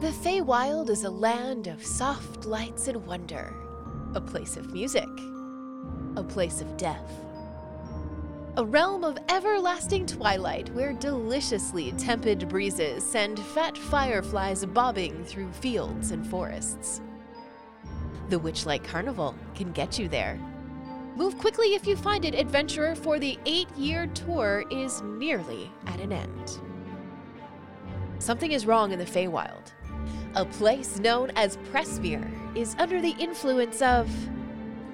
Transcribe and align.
The 0.00 0.12
Feywild 0.12 0.88
is 0.88 1.04
a 1.04 1.10
land 1.10 1.66
of 1.66 1.84
soft 1.84 2.46
lights 2.46 2.88
and 2.88 3.04
wonder, 3.06 3.54
a 4.14 4.20
place 4.20 4.56
of 4.56 4.72
music, 4.72 5.10
a 6.16 6.22
place 6.22 6.62
of 6.62 6.78
death. 6.78 7.12
A 8.56 8.64
realm 8.64 9.04
of 9.04 9.18
everlasting 9.28 10.06
twilight 10.06 10.70
where 10.70 10.94
deliciously 10.94 11.92
tepid 11.98 12.48
breezes 12.48 13.04
send 13.04 13.40
fat 13.40 13.76
fireflies 13.76 14.64
bobbing 14.64 15.22
through 15.26 15.52
fields 15.52 16.12
and 16.12 16.26
forests. 16.26 17.02
The 18.30 18.40
Witchlight 18.40 18.84
Carnival 18.84 19.34
can 19.54 19.70
get 19.72 19.98
you 19.98 20.08
there. 20.08 20.40
Move 21.14 21.36
quickly 21.36 21.74
if 21.74 21.86
you 21.86 21.94
find 21.94 22.24
it, 22.24 22.34
adventurer, 22.34 22.94
for 22.94 23.18
the 23.18 23.38
eight 23.44 23.68
year 23.76 24.06
tour 24.14 24.64
is 24.70 25.02
nearly 25.02 25.70
at 25.86 26.00
an 26.00 26.10
end. 26.10 26.58
Something 28.18 28.52
is 28.52 28.64
wrong 28.64 28.92
in 28.92 28.98
the 28.98 29.04
Feywild. 29.04 29.72
A 30.36 30.44
place 30.44 31.00
known 31.00 31.32
as 31.34 31.56
Prismeer 31.72 32.24
is 32.56 32.76
under 32.78 33.00
the 33.00 33.16
influence 33.18 33.82
of 33.82 34.08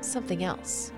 something 0.01 0.43
else. 0.43 0.93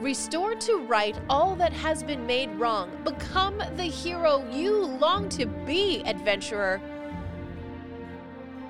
Restore 0.00 0.54
to 0.54 0.78
right 0.86 1.20
all 1.28 1.54
that 1.56 1.72
has 1.74 2.02
been 2.02 2.26
made 2.26 2.48
wrong. 2.58 2.90
Become 3.04 3.58
the 3.76 3.84
hero 3.84 4.42
you 4.50 4.74
long 4.74 5.28
to 5.30 5.44
be, 5.44 6.02
adventurer. 6.06 6.80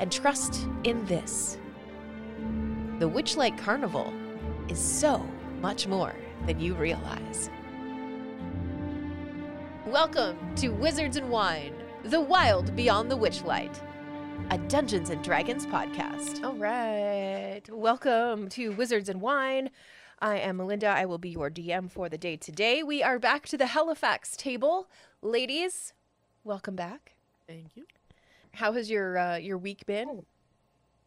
And 0.01 0.11
trust 0.11 0.67
in 0.83 1.05
this. 1.07 1.59
The 2.99 3.09
Witchlight 3.09 3.57
Carnival 3.59 4.13
is 4.69 4.81
so 4.81 5.25
much 5.61 5.87
more 5.87 6.17
than 6.45 6.59
you 6.59 6.75
realize. 6.75 7.51
Welcome 9.87 10.37
to 10.57 10.71
Wizards 10.71 11.17
and 11.17 11.31
Wine, 11.31 11.75
the 12.03 12.21
wild 12.21 12.75
beyond 12.75 13.13
the 13.13 13.17
Witchlight, 13.17 13.79
a 14.51 14.59
Dungeons 14.69 15.11
and 15.11 15.23
Dragons 15.23 15.67
podcast. 15.67 16.45
All 16.45 16.55
right. 16.55 17.63
Welcome 17.71 18.49
to 18.51 18.71
Wizards 18.73 19.09
and 19.09 19.21
Wine. 19.21 19.71
I 20.21 20.37
am 20.39 20.59
Melinda. 20.59 20.87
I 20.89 21.05
will 21.07 21.19
be 21.19 21.31
your 21.31 21.51
DM 21.51 21.91
for 21.91 22.09
the 22.09 22.19
day 22.19 22.37
today. 22.37 22.83
We 22.83 23.03
are 23.03 23.19
back 23.19 23.47
to 23.49 23.57
the 23.59 23.67
Halifax 23.67 24.37
table. 24.37 24.89
Ladies, 25.21 25.93
welcome 26.45 26.77
back. 26.77 27.15
Thank 27.47 27.69
you. 27.77 27.85
How 28.53 28.73
has 28.73 28.91
your 28.91 29.19
uh, 29.19 29.37
your 29.37 29.59
week 29.59 29.87
been? 29.87 30.23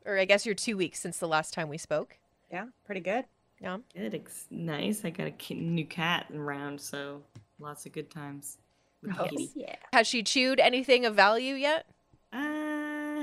Or 0.05 0.17
I 0.17 0.25
guess 0.25 0.45
your 0.45 0.55
two 0.55 0.77
weeks 0.77 0.99
since 0.99 1.17
the 1.17 1.27
last 1.27 1.53
time 1.53 1.69
we 1.69 1.77
spoke. 1.77 2.17
Yeah, 2.51 2.65
pretty 2.85 3.01
good. 3.01 3.25
Yeah. 3.59 3.77
Good. 3.95 4.13
It's 4.13 4.47
nice. 4.51 5.03
I 5.05 5.09
got 5.11 5.27
a 5.27 5.53
new 5.53 5.85
cat 5.85 6.27
around, 6.35 6.79
so 6.81 7.21
lots 7.59 7.85
of 7.85 7.91
good 7.93 8.09
times. 8.11 8.57
with 9.01 9.15
the 9.15 9.23
Oh. 9.23 9.47
yeah. 9.55 9.75
Has 9.93 10.07
she 10.07 10.23
chewed 10.23 10.59
anything 10.59 11.05
of 11.05 11.15
value 11.15 11.55
yet? 11.55 11.85
Uh, 12.33 12.64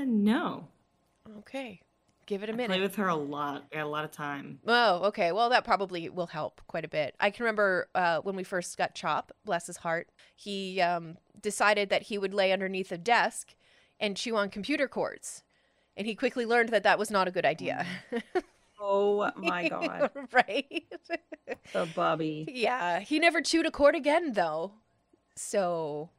no. 0.05 0.67
Okay. 1.39 1.81
Give 2.25 2.41
it 2.41 2.49
a 2.49 2.53
I 2.53 2.55
minute. 2.55 2.69
play 2.69 2.81
with 2.81 2.95
her 2.95 3.09
a 3.09 3.15
lot. 3.15 3.65
I 3.71 3.75
got 3.77 3.85
a 3.85 3.89
lot 3.89 4.05
of 4.05 4.11
time. 4.11 4.59
Oh, 4.65 5.03
okay. 5.07 5.31
Well, 5.33 5.49
that 5.49 5.65
probably 5.65 6.07
will 6.09 6.27
help 6.27 6.61
quite 6.67 6.85
a 6.85 6.87
bit. 6.87 7.15
I 7.19 7.29
can 7.31 7.43
remember 7.43 7.89
uh, 7.95 8.19
when 8.21 8.35
we 8.35 8.43
first 8.43 8.77
got 8.77 8.95
Chop, 8.95 9.31
bless 9.45 9.67
his 9.67 9.77
heart, 9.77 10.07
he 10.35 10.79
um, 10.79 11.17
decided 11.41 11.89
that 11.89 12.03
he 12.03 12.17
would 12.17 12.33
lay 12.33 12.53
underneath 12.53 12.91
a 12.93 12.97
desk 12.97 13.55
and 13.99 14.15
chew 14.15 14.37
on 14.37 14.49
computer 14.49 14.87
cords. 14.87 15.43
And 15.97 16.07
he 16.07 16.15
quickly 16.15 16.45
learned 16.45 16.69
that 16.69 16.83
that 16.83 16.97
was 16.97 17.11
not 17.11 17.27
a 17.27 17.31
good 17.31 17.45
idea. 17.45 17.85
Oh 18.85 19.31
my 19.37 19.69
god. 19.69 20.09
right? 20.33 20.83
The 21.71 21.87
Bobby. 21.95 22.45
yeah. 22.51 22.99
He 22.99 23.17
never 23.17 23.39
chewed 23.41 23.65
a 23.65 23.71
cord 23.71 23.95
again, 23.95 24.33
though. 24.33 24.73
So 25.37 26.09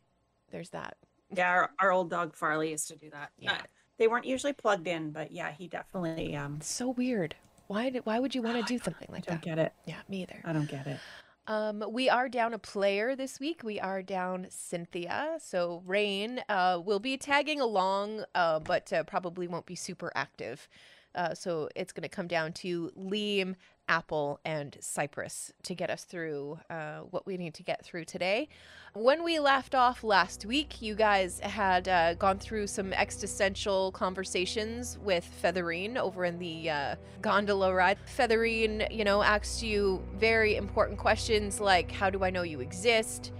there's 0.50 0.70
that. 0.70 0.96
Yeah, 1.36 1.50
our, 1.50 1.70
our 1.78 1.92
old 1.92 2.10
dog 2.10 2.34
Farley 2.34 2.70
used 2.70 2.88
to 2.88 2.96
do 2.96 3.10
that. 3.10 3.30
Yeah. 3.38 3.52
Uh, 3.52 3.58
they 3.98 4.08
weren't 4.08 4.26
usually 4.26 4.52
plugged 4.52 4.88
in, 4.88 5.10
but 5.10 5.30
yeah, 5.30 5.52
he 5.52 5.68
definitely 5.68 6.34
um 6.36 6.56
It's 6.58 6.68
so 6.68 6.90
weird. 6.90 7.36
Why, 7.66 7.90
did, 7.90 8.04
why 8.04 8.18
would 8.18 8.34
you 8.34 8.42
want 8.42 8.56
to 8.58 8.62
do 8.62 8.82
something 8.82 9.08
like 9.10 9.24
that? 9.26 9.30
I 9.30 9.34
don't 9.36 9.44
that? 9.44 9.56
get 9.56 9.58
it. 9.58 9.72
Yeah, 9.86 9.96
me 10.08 10.22
either. 10.22 10.40
I 10.44 10.52
don't 10.52 10.68
get 10.68 10.86
it. 10.86 10.98
Um, 11.46 11.84
we 11.90 12.08
are 12.08 12.28
down 12.28 12.54
a 12.54 12.58
player 12.58 13.14
this 13.14 13.38
week. 13.38 13.62
We 13.62 13.78
are 13.78 14.02
down 14.02 14.46
Cynthia. 14.50 15.36
So 15.40 15.82
Rain 15.86 16.40
uh, 16.48 16.80
will 16.84 17.00
be 17.00 17.16
tagging 17.16 17.60
along, 17.60 18.24
uh, 18.34 18.60
but 18.60 18.92
uh, 18.92 19.04
probably 19.04 19.46
won't 19.46 19.66
be 19.66 19.74
super 19.74 20.10
active. 20.14 20.68
Uh, 21.14 21.34
so 21.34 21.68
it's 21.76 21.92
going 21.92 22.02
to 22.02 22.08
come 22.08 22.26
down 22.26 22.52
to 22.52 22.90
Liam, 22.98 23.54
Apple, 23.88 24.40
and 24.44 24.76
Cypress 24.80 25.52
to 25.62 25.74
get 25.74 25.90
us 25.90 26.04
through 26.04 26.58
uh, 26.70 27.00
what 27.10 27.26
we 27.26 27.36
need 27.36 27.54
to 27.54 27.62
get 27.62 27.84
through 27.84 28.04
today. 28.06 28.48
When 28.94 29.22
we 29.24 29.38
left 29.38 29.74
off 29.74 30.02
last 30.02 30.46
week, 30.46 30.80
you 30.80 30.94
guys 30.94 31.40
had 31.40 31.88
uh, 31.88 32.14
gone 32.14 32.38
through 32.38 32.68
some 32.68 32.92
existential 32.92 33.92
conversations 33.92 34.98
with 34.98 35.28
Featherine 35.42 35.96
over 35.96 36.24
in 36.24 36.38
the 36.38 36.70
uh, 36.70 36.94
gondola 37.20 37.74
ride. 37.74 37.98
Featherine, 38.06 38.90
you 38.90 39.04
know, 39.04 39.22
asked 39.22 39.62
you 39.62 40.02
very 40.14 40.56
important 40.56 40.98
questions 40.98 41.60
like 41.60 41.90
How 41.90 42.08
do 42.08 42.24
I 42.24 42.30
know 42.30 42.42
you 42.42 42.60
exist? 42.60 43.32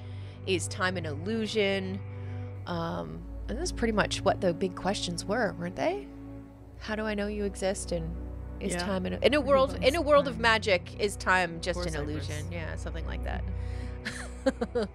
Is 0.46 0.68
time 0.68 0.96
an 0.96 1.06
illusion? 1.06 1.98
Um, 2.66 3.22
and 3.48 3.58
that's 3.58 3.72
pretty 3.72 3.92
much 3.92 4.20
what 4.22 4.40
the 4.40 4.52
big 4.52 4.74
questions 4.74 5.24
were, 5.24 5.54
weren't 5.58 5.76
they? 5.76 6.06
How 6.78 6.94
do 6.94 7.04
I 7.04 7.14
know 7.14 7.28
you 7.28 7.44
exist? 7.44 7.92
And 7.92 8.14
is 8.60 8.72
Yeah. 8.72 8.78
time 8.78 9.06
an, 9.06 9.18
in 9.22 9.34
a 9.34 9.40
world 9.40 9.78
in 9.82 9.94
a 9.96 10.00
world 10.02 10.28
of 10.28 10.38
magic? 10.38 10.98
Is 11.00 11.16
time 11.16 11.60
just 11.60 11.78
Or 11.78 11.82
an 11.82 11.90
Cypress. 11.92 12.08
illusion? 12.28 12.52
Yeah, 12.52 12.74
something 12.76 13.06
like 13.06 13.22
that. 13.24 13.42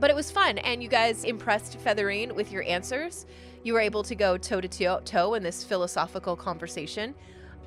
but 0.00 0.10
it 0.10 0.16
was 0.16 0.30
fun, 0.30 0.58
and 0.58 0.82
you 0.82 0.88
guys 0.88 1.24
impressed 1.24 1.78
Featherine 1.78 2.32
with 2.34 2.50
your 2.50 2.62
answers. 2.64 3.26
You 3.62 3.74
were 3.74 3.80
able 3.80 4.02
to 4.02 4.14
go 4.14 4.36
toe 4.36 4.60
to 4.60 4.68
toe 4.68 5.00
toe 5.04 5.34
in 5.34 5.42
this 5.42 5.62
philosophical 5.64 6.34
conversation. 6.36 7.14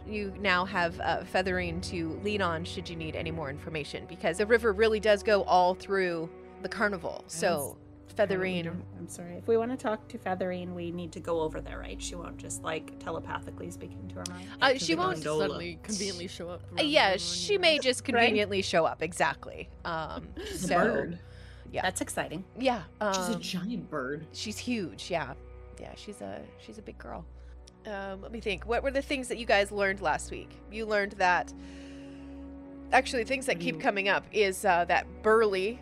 You 0.07 0.33
now 0.39 0.65
have 0.65 0.99
uh, 0.99 1.23
Featherine 1.33 1.81
to 1.89 2.19
lean 2.23 2.41
on 2.41 2.63
should 2.63 2.87
you 2.89 2.95
need 2.95 3.15
any 3.15 3.31
more 3.31 3.49
information, 3.49 4.05
because 4.07 4.37
the 4.37 4.45
river 4.45 4.73
really 4.73 4.99
does 4.99 5.23
go 5.23 5.43
all 5.43 5.73
through 5.73 6.29
the 6.61 6.69
carnival. 6.69 7.23
So 7.27 7.77
Featherine, 8.15 8.67
I'm 8.97 9.07
sorry. 9.09 9.35
If 9.35 9.47
we 9.47 9.57
want 9.57 9.71
to 9.71 9.77
talk 9.77 10.07
to 10.09 10.17
Featherine, 10.17 10.73
we 10.73 10.91
need 10.91 11.11
to 11.13 11.19
go 11.19 11.41
over 11.41 11.59
there, 11.61 11.79
right? 11.79 12.01
She 12.01 12.15
won't 12.15 12.37
just 12.37 12.63
like 12.63 12.97
telepathically 12.99 13.69
speak 13.71 13.91
into 13.91 14.17
our 14.17 14.23
mind. 14.29 14.47
uh, 14.61 14.73
she 14.77 14.95
won't. 14.95 15.15
gondola. 15.15 15.43
suddenly 15.43 15.79
conveniently 15.83 16.27
show 16.27 16.49
up. 16.49 16.61
Uh, 16.79 16.83
yeah, 16.83 17.17
she 17.17 17.57
may 17.57 17.75
know. 17.75 17.81
just 17.81 18.03
conveniently 18.03 18.61
show 18.61 18.85
up. 18.85 19.01
Exactly. 19.01 19.69
Um, 19.83 20.27
She's 20.45 20.69
a 20.69 20.75
bird. 20.75 21.19
yeah. 21.71 21.81
That's 21.81 22.01
exciting. 22.01 22.43
yeah, 22.57 22.83
She's 23.13 23.29
a 23.29 23.33
um, 23.35 23.41
giant 23.41 23.89
bird. 23.89 24.25
She's 24.31 24.57
huge. 24.57 25.09
Yeah, 25.11 25.33
yeah. 25.79 25.91
She's 25.95 26.21
a 26.21 26.41
she's 26.59 26.77
a 26.77 26.81
big 26.81 26.97
girl. 26.97 27.25
Um, 27.85 28.21
let 28.21 28.31
me 28.31 28.39
think. 28.39 28.65
What 28.65 28.81
were 28.81 28.91
the 28.91 29.01
things 29.01 29.27
that 29.27 29.37
you 29.37 29.45
guys 29.45 29.71
learned 29.71 30.01
last 30.01 30.31
week? 30.31 30.49
You 30.71 30.85
learned 30.85 31.13
that. 31.13 31.53
Actually, 32.91 33.23
things 33.25 33.45
that 33.47 33.59
keep 33.59 33.79
coming 33.81 34.09
up 34.09 34.23
is 34.31 34.63
uh, 34.63 34.85
that 34.85 35.05
Burley 35.21 35.81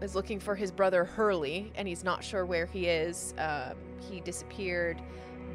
is 0.00 0.14
looking 0.14 0.40
for 0.40 0.54
his 0.54 0.70
brother 0.70 1.04
Hurly, 1.04 1.72
and 1.74 1.88
he's 1.88 2.04
not 2.04 2.22
sure 2.22 2.46
where 2.46 2.66
he 2.66 2.86
is. 2.86 3.34
Um, 3.38 3.74
he 4.00 4.20
disappeared. 4.20 5.00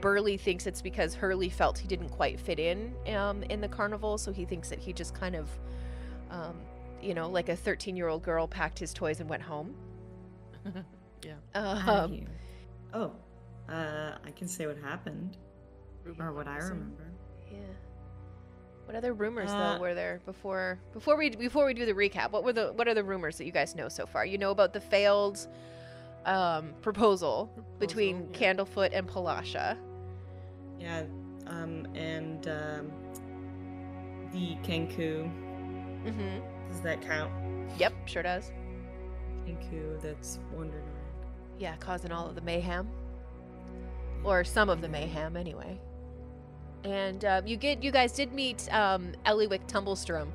Burly 0.02 0.38
thinks 0.38 0.68
it's 0.68 0.81
because 0.81 1.16
Hurly 1.16 1.50
felt 1.50 1.78
he 1.78 1.88
didn't 1.88 2.09
quite 2.09 2.40
fit 2.40 2.59
in 2.59 2.94
um, 3.16 3.44
in 3.44 3.62
the 3.62 3.70
carnival, 3.70 4.18
so 4.18 4.31
he 4.31 4.46
thinks 4.46 4.70
that 4.70 4.80
he 4.80 4.92
just 4.92 5.14
kind 5.14 5.36
of, 5.36 5.50
um, 6.30 6.56
you 7.02 7.14
know, 7.14 7.30
like 7.30 7.50
a 7.50 7.56
13 7.56 7.96
year 7.96 8.09
old 8.09 8.24
girl 8.24 8.48
packed 8.48 8.80
his 8.80 8.94
toys 8.94 9.20
and 9.22 9.30
went 9.30 9.44
home. 9.44 9.74
yeah. 11.24 11.34
Um, 11.56 12.25
oh, 12.94 13.14
uh, 13.70 14.16
I 14.25 14.31
can 14.36 14.48
say 14.48 14.68
what 14.68 14.78
happened 14.78 15.38
or 16.20 16.34
what 16.34 16.48
I 16.48 16.58
remember. 16.58 17.12
Yeah. 17.50 17.60
What 18.85 18.95
other 18.95 19.13
rumors 19.13 19.49
Uh, 19.51 19.75
though 19.75 19.81
were 19.81 19.94
there 19.94 20.21
before 20.25 20.79
before 20.94 21.17
we 21.17 21.29
before 21.29 21.66
we 21.66 21.73
do 21.73 21.85
the 21.85 21.94
recap? 21.94 22.31
What 22.31 22.44
were 22.44 22.53
the 22.53 22.73
what 22.73 22.88
are 22.88 22.94
the 22.94 23.03
rumors 23.03 23.38
that 23.38 23.45
you 23.45 23.51
guys 23.51 23.75
know 23.75 23.89
so 23.89 24.05
far? 24.05 24.25
You 24.25 24.38
know 24.38 24.51
about 24.51 24.73
the 24.73 24.81
failed 24.81 25.47
um, 26.25 26.73
proposal, 26.81 27.49
between 27.79 28.29
yeah. 28.31 28.53
Candlefoot 28.53 28.91
and 28.94 29.07
Palasha. 29.07 29.77
Yeah, 30.80 31.03
um, 31.47 31.88
and 31.95 32.47
um, 32.47 32.91
the 34.31 34.56
Kenku. 34.63 35.31
Mm-hmm. 36.06 36.69
Does 36.69 36.81
that 36.81 37.01
count? 37.01 37.31
Yep, 37.77 37.94
sure 38.06 38.24
does. 38.24 38.51
Kenku 39.45 40.01
that's 40.01 40.39
wandering 40.53 40.83
around. 40.83 41.27
Yeah, 41.59 41.75
causing 41.77 42.12
all 42.12 42.27
of 42.27 42.36
the 42.36 42.41
mayhem, 42.41 42.89
or 44.24 44.44
some 44.44 44.69
of 44.69 44.81
the 44.81 44.89
mayhem 44.89 45.38
anyway. 45.38 45.79
And 46.83 47.24
uh, 47.24 47.41
you 47.45 47.57
get 47.57 47.81
you 47.83 47.91
guys 47.91 48.12
did 48.12 48.33
meet 48.33 48.68
um, 48.74 49.13
Ellywick 49.25 49.68
Tumblestrum, 49.68 50.27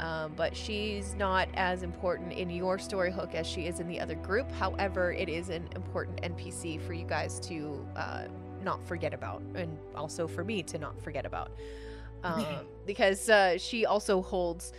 um, 0.00 0.32
but 0.36 0.56
she's 0.56 1.14
not 1.14 1.48
as 1.54 1.82
important 1.82 2.32
in 2.32 2.48
your 2.50 2.78
story 2.78 3.12
hook 3.12 3.34
as 3.34 3.46
she 3.46 3.66
is 3.66 3.78
in 3.78 3.88
the 3.88 4.00
other 4.00 4.14
group. 4.14 4.50
However, 4.52 5.12
it 5.12 5.28
is 5.28 5.50
an 5.50 5.68
important 5.74 6.22
NPC 6.22 6.80
for 6.80 6.94
you 6.94 7.04
guys 7.04 7.38
to 7.40 7.86
uh, 7.94 8.24
not 8.62 8.82
forget 8.86 9.12
about, 9.12 9.42
and 9.54 9.78
also 9.94 10.26
for 10.26 10.44
me 10.44 10.62
to 10.62 10.78
not 10.78 11.00
forget 11.02 11.26
about, 11.26 11.50
um, 12.24 12.46
because 12.86 13.28
uh, 13.28 13.58
she 13.58 13.84
also 13.84 14.22
holds 14.22 14.72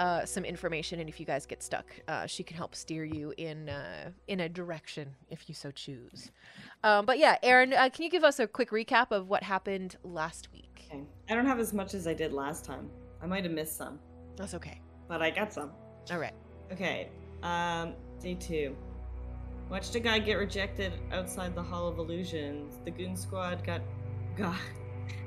uh, 0.00 0.24
some 0.24 0.46
information, 0.46 0.98
and 0.98 1.10
if 1.10 1.20
you 1.20 1.26
guys 1.26 1.44
get 1.44 1.62
stuck, 1.62 1.84
uh, 2.08 2.26
she 2.26 2.42
can 2.42 2.56
help 2.56 2.74
steer 2.74 3.04
you 3.04 3.34
in 3.36 3.68
uh, 3.68 4.10
in 4.28 4.40
a 4.40 4.48
direction 4.48 5.14
if 5.28 5.46
you 5.46 5.54
so 5.54 5.70
choose. 5.70 6.30
Um, 6.82 7.04
but 7.04 7.18
yeah, 7.18 7.36
Aaron, 7.42 7.74
uh, 7.74 7.90
can 7.92 8.04
you 8.04 8.10
give 8.10 8.24
us 8.24 8.40
a 8.40 8.46
quick 8.46 8.70
recap 8.70 9.10
of 9.10 9.28
what 9.28 9.42
happened 9.42 9.96
last 10.02 10.48
week? 10.54 10.86
Okay. 10.90 11.04
I 11.28 11.34
don't 11.34 11.44
have 11.44 11.60
as 11.60 11.74
much 11.74 11.92
as 11.92 12.06
I 12.06 12.14
did 12.14 12.32
last 12.32 12.64
time. 12.64 12.88
I 13.22 13.26
might 13.26 13.44
have 13.44 13.52
missed 13.52 13.76
some, 13.76 13.98
That's 14.36 14.54
okay. 14.54 14.80
but 15.06 15.20
I 15.20 15.28
got 15.30 15.52
some. 15.52 15.70
All 16.10 16.18
right. 16.18 16.32
Okay. 16.72 17.10
Um, 17.42 17.92
day 18.22 18.34
two. 18.34 18.74
Watched 19.68 19.94
a 19.96 20.00
guy 20.00 20.18
get 20.18 20.38
rejected 20.38 20.94
outside 21.12 21.54
the 21.54 21.62
Hall 21.62 21.86
of 21.86 21.98
Illusions. 21.98 22.80
The 22.86 22.90
Goon 22.90 23.16
Squad 23.16 23.62
got 23.64 23.82
God. 24.36 24.56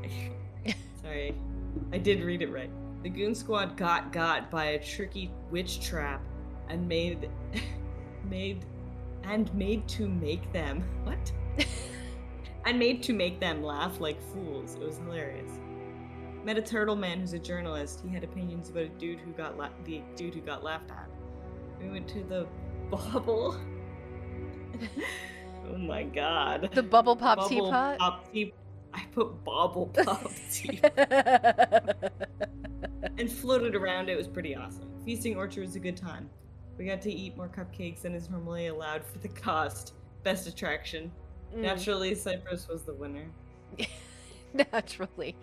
Sorry, 1.03 1.35
I 1.91 1.99
did 1.99 2.23
read 2.23 2.41
it 2.41 2.49
right. 2.49 2.71
The 3.03 3.09
Goon 3.09 3.35
Squad 3.35 3.75
got 3.75 4.13
got 4.13 4.49
by 4.49 4.65
a 4.65 4.79
tricky 4.83 5.29
witch 5.51 5.81
trap, 5.81 6.21
and 6.69 6.87
made 6.87 7.29
made 8.29 8.65
and 9.23 9.53
made 9.53 9.87
to 9.89 10.07
make 10.07 10.51
them 10.53 10.83
what? 11.03 11.31
and 12.65 12.79
made 12.79 13.03
to 13.03 13.13
make 13.13 13.41
them 13.41 13.61
laugh 13.61 13.99
like 13.99 14.21
fools. 14.31 14.75
It 14.75 14.85
was 14.85 14.97
hilarious. 14.99 15.51
Met 16.45 16.57
a 16.57 16.61
turtle 16.61 16.95
man 16.95 17.19
who's 17.19 17.33
a 17.33 17.39
journalist. 17.39 18.01
He 18.05 18.13
had 18.13 18.23
opinions 18.23 18.69
about 18.69 18.83
a 18.83 18.89
dude 18.89 19.19
who 19.19 19.31
got 19.31 19.57
la- 19.57 19.69
the 19.83 20.01
dude 20.15 20.33
who 20.33 20.41
got 20.41 20.63
laughed 20.63 20.91
at. 20.91 21.09
We 21.81 21.89
went 21.89 22.07
to 22.09 22.23
the 22.23 22.47
bubble. 22.89 23.59
oh 25.69 25.77
my 25.77 26.03
god. 26.03 26.69
The 26.73 26.83
bubble 26.83 27.17
pop 27.17 27.37
Bubble 27.37 27.49
teapot. 27.49 27.99
Pop 27.99 28.29
I 28.93 29.05
put 29.11 29.43
bubble 29.43 29.87
pop 29.87 30.31
tea 30.51 30.79
and 33.17 33.31
floated 33.31 33.75
around. 33.75 34.09
It 34.09 34.17
was 34.17 34.27
pretty 34.27 34.55
awesome. 34.55 34.89
Feasting 35.05 35.35
Orchard 35.35 35.61
was 35.61 35.75
a 35.75 35.79
good 35.79 35.97
time. 35.97 36.29
We 36.77 36.85
got 36.85 37.01
to 37.03 37.11
eat 37.11 37.37
more 37.37 37.49
cupcakes 37.49 38.01
than 38.01 38.13
is 38.15 38.29
normally 38.29 38.67
allowed 38.67 39.05
for 39.05 39.19
the 39.19 39.27
cost. 39.27 39.93
Best 40.23 40.47
attraction. 40.47 41.11
Mm, 41.55 41.59
Naturally, 41.61 42.15
Cypress 42.15 42.67
was 42.67 42.83
the 42.83 42.93
winner. 42.93 43.25
naturally. 44.71 45.35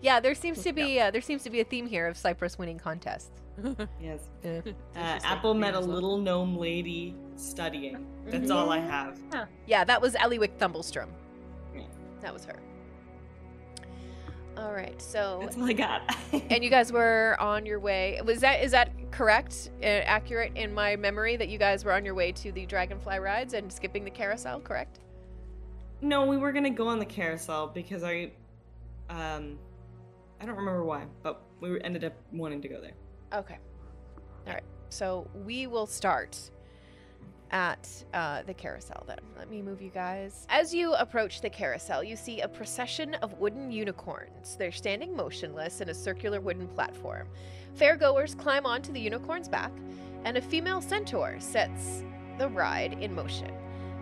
Yeah, 0.00 0.20
there 0.20 0.34
seems 0.34 0.62
to 0.62 0.72
be 0.72 1.00
uh, 1.00 1.10
there 1.10 1.20
seems 1.20 1.42
to 1.42 1.50
be 1.50 1.60
a 1.60 1.64
theme 1.64 1.86
here 1.86 2.06
of 2.06 2.16
Cypress 2.16 2.58
winning 2.58 2.78
contests. 2.78 3.30
Yes. 4.00 4.20
Yeah. 4.44 4.50
Uh, 4.50 4.62
It's 4.64 4.66
just 4.66 4.96
like 4.96 5.24
Apple 5.24 5.54
met 5.54 5.74
a 5.74 5.80
little 5.80 6.18
gnome 6.18 6.56
lady 6.56 7.16
studying. 7.36 8.06
That's 8.26 8.50
all 8.50 8.70
I 8.70 8.78
have. 8.78 9.18
Yeah, 9.66 9.82
that 9.84 10.00
was 10.00 10.14
Ellywick 10.14 10.56
Tumblestrum. 10.58 11.08
Yeah. 11.74 11.82
That 12.20 12.32
was 12.32 12.44
her. 12.44 12.54
All 14.58 14.72
right, 14.72 15.00
so 15.00 15.38
That's 15.40 15.56
all 15.56 15.64
I 15.64 15.72
got. 15.72 16.16
and 16.50 16.64
you 16.64 16.68
guys 16.68 16.90
were 16.92 17.36
on 17.38 17.64
your 17.64 17.78
way. 17.78 18.20
Was 18.24 18.40
that 18.40 18.64
is 18.64 18.72
that 18.72 18.90
correct? 19.12 19.70
Uh, 19.80 19.86
accurate 19.86 20.52
in 20.56 20.74
my 20.74 20.96
memory 20.96 21.36
that 21.36 21.48
you 21.48 21.58
guys 21.58 21.84
were 21.84 21.92
on 21.92 22.04
your 22.04 22.14
way 22.14 22.32
to 22.32 22.50
the 22.50 22.66
Dragonfly 22.66 23.20
rides 23.20 23.54
and 23.54 23.72
skipping 23.72 24.04
the 24.04 24.10
carousel, 24.10 24.60
correct? 24.60 24.98
no, 26.00 26.24
we 26.26 26.36
were 26.36 26.52
gonna 26.52 26.70
go 26.70 26.88
on 26.88 26.98
the 26.98 27.04
carousel 27.04 27.68
because 27.68 28.04
I, 28.04 28.30
um, 29.10 29.58
I 30.40 30.46
don't 30.46 30.56
remember 30.56 30.84
why, 30.84 31.06
but 31.22 31.42
we 31.60 31.80
ended 31.82 32.04
up 32.04 32.14
wanting 32.32 32.62
to 32.62 32.68
go 32.68 32.80
there. 32.80 32.92
Okay. 33.34 33.58
All 34.46 34.52
right. 34.52 34.62
So 34.90 35.28
we 35.44 35.66
will 35.66 35.86
start 35.86 36.50
at 37.50 37.88
uh, 38.14 38.42
the 38.42 38.54
carousel 38.54 39.04
then. 39.06 39.18
Let 39.36 39.50
me 39.50 39.62
move 39.62 39.80
you 39.80 39.90
guys. 39.90 40.46
As 40.48 40.74
you 40.74 40.94
approach 40.94 41.40
the 41.40 41.50
carousel, 41.50 42.04
you 42.04 42.16
see 42.16 42.40
a 42.40 42.48
procession 42.48 43.14
of 43.16 43.38
wooden 43.38 43.70
unicorns. 43.70 44.56
They're 44.56 44.72
standing 44.72 45.16
motionless 45.16 45.80
in 45.80 45.88
a 45.88 45.94
circular 45.94 46.40
wooden 46.40 46.68
platform. 46.68 47.28
Fairgoers 47.78 48.36
climb 48.36 48.66
onto 48.66 48.92
the 48.92 49.00
unicorn's 49.00 49.48
back, 49.48 49.72
and 50.24 50.36
a 50.36 50.42
female 50.42 50.80
centaur 50.80 51.36
sets 51.38 52.04
the 52.38 52.48
ride 52.48 52.94
in 52.94 53.14
motion. 53.14 53.52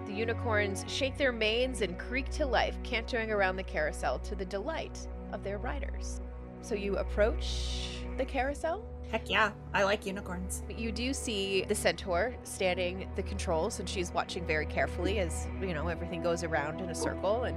The 0.07 0.13
unicorns 0.13 0.85
shake 0.87 1.17
their 1.17 1.33
manes 1.33 1.83
and 1.83 1.99
creak 1.99 2.31
to 2.31 2.47
life, 2.47 2.77
cantering 2.83 3.31
around 3.31 3.57
the 3.57 3.63
carousel 3.63 4.19
to 4.21 4.35
the 4.35 4.45
delight 4.45 5.07
of 5.33 5.43
their 5.43 5.59
riders. 5.59 6.21
So 6.63 6.75
you 6.75 6.97
approach 6.97 7.99
the 8.17 8.25
carousel. 8.25 8.85
Heck 9.11 9.31
yeah, 9.31 9.53
I 9.73 9.85
like 9.85 10.05
unicorns. 10.05 10.63
You 10.69 10.91
do 10.91 11.15
see 11.15 11.65
the 11.69 11.75
centaur 11.75 12.35
standing 12.43 13.09
the 13.15 13.23
controls, 13.23 13.79
and 13.79 13.89
she's 13.89 14.11
watching 14.13 14.45
very 14.45 14.67
carefully 14.67 15.21
as 15.21 15.47
you 15.61 15.75
know 15.75 15.89
everything 15.89 16.23
goes 16.23 16.43
around 16.43 16.81
in 16.81 16.91
a 16.91 16.95
circle, 16.95 17.45
and 17.45 17.57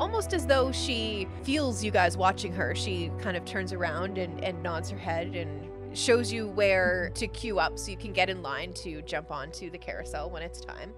almost 0.00 0.34
as 0.34 0.46
though 0.46 0.70
she 0.70 1.26
feels 1.44 1.82
you 1.82 1.90
guys 1.90 2.16
watching 2.16 2.52
her, 2.52 2.74
she 2.74 3.10
kind 3.20 3.36
of 3.36 3.44
turns 3.44 3.72
around 3.72 4.18
and, 4.18 4.44
and 4.44 4.62
nods 4.62 4.90
her 4.90 4.98
head 4.98 5.34
and 5.34 5.68
shows 5.96 6.32
you 6.32 6.48
where 6.48 7.10
to 7.14 7.26
queue 7.26 7.58
up 7.58 7.78
so 7.78 7.90
you 7.90 7.96
can 7.96 8.12
get 8.12 8.28
in 8.28 8.42
line 8.42 8.72
to 8.72 9.02
jump 9.02 9.30
onto 9.30 9.70
the 9.70 9.78
carousel 9.78 10.30
when 10.30 10.42
it's 10.42 10.60
time. 10.60 10.92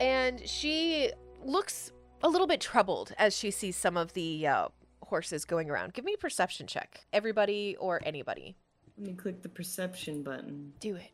And 0.00 0.46
she 0.48 1.10
looks 1.44 1.92
a 2.22 2.28
little 2.28 2.46
bit 2.46 2.60
troubled 2.60 3.12
as 3.18 3.36
she 3.36 3.50
sees 3.50 3.76
some 3.76 3.96
of 3.96 4.12
the 4.12 4.46
uh, 4.46 4.68
horses 5.02 5.44
going 5.44 5.70
around. 5.70 5.92
Give 5.92 6.04
me 6.04 6.14
a 6.14 6.18
perception 6.18 6.66
check, 6.66 7.06
everybody 7.12 7.76
or 7.78 8.00
anybody. 8.04 8.56
Let 8.98 9.06
me 9.06 9.12
click 9.14 9.42
the 9.42 9.48
perception 9.48 10.22
button. 10.22 10.72
Do 10.80 10.96
it. 10.96 11.10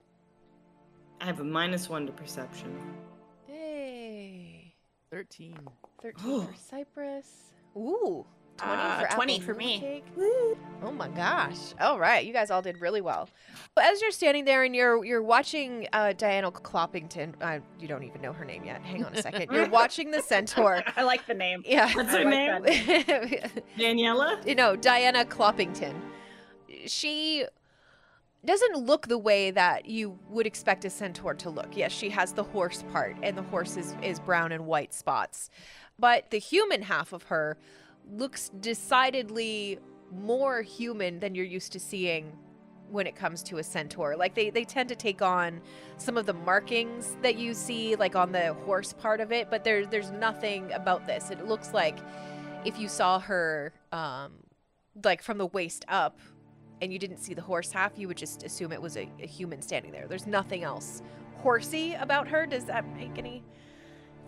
I 1.20 1.26
have 1.26 1.40
a 1.40 1.44
minus 1.44 1.88
one 1.88 2.06
to 2.06 2.12
perception. 2.12 2.75
Hey. 3.46 4.75
13. 5.10 5.58
13 6.02 6.40
for 6.46 6.54
Cypress. 6.56 7.52
Ooh. 7.76 8.25
20 8.56 8.72
Uh, 8.81 9.00
for 9.00 9.14
20 9.16 9.40
for 9.40 9.54
me. 9.54 9.81
cake. 9.81 10.04
Oh 10.82 10.92
my 10.92 11.08
gosh. 11.08 11.58
All 11.81 11.98
right, 11.98 12.25
you 12.25 12.32
guys 12.32 12.52
all 12.52 12.62
did 12.62 12.81
really 12.81 13.00
well. 13.00 13.28
But 13.75 13.84
as 13.86 14.00
you're 14.00 14.12
standing 14.12 14.44
there 14.44 14.62
and 14.62 14.76
you're 14.76 15.04
you're 15.04 15.22
watching 15.25 15.88
uh, 15.92 16.12
Diana 16.12 16.52
Cloppington, 16.52 17.34
uh, 17.40 17.58
you 17.81 17.88
don't 17.88 18.04
even 18.04 18.22
know 18.22 18.32
her 18.32 18.44
name 18.44 18.64
yet. 18.64 18.81
Hang 18.82 19.04
on 19.04 19.12
a 19.12 19.20
second. 19.20 19.50
You're 19.50 19.69
watching 19.81 20.12
the 20.12 20.22
centaur. 20.22 20.84
I 20.96 21.02
like 21.02 21.26
the 21.26 21.34
name. 21.34 21.64
Yeah. 21.66 21.92
What's 21.94 22.12
her 22.12 22.19
like 22.25 22.28
name? 22.28 22.62
that 22.62 23.62
Daniela? 23.78 24.46
you 24.46 24.54
know, 24.54 24.76
Diana 24.76 25.25
Cloppington. 25.25 25.94
She 26.86 27.44
doesn't 28.46 28.76
look 28.76 29.08
the 29.08 29.19
way 29.19 29.50
that 29.50 29.87
you 29.87 30.19
would 30.29 30.46
expect 30.46 30.85
a 30.85 30.91
centaur 30.91 31.35
to 31.35 31.50
look. 31.50 31.76
Yes, 31.76 31.93
she 31.93 32.11
has 32.11 32.32
the 32.32 32.44
horse 32.44 32.85
part, 32.93 33.17
and 33.23 33.37
the 33.37 33.43
horse 33.43 33.76
is, 33.76 33.94
is 34.02 34.20
brown 34.20 34.52
and 34.52 34.67
white 34.67 34.93
spots. 34.93 35.50
But 35.99 36.31
the 36.31 36.38
human 36.38 36.82
half 36.82 37.12
of 37.12 37.25
her 37.25 37.56
looks 38.11 38.50
decidedly 38.61 39.79
more 40.12 40.62
human 40.62 41.20
than 41.20 41.35
you're 41.35 41.44
used 41.44 41.73
to 41.73 41.81
seeing 41.81 42.37
when 42.91 43.06
it 43.06 43.17
comes 43.17 43.43
to 43.43 43.58
a 43.58 43.62
centaur. 43.62 44.17
Like 44.17 44.35
they, 44.35 44.50
they 44.50 44.64
tend 44.64 44.88
to 44.91 44.96
take 44.96 45.23
on 45.23 45.61
some 45.96 46.17
of 46.17 46.26
the 46.26 46.35
markings 46.35 47.17
that 47.23 47.37
you 47.37 47.55
see 47.55 47.96
like 47.96 48.14
on 48.14 48.32
the 48.32 48.55
horse 48.55 48.93
part 48.93 49.20
of 49.20 49.32
it, 49.32 49.50
but 49.50 49.64
there 49.64 49.87
there's 49.87 50.11
nothing 50.12 50.70
about 50.73 51.06
this. 51.06 51.31
It 51.31 51.46
looks 51.46 51.73
like 51.73 51.99
if 52.64 52.79
you 52.79 52.88
saw 52.88 53.19
her 53.20 53.72
um 53.93 54.32
like 55.03 55.22
from 55.22 55.39
the 55.39 55.46
waist 55.46 55.84
up 55.89 56.20
and 56.81 56.93
you 56.93 56.98
didn't 56.98 57.19
see 57.19 57.34
the 57.34 57.43
horse 57.43 57.72
half, 57.72 57.98
you 57.98 58.08
would 58.08 58.16
just 58.16 58.43
assume 58.43 58.72
it 58.72 58.81
was 58.81 58.96
a, 58.96 59.08
a 59.22 59.26
human 59.26 59.62
standing 59.62 59.93
there. 59.93 60.06
There's 60.06 60.26
nothing 60.26 60.62
else 60.62 61.02
horsey 61.36 61.94
about 61.94 62.28
her. 62.28 62.46
Does 62.46 62.64
that 62.64 62.84
make 62.96 63.19
any 63.19 63.43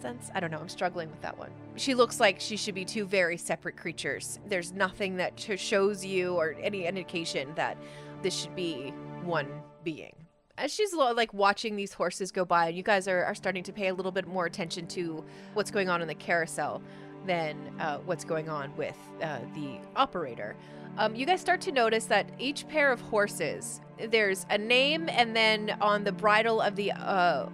sense? 0.01 0.31
I 0.35 0.41
don't 0.41 0.51
know. 0.51 0.59
I'm 0.59 0.69
struggling 0.69 1.11
with 1.11 1.21
that 1.23 1.37
one. 1.39 1.51
She 1.77 1.95
looks 1.95 2.21
like 2.21 2.41
she 2.41 2.57
should 2.57 2.75
be 2.75 2.85
two 2.85 3.07
very 3.07 3.37
separate 3.37 3.77
creatures. 3.77 4.39
There's 4.47 4.73
nothing 4.73 5.17
that 5.17 5.39
sh- 5.39 5.59
shows 5.59 6.05
you 6.05 6.35
or 6.35 6.55
any 6.63 6.87
indication 6.87 7.53
that 7.57 7.77
this 8.23 8.35
should 8.35 8.55
be 8.55 8.93
one 9.25 9.49
being. 9.85 10.15
As 10.59 10.73
she's 10.73 10.95
like 10.95 11.35
watching 11.35 11.77
these 11.77 11.93
horses 11.93 12.33
go 12.33 12.45
by, 12.45 12.69
and 12.69 12.77
you 12.77 12.83
guys 12.83 13.09
are, 13.09 13.25
are 13.25 13.35
starting 13.35 13.63
to 13.65 13.73
pay 13.73 13.89
a 13.89 13.95
little 13.95 14.13
bit 14.13 14.27
more 14.27 14.47
attention 14.47 14.87
to 14.89 15.23
what's 15.53 15.71
going 15.71 15.91
on 15.91 16.01
in 16.01 16.09
the 16.09 16.15
carousel 16.15 16.83
than 17.27 17.57
uh, 17.79 17.99
what's 17.99 18.25
going 18.25 18.49
on 18.49 18.75
with 18.77 18.97
uh, 19.23 19.41
the 19.55 19.79
operator. 19.97 20.57
Um, 20.99 21.15
you 21.15 21.27
guys 21.27 21.43
start 21.43 21.61
to 21.63 21.73
notice 21.73 22.07
that 22.07 22.27
each 22.39 22.67
pair 22.69 22.91
of 22.91 23.03
horses, 23.03 23.83
there's 23.99 24.47
a 24.49 24.57
name, 24.57 25.11
and 25.11 25.37
then 25.37 25.77
on 25.83 26.05
the 26.05 26.13
bridle 26.13 26.63
of 26.63 26.75
the 26.75 26.93
uh, 26.93 27.51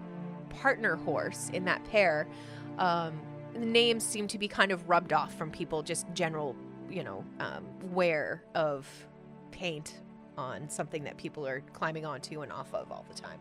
partner 0.50 0.94
horse 0.94 1.50
in 1.52 1.64
that 1.64 1.84
pair, 1.90 2.28
um, 2.78 3.20
the 3.52 3.66
names 3.66 4.04
seem 4.04 4.28
to 4.28 4.38
be 4.38 4.46
kind 4.46 4.70
of 4.70 4.88
rubbed 4.88 5.12
off 5.12 5.34
from 5.34 5.50
people, 5.50 5.82
just 5.82 6.06
general, 6.14 6.54
you 6.88 7.02
know, 7.02 7.24
um, 7.40 7.64
wear 7.90 8.44
of 8.54 8.86
paint 9.50 9.94
on 10.38 10.68
something 10.68 11.02
that 11.02 11.16
people 11.16 11.44
are 11.44 11.62
climbing 11.72 12.06
onto 12.06 12.42
and 12.42 12.52
off 12.52 12.72
of 12.72 12.92
all 12.92 13.04
the 13.08 13.20
time. 13.20 13.40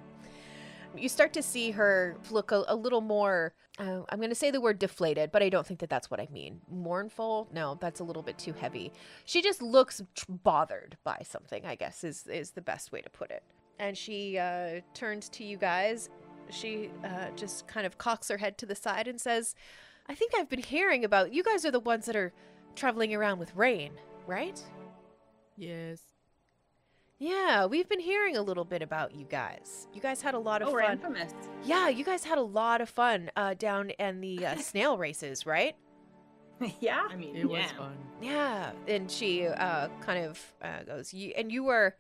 You 0.96 1.10
start 1.10 1.34
to 1.34 1.42
see 1.42 1.72
her 1.72 2.18
look 2.30 2.52
a, 2.52 2.64
a 2.68 2.76
little 2.76 3.02
more, 3.02 3.54
uh, 3.80 4.02
I'm 4.10 4.18
going 4.18 4.30
to 4.30 4.36
say 4.36 4.52
the 4.52 4.60
word 4.60 4.78
deflated, 4.78 5.32
but 5.32 5.42
I 5.42 5.50
don't 5.50 5.66
think 5.66 5.80
that 5.80 5.90
that's 5.90 6.12
what 6.12 6.20
I 6.20 6.28
mean. 6.32 6.60
Mournful? 6.70 7.50
No, 7.54 7.78
that's 7.80 8.02
a 8.02 8.04
little 8.04 8.24
bit 8.24 8.38
too 8.38 8.54
heavy. 8.54 8.92
She 9.26 9.42
just 9.42 9.62
looks 9.62 10.02
bothered 10.28 10.98
by 11.04 11.24
something, 11.24 11.66
I 11.66 11.76
guess, 11.76 12.04
is, 12.04 12.28
is 12.28 12.52
the 12.52 12.62
best 12.62 12.92
way 12.92 13.02
to 13.02 13.10
put 13.10 13.32
it. 13.32 13.44
And 13.80 13.98
she 13.98 14.38
uh, 14.38 14.82
turns 14.94 15.30
to 15.30 15.44
you 15.44 15.58
guys. 15.58 16.10
She 16.50 16.90
uh, 17.04 17.30
just 17.36 17.68
kind 17.68 17.86
of 17.86 17.98
cocks 17.98 18.28
her 18.28 18.38
head 18.38 18.58
to 18.60 18.66
the 18.66 18.76
side 18.76 19.08
and 19.08 19.20
says, 19.20 19.56
I 20.10 20.16
think 20.16 20.34
I've 20.36 20.50
been 20.50 20.62
hearing 20.62 21.06
about 21.06 21.34
you 21.34 21.42
guys 21.42 21.66
are 21.66 21.72
the 21.72 21.80
ones 21.80 22.06
that 22.08 22.16
are 22.16 22.34
traveling 22.76 23.14
around 23.16 23.40
with 23.40 23.56
rain, 23.56 23.94
right? 24.28 24.62
Yes. 25.56 26.02
Yeah, 27.22 27.68
we've 27.68 27.88
been 27.88 28.00
hearing 28.00 28.36
a 28.36 28.42
little 28.42 28.66
bit 28.66 28.82
about 28.82 29.14
you 29.14 29.26
guys. 29.26 29.88
You 29.94 30.02
guys 30.02 30.24
had 30.24 30.34
a 30.34 30.40
lot 30.40 30.64
of 30.64 30.70
Oh, 30.70 30.72
we're 30.72 30.82
fun. 30.82 30.94
infamous. 30.94 31.34
Yeah, 31.64 31.88
you 31.88 32.04
guys 32.04 32.24
had 32.24 32.40
a 32.40 32.42
lot 32.42 32.82
of 32.82 32.90
fun 32.90 33.30
uh, 33.36 33.54
down 33.54 33.92
in 33.92 34.22
the 34.22 34.44
uh, 34.44 34.56
snail 34.58 34.98
races, 34.98 35.46
right? 35.46 35.76
yeah. 36.80 37.06
I 37.08 37.16
mean, 37.16 37.36
It 37.36 37.42
yeah. 37.42 37.46
was 37.46 37.72
fun. 37.74 37.96
Yeah, 38.24 38.72
and 38.88 39.10
she 39.12 39.46
uh, 39.46 39.90
kind 40.02 40.26
of 40.26 40.54
uh, 40.64 40.82
goes, 40.88 41.14
you, 41.14 41.32
and 41.38 41.52
you 41.52 41.64
were, 41.64 41.96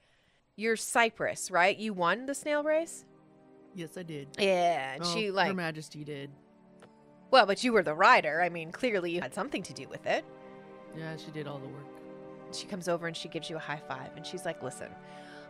you're 0.56 0.75
Cypress, 0.75 1.51
right? 1.51 1.78
You 1.78 1.94
won 1.94 2.25
the 2.25 2.34
snail 2.34 2.63
race. 2.63 3.06
Yes, 3.75 3.98
I 3.98 4.01
did. 4.04 4.28
Yeah, 4.40 4.94
and 4.94 5.04
Well, 5.04 5.13
she 5.13 5.30
like 5.30 5.50
Her 5.50 5.54
Majesty 5.54 6.04
did. 6.04 6.32
well, 7.30 7.46
but 7.46 7.63
you 7.63 7.74
were 7.74 7.84
the 7.84 7.94
rider. 7.94 8.42
I 8.42 8.50
mean, 8.50 8.72
clearly 8.72 9.12
you 9.12 9.22
had 9.22 9.36
something 9.36 9.62
to 9.62 9.74
do 9.74 9.88
with 9.88 10.08
it. 10.08 10.25
Yeah, 10.98 11.16
she 11.24 11.30
did 11.30 11.46
all 11.48 11.60
the 11.60 11.68
work. 11.68 11.86
She 12.55 12.67
comes 12.67 12.88
over 12.88 13.08
and 13.08 13.15
she 13.15 13.27
gives 13.29 13.50
you 13.50 13.55
a 13.55 13.60
high 13.60 13.81
five, 13.88 14.10
and 14.15 14.25
she's 14.25 14.46
like, 14.46 14.62
listen, 14.63 14.89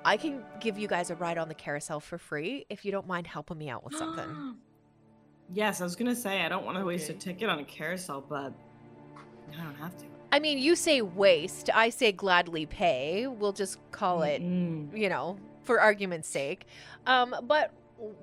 I 0.03 0.17
can 0.17 0.43
give 0.59 0.77
you 0.77 0.87
guys 0.87 1.09
a 1.09 1.15
ride 1.15 1.37
on 1.37 1.47
the 1.47 1.53
carousel 1.53 1.99
for 1.99 2.17
free 2.17 2.65
if 2.69 2.85
you 2.85 2.91
don't 2.91 3.07
mind 3.07 3.27
helping 3.27 3.57
me 3.57 3.69
out 3.69 3.83
with 3.83 3.95
something. 3.95 4.55
yes, 5.53 5.81
I 5.81 5.83
was 5.83 5.95
gonna 5.95 6.15
say 6.15 6.41
I 6.41 6.49
don't 6.49 6.65
want 6.65 6.77
to 6.77 6.85
waste 6.85 7.09
a 7.09 7.13
ticket 7.13 7.49
on 7.49 7.59
a 7.59 7.63
carousel, 7.63 8.23
but 8.27 8.53
I 9.51 9.63
don't 9.63 9.75
have 9.75 9.95
to. 9.97 10.05
I 10.31 10.39
mean, 10.39 10.59
you 10.59 10.75
say 10.75 11.01
waste, 11.01 11.69
I 11.73 11.89
say 11.89 12.11
gladly 12.11 12.65
pay. 12.65 13.27
We'll 13.27 13.51
just 13.51 13.79
call 13.91 14.23
it 14.23 14.41
you 14.41 15.09
know, 15.09 15.37
for 15.63 15.81
argument's 15.81 16.29
sake. 16.29 16.65
Um, 17.05 17.35
but 17.43 17.73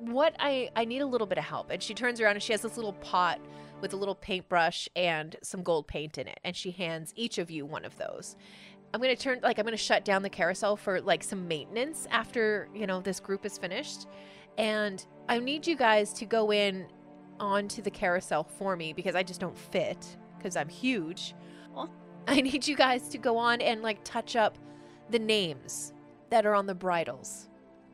what 0.01 0.35
I 0.39 0.71
I 0.75 0.85
need 0.85 1.03
a 1.03 1.07
little 1.07 1.27
bit 1.27 1.39
of 1.39 1.45
help. 1.45 1.71
And 1.71 1.83
she 1.83 1.95
turns 1.95 2.21
around 2.21 2.35
and 2.35 2.43
she 2.43 2.53
has 2.53 2.63
this 2.63 2.77
little 2.77 2.95
pot 2.95 3.41
with 3.81 3.93
a 3.93 3.97
little 3.97 4.15
paintbrush 4.15 4.89
and 4.97 5.37
some 5.43 5.63
gold 5.63 5.87
paint 5.87 6.19
in 6.19 6.27
it, 6.27 6.41
and 6.45 6.57
she 6.57 6.71
hands 6.71 7.13
each 7.17 7.39
of 7.39 7.51
you 7.51 7.65
one 7.65 7.85
of 7.85 7.97
those. 7.97 8.37
I'm 8.95 9.01
gonna 9.01 9.17
turn 9.17 9.41
like 9.43 9.59
I'm 9.59 9.65
gonna 9.65 9.77
shut 9.77 10.05
down 10.05 10.23
the 10.23 10.31
carousel 10.31 10.77
for 10.77 11.01
like 11.01 11.23
some 11.23 11.47
maintenance 11.47 12.07
after 12.11 12.69
you 12.75 12.87
know 12.87 13.01
this 13.01 13.21
group 13.21 13.45
is 13.45 13.59
finished, 13.59 14.07
and 14.57 15.05
I 15.29 15.39
need 15.39 15.67
you 15.67 15.77
guys 15.77 16.13
to 16.15 16.25
go 16.27 16.53
in 16.53 16.87
onto 17.39 17.83
the 17.83 17.91
carousel 17.91 18.45
for 18.45 18.77
me 18.77 18.93
because 18.93 19.15
I 19.15 19.23
just 19.23 19.41
don't 19.41 19.57
fit 19.57 20.17
because 20.37 20.57
I'm 20.57 20.69
huge. 20.69 21.35
I 22.29 22.41
need 22.43 22.67
you 22.67 22.77
guys 22.77 23.09
to 23.11 23.19
go 23.19 23.37
on 23.39 23.61
and 23.61 23.83
like 23.83 24.05
touch 24.05 24.37
up 24.37 24.59
the 25.11 25.19
names 25.19 25.93
that 26.31 26.45
are 26.45 26.55
on 26.55 26.67
the 26.67 26.75
bridles 26.75 27.49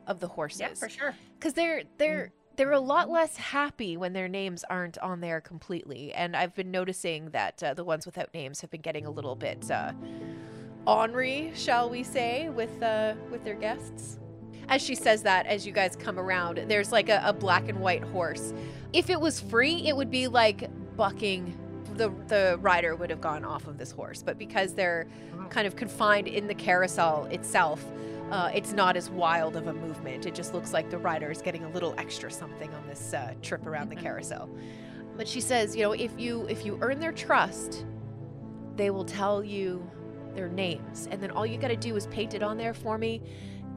of 0.07 0.19
the 0.19 0.27
horses. 0.27 0.59
Yeah, 0.59 0.73
for 0.73 0.89
sure. 0.89 1.15
because 1.39 1.53
they're 1.53 1.83
they're 1.97 2.31
they're 2.57 2.71
a 2.71 2.79
lot 2.79 3.09
less 3.09 3.35
happy 3.35 3.97
when 3.97 4.13
their 4.13 4.27
names 4.29 4.63
aren't 4.69 4.97
on 4.99 5.19
there 5.21 5.41
completely. 5.41 6.13
And 6.13 6.35
i've 6.35 6.53
been 6.55 6.71
noticing 6.71 7.29
that 7.31 7.61
uh, 7.63 7.73
the 7.73 7.83
ones 7.83 8.05
without 8.05 8.33
names 8.33 8.61
have 8.61 8.71
been 8.71 8.81
getting 8.81 9.05
a 9.05 9.11
little 9.11 9.35
bit 9.35 9.69
uh, 9.71 9.91
ornery 10.87 11.51
shall 11.55 11.89
we 11.89 12.03
say 12.03 12.49
with 12.49 12.81
uh, 12.81 13.15
with 13.31 13.43
their 13.43 13.55
guests? 13.55 14.19
As 14.67 14.81
she 14.81 14.95
says 14.95 15.23
that 15.23 15.45
as 15.45 15.65
you 15.65 15.71
guys 15.71 15.95
come 15.95 16.19
around 16.19 16.57
there's 16.67 16.91
like 16.91 17.09
a, 17.09 17.21
a 17.25 17.33
black 17.33 17.69
and 17.69 17.79
white 17.79 18.03
horse. 18.03 18.53
If 18.93 19.09
it 19.09 19.19
was 19.19 19.39
free 19.39 19.87
it 19.87 19.95
would 19.95 20.11
be 20.11 20.27
like 20.27 20.69
bucking 20.95 21.57
the 21.95 22.09
the 22.27 22.57
rider 22.61 22.95
would 22.95 23.09
have 23.09 23.21
gone 23.21 23.45
off 23.45 23.67
of 23.67 23.77
this 23.77 23.91
horse. 23.91 24.23
But 24.23 24.37
because 24.37 24.73
they're 24.73 25.07
kind 25.49 25.67
of 25.67 25.75
confined 25.75 26.27
in 26.27 26.47
the 26.47 26.55
carousel 26.55 27.25
itself 27.25 27.83
uh, 28.31 28.49
it's 28.53 28.73
not 28.73 28.97
as 28.97 29.09
wild 29.09 29.55
of 29.55 29.67
a 29.67 29.73
movement. 29.73 30.25
It 30.25 30.33
just 30.33 30.53
looks 30.53 30.73
like 30.73 30.89
the 30.89 30.97
rider 30.97 31.29
is 31.29 31.41
getting 31.41 31.63
a 31.63 31.69
little 31.69 31.93
extra 31.97 32.31
something 32.31 32.73
on 32.73 32.87
this 32.87 33.13
uh, 33.13 33.33
trip 33.41 33.65
around 33.67 33.89
the 33.89 33.95
carousel. 33.95 34.49
But 35.15 35.27
she 35.27 35.39
says, 35.39 35.75
you 35.75 35.83
know, 35.83 35.91
if 35.91 36.19
you 36.19 36.45
if 36.47 36.65
you 36.65 36.77
earn 36.81 36.99
their 36.99 37.11
trust, 37.11 37.85
they 38.75 38.89
will 38.89 39.05
tell 39.05 39.43
you 39.43 39.89
their 40.35 40.49
names, 40.49 41.07
and 41.09 41.21
then 41.21 41.31
all 41.31 41.45
you 41.45 41.57
got 41.57 41.69
to 41.69 41.75
do 41.75 41.95
is 41.95 42.07
paint 42.07 42.33
it 42.33 42.43
on 42.43 42.57
there 42.57 42.73
for 42.73 42.97
me, 42.97 43.21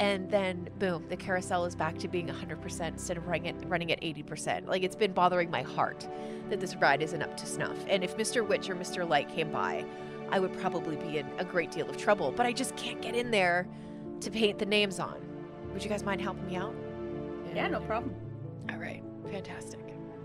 and 0.01 0.31
then 0.31 0.69
boom, 0.79 1.05
the 1.09 1.17
carousel 1.17 1.65
is 1.65 1.75
back 1.75 1.99
to 1.99 2.09
being 2.09 2.29
100% 2.29 2.89
instead 2.89 3.17
of 3.17 3.27
running 3.27 3.47
it 3.47 3.57
running 3.67 3.91
at 3.91 4.01
80%. 4.01 4.67
Like 4.67 4.83
it's 4.83 4.97
been 4.97 5.13
bothering 5.13 5.51
my 5.51 5.63
heart 5.63 6.09
that 6.51 6.61
this 6.61 6.77
ride 6.77 7.03
isn't 7.03 7.23
up 7.23 7.37
to 7.37 7.47
snuff. 7.47 7.77
And 7.89 8.05
if 8.05 8.17
Mr. 8.17 8.47
Witch 8.47 8.71
or 8.71 8.77
Mr. 8.77 9.09
Light 9.09 9.29
came 9.29 9.51
by, 9.51 9.85
I 10.31 10.39
would 10.39 10.53
probably 10.59 10.97
be 10.97 11.19
in 11.19 11.27
a 11.39 11.45
great 11.45 11.71
deal 11.71 11.89
of 11.89 11.97
trouble. 11.97 12.33
But 12.33 12.47
I 12.47 12.53
just 12.53 12.77
can't 12.77 13.03
get 13.03 13.15
in 13.15 13.31
there 13.31 13.67
to 14.21 14.31
paint 14.31 14.59
the 14.59 14.67
names 14.67 15.01
on. 15.01 15.21
Would 15.73 15.83
you 15.83 15.91
guys 15.91 16.05
mind 16.05 16.21
helping 16.21 16.47
me 16.47 16.57
out? 16.57 16.75
Yeah, 17.55 17.69
no 17.69 17.81
problem. 17.81 18.15
All 18.71 18.79
right, 18.79 19.03
fantastic. 19.31 19.81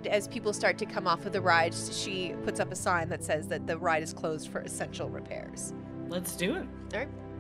As 0.06 0.28
people 0.28 0.52
start 0.52 0.78
to 0.80 0.86
come 0.86 1.08
off 1.08 1.26
of 1.26 1.32
the 1.32 1.42
ride, 1.42 1.74
she 1.74 2.36
puts 2.44 2.60
up 2.60 2.72
a 2.72 2.76
sign 2.76 3.10
that 3.10 3.24
says 3.24 3.48
that 3.48 3.66
the 3.66 3.78
ride 3.78 4.04
is 4.04 4.14
closed 4.14 4.50
for 4.50 4.60
essential 4.60 5.10
repairs. 5.10 5.74
Let's 6.10 6.36
do 6.36 6.56
it. 6.56 6.68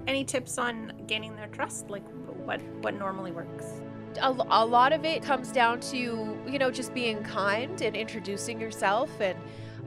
Any 0.08 0.24
tips 0.24 0.58
on 0.58 0.94
gaining 1.08 1.36
their 1.36 1.48
trust? 1.48 1.90
Like 1.90 2.04
what 2.46 2.62
what 2.82 2.96
normally 2.96 3.32
works? 3.32 3.82
A, 4.22 4.30
a 4.30 4.66
lot 4.66 4.94
of 4.94 5.06
it 5.06 5.24
comes 5.24 5.52
down 5.52 5.80
to 5.92 6.38
you 6.48 6.60
know 6.60 6.70
just 6.72 6.94
being 6.94 7.24
kind 7.24 7.82
and 7.82 7.96
introducing 7.96 8.60
yourself 8.60 9.10
and 9.20 9.38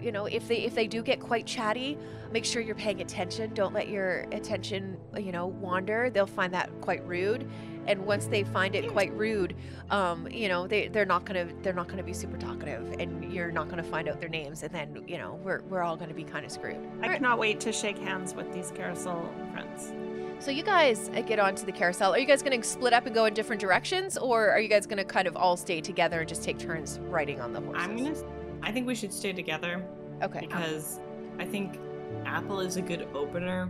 you 0.01 0.13
know 0.13 0.27
if 0.27 0.49
they 0.49 0.59
if 0.59 0.75
they 0.75 0.87
do 0.87 1.03
get 1.03 1.21
quite 1.21 1.47
chatty 1.47 1.97
make 2.33 2.45
sure 2.45 2.61
you're 2.61 2.75
paying 2.75 3.01
attention 3.01 3.53
don't 3.55 3.73
let 3.73 3.89
your 3.89 4.27
attention 4.33 4.97
you 5.17 5.33
know 5.33 5.47
wander 5.47 6.11
they'll 6.11 6.27
find 6.27 6.53
that 6.53 6.71
quite 6.81 7.07
rude 7.07 7.49
and 7.87 8.05
once 8.05 8.27
they 8.27 8.45
find 8.45 8.75
it 8.75 8.89
quite 8.91 9.13
rude 9.15 9.55
um 9.91 10.29
you 10.31 10.49
know 10.49 10.67
they 10.67 10.89
they're 10.89 11.07
not 11.07 11.25
gonna 11.25 11.49
they're 11.63 11.73
not 11.73 11.89
gonna 11.89 12.03
be 12.03 12.13
super 12.13 12.37
talkative 12.37 12.95
and 12.99 13.33
you're 13.33 13.53
not 13.53 13.69
gonna 13.69 13.83
find 13.83 14.09
out 14.09 14.21
their 14.21 14.29
names 14.29 14.63
and 14.63 14.75
then 14.75 15.05
you 15.07 15.19
know 15.19 15.39
we're, 15.43 15.63
we're 15.63 15.83
all 15.83 15.97
gonna 15.97 16.15
be 16.15 16.25
kind 16.25 16.45
of 16.45 16.51
screwed 16.51 16.77
I 16.77 16.79
Alright. 16.79 17.13
cannot 17.15 17.39
wait 17.39 17.61
to 17.61 17.73
shake 17.73 17.99
hands 17.99 18.35
with 18.35 18.53
these 18.53 18.71
carousel 18.75 19.31
friends. 19.53 19.93
so 20.39 20.51
you 20.51 20.63
guys 20.63 21.11
uh, 21.15 21.21
get 21.23 21.39
onto 21.39 21.65
the 21.65 21.73
carousel 21.73 22.13
are 22.15 22.19
you 22.19 22.27
guys 22.27 22.43
gonna 22.43 22.63
split 22.63 22.93
up 22.93 23.07
and 23.07 23.15
go 23.15 23.25
in 23.27 23.35
different 23.35 23.61
directions 23.61 24.17
or 24.17 24.51
are 24.51 24.61
you 24.61 24.69
guys 24.69 24.87
gonna 24.87 25.05
kind 25.05 25.29
of 25.29 25.37
all 25.37 25.57
stay 25.57 25.81
together 25.81 26.21
and 26.21 26.29
just 26.29 26.43
take 26.43 26.59
turns 26.59 26.99
riding 27.05 27.41
on 27.41 27.53
the 27.53 27.61
horses 27.61 27.83
I'm 27.83 27.97
gonna. 27.97 28.15
I 28.63 28.73
think 28.73 28.87
we 28.87 28.95
should 28.95 29.13
stay 29.13 29.33
together 29.33 29.85
okay 30.23 30.41
because 30.41 31.01
I 31.39 31.45
think 31.45 31.79
Apple 32.25 32.61
is 32.61 32.77
a 32.77 32.83
good 32.83 33.07
opener, 33.15 33.69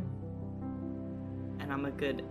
and 1.59 1.73
I'm 1.73 1.85
a 1.85 1.91
good. 1.91 2.25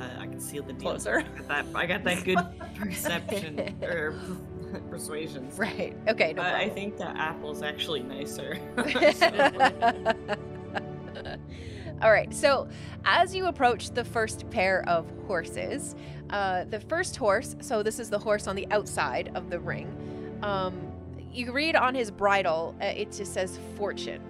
Uh, 0.00 0.08
I 0.20 0.26
can 0.26 0.40
seal 0.40 0.62
the 0.62 0.72
deal. 0.72 0.92
Closer. 0.92 1.18
I 1.18 1.22
got 1.22 1.48
that, 1.48 1.66
I 1.74 1.86
got 1.86 2.04
that 2.04 2.24
good 2.24 2.38
perception 2.74 3.76
or 3.82 4.14
persuasion. 4.88 5.50
right 5.56 5.96
okay 6.08 6.32
no 6.32 6.42
I 6.42 6.68
think 6.68 6.96
that 6.98 7.16
Apple's 7.16 7.62
actually 7.62 8.02
nicer. 8.02 8.58
All 12.02 12.12
right. 12.12 12.32
So, 12.32 12.66
as 13.04 13.34
you 13.34 13.46
approach 13.46 13.90
the 13.90 14.04
first 14.04 14.48
pair 14.48 14.88
of 14.88 15.06
horses, 15.26 15.94
uh, 16.30 16.64
the 16.64 16.80
first 16.80 17.16
horse, 17.16 17.56
so 17.60 17.82
this 17.82 17.98
is 17.98 18.08
the 18.08 18.18
horse 18.18 18.46
on 18.46 18.56
the 18.56 18.66
outside 18.70 19.30
of 19.34 19.50
the 19.50 19.60
ring, 19.60 20.38
um, 20.42 20.80
you 21.30 21.52
read 21.52 21.76
on 21.76 21.94
his 21.94 22.10
bridle, 22.10 22.74
uh, 22.80 22.86
it 22.86 23.12
just 23.12 23.34
says 23.34 23.58
fortune. 23.76 24.22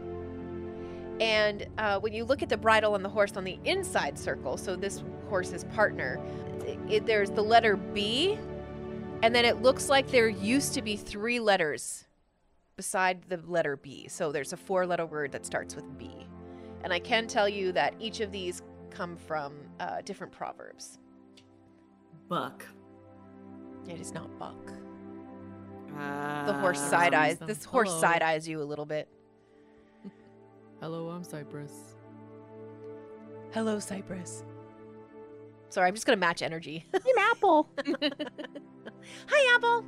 And 1.21 1.69
uh, 1.79 2.01
when 2.01 2.13
you 2.13 2.25
look 2.25 2.43
at 2.43 2.49
the 2.49 2.57
bridle 2.57 2.95
on 2.95 3.05
the 3.05 3.09
horse 3.09 3.37
on 3.37 3.45
the 3.45 3.59
inside 3.65 4.19
circle, 4.19 4.57
so 4.57 4.75
this 4.75 5.05
horse's 5.31 5.65
partner, 5.65 6.21
it, 6.91 7.07
there's 7.07 7.31
the 7.31 7.43
letter 7.43 7.77
B, 7.77 8.39
and 9.23 9.35
then 9.35 9.45
it 9.47 9.63
looks 9.63 9.89
like 9.89 10.11
there 10.11 10.29
used 10.29 10.75
to 10.75 10.83
be 10.83 10.97
three 10.97 11.41
letters 11.41 12.05
beside 12.77 13.23
the 13.29 13.39
letter 13.47 13.77
B. 13.77 14.09
So 14.09 14.33
there's 14.33 14.53
a 14.53 14.57
four 14.57 14.87
letter 14.87 15.07
word 15.07 15.33
that 15.33 15.47
starts 15.47 15.75
with 15.75 15.85
B. 15.99 16.27
And 16.83 16.93
I 16.93 16.99
can 16.99 17.27
tell 17.27 17.49
you 17.49 17.73
that 17.73 17.95
each 18.01 18.21
of 18.21 18.33
these 18.33 18.63
come 18.91 19.17
from 19.17 19.55
uh, 19.79 20.01
different 20.03 20.33
proverbs. 20.33 20.99
Buck. 22.29 22.65
It 23.89 24.01
is 24.01 24.13
not 24.13 24.37
buck. 24.39 24.73
Uh, 25.99 26.47
The 26.47 26.55
horse 26.55 26.81
side 26.81 27.13
eyes. 27.15 27.39
them. 27.39 27.49
This 27.49 27.65
horse 27.65 27.89
Hello. 27.89 28.01
side 28.01 28.23
eyes 28.23 28.49
you 28.49 28.63
a 28.63 28.65
little 28.65 28.87
bit. 28.87 29.09
Hello, 30.81 31.11
I'm 31.11 31.23
Cypress. 31.25 31.95
Hello, 33.53 33.79
Cypress. 33.79 34.45
Sorry, 35.71 35.89
I'm 35.89 35.95
just 35.95 36.07
gonna 36.07 36.17
match 36.17 36.43
energy. 36.43 36.85
An 36.95 37.01
apple. 37.19 37.69
Hi, 39.29 39.55
Apple. 39.57 39.85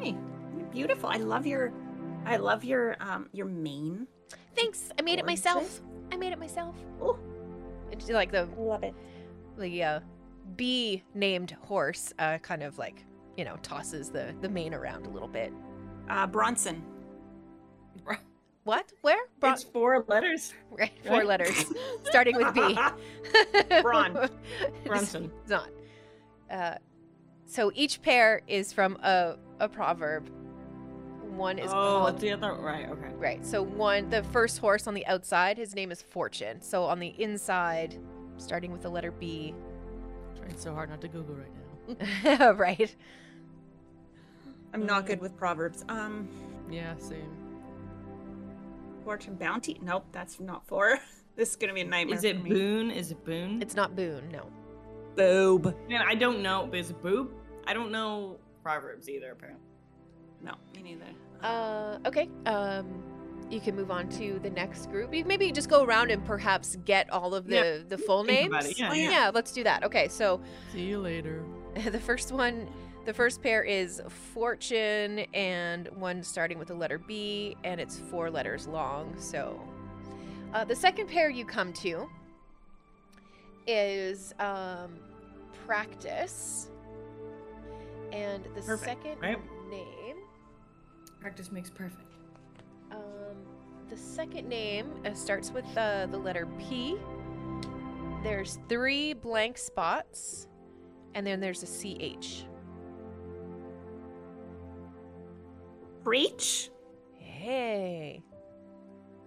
Hey, 0.00 0.16
you're 0.56 0.66
beautiful. 0.68 1.08
I 1.08 1.16
love 1.16 1.46
your 1.46 1.72
I 2.24 2.36
love 2.36 2.64
your 2.64 2.96
um 3.00 3.28
your 3.32 3.46
mane. 3.46 4.06
Thanks. 4.54 4.90
I 4.98 5.02
made 5.02 5.18
it 5.18 5.26
Gorgeous. 5.26 5.44
myself. 5.44 5.80
I 6.12 6.16
made 6.16 6.32
it 6.32 6.38
myself. 6.38 6.76
Oh, 7.02 7.18
It's 7.90 8.08
like 8.08 8.30
the 8.32 8.48
love 8.56 8.84
it. 8.84 8.94
the 9.58 9.82
uh, 9.82 10.00
bee 10.56 11.02
named 11.14 11.56
horse 11.62 12.12
uh, 12.18 12.38
kind 12.38 12.62
of 12.62 12.78
like 12.78 13.04
you 13.36 13.44
know 13.44 13.56
tosses 13.62 14.10
the 14.10 14.34
the 14.40 14.48
mane 14.48 14.72
around 14.74 15.06
a 15.06 15.10
little 15.10 15.28
bit. 15.28 15.52
Uh 16.08 16.26
Bronson. 16.26 16.82
What? 18.66 18.92
Where? 19.02 19.20
Bron- 19.38 19.52
It's 19.52 19.62
four 19.62 20.04
letters. 20.08 20.52
right, 20.72 20.90
four 21.04 21.18
right? 21.18 21.26
letters, 21.26 21.66
starting 22.02 22.36
with 22.36 22.52
B. 22.52 22.76
Bron. 23.82 24.28
Brunson. 24.84 25.30
It's 25.42 25.50
not. 25.50 25.68
Uh, 26.50 26.74
so 27.44 27.70
each 27.76 28.02
pair 28.02 28.42
is 28.48 28.72
from 28.72 28.96
a, 29.04 29.36
a 29.60 29.68
proverb. 29.68 30.28
One 31.36 31.60
is 31.60 31.70
oh, 31.70 31.74
called 31.74 32.18
the 32.18 32.32
other. 32.32 32.54
Right. 32.54 32.88
Okay. 32.88 33.14
right. 33.14 33.46
So 33.46 33.62
one, 33.62 34.10
the 34.10 34.24
first 34.24 34.58
horse 34.58 34.88
on 34.88 34.94
the 34.94 35.06
outside, 35.06 35.58
his 35.58 35.76
name 35.76 35.92
is 35.92 36.02
Fortune. 36.02 36.60
So 36.60 36.82
on 36.86 36.98
the 36.98 37.14
inside, 37.22 37.96
starting 38.36 38.72
with 38.72 38.82
the 38.82 38.90
letter 38.90 39.12
B, 39.12 39.54
Trying 40.36 40.56
so 40.56 40.74
hard 40.74 40.90
not 40.90 41.00
to 41.02 41.08
Google 41.08 41.36
right 41.36 42.00
now. 42.40 42.50
right. 42.52 42.96
I'm 44.74 44.84
not 44.84 45.06
good 45.06 45.20
with 45.20 45.36
proverbs. 45.36 45.84
Um, 45.88 46.28
yeah, 46.68 46.96
same. 46.98 47.45
Fortune 49.06 49.36
bounty. 49.36 49.78
Nope, 49.82 50.04
that's 50.12 50.40
not 50.40 50.66
four. 50.66 50.98
This 51.36 51.50
is 51.50 51.56
gonna 51.56 51.74
be 51.74 51.82
a 51.82 51.84
nightmare. 51.84 52.16
Is 52.16 52.24
it 52.24 52.38
for 52.38 52.42
me. 52.44 52.48
boon? 52.50 52.90
Is 52.90 53.10
it 53.10 53.22
boon? 53.22 53.60
It's 53.60 53.76
not 53.76 53.94
Boone, 53.94 54.26
no. 54.32 54.46
boob? 55.16 55.76
Man, 55.86 56.00
I 56.00 56.14
don't 56.14 56.40
know. 56.42 56.70
Is 56.72 56.88
it 56.88 57.02
boob? 57.02 57.30
I 57.66 57.74
don't 57.74 57.90
know 57.92 58.38
proverbs 58.62 59.06
either. 59.10 59.32
Apparently. 59.32 59.62
No, 60.42 60.52
me 60.74 60.82
neither. 60.82 61.04
Uh, 61.42 61.98
okay. 62.06 62.30
Um, 62.46 63.02
you 63.50 63.60
can 63.60 63.76
move 63.76 63.90
on 63.90 64.08
to 64.20 64.38
the 64.42 64.48
next 64.48 64.90
group. 64.90 65.12
You 65.14 65.26
maybe 65.26 65.52
just 65.52 65.68
go 65.68 65.84
around 65.84 66.10
and 66.10 66.24
perhaps 66.24 66.76
get 66.86 67.10
all 67.10 67.34
of 67.34 67.46
the 67.48 67.54
Yeah, 67.54 67.78
the 67.86 67.98
full 67.98 68.24
think 68.24 68.38
names. 68.40 68.52
about 68.54 68.64
it, 68.70 68.78
yeah, 68.78 68.90
Oh, 68.90 68.94
yeah. 68.94 69.10
yeah, 69.10 69.30
let's 69.34 69.52
do 69.52 69.62
that. 69.62 69.84
Okay, 69.84 70.08
so 70.08 70.40
See 70.72 70.86
you 70.86 70.98
later. 71.00 71.42
the 71.90 72.00
first 72.00 72.32
one, 72.32 72.66
the 73.06 73.14
first 73.14 73.40
pair 73.40 73.62
is 73.62 74.02
Fortune, 74.34 75.20
and 75.32 75.88
one 75.94 76.24
starting 76.24 76.58
with 76.58 76.68
the 76.68 76.74
letter 76.74 76.98
B, 76.98 77.56
and 77.62 77.80
it's 77.80 77.96
four 77.96 78.30
letters 78.30 78.66
long. 78.66 79.14
So, 79.16 79.62
uh, 80.52 80.64
the 80.64 80.74
second 80.74 81.06
pair 81.06 81.30
you 81.30 81.44
come 81.44 81.72
to 81.74 82.08
is 83.68 84.34
um, 84.40 84.98
Practice, 85.64 86.68
and 88.10 88.44
the 88.56 88.62
Perfect, 88.62 89.04
second 89.04 89.20
right? 89.22 89.38
name. 89.70 90.16
Practice 91.20 91.52
makes 91.52 91.70
perfect. 91.70 92.12
Um, 92.90 93.36
the 93.88 93.96
second 93.96 94.48
name 94.48 94.90
uh, 95.04 95.14
starts 95.14 95.52
with 95.52 95.64
uh, 95.76 96.06
the 96.06 96.18
letter 96.18 96.48
P. 96.58 96.96
There's 98.24 98.58
three 98.68 99.12
blank 99.12 99.58
spots, 99.58 100.48
and 101.14 101.24
then 101.24 101.38
there's 101.38 101.62
a 101.62 101.66
CH. 101.66 102.46
Preach? 106.06 106.70
Hey. 107.18 108.22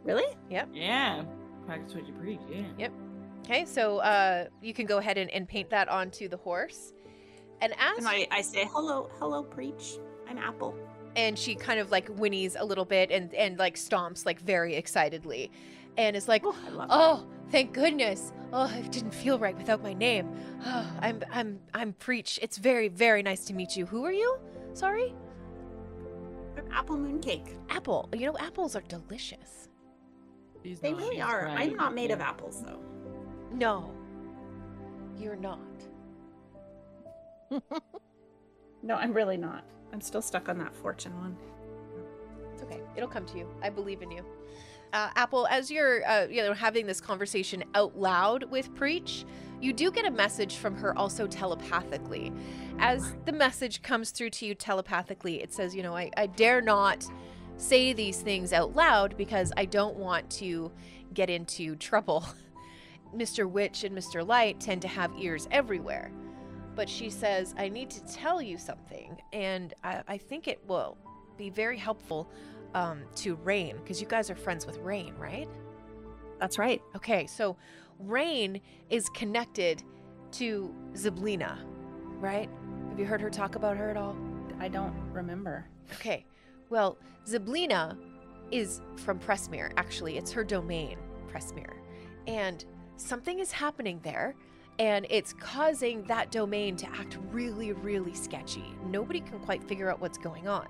Really? 0.06 0.24
Yep. 0.50 0.70
Yeah. 0.74 1.24
Practice 1.66 1.94
what 1.94 2.08
you 2.08 2.14
preach. 2.14 2.40
Yeah. 2.50 2.62
Yep. 2.78 2.94
Okay, 3.40 3.66
so 3.66 3.98
uh, 3.98 4.46
you 4.62 4.74
can 4.74 4.86
go 4.86 4.98
ahead 5.00 5.18
and, 5.18 5.30
and 5.32 5.46
paint 5.46 5.70
that 5.72 5.90
onto 5.90 6.30
the 6.30 6.38
horse. 6.38 6.94
And 7.60 7.74
as 7.74 7.98
And 7.98 8.08
I, 8.08 8.28
I 8.32 8.40
say 8.42 8.66
hello, 8.72 9.10
hello, 9.20 9.44
preach. 9.44 9.98
I'm 10.30 10.38
Apple. 10.38 10.74
and 11.18 11.38
she 11.38 11.54
kind 11.54 11.82
of 11.82 11.92
like 11.92 12.08
whinnies 12.16 12.56
a 12.58 12.64
little 12.64 12.86
bit 12.86 13.12
and 13.12 13.34
and 13.34 13.60
like 13.60 13.76
stomps 13.76 14.26
like 14.26 14.40
very 14.40 14.76
excitedly, 14.76 15.52
and 15.98 16.16
is 16.16 16.30
like, 16.30 16.44
Oh, 16.46 16.56
Oh, 16.90 17.28
thank 17.50 17.74
goodness. 17.74 18.32
Oh, 18.54 18.74
it 18.80 18.90
didn't 18.90 19.14
feel 19.14 19.38
right 19.38 19.58
without 19.58 19.84
my 19.84 19.94
name. 19.94 20.30
Oh, 20.66 20.90
I'm 21.02 21.22
I'm 21.30 21.60
I'm 21.74 21.92
preach. 21.92 22.40
It's 22.42 22.58
very 22.58 22.88
very 22.88 23.22
nice 23.22 23.44
to 23.48 23.54
meet 23.54 23.76
you. 23.76 23.86
Who 23.86 24.06
are 24.06 24.14
you? 24.14 24.38
Sorry? 24.72 25.14
That. 26.62 26.72
An 26.72 26.74
apple 26.78 26.98
moon 26.98 27.20
cake. 27.20 27.56
Apple. 27.70 28.10
You 28.14 28.28
know 28.28 28.38
apples 28.38 28.76
are 28.76 28.82
delicious. 28.82 29.68
He's 30.64 30.80
They 30.80 30.92
not. 30.92 31.00
really 31.02 31.22
are. 31.22 31.46
right, 31.46 31.60
I'm 31.70 31.76
not 31.76 31.94
made 31.96 32.12
of 32.12 32.20
apples 32.22 32.64
though. 32.64 32.80
No. 33.54 33.92
You're 35.18 35.36
not. 35.36 35.60
No, 38.82 38.96
I'm 38.96 39.12
really 39.14 39.36
not. 39.36 39.66
I'm 39.92 40.00
still 40.00 40.22
stuck 40.22 40.48
on 40.48 40.58
that 40.60 40.74
fortune 40.74 41.14
one. 41.20 41.36
It's 42.54 42.64
okay. 42.64 42.80
It'll 42.96 43.10
come 43.10 43.26
to 43.26 43.38
you. 43.38 43.46
I 43.62 43.70
believe 43.70 44.02
in 44.02 44.10
you. 44.10 44.24
Uh, 44.94 45.10
Apple, 45.18 45.48
as 45.48 45.70
you're 45.70 46.08
uh, 46.08 46.28
you 46.30 46.42
know 46.44 46.54
having 46.54 46.88
this 46.88 47.02
conversation 47.02 47.64
out 47.76 47.98
loud 47.98 48.46
with 48.46 48.74
Preach, 48.76 49.26
you 49.62 49.74
do 49.74 49.92
get 49.92 50.06
a 50.06 50.12
message 50.12 50.56
from 50.56 50.76
her 50.76 50.98
also 50.98 51.28
telepathically. 51.28 52.32
As 52.80 53.14
the 53.26 53.32
message 53.32 53.82
comes 53.82 54.12
through 54.12 54.30
to 54.32 54.46
you 54.46 54.56
telepathically, 54.56 55.42
it 55.42 55.54
says, 55.54 55.76
you 55.76 55.84
know, 55.84 55.96
I, 55.96 56.12
I 56.16 56.28
dare 56.28 56.62
not 56.62 57.06
say 57.58 57.92
these 57.92 58.22
things 58.22 58.54
out 58.54 58.76
loud 58.76 59.18
because 59.18 59.52
I 59.58 59.66
don't 59.66 59.98
want 59.98 60.30
to 60.32 60.72
get 61.14 61.30
into 61.30 61.76
trouble. 61.76 62.26
Mr. 63.16 63.50
Witch 63.50 63.84
and 63.84 63.98
Mr. 63.98 64.26
Light 64.26 64.60
tend 64.60 64.82
to 64.84 64.88
have 64.88 65.12
ears 65.20 65.48
everywhere. 65.52 66.12
But 66.76 66.88
she 66.88 67.10
says, 67.10 67.54
I 67.58 67.68
need 67.68 67.90
to 67.90 68.06
tell 68.06 68.42
you 68.42 68.58
something, 68.58 69.20
and 69.34 69.74
I, 69.84 70.02
I 70.08 70.18
think 70.18 70.48
it 70.48 70.62
will 70.68 70.98
be 71.38 71.50
very 71.50 71.78
helpful 71.78 72.30
um, 72.74 73.02
to 73.16 73.36
Rain, 73.36 73.76
because 73.78 74.00
you 74.00 74.08
guys 74.08 74.30
are 74.30 74.36
friends 74.36 74.66
with 74.66 74.78
Rain, 74.78 75.14
right? 75.18 75.50
That's 76.40 76.58
right. 76.58 76.82
Okay, 76.96 77.28
so 77.28 77.58
Rain 78.00 78.62
is 78.90 79.10
connected 79.10 79.84
to 80.32 80.74
Zablina, 80.94 81.58
right? 82.20 82.50
Have 82.90 83.00
you 83.00 83.06
heard 83.06 83.22
her 83.22 83.30
talk 83.30 83.56
about 83.56 83.78
her 83.78 83.90
at 83.90 83.98
all? 83.98 84.16
I 84.60 84.68
don't 84.68 84.94
remember. 85.12 85.66
Okay, 85.94 86.26
well, 86.70 86.98
Zablina 87.26 87.98
is 88.52 88.82
from 88.98 89.20
Prismeer, 89.20 89.72
actually. 89.78 90.18
It's 90.18 90.32
her 90.32 90.44
domain, 90.44 90.98
Prismeer. 91.32 91.74
And 92.28 92.64
something 92.96 93.40
is 93.40 93.52
happening 93.52 94.00
there, 94.04 94.36
and 94.80 95.06
it's 95.10 95.34
causing 95.34 96.04
that 96.04 96.32
domain 96.32 96.78
to 96.78 96.90
act 96.92 97.18
really, 97.32 97.74
really 97.74 98.14
sketchy. 98.14 98.74
Nobody 98.86 99.20
can 99.20 99.40
quite 99.40 99.64
figure 99.64 99.90
out 99.90 100.00
what's 100.00 100.18
going 100.18 100.48
on. 100.48 100.68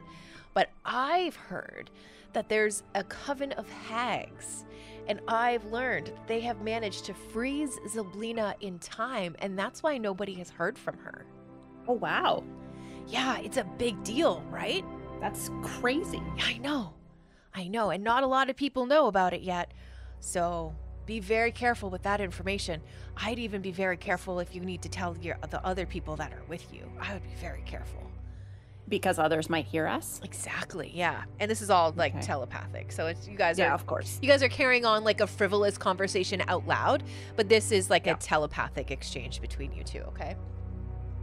But 0.53 0.71
I've 0.83 1.35
heard 1.35 1.91
that 2.33 2.49
there's 2.49 2.83
a 2.95 3.03
coven 3.03 3.51
of 3.53 3.69
hags, 3.69 4.65
and 5.09 5.19
I've 5.27 5.65
learned 5.65 6.13
they 6.27 6.39
have 6.41 6.61
managed 6.61 7.03
to 7.05 7.13
freeze 7.13 7.77
Zablina 7.87 8.53
in 8.61 8.77
time, 8.79 9.35
and 9.39 9.57
that's 9.57 9.81
why 9.81 9.97
nobody 9.97 10.35
has 10.35 10.51
heard 10.51 10.77
from 10.77 10.97
her. 10.99 11.25
Oh 11.87 11.93
wow. 11.93 12.43
Yeah, 13.07 13.39
it's 13.39 13.57
a 13.57 13.63
big 13.63 14.01
deal, 14.03 14.43
right? 14.51 14.85
That's 15.19 15.49
crazy. 15.63 16.21
Yeah, 16.37 16.45
I 16.45 16.57
know. 16.59 16.93
I 17.55 17.67
know, 17.67 17.89
and 17.89 18.03
not 18.03 18.23
a 18.23 18.27
lot 18.27 18.51
of 18.51 18.55
people 18.55 18.85
know 18.85 19.07
about 19.07 19.33
it 19.33 19.41
yet. 19.41 19.73
So 20.19 20.75
be 21.07 21.19
very 21.19 21.51
careful 21.51 21.89
with 21.89 22.03
that 22.03 22.21
information. 22.21 22.81
I'd 23.17 23.39
even 23.39 23.63
be 23.63 23.71
very 23.71 23.97
careful 23.97 24.39
if 24.39 24.53
you 24.53 24.61
need 24.61 24.83
to 24.83 24.89
tell 24.89 25.17
your 25.17 25.37
the 25.49 25.65
other 25.65 25.87
people 25.87 26.15
that 26.17 26.31
are 26.31 26.43
with 26.47 26.71
you. 26.71 26.89
I 27.01 27.13
would 27.13 27.23
be 27.23 27.35
very 27.41 27.63
careful. 27.63 28.11
Because 28.89 29.19
others 29.19 29.49
might 29.49 29.65
hear 29.65 29.85
us. 29.87 30.19
Exactly. 30.23 30.91
Yeah. 30.93 31.23
And 31.39 31.49
this 31.49 31.61
is 31.61 31.69
all 31.69 31.93
like 31.95 32.15
Okay. 32.15 32.25
telepathic. 32.25 32.91
So 32.91 33.05
it's 33.07 33.27
you 33.27 33.37
guys 33.37 33.57
Yeah, 33.59 33.69
are 33.69 33.73
of 33.75 33.85
course. 33.85 34.17
you 34.21 34.27
guys 34.27 34.41
are 34.41 34.49
carrying 34.49 34.83
on 34.83 35.03
like 35.03 35.21
a 35.21 35.27
frivolous 35.27 35.77
conversation 35.77 36.41
out 36.47 36.65
loud, 36.67 37.03
but 37.35 37.47
this 37.49 37.71
is 37.71 37.89
like 37.89 38.07
Yeah. 38.07 38.13
a 38.13 38.17
telepathic 38.17 38.89
exchange 38.91 39.41
between 39.41 39.71
you 39.73 39.83
two, 39.83 40.01
okay? 40.09 40.35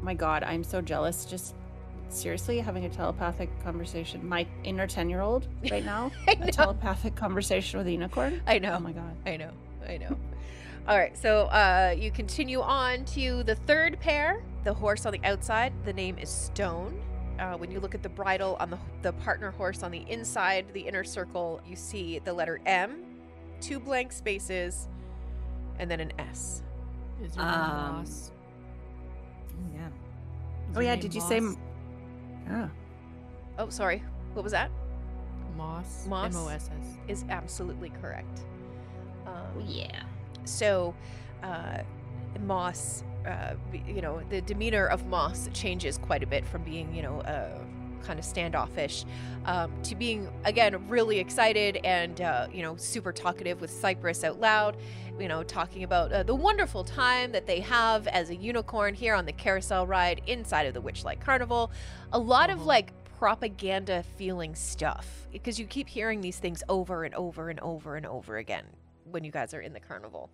my 0.02 0.14
god, 0.14 0.44
I'm 0.44 0.62
so 0.62 0.80
jealous. 0.80 1.24
Just 1.24 1.56
seriously 2.10 2.60
having 2.60 2.84
a 2.84 2.88
telepathic 2.88 3.48
conversation. 3.64 4.24
My 4.28 4.46
inner 4.62 4.86
10 4.86 5.08
year 5.10 5.20
old 5.20 5.48
right 5.70 5.84
now, 5.84 6.12
a 6.28 6.52
telepathic 6.52 7.16
conversation 7.16 7.78
with 7.78 7.88
a 7.88 7.90
unicorn. 7.92 8.40
I 8.46 8.60
know. 8.60 8.74
Oh 8.76 8.78
my 8.80 8.92
god. 8.92 9.16
I 9.26 9.36
know. 9.36 9.50
I 9.88 9.96
know. 9.96 10.16
All 10.86 10.96
right, 10.96 11.16
so 11.18 11.46
uh, 11.46 11.96
you 11.98 12.12
continue 12.12 12.60
on 12.60 13.04
to 13.06 13.42
the 13.42 13.56
third 13.56 13.98
pair, 13.98 14.44
the 14.62 14.72
horse 14.72 15.04
on 15.04 15.12
the 15.12 15.20
outside. 15.24 15.72
The 15.84 15.92
name 15.92 16.16
is 16.18 16.28
Stone. 16.30 17.00
Uh, 17.38 17.56
when 17.56 17.70
you 17.70 17.80
look 17.80 17.94
at 17.94 18.02
the 18.02 18.08
bridle 18.08 18.56
on 18.60 18.70
the, 18.70 18.78
the 19.02 19.12
partner 19.12 19.50
horse 19.50 19.82
on 19.82 19.90
the 19.90 20.04
inside, 20.10 20.66
the 20.72 20.80
inner 20.80 21.04
circle, 21.04 21.60
you 21.66 21.76
see 21.76 22.18
the 22.20 22.32
letter 22.32 22.60
M, 22.64 23.04
two 23.60 23.78
blank 23.78 24.10
spaces, 24.12 24.88
and 25.78 25.90
then 25.90 26.00
an 26.00 26.12
S. 26.18 26.62
Is 27.22 27.36
your 27.36 27.44
name 27.44 27.54
Um, 27.54 27.68
Moss? 27.98 28.32
Yeah. 29.74 29.86
Is 30.70 30.76
Oh 30.76 30.80
yeah, 30.80 30.92
name 30.94 31.00
did 31.00 31.14
you 31.14 31.20
say? 31.20 31.40
Moss? 31.40 31.56
m- 31.56 31.62
Yeah. 32.48 32.68
Oh, 33.58 33.68
sorry. 33.68 34.02
What 34.32 34.42
was 34.42 34.52
that? 34.52 34.70
Moss? 35.56 36.06
Moss? 36.06 36.34
M 36.34 36.40
O 36.42 36.48
S 36.48 36.70
S. 36.80 36.86
Is 37.08 37.24
absolutely 37.28 37.90
correct. 38.00 38.44
Oh 39.26 39.30
Um, 39.30 39.64
yeah. 39.66 40.02
so 40.44 40.94
uh, 41.42 41.78
moss 42.40 43.02
uh, 43.26 43.54
you 43.86 44.00
know 44.00 44.20
the 44.30 44.40
demeanor 44.40 44.86
of 44.86 45.06
moss 45.06 45.48
changes 45.52 45.98
quite 45.98 46.22
a 46.22 46.26
bit 46.26 46.44
from 46.46 46.62
being 46.62 46.94
you 46.94 47.02
know 47.02 47.20
uh, 47.20 47.58
kind 48.04 48.18
of 48.18 48.24
standoffish 48.24 49.04
um, 49.46 49.72
to 49.82 49.94
being 49.96 50.28
again 50.44 50.88
really 50.88 51.18
excited 51.18 51.78
and 51.84 52.20
uh, 52.20 52.46
you 52.52 52.62
know 52.62 52.76
super 52.76 53.12
talkative 53.12 53.60
with 53.60 53.70
cypress 53.70 54.22
out 54.22 54.38
loud 54.38 54.76
you 55.18 55.26
know 55.28 55.42
talking 55.42 55.82
about 55.82 56.12
uh, 56.12 56.22
the 56.22 56.34
wonderful 56.34 56.84
time 56.84 57.32
that 57.32 57.46
they 57.46 57.58
have 57.60 58.06
as 58.08 58.30
a 58.30 58.36
unicorn 58.36 58.94
here 58.94 59.14
on 59.14 59.24
the 59.26 59.32
carousel 59.32 59.86
ride 59.86 60.20
inside 60.26 60.66
of 60.66 60.74
the 60.74 60.82
witchlight 60.82 61.20
carnival 61.20 61.70
a 62.12 62.18
lot 62.18 62.48
of 62.50 62.58
Uh-huh. 62.58 62.66
like 62.66 62.92
propaganda 63.18 64.04
feeling 64.16 64.54
stuff 64.54 65.26
because 65.32 65.58
you 65.58 65.66
keep 65.66 65.88
hearing 65.88 66.20
these 66.20 66.38
things 66.38 66.62
over 66.68 67.04
and 67.04 67.14
over 67.14 67.48
and 67.48 67.58
over 67.60 67.96
and 67.96 68.04
over 68.06 68.36
again 68.36 68.64
when 69.10 69.24
you 69.24 69.30
guys 69.32 69.54
are 69.54 69.60
in 69.60 69.72
the 69.72 69.80
carnival. 69.80 70.28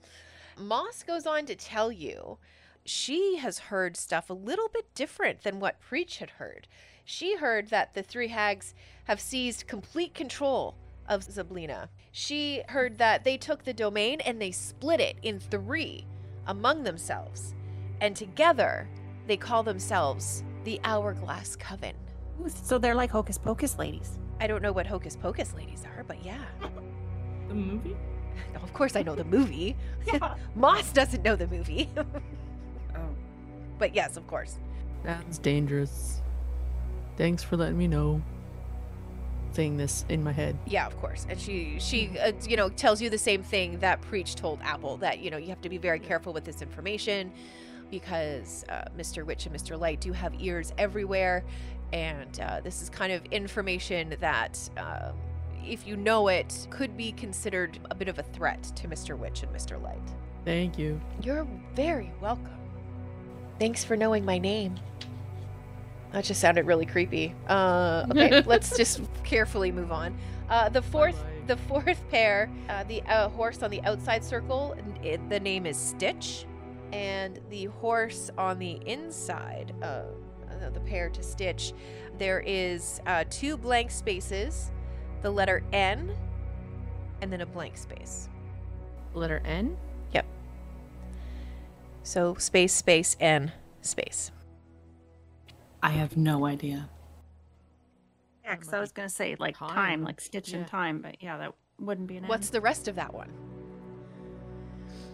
Moss 0.59 1.02
goes 1.05 1.24
on 1.26 1.46
to 1.46 1.55
tell 1.55 1.92
you 1.92 2.38
she 2.85 3.37
has 3.37 3.59
heard 3.59 3.97
stuff 3.97 4.31
a 4.31 4.35
little 4.35 4.68
bit 4.68 4.92
different 4.95 5.42
than 5.42 5.61
what 5.61 5.81
Preach 5.81 6.18
had 6.18 6.31
heard. 6.31 6.66
She 7.05 7.37
heard 7.37 7.68
that 7.68 7.95
the 7.95 8.03
three 8.03 8.29
hags 8.29 8.75
have 9.05 9.21
seized 9.21 9.66
complete 9.66 10.14
control 10.14 10.77
of 11.09 11.23
Zablina. 11.27 11.88
She 12.12 12.62
heard 12.68 12.99
that 12.99 13.25
they 13.25 13.37
took 13.37 13.64
the 13.64 13.73
domain 13.73 14.21
and 14.21 14.40
they 14.40 14.53
split 14.53 15.01
it 15.01 15.16
in 15.23 15.40
three 15.40 16.07
among 16.47 16.83
themselves. 16.85 17.55
And 18.01 18.14
together, 18.16 18.88
they 19.27 19.37
call 19.37 19.62
themselves 19.62 20.45
the 20.64 20.81
Hourglass 20.85 21.57
Coven. 21.57 21.95
Ooh, 22.40 22.49
So 22.49 22.79
they're 22.79 22.95
like 22.95 23.11
hocus 23.11 23.38
pocus 23.38 23.79
ladies. 23.79 24.18
I 24.40 24.47
don't 24.49 24.62
know 24.62 24.73
what 24.73 24.87
Hocus 24.88 25.14
Pocus 25.14 25.55
ladies 25.55 25.85
are, 25.85 26.03
but 26.05 26.25
yeah. 26.25 26.42
The 27.49 27.55
movie? 27.55 27.97
Of 28.62 28.73
course 28.73 28.97
I 28.97 29.03
know 29.03 29.14
the 29.14 29.25
movie. 29.25 29.77
Moss 30.55 30.90
doesn't 30.92 31.23
know 31.23 31.37
the 31.37 31.47
movie. 31.49 31.90
But 33.79 33.95
yes, 33.95 34.17
of 34.17 34.27
course. 34.27 34.59
That's 35.05 35.39
dangerous. 35.39 36.21
Thanks 37.17 37.43
for 37.43 37.57
letting 37.57 37.79
me 37.79 37.89
know. 37.89 38.23
Saying 39.53 39.77
this 39.77 40.07
in 40.09 40.25
my 40.25 40.33
head. 40.33 40.57
Yeah, 40.67 40.87
of 40.87 40.97
course. 40.99 41.27
And 41.29 41.39
she 41.39 41.77
she 41.79 42.19
uh, 42.19 42.33
you 42.49 42.57
know 42.57 42.71
tells 42.71 43.03
you 43.03 43.11
the 43.11 43.19
same 43.19 43.43
thing 43.43 43.79
that 43.81 44.01
Preach 44.01 44.35
told 44.35 44.61
Apple 44.63 44.97
that 44.99 45.19
you 45.19 45.31
know 45.31 45.37
you 45.37 45.49
have 45.49 45.61
to 45.61 45.69
be 45.69 45.77
very 45.77 45.99
careful 45.99 46.33
with 46.33 46.45
this 46.45 46.63
information 46.63 47.31
because 47.91 48.65
uh, 48.71 48.85
Mr. 48.97 49.27
Witch 49.27 49.45
and 49.45 49.55
Mr. 49.55 49.79
Light 49.79 50.01
do 50.01 50.11
have 50.13 50.33
ears 50.41 50.73
everywhere, 50.79 51.45
and 51.93 52.41
uh, 52.41 52.61
this 52.61 52.81
is 52.81 52.89
kind 52.89 53.13
of 53.13 53.25
information 53.27 54.17
that. 54.21 54.59
Um, 54.77 55.15
if 55.65 55.87
you 55.87 55.97
know 55.97 56.27
it, 56.27 56.67
could 56.71 56.97
be 56.97 57.13
considered 57.13 57.79
a 57.89 57.95
bit 57.95 58.09
of 58.09 58.19
a 58.19 58.23
threat 58.25 58.61
to 58.75 58.89
Mr. 58.89 59.17
Witch 59.17 59.45
and 59.45 59.53
Mr. 59.53 59.81
Light. 59.81 60.03
Thank 60.45 60.77
you. 60.77 61.01
You're 61.23 61.47
very 61.77 62.11
welcome. 62.21 62.62
Thanks 63.62 63.85
for 63.85 63.96
knowing 63.96 64.25
my 64.25 64.38
name. 64.38 64.75
That 66.12 66.25
just 66.25 66.40
sounded 66.40 66.66
really 66.66 66.85
creepy. 66.85 67.33
Uh, 67.46 68.07
okay, 68.11 68.42
let's 68.46 68.77
just 68.77 69.01
carefully 69.22 69.70
move 69.70 69.92
on. 69.92 70.18
Uh, 70.48 70.68
the 70.68 70.83
fourth, 70.83 71.14
Bye-bye. 71.14 71.46
the 71.46 71.57
fourth 71.57 72.11
pair, 72.11 72.51
uh, 72.68 72.83
the 72.83 73.03
uh, 73.03 73.29
horse 73.29 73.62
on 73.62 73.70
the 73.70 73.81
outside 73.83 74.25
circle, 74.25 74.75
it, 75.05 75.20
the 75.31 75.38
name 75.38 75.64
is 75.64 75.77
Stitch, 75.77 76.44
and 76.92 77.38
the 77.51 77.66
horse 77.66 78.33
on 78.37 78.59
the 78.59 78.81
inside, 78.85 79.72
uh, 79.81 80.07
the 80.75 80.81
pair 80.81 81.09
to 81.11 81.22
Stitch, 81.22 81.72
there 82.18 82.42
is 82.44 83.01
uh, 83.07 83.22
two 83.31 83.57
blank 83.57 83.92
spaces, 83.92 84.72
the 85.20 85.31
letter 85.31 85.62
N, 85.72 86.12
and 87.20 87.33
then 87.33 87.42
a 87.42 87.46
blank 87.46 87.77
space. 87.77 88.29
Letter 89.14 89.40
N? 89.44 89.77
So 92.03 92.35
space, 92.35 92.73
space, 92.73 93.17
and 93.21 93.53
space. 93.81 94.31
I 95.83 95.91
have 95.91 96.17
no 96.17 96.45
idea. 96.47 96.88
Yeah, 98.45 98.57
'cause 98.57 98.73
I 98.73 98.81
was 98.81 98.93
gonna 98.93 99.09
say 99.09 99.37
like 99.38 99.57
time, 99.57 99.71
Time. 99.75 100.03
like 100.05 100.21
stitch 100.21 100.51
Yeah. 100.51 100.59
in 100.59 100.65
time, 100.65 101.01
but 101.01 101.23
yeah, 101.23 101.38
that 101.38 101.55
wouldn't 101.79 102.07
be 102.09 102.17
an 102.17 102.25
What's 102.27 102.51
the 102.51 102.61
rest 102.61 102.88
of 102.88 102.97
that 102.97 103.12
one? 103.15 103.31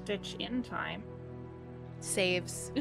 stitch 0.04 0.36
in 0.38 0.62
time? 0.62 1.02
Saves. 2.00 2.72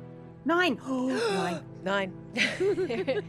Nine. 0.44 0.78
Nine. 0.84 1.60
Nine. 1.84 2.12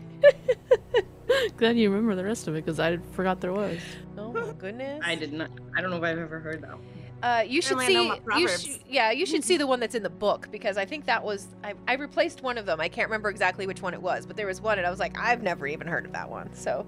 Glad 1.58 1.78
you 1.78 1.90
remember 1.90 2.16
the 2.16 2.24
rest 2.24 2.48
of 2.48 2.56
it 2.56 2.64
because 2.66 2.80
I 2.80 2.98
forgot 3.14 3.42
there 3.42 3.54
was. 3.54 3.80
oh 4.18 4.32
my 4.34 4.52
goodness. 4.54 5.02
I 5.04 5.16
did 5.16 5.34
not. 5.34 5.50
I 5.76 5.82
don't 5.82 5.90
know 5.90 5.98
if 5.98 6.04
I've 6.04 6.18
ever 6.20 6.40
heard 6.40 6.62
that. 6.62 6.78
Uh, 7.24 7.42
you 7.48 7.62
should 7.62 7.80
see. 7.80 8.12
You 8.36 8.48
sh- 8.50 8.80
yeah, 8.86 9.12
you 9.12 9.26
should 9.26 9.46
see 9.46 9.56
the 9.64 9.66
one 9.66 9.80
that's 9.80 9.96
in 9.96 10.04
the 10.04 10.10
book 10.10 10.50
because 10.52 10.78
I 10.78 10.84
think 10.86 11.06
that 11.06 11.24
was 11.24 11.48
I, 11.64 11.74
I 11.88 11.94
replaced 11.94 12.44
one 12.44 12.58
of 12.58 12.66
them. 12.66 12.82
I 12.82 12.90
can't 12.90 13.08
remember 13.08 13.30
exactly 13.30 13.66
which 13.66 13.82
one 13.82 13.94
it 13.94 14.02
was, 14.02 14.26
but 14.26 14.36
there 14.36 14.46
was 14.46 14.60
one, 14.60 14.78
and 14.78 14.86
I 14.86 14.90
was 14.90 15.00
like, 15.00 15.18
I've 15.18 15.42
never 15.42 15.66
even 15.66 15.88
heard 15.88 16.06
of 16.06 16.12
that 16.12 16.30
one. 16.30 16.54
So, 16.54 16.86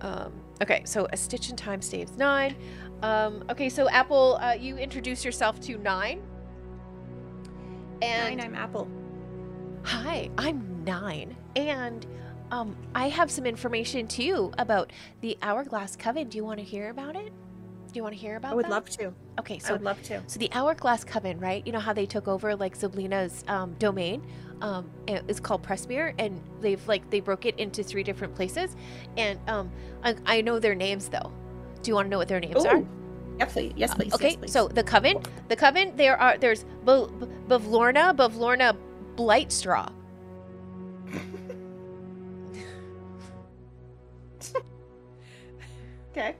um, 0.00 0.32
okay, 0.62 0.82
so 0.84 1.08
a 1.12 1.16
stitch 1.16 1.50
in 1.50 1.56
time 1.56 1.82
saves 1.82 2.16
nine. 2.16 2.54
Um, 3.02 3.44
okay, 3.50 3.68
so 3.68 3.88
Apple, 3.90 4.38
uh, 4.40 4.52
you 4.52 4.76
introduce 4.76 5.24
yourself 5.24 5.60
to 5.62 5.76
nine. 5.78 6.22
And 8.00 8.36
Nine. 8.38 8.46
I'm 8.46 8.54
Apple. 8.54 8.88
Hi, 9.84 10.30
I'm 10.38 10.84
nine, 10.84 11.36
and 11.56 12.06
um, 12.52 12.76
I 12.94 13.08
have 13.08 13.28
some 13.28 13.44
information 13.46 14.06
too 14.06 14.52
about 14.58 14.92
the 15.20 15.36
Hourglass 15.42 15.96
Coven. 15.96 16.28
Do 16.28 16.36
you 16.36 16.44
want 16.44 16.60
to 16.60 16.64
hear 16.64 16.90
about 16.90 17.16
it? 17.16 17.32
Do 17.92 17.98
you 17.98 18.02
want 18.02 18.14
to 18.14 18.20
hear 18.20 18.36
about? 18.36 18.48
It? 18.48 18.52
I 18.52 18.56
would 18.56 18.64
that? 18.64 18.70
love 18.70 18.88
to. 18.90 19.12
Okay, 19.40 19.58
so 19.58 19.68
I 19.68 19.72
would 19.72 19.82
love 19.82 20.02
to. 20.04 20.22
so 20.26 20.38
the 20.38 20.50
Hourglass 20.52 21.04
Coven, 21.04 21.38
right? 21.38 21.64
You 21.66 21.72
know 21.72 21.78
how 21.78 21.92
they 21.92 22.06
took 22.06 22.26
over 22.26 22.56
like 22.56 22.78
Zablina's 22.78 23.44
um, 23.48 23.74
domain. 23.78 24.24
Um, 24.62 24.90
it's 25.06 25.40
called 25.40 25.62
Prismeer, 25.62 26.14
and 26.18 26.40
they've 26.60 26.86
like 26.88 27.10
they 27.10 27.20
broke 27.20 27.44
it 27.44 27.58
into 27.58 27.82
three 27.82 28.02
different 28.02 28.34
places. 28.34 28.76
And 29.18 29.38
um, 29.46 29.70
I, 30.02 30.16
I 30.24 30.40
know 30.40 30.58
their 30.58 30.74
names 30.74 31.10
though. 31.10 31.30
Do 31.82 31.90
you 31.90 31.94
want 31.94 32.06
to 32.06 32.10
know 32.10 32.16
what 32.16 32.28
their 32.28 32.40
names 32.40 32.64
are? 32.64 32.78
Ooh. 32.78 32.88
Yeah, 33.38 33.44
please. 33.46 33.72
Yes, 33.76 33.94
please. 33.94 34.14
Okay, 34.14 34.30
yes, 34.30 34.36
please. 34.36 34.52
so 34.52 34.68
the 34.68 34.82
coven, 34.82 35.22
the 35.48 35.56
coven, 35.56 35.94
there 35.96 36.16
are 36.16 36.38
there's 36.38 36.64
Bo- 36.84 37.08
B- 37.08 37.26
Bavlorna, 37.48 38.16
Bavlorna 38.16 38.74
Blightstraw. 39.16 39.92
okay, 46.10 46.36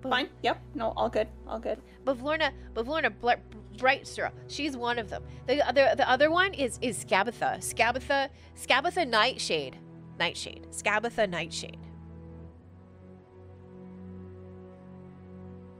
Bav- 0.00 0.10
fine. 0.10 0.28
Yep. 0.42 0.60
No, 0.74 0.92
all 0.96 1.08
good. 1.08 1.28
All 1.46 1.58
good. 1.58 1.78
But 2.04 2.18
Bavlorna, 2.18 2.50
Bavlorna 2.74 3.10
Bl- 3.20 3.30
Brightstraw. 3.76 4.30
She's 4.48 4.76
one 4.76 4.98
of 4.98 5.08
them. 5.10 5.22
The 5.46 5.66
other, 5.66 5.94
the 5.96 6.08
other 6.08 6.30
one 6.30 6.52
is 6.54 6.78
is 6.82 7.04
Skabatha, 7.04 7.58
Skabatha, 7.58 8.28
Skabatha 8.56 9.06
Nightshade, 9.08 9.76
Nightshade, 10.18 10.66
Skabatha 10.70 11.28
Nightshade. 11.28 11.78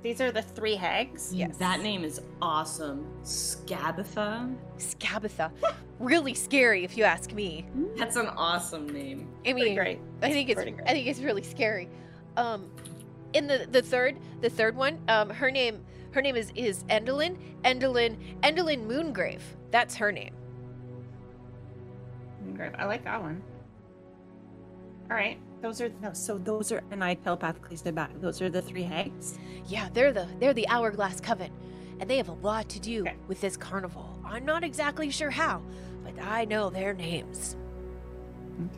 These 0.03 0.21
are 0.21 0.31
the 0.31 0.43
three 0.43 0.77
hags. 0.77 1.35
Yes. 1.35 1.57
That 1.57 1.81
name 1.83 2.05
is 2.05 2.21
awesome. 2.41 3.05
Skabatha. 3.25 4.55
Skabatha, 4.79 5.51
really 5.99 6.35
scary 6.35 6.85
if 6.85 6.97
you 6.97 7.03
ask 7.03 7.33
me. 7.33 7.67
That's 7.97 8.15
an 8.15 8.29
awesome 8.29 8.89
name. 8.89 9.29
I 9.45 9.53
mean, 9.55 9.75
great. 9.75 9.99
I 10.23 10.31
think 10.31 10.51
it's 10.51 10.57
Pretty 10.57 10.71
great. 10.71 10.89
I 10.89 10.93
think 10.93 11.09
it's 11.09 11.19
really 11.21 11.43
scary. 11.43 11.89
Um, 12.37 12.71
in 13.33 13.47
the 13.47 13.67
the 13.71 13.83
third 13.83 14.19
the 14.41 14.51
third 14.51 14.77
one, 14.77 14.99
um, 15.09 15.31
her 15.31 15.51
name 15.51 15.85
her 16.13 16.23
name 16.23 16.37
is 16.37 16.53
is 16.55 16.85
Endelyn 16.85 17.37
Endelyn 17.65 18.17
Endelyn 18.43 18.87
Moongrave. 18.87 19.43
That's 19.71 19.97
her 19.97 20.11
name. 20.13 20.35
Great. 22.55 22.73
I 22.79 22.87
like 22.87 23.05
that 23.05 23.21
one. 23.21 23.43
All 25.11 25.17
right. 25.17 25.39
Those 25.61 25.81
are 25.81 25.91
no. 26.03 26.13
So 26.13 26.39
those 26.39 26.71
are, 26.73 26.83
and 26.91 27.03
I 27.03 27.15
telepathically 27.15 27.77
stood 27.77 27.95
back. 27.95 28.11
Those 28.21 28.41
are 28.41 28.49
the 28.49 28.63
three 28.63 28.83
hags. 28.83 29.39
Yeah, 29.67 29.89
they're 29.93 30.13
the 30.13 30.29
they're 30.39 30.55
the 30.55 30.69
Hourglass 30.69 31.21
Coven, 31.21 31.51
and 32.01 32.09
they 32.09 32.17
have 32.17 32.29
a 32.29 32.33
lot 32.35 32.69
to 32.71 32.81
do 32.81 33.03
Okay. 33.03 33.17
with 33.27 33.41
this 33.41 33.57
carnival. 33.57 34.21
I'm 34.25 34.45
not 34.45 34.63
exactly 34.65 35.11
sure 35.11 35.31
how, 35.31 35.63
but 36.05 36.15
I 36.23 36.45
know 36.45 36.71
their 36.71 36.95
names. 36.95 37.57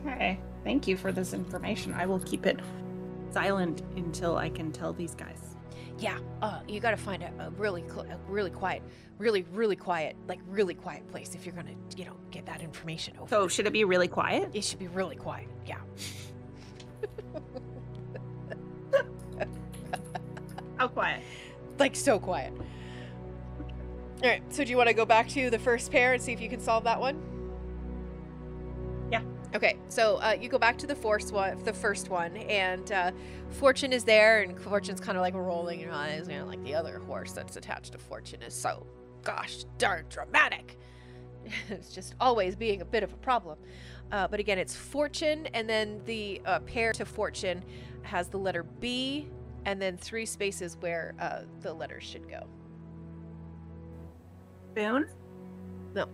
Okay. 0.06 0.38
Thank 0.64 0.86
you 0.88 0.96
for 0.96 1.12
this 1.12 1.32
information. 1.32 1.92
I 1.94 2.06
will 2.06 2.20
keep 2.20 2.46
it 2.46 2.60
silent 3.32 3.82
until 3.96 4.36
I 4.36 4.48
can 4.50 4.72
tell 4.72 4.92
these 4.92 5.14
guys. 5.14 5.56
Yeah, 5.98 6.18
uh, 6.40 6.60
you 6.66 6.80
got 6.80 6.92
to 6.92 6.96
find 6.96 7.22
a, 7.22 7.30
a 7.38 7.50
really 7.50 7.84
cl- 7.88 8.06
a 8.10 8.16
really 8.28 8.50
quiet, 8.50 8.82
really 9.18 9.44
really 9.52 9.76
quiet, 9.76 10.16
like 10.28 10.40
really 10.48 10.74
quiet 10.74 11.06
place 11.08 11.34
if 11.34 11.44
you're 11.44 11.54
gonna 11.54 11.74
you 11.96 12.06
know 12.06 12.16
get 12.30 12.46
that 12.46 12.62
information 12.62 13.16
over. 13.18 13.28
So 13.28 13.48
should 13.48 13.66
it 13.66 13.72
be 13.72 13.84
really 13.84 14.08
quiet? 14.08 14.50
it 14.54 14.64
should 14.64 14.78
be 14.78 14.88
really 14.88 15.16
quiet. 15.16 15.48
Yeah. 15.66 15.78
How 20.76 20.88
quiet? 20.88 21.22
like 21.78 21.96
so 21.96 22.18
quiet. 22.18 22.52
All 24.22 24.28
right, 24.28 24.42
so 24.52 24.64
do 24.64 24.70
you 24.70 24.76
want 24.76 24.88
to 24.88 24.94
go 24.94 25.06
back 25.06 25.28
to 25.30 25.48
the 25.50 25.58
first 25.58 25.90
pair 25.90 26.12
and 26.12 26.22
see 26.22 26.32
if 26.32 26.40
you 26.40 26.48
can 26.50 26.60
solve 26.60 26.84
that 26.84 27.00
one? 27.00 27.20
Yeah. 29.50 29.56
Okay, 29.56 29.76
so 29.88 30.16
uh, 30.16 30.36
you 30.40 30.48
go 30.48 30.58
back 30.58 30.78
to 30.78 30.86
the 30.86 30.94
first 30.94 31.32
one, 31.32 31.62
the 31.64 31.72
first 31.72 32.08
one, 32.08 32.36
and 32.36 32.90
uh, 32.92 33.12
Fortune 33.50 33.92
is 33.92 34.04
there, 34.04 34.42
and 34.42 34.58
Fortune's 34.60 35.00
kind 35.00 35.16
of 35.16 35.22
like 35.22 35.34
rolling 35.34 35.80
her 35.80 35.92
eyes, 35.92 36.28
you 36.28 36.36
know, 36.36 36.46
like 36.46 36.62
the 36.64 36.74
other 36.74 36.98
horse 37.00 37.32
that's 37.32 37.56
attached 37.56 37.92
to 37.92 37.98
Fortune 37.98 38.42
is 38.42 38.54
so, 38.54 38.86
gosh 39.22 39.64
darn 39.78 40.04
dramatic. 40.08 40.78
it's 41.68 41.92
just 41.92 42.14
always 42.20 42.54
being 42.56 42.80
a 42.80 42.84
bit 42.84 43.02
of 43.02 43.12
a 43.12 43.16
problem. 43.16 43.58
Uh, 44.12 44.26
but 44.26 44.40
again, 44.40 44.58
it's 44.58 44.74
Fortune, 44.74 45.46
and 45.54 45.68
then 45.68 46.00
the 46.04 46.40
uh, 46.44 46.60
pair 46.60 46.92
to 46.92 47.04
Fortune 47.04 47.62
has 48.02 48.28
the 48.28 48.38
letter 48.38 48.62
B, 48.62 49.28
and 49.66 49.80
then 49.80 49.96
three 49.96 50.26
spaces 50.26 50.76
where 50.80 51.14
uh, 51.20 51.42
the 51.60 51.72
letters 51.72 52.04
should 52.04 52.28
go. 52.28 52.46
Boone. 54.74 55.08
No. 55.94 56.06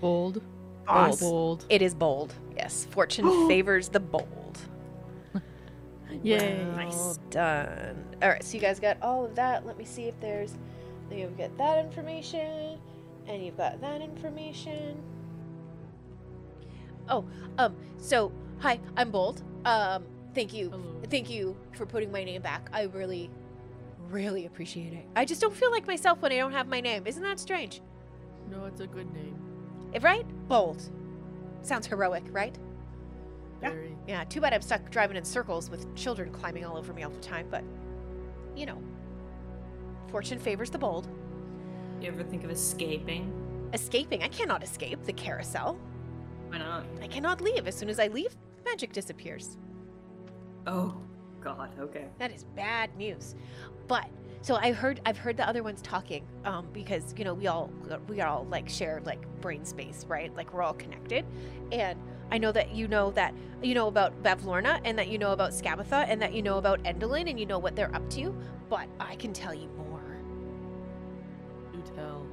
Bold. 0.00 0.42
Boss. 0.86 1.20
Bold. 1.20 1.66
It 1.68 1.82
is 1.82 1.94
bold. 1.94 2.34
Yes, 2.56 2.86
fortune 2.90 3.48
favors 3.48 3.88
the 3.88 4.00
bold. 4.00 4.58
Yay. 6.22 6.64
Well 6.76 7.16
done. 7.30 8.04
All 8.22 8.28
right, 8.28 8.42
so 8.42 8.54
you 8.54 8.60
guys 8.60 8.78
got 8.80 9.00
all 9.02 9.24
of 9.24 9.34
that. 9.36 9.66
Let 9.66 9.78
me 9.78 9.84
see 9.84 10.04
if 10.04 10.18
there's. 10.20 10.54
You've 11.10 11.36
got 11.36 11.56
that 11.58 11.84
information, 11.84 12.78
and 13.26 13.44
you've 13.44 13.56
got 13.56 13.80
that 13.80 14.00
information. 14.00 15.02
Oh, 17.08 17.24
um. 17.58 17.76
So, 17.98 18.32
hi, 18.58 18.80
I'm 18.96 19.10
bold. 19.10 19.42
Um, 19.64 20.04
thank 20.34 20.52
you, 20.54 20.70
Hello. 20.70 21.02
thank 21.10 21.28
you 21.30 21.56
for 21.76 21.84
putting 21.86 22.10
my 22.10 22.24
name 22.24 22.42
back. 22.42 22.68
I 22.72 22.84
really, 22.84 23.30
really 24.08 24.46
appreciate 24.46 24.92
it. 24.92 25.06
I 25.14 25.24
just 25.24 25.40
don't 25.40 25.54
feel 25.54 25.70
like 25.70 25.86
myself 25.86 26.22
when 26.22 26.32
I 26.32 26.36
don't 26.38 26.52
have 26.52 26.66
my 26.66 26.80
name. 26.80 27.06
Isn't 27.06 27.22
that 27.22 27.38
strange? 27.38 27.82
No, 28.50 28.64
it's 28.64 28.80
a 28.80 28.86
good 28.86 29.12
name. 29.12 29.41
Right? 30.00 30.26
Bold. 30.48 30.90
Sounds 31.62 31.86
heroic, 31.86 32.24
right? 32.30 32.56
Yeah. 33.62 33.74
Yeah, 34.08 34.24
too 34.24 34.40
bad 34.40 34.52
I'm 34.52 34.62
stuck 34.62 34.90
driving 34.90 35.16
in 35.16 35.24
circles 35.24 35.70
with 35.70 35.94
children 35.94 36.32
climbing 36.32 36.64
all 36.64 36.76
over 36.76 36.92
me 36.92 37.02
all 37.02 37.10
the 37.10 37.20
time, 37.20 37.46
but 37.50 37.62
you 38.56 38.66
know. 38.66 38.78
Fortune 40.08 40.38
favors 40.38 40.70
the 40.70 40.78
bold. 40.78 41.08
You 42.00 42.08
ever 42.08 42.24
think 42.24 42.44
of 42.44 42.50
escaping? 42.50 43.32
Escaping. 43.72 44.22
I 44.22 44.28
cannot 44.28 44.62
escape 44.62 45.04
the 45.04 45.12
carousel. 45.12 45.78
Why 46.48 46.58
not? 46.58 46.84
I 47.00 47.06
cannot 47.06 47.40
leave. 47.40 47.66
As 47.66 47.74
soon 47.74 47.88
as 47.88 47.98
I 47.98 48.08
leave, 48.08 48.36
magic 48.64 48.92
disappears. 48.92 49.56
Oh, 50.66 50.94
God. 51.40 51.70
Okay. 51.78 52.06
That 52.18 52.30
is 52.30 52.44
bad 52.44 52.94
news. 52.96 53.36
But 53.88 54.06
so 54.42 54.56
I 54.56 54.72
heard 54.72 55.00
I've 55.06 55.16
heard 55.16 55.36
the 55.36 55.48
other 55.48 55.62
ones 55.62 55.80
talking 55.82 56.26
um, 56.44 56.66
because 56.72 57.14
you 57.16 57.24
know 57.24 57.32
we 57.32 57.46
all 57.46 57.70
we 58.08 58.20
all 58.20 58.44
like 58.50 58.68
share 58.68 59.00
like 59.04 59.24
brain 59.40 59.64
space, 59.64 60.04
right? 60.08 60.34
Like 60.36 60.52
we're 60.52 60.62
all 60.62 60.74
connected, 60.74 61.24
and 61.70 61.98
I 62.32 62.38
know 62.38 62.50
that 62.50 62.74
you 62.74 62.88
know 62.88 63.12
that 63.12 63.34
you 63.62 63.74
know 63.74 63.86
about 63.86 64.20
Bavlorna 64.24 64.80
and 64.84 64.98
that 64.98 65.06
you 65.08 65.16
know 65.16 65.30
about 65.30 65.52
Skabatha 65.52 66.06
and 66.08 66.20
that 66.20 66.34
you 66.34 66.42
know 66.42 66.58
about 66.58 66.82
Endelyn 66.82 67.30
and 67.30 67.38
you 67.38 67.46
know 67.46 67.60
what 67.60 67.76
they're 67.76 67.94
up 67.94 68.08
to. 68.10 68.36
But 68.68 68.88
I 68.98 69.14
can 69.14 69.32
tell 69.32 69.54
you 69.54 69.68
more. 69.76 70.16
You 71.72 71.82
tell. 71.94 72.26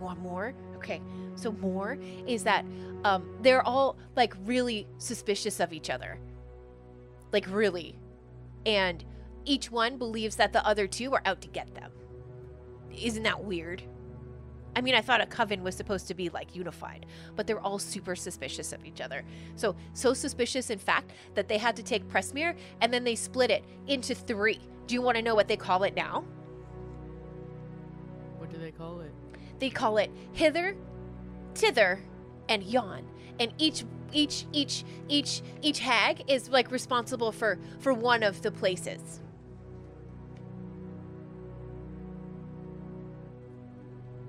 Want 0.00 0.20
more? 0.20 0.52
Okay. 0.76 1.00
So 1.34 1.52
more 1.52 1.96
is 2.26 2.44
that 2.44 2.66
um, 3.04 3.26
they're 3.40 3.66
all 3.66 3.96
like 4.16 4.34
really 4.44 4.86
suspicious 4.98 5.60
of 5.60 5.72
each 5.72 5.88
other, 5.88 6.18
like 7.32 7.46
really, 7.48 7.96
and 8.66 9.02
each 9.44 9.70
one 9.70 9.98
believes 9.98 10.36
that 10.36 10.52
the 10.52 10.66
other 10.66 10.86
two 10.86 11.12
are 11.12 11.22
out 11.24 11.40
to 11.42 11.48
get 11.48 11.74
them. 11.74 11.90
Isn't 12.92 13.24
that 13.24 13.44
weird? 13.44 13.82
I 14.76 14.80
mean, 14.80 14.94
I 14.94 15.00
thought 15.00 15.20
a 15.20 15.26
coven 15.26 15.62
was 15.62 15.76
supposed 15.76 16.08
to 16.08 16.14
be 16.14 16.28
like 16.30 16.56
unified, 16.56 17.06
but 17.36 17.46
they're 17.46 17.60
all 17.60 17.78
super 17.78 18.16
suspicious 18.16 18.72
of 18.72 18.84
each 18.84 19.00
other. 19.00 19.24
So, 19.54 19.76
so 19.92 20.14
suspicious, 20.14 20.70
in 20.70 20.78
fact, 20.78 21.12
that 21.34 21.48
they 21.48 21.58
had 21.58 21.76
to 21.76 21.82
take 21.82 22.08
Prismeer 22.08 22.56
and 22.80 22.92
then 22.92 23.04
they 23.04 23.14
split 23.14 23.50
it 23.50 23.64
into 23.86 24.14
three. 24.14 24.60
Do 24.86 24.94
you 24.94 25.02
want 25.02 25.16
to 25.16 25.22
know 25.22 25.34
what 25.34 25.48
they 25.48 25.56
call 25.56 25.84
it 25.84 25.94
now? 25.94 26.24
What 28.38 28.50
do 28.50 28.58
they 28.58 28.72
call 28.72 29.00
it? 29.00 29.12
They 29.60 29.70
call 29.70 29.98
it 29.98 30.10
hither, 30.32 30.76
tither, 31.54 32.00
and 32.48 32.62
yon. 32.62 33.06
And 33.38 33.52
each 33.58 33.84
each 34.12 34.46
each 34.52 34.84
each 35.08 35.42
each 35.62 35.78
hag 35.80 36.22
is 36.28 36.48
like 36.48 36.70
responsible 36.70 37.32
for 37.32 37.58
for 37.78 37.92
one 37.92 38.22
of 38.22 38.42
the 38.42 38.50
places. 38.50 39.20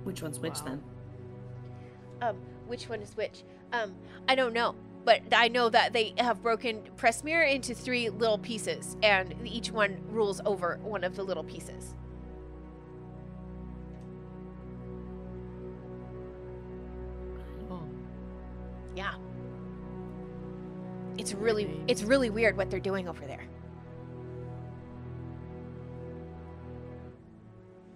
Which 0.06 0.22
one's 0.22 0.40
which 0.40 0.60
Wow. 0.62 0.66
then? 0.66 0.84
Um, 2.22 2.38
which 2.68 2.88
one 2.88 3.02
is 3.02 3.18
which? 3.18 3.44
Um, 3.74 3.94
I 4.30 4.36
don't 4.36 4.54
know, 4.54 4.76
but 5.04 5.22
I 5.34 5.50
know 5.50 5.68
that 5.70 5.92
they 5.94 6.14
have 6.18 6.42
broken 6.42 6.82
Prismeer 6.96 7.52
into 7.52 7.74
three 7.76 8.10
little 8.10 8.38
pieces, 8.38 8.96
and 9.04 9.36
each 9.46 9.72
one 9.72 9.98
rules 10.10 10.40
over 10.46 10.80
one 10.84 11.04
of 11.04 11.16
the 11.16 11.24
little 11.24 11.44
pieces. 11.44 11.94
Oh, 17.70 17.82
Yeah. 18.96 19.14
It's 21.18 21.34
really 21.34 21.80
it's 21.88 22.04
really 22.04 22.30
weird 22.30 22.58
what 22.58 22.70
they're 22.70 22.80
doing 22.80 23.08
over 23.08 23.26
there. 23.26 23.45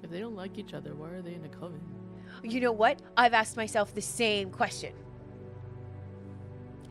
If 0.09 0.13
they 0.13 0.19
don't 0.19 0.35
like 0.35 0.57
each 0.57 0.73
other, 0.73 0.95
why 0.95 1.09
are 1.09 1.21
they 1.21 1.35
in 1.35 1.45
a 1.45 1.49
coven? 1.49 1.79
You 2.43 2.61
know 2.61 2.71
what? 2.71 2.99
I've 3.15 3.33
asked 3.33 3.57
myself 3.57 3.93
the 3.93 4.01
same 4.01 4.49
question. 4.49 4.93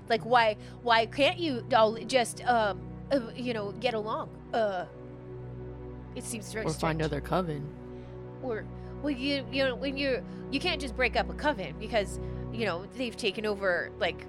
Like 0.09 0.25
why 0.25 0.57
why 0.83 1.07
can't 1.07 1.39
you 1.39 1.67
all 1.77 1.95
just 2.07 2.45
um 2.47 2.81
uh, 3.13 3.21
you 3.35 3.53
know 3.55 3.73
get 3.73 3.95
along? 3.95 4.31
Uh 4.55 4.87
it 6.15 6.25
seems 6.25 6.53
very 6.53 6.65
Or 6.65 6.69
find 6.71 6.77
strange. 6.99 7.03
other 7.03 7.21
coven. 7.21 7.67
or 8.43 8.65
well 9.03 9.11
you 9.11 9.45
you 9.53 9.65
know 9.65 9.75
when 9.75 9.97
you 9.97 10.23
you 10.51 10.61
can't 10.61 10.81
just 10.81 10.97
break 10.97 11.17
up 11.17 11.29
a 11.29 11.35
coven 11.35 11.75
because 11.79 12.19
you 12.53 12.65
know 12.65 12.87
they've 12.97 13.17
taken 13.17 13.45
over 13.45 13.91
like 13.99 14.25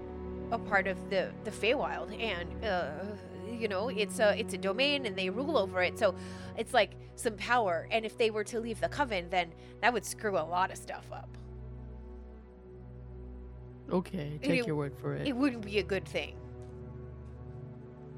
a 0.51 0.57
part 0.57 0.87
of 0.87 0.97
the 1.09 1.31
the 1.45 1.51
Feywild 1.51 2.11
and 2.21 2.65
uh 2.65 2.91
you 3.53 3.67
know 3.67 3.89
it's 3.89 4.19
a 4.19 4.37
it's 4.39 4.53
a 4.53 4.57
domain 4.57 5.05
and 5.05 5.15
they 5.15 5.29
rule 5.29 5.57
over 5.57 5.81
it 5.81 5.97
so 5.99 6.15
it's 6.57 6.73
like 6.73 6.91
some 7.15 7.35
power 7.37 7.87
and 7.91 8.05
if 8.05 8.17
they 8.17 8.29
were 8.31 8.43
to 8.43 8.59
leave 8.59 8.79
the 8.81 8.89
coven 8.89 9.27
then 9.29 9.51
that 9.81 9.91
would 9.93 10.05
screw 10.05 10.37
a 10.37 10.41
lot 10.43 10.71
of 10.71 10.77
stuff 10.77 11.05
up 11.11 11.29
Okay, 13.91 14.37
It- 14.41 14.47
take 14.47 14.67
your 14.67 14.75
word 14.75 14.93
for 15.01 15.15
it. 15.15 15.27
it 15.27 15.35
wouldn't 15.35 15.65
be 15.65 15.79
a 15.79 15.83
good 15.83 16.07
thing 16.07 16.35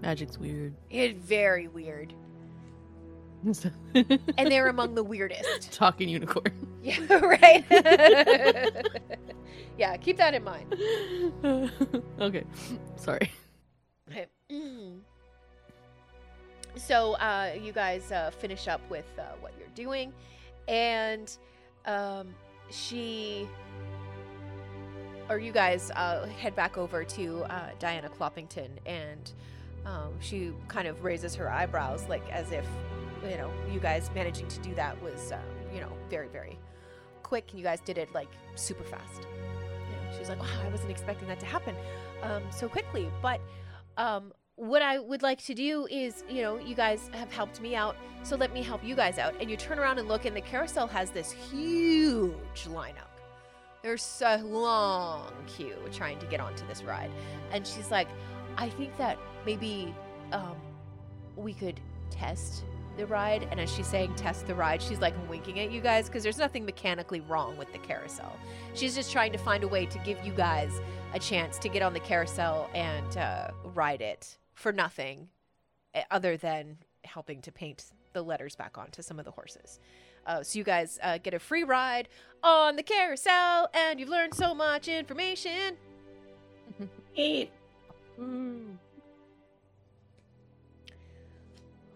Magic's 0.01 0.37
weird. 0.37 0.73
it's 0.89 1.17
very 1.17 1.67
weird 1.67 2.13
and 3.95 4.51
they're 4.51 4.67
among 4.67 4.93
the 4.93 5.03
weirdest 5.03 5.71
Talking 5.71 6.09
unicorn. 6.09 6.67
yeah 6.83 6.97
right 7.15 7.65
yeah 9.79 9.97
keep 9.97 10.17
that 10.17 10.33
in 10.35 10.43
mind 10.43 10.75
okay, 12.19 12.43
sorry. 12.97 13.31
Okay. 14.09 14.27
Mm. 14.51 14.99
So 16.75 17.13
uh, 17.13 17.53
you 17.61 17.71
guys 17.73 18.11
uh, 18.11 18.31
finish 18.31 18.67
up 18.67 18.81
with 18.89 19.05
uh, 19.19 19.33
what 19.41 19.53
you're 19.59 19.67
doing, 19.75 20.13
and 20.67 21.35
um, 21.85 22.33
she 22.69 23.47
or 25.29 25.39
you 25.39 25.51
guys 25.51 25.91
uh, 25.91 26.25
head 26.37 26.55
back 26.55 26.77
over 26.77 27.03
to 27.03 27.43
uh, 27.43 27.69
Diana 27.79 28.09
Cloppington, 28.09 28.69
and 28.85 29.31
um, 29.85 30.13
she 30.19 30.51
kind 30.67 30.87
of 30.87 31.03
raises 31.03 31.35
her 31.35 31.49
eyebrows, 31.51 32.05
like 32.07 32.27
as 32.31 32.51
if 32.51 32.65
you 33.23 33.37
know 33.37 33.51
you 33.71 33.79
guys 33.79 34.09
managing 34.15 34.47
to 34.47 34.59
do 34.59 34.73
that 34.75 35.01
was 35.01 35.31
uh, 35.31 35.39
you 35.73 35.79
know 35.81 35.91
very 36.09 36.27
very 36.27 36.57
quick, 37.23 37.47
and 37.51 37.59
you 37.59 37.65
guys 37.65 37.79
did 37.81 37.97
it 37.97 38.13
like 38.13 38.29
super 38.55 38.83
fast. 38.83 39.21
You 39.21 39.95
know, 39.95 40.17
she's 40.17 40.29
like, 40.29 40.39
"Wow, 40.39 40.47
I 40.65 40.69
wasn't 40.69 40.91
expecting 40.91 41.27
that 41.27 41.39
to 41.39 41.45
happen 41.45 41.75
um, 42.23 42.43
so 42.49 42.67
quickly," 42.67 43.09
but 43.21 43.41
um, 43.97 44.33
what 44.61 44.83
I 44.83 44.99
would 44.99 45.23
like 45.23 45.41
to 45.45 45.55
do 45.55 45.87
is, 45.89 46.23
you 46.29 46.43
know, 46.43 46.59
you 46.59 46.75
guys 46.75 47.09
have 47.13 47.31
helped 47.31 47.59
me 47.61 47.75
out, 47.75 47.95
so 48.21 48.35
let 48.35 48.53
me 48.53 48.61
help 48.61 48.83
you 48.83 48.93
guys 48.93 49.17
out. 49.17 49.33
And 49.39 49.49
you 49.49 49.57
turn 49.57 49.79
around 49.79 49.97
and 49.97 50.07
look, 50.07 50.25
and 50.25 50.35
the 50.35 50.41
carousel 50.41 50.85
has 50.85 51.09
this 51.09 51.31
huge 51.31 52.67
lineup. 52.67 53.09
There's 53.81 54.21
a 54.23 54.37
long 54.37 55.33
queue 55.47 55.77
trying 55.91 56.19
to 56.19 56.27
get 56.27 56.39
onto 56.39 56.67
this 56.67 56.83
ride. 56.83 57.09
And 57.51 57.65
she's 57.65 57.89
like, 57.89 58.07
I 58.55 58.69
think 58.69 58.95
that 58.99 59.17
maybe 59.47 59.95
um, 60.31 60.57
we 61.35 61.55
could 61.55 61.79
test 62.11 62.63
the 62.97 63.07
ride. 63.07 63.47
And 63.49 63.59
as 63.59 63.73
she's 63.73 63.87
saying 63.87 64.13
test 64.13 64.45
the 64.45 64.53
ride, 64.53 64.79
she's 64.79 64.99
like 64.99 65.15
winking 65.27 65.59
at 65.59 65.71
you 65.71 65.81
guys 65.81 66.05
because 66.05 66.21
there's 66.21 66.37
nothing 66.37 66.65
mechanically 66.65 67.21
wrong 67.21 67.57
with 67.57 67.71
the 67.73 67.79
carousel. 67.79 68.37
She's 68.75 68.93
just 68.93 69.11
trying 69.11 69.31
to 69.31 69.39
find 69.39 69.63
a 69.63 69.67
way 69.67 69.87
to 69.87 69.97
give 70.05 70.23
you 70.23 70.33
guys 70.33 70.69
a 71.15 71.19
chance 71.19 71.57
to 71.57 71.67
get 71.67 71.81
on 71.81 71.93
the 71.93 71.99
carousel 71.99 72.69
and 72.75 73.17
uh, 73.17 73.49
ride 73.73 74.01
it 74.01 74.37
for 74.61 74.71
nothing 74.71 75.27
eh, 75.93 76.03
other 76.09 76.37
than 76.37 76.77
helping 77.03 77.41
to 77.41 77.51
paint 77.51 77.85
the 78.13 78.21
letters 78.21 78.55
back 78.55 78.77
onto 78.77 79.01
some 79.01 79.19
of 79.19 79.25
the 79.25 79.31
horses. 79.31 79.79
Uh, 80.25 80.43
so 80.43 80.59
you 80.59 80.63
guys 80.63 80.99
uh, 81.01 81.17
get 81.17 81.33
a 81.33 81.39
free 81.39 81.63
ride 81.63 82.07
on 82.43 82.75
the 82.75 82.83
carousel, 82.83 83.69
and 83.73 83.99
you've 83.99 84.09
learned 84.09 84.33
so 84.35 84.53
much 84.53 84.87
information. 84.87 85.75
Eight. 87.17 87.51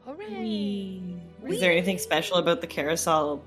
Hooray! 0.06 1.02
Is 1.48 1.60
there 1.60 1.72
anything 1.72 1.98
special 1.98 2.38
about 2.38 2.62
the 2.62 2.68
carousel? 2.68 3.44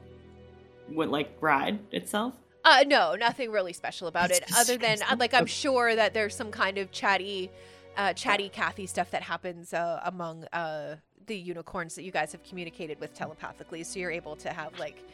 What 0.89 1.09
like 1.11 1.37
ride 1.41 1.79
itself? 1.93 2.35
Uh, 2.65 2.85
no, 2.87 3.15
nothing 3.15 3.51
really 3.51 3.73
special 3.73 4.09
about 4.09 4.31
it, 4.31 4.45
other 4.57 4.77
than 4.77 4.99
uh, 5.03 5.17
like 5.19 5.35
I'm 5.35 5.47
sure 5.47 5.95
that 5.95 6.15
there's 6.15 6.35
some 6.35 6.51
kind 6.51 6.79
of 6.79 6.91
chatty, 6.93 7.51
uh, 7.99 8.13
chatty 8.15 8.49
Cathy 8.49 8.87
stuff 8.87 9.11
that 9.11 9.23
happens 9.23 9.75
uh, 9.75 10.01
among 10.05 10.45
uh, 10.53 10.97
the 11.27 11.37
unicorns 11.37 11.95
that 11.97 12.05
you 12.05 12.13
guys 12.13 12.33
have 12.33 12.43
communicated 12.45 12.99
with 13.01 13.13
telepathically, 13.13 13.83
so 13.85 13.99
you're 13.99 14.11
able 14.11 14.37
to 14.37 14.51
have 14.51 14.79
like 14.79 15.05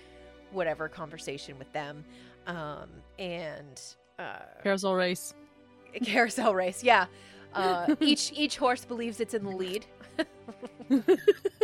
whatever 0.52 0.88
conversation 0.88 1.58
with 1.58 1.72
them, 1.72 2.04
um, 2.46 2.88
and 3.18 3.80
uh, 4.18 4.36
Carousel 4.62 4.94
race. 4.94 5.34
carousel 6.04 6.54
race. 6.54 6.84
Yeah, 6.84 7.06
uh, 7.54 7.96
each 8.00 8.32
each 8.34 8.58
horse 8.58 8.84
believes 8.84 9.18
it's 9.18 9.34
in 9.34 9.44
the 9.44 9.50
lead. 9.50 9.86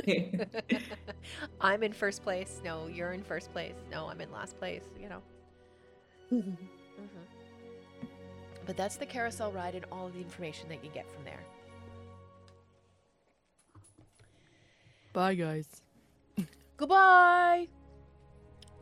I'm 1.61 1.83
in 1.83 1.93
first 1.93 2.23
place. 2.23 2.61
No, 2.65 2.87
you're 2.87 3.13
in 3.13 3.23
first 3.23 3.53
place. 3.53 3.75
No, 3.91 4.09
I'm 4.09 4.21
in 4.21 4.33
last 4.33 4.59
place. 4.59 4.85
You 4.99 5.09
know. 5.11 5.23
hmm 6.31 6.55
But 8.71 8.77
that's 8.77 8.95
the 8.95 9.07
carousel 9.07 9.51
ride 9.51 9.75
and 9.75 9.85
all 9.91 10.07
of 10.07 10.13
the 10.13 10.21
information 10.21 10.69
that 10.69 10.85
you 10.85 10.91
get 10.95 11.05
from 11.13 11.25
there. 11.25 11.41
Bye, 15.13 15.35
guys. 15.35 15.67
Goodbye. 16.77 17.67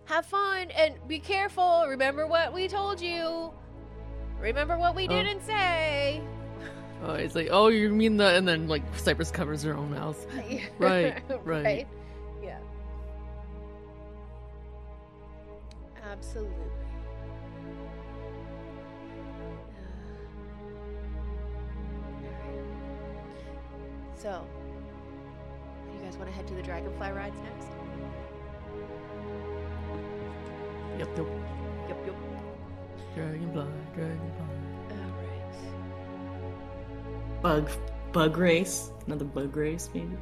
have 0.04 0.26
fun 0.26 0.70
and 0.72 0.92
be 1.08 1.18
careful. 1.18 1.86
Remember 1.88 2.26
what 2.26 2.52
we 2.52 2.68
told 2.68 3.00
you. 3.00 3.50
Remember 4.38 4.76
what 4.76 4.94
we 4.94 5.04
Oh. 5.04 5.08
didn't 5.08 5.40
say. 5.46 6.20
Oh, 7.02 7.14
it's 7.14 7.34
like, 7.34 7.48
oh, 7.50 7.68
you 7.68 7.88
mean 7.88 8.18
the, 8.18 8.26
and 8.26 8.46
then 8.46 8.68
like 8.68 8.82
Cypress 8.98 9.30
covers 9.30 9.62
her 9.62 9.74
own 9.74 9.92
mouth. 9.92 10.26
Right, 10.78 11.22
right. 11.46 11.88
Yeah. 12.42 12.58
Absolutely. 16.04 16.77
So, 24.20 24.44
you 25.94 26.00
guys 26.04 26.16
want 26.16 26.28
to 26.30 26.34
head 26.36 26.46
to 26.48 26.54
the 26.54 26.62
dragonfly 26.62 27.10
rides 27.12 27.36
next? 27.44 27.68
Yep, 30.98 31.08
yep. 31.16 31.26
Yep, 31.88 31.98
yep. 32.06 32.14
Dragonfly, 33.14 33.66
dragonfly. 33.94 34.46
Alright. 34.90 35.54
Bug, 37.42 37.70
bug 38.12 38.36
race. 38.36 38.90
Another 39.06 39.24
bug 39.24 39.56
race, 39.56 39.88
maybe. 39.94 40.16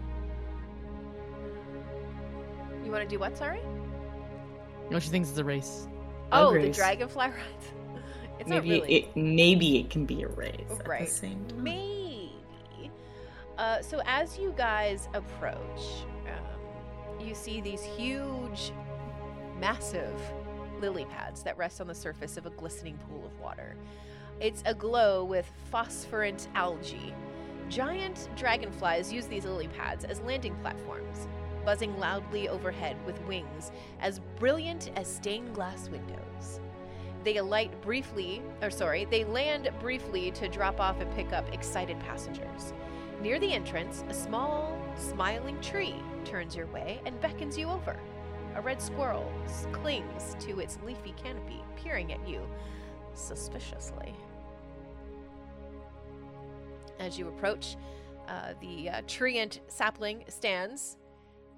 You 2.84 2.90
want 2.92 3.02
to 3.02 3.08
do 3.08 3.18
what, 3.18 3.36
sorry? 3.36 3.60
No, 4.90 4.98
she 5.00 5.08
thinks 5.08 5.30
it's 5.30 5.38
a 5.38 5.44
race. 5.44 5.88
oh, 6.32 6.52
the 6.52 6.68
dragonfly 6.70 7.28
rides. 7.30 7.72
It's 8.38 8.48
maybe 8.50 8.68
not 8.68 8.80
really. 8.82 8.94
it. 8.94 9.16
Maybe 9.16 9.78
it 9.78 9.88
can 9.88 10.04
be 10.04 10.22
a 10.22 10.28
race 10.28 10.54
at 10.78 10.86
Right. 10.86 11.06
the 11.06 11.10
same 11.10 11.44
time. 11.48 11.62
Maybe. 11.64 12.02
Uh, 13.58 13.80
so 13.80 14.02
as 14.04 14.38
you 14.38 14.52
guys 14.56 15.08
approach, 15.14 16.04
um, 16.26 17.20
you 17.26 17.34
see 17.34 17.60
these 17.60 17.82
huge, 17.82 18.72
massive 19.58 20.20
lily 20.80 21.06
pads 21.06 21.42
that 21.42 21.56
rest 21.56 21.80
on 21.80 21.86
the 21.86 21.94
surface 21.94 22.36
of 22.36 22.44
a 22.44 22.50
glistening 22.50 22.98
pool 23.08 23.24
of 23.24 23.38
water. 23.40 23.74
It's 24.40 24.62
aglow 24.66 25.24
with 25.24 25.50
phosphorescent 25.70 26.48
algae. 26.54 27.14
Giant 27.70 28.28
dragonflies 28.36 29.10
use 29.10 29.26
these 29.26 29.46
lily 29.46 29.68
pads 29.68 30.04
as 30.04 30.20
landing 30.20 30.54
platforms, 30.56 31.26
buzzing 31.64 31.98
loudly 31.98 32.48
overhead 32.48 32.96
with 33.06 33.20
wings 33.22 33.72
as 34.00 34.20
brilliant 34.38 34.90
as 34.96 35.12
stained 35.12 35.54
glass 35.54 35.88
windows. 35.88 36.60
They 37.24 37.38
alight 37.38 37.80
briefly, 37.80 38.42
or 38.62 38.70
sorry, 38.70 39.06
they 39.06 39.24
land 39.24 39.68
briefly 39.80 40.30
to 40.32 40.46
drop 40.46 40.78
off 40.78 41.00
and 41.00 41.10
pick 41.16 41.32
up 41.32 41.52
excited 41.52 41.98
passengers. 42.00 42.72
Near 43.22 43.38
the 43.38 43.52
entrance, 43.52 44.04
a 44.08 44.14
small, 44.14 44.76
smiling 44.96 45.60
tree 45.60 45.94
turns 46.24 46.54
your 46.54 46.66
way 46.66 47.00
and 47.06 47.20
beckons 47.20 47.56
you 47.56 47.68
over. 47.70 47.96
A 48.54 48.60
red 48.60 48.80
squirrel 48.80 49.30
clings 49.72 50.36
to 50.40 50.60
its 50.60 50.78
leafy 50.84 51.14
canopy, 51.22 51.62
peering 51.76 52.12
at 52.12 52.28
you 52.28 52.46
suspiciously. 53.14 54.14
As 56.98 57.18
you 57.18 57.28
approach, 57.28 57.76
uh, 58.28 58.54
the 58.60 58.90
uh, 58.90 59.02
treant 59.02 59.60
sapling 59.68 60.24
stands 60.28 60.96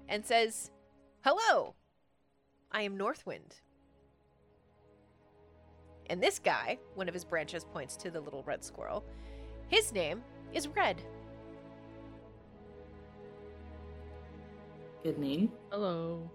and 0.07 0.25
says, 0.25 0.71
Hello, 1.23 1.75
I 2.71 2.83
am 2.83 2.97
Northwind. 2.97 3.61
And 6.09 6.21
this 6.21 6.39
guy, 6.39 6.79
one 6.95 7.07
of 7.07 7.13
his 7.13 7.25
branches 7.25 7.65
points 7.65 7.95
to 7.97 8.11
the 8.11 8.21
little 8.21 8.43
red 8.43 8.63
squirrel, 8.63 9.03
his 9.67 9.91
name 9.93 10.23
is 10.53 10.67
Red. 10.67 11.01
Good 15.03 15.17
name. 15.17 15.51
Hello. 15.71 16.29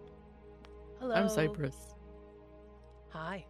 Hello. 0.98 1.14
I'm 1.14 1.28
Cypress. 1.28 1.76
Hi. 3.10 3.44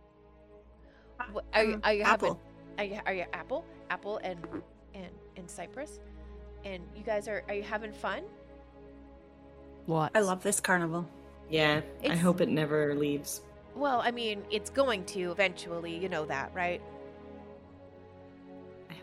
What, 1.33 1.44
are, 1.55 1.64
you, 1.64 1.74
Um, 1.74 1.81
are 1.85 1.92
you 1.94 2.05
having? 2.05 2.37
Are 2.79 2.85
you, 2.85 3.00
are 3.07 3.14
you 3.14 3.24
Apple? 3.33 3.64
Apple 3.90 4.18
and 4.24 4.38
and 4.94 5.11
and 5.37 5.48
Cypress? 5.48 6.00
And 6.64 6.83
you 6.96 7.05
guys 7.05 7.29
are 7.29 7.44
are 7.48 7.55
you 7.55 7.62
having 7.62 7.92
fun? 7.92 8.24
What? 9.87 10.11
I 10.16 10.20
love 10.20 10.42
this 10.42 10.59
carnival. 10.61 11.09
Yeah, 11.48 11.83
I 12.09 12.16
hope 12.16 12.40
it 12.40 12.48
never 12.48 12.94
leaves. 12.94 13.42
Well, 13.77 14.00
I 14.00 14.11
mean, 14.11 14.42
it's 14.50 14.70
going 14.70 15.05
to 15.07 15.31
eventually. 15.31 15.96
You 15.96 16.09
know 16.09 16.24
that, 16.27 16.53
right? 16.55 16.83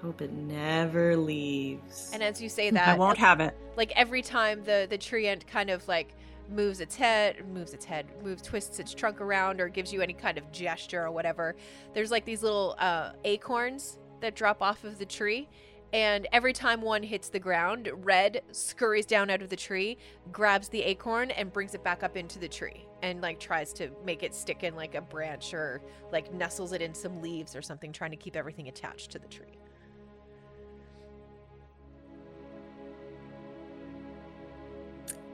Hope 0.01 0.21
it 0.21 0.31
never 0.31 1.15
leaves. 1.15 2.09
And 2.13 2.23
as 2.23 2.41
you 2.41 2.49
say 2.49 2.71
that, 2.71 2.87
I 2.87 2.95
won't 2.95 3.17
have 3.19 3.39
it. 3.39 3.55
like 3.77 3.91
every 3.95 4.21
time 4.21 4.63
the 4.63 4.87
the 4.89 4.97
treant 4.97 5.45
kind 5.47 5.69
of 5.69 5.87
like 5.87 6.15
moves 6.49 6.81
its 6.81 6.95
head 6.95 7.47
moves 7.53 7.73
its 7.73 7.85
head 7.85 8.05
moves 8.23 8.41
twists 8.41 8.79
its 8.79 8.93
trunk 8.93 9.21
around 9.21 9.61
or 9.61 9.69
gives 9.69 9.93
you 9.93 10.01
any 10.01 10.13
kind 10.13 10.37
of 10.37 10.51
gesture 10.51 11.05
or 11.05 11.11
whatever 11.11 11.55
there's 11.93 12.11
like 12.11 12.25
these 12.25 12.43
little 12.43 12.75
uh, 12.79 13.11
acorns 13.23 13.99
that 14.19 14.35
drop 14.35 14.61
off 14.61 14.83
of 14.83 14.99
the 14.99 15.05
tree 15.05 15.47
and 15.93 16.27
every 16.33 16.51
time 16.51 16.81
one 16.81 17.03
hits 17.03 17.29
the 17.29 17.39
ground 17.39 17.89
red 18.03 18.41
scurries 18.51 19.05
down 19.05 19.29
out 19.29 19.41
of 19.41 19.47
the 19.49 19.55
tree 19.55 19.97
grabs 20.33 20.67
the 20.67 20.81
acorn 20.81 21.31
and 21.31 21.53
brings 21.53 21.73
it 21.73 21.83
back 21.85 22.03
up 22.03 22.17
into 22.17 22.37
the 22.37 22.49
tree 22.49 22.85
and 23.01 23.21
like 23.21 23.39
tries 23.39 23.71
to 23.71 23.89
make 24.05 24.21
it 24.21 24.35
stick 24.35 24.63
in 24.63 24.75
like 24.75 24.93
a 24.95 25.01
branch 25.01 25.53
or 25.53 25.81
like 26.11 26.33
nestles 26.33 26.73
it 26.73 26.81
in 26.81 26.93
some 26.93 27.21
leaves 27.21 27.55
or 27.55 27.61
something 27.61 27.93
trying 27.93 28.11
to 28.11 28.17
keep 28.17 28.35
everything 28.35 28.67
attached 28.67 29.09
to 29.11 29.19
the 29.19 29.27
tree 29.27 29.57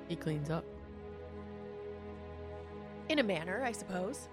He 0.07 0.15
cleans 0.15 0.49
up. 0.49 0.63
in 3.09 3.19
a 3.19 3.23
manner 3.23 3.63
i 3.63 3.71
suppose 3.71 4.27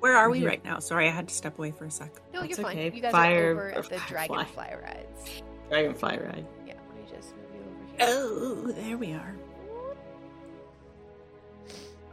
Where 0.00 0.16
are 0.16 0.30
we 0.30 0.40
Yeah. 0.40 0.48
right 0.48 0.64
now? 0.64 0.78
Sorry, 0.78 1.06
I 1.08 1.10
had 1.12 1.28
to 1.28 1.34
step 1.34 1.58
away 1.58 1.70
for 1.72 1.84
a 1.84 1.90
sec. 1.90 2.10
no 2.32 2.40
That's 2.40 2.56
you're 2.56 2.64
fine 2.66 2.78
okay. 2.78 2.96
you 2.96 3.02
guys 3.02 3.12
Fire 3.12 3.48
are 3.48 3.50
over 3.52 3.70
at 3.70 3.84
the 3.90 3.98
firefly. 3.98 4.26
dragonfly 4.26 4.82
rides 4.82 5.42
Dragonfly 5.68 6.18
ride. 6.24 6.46
Yeah, 6.66 6.74
let 6.88 6.96
me 6.96 7.04
just 7.16 7.34
move 7.36 7.44
you 7.54 7.60
over 7.60 7.84
here. 7.86 7.96
Oh, 8.00 8.72
there 8.72 8.96
we 8.98 9.12
are. 9.12 9.36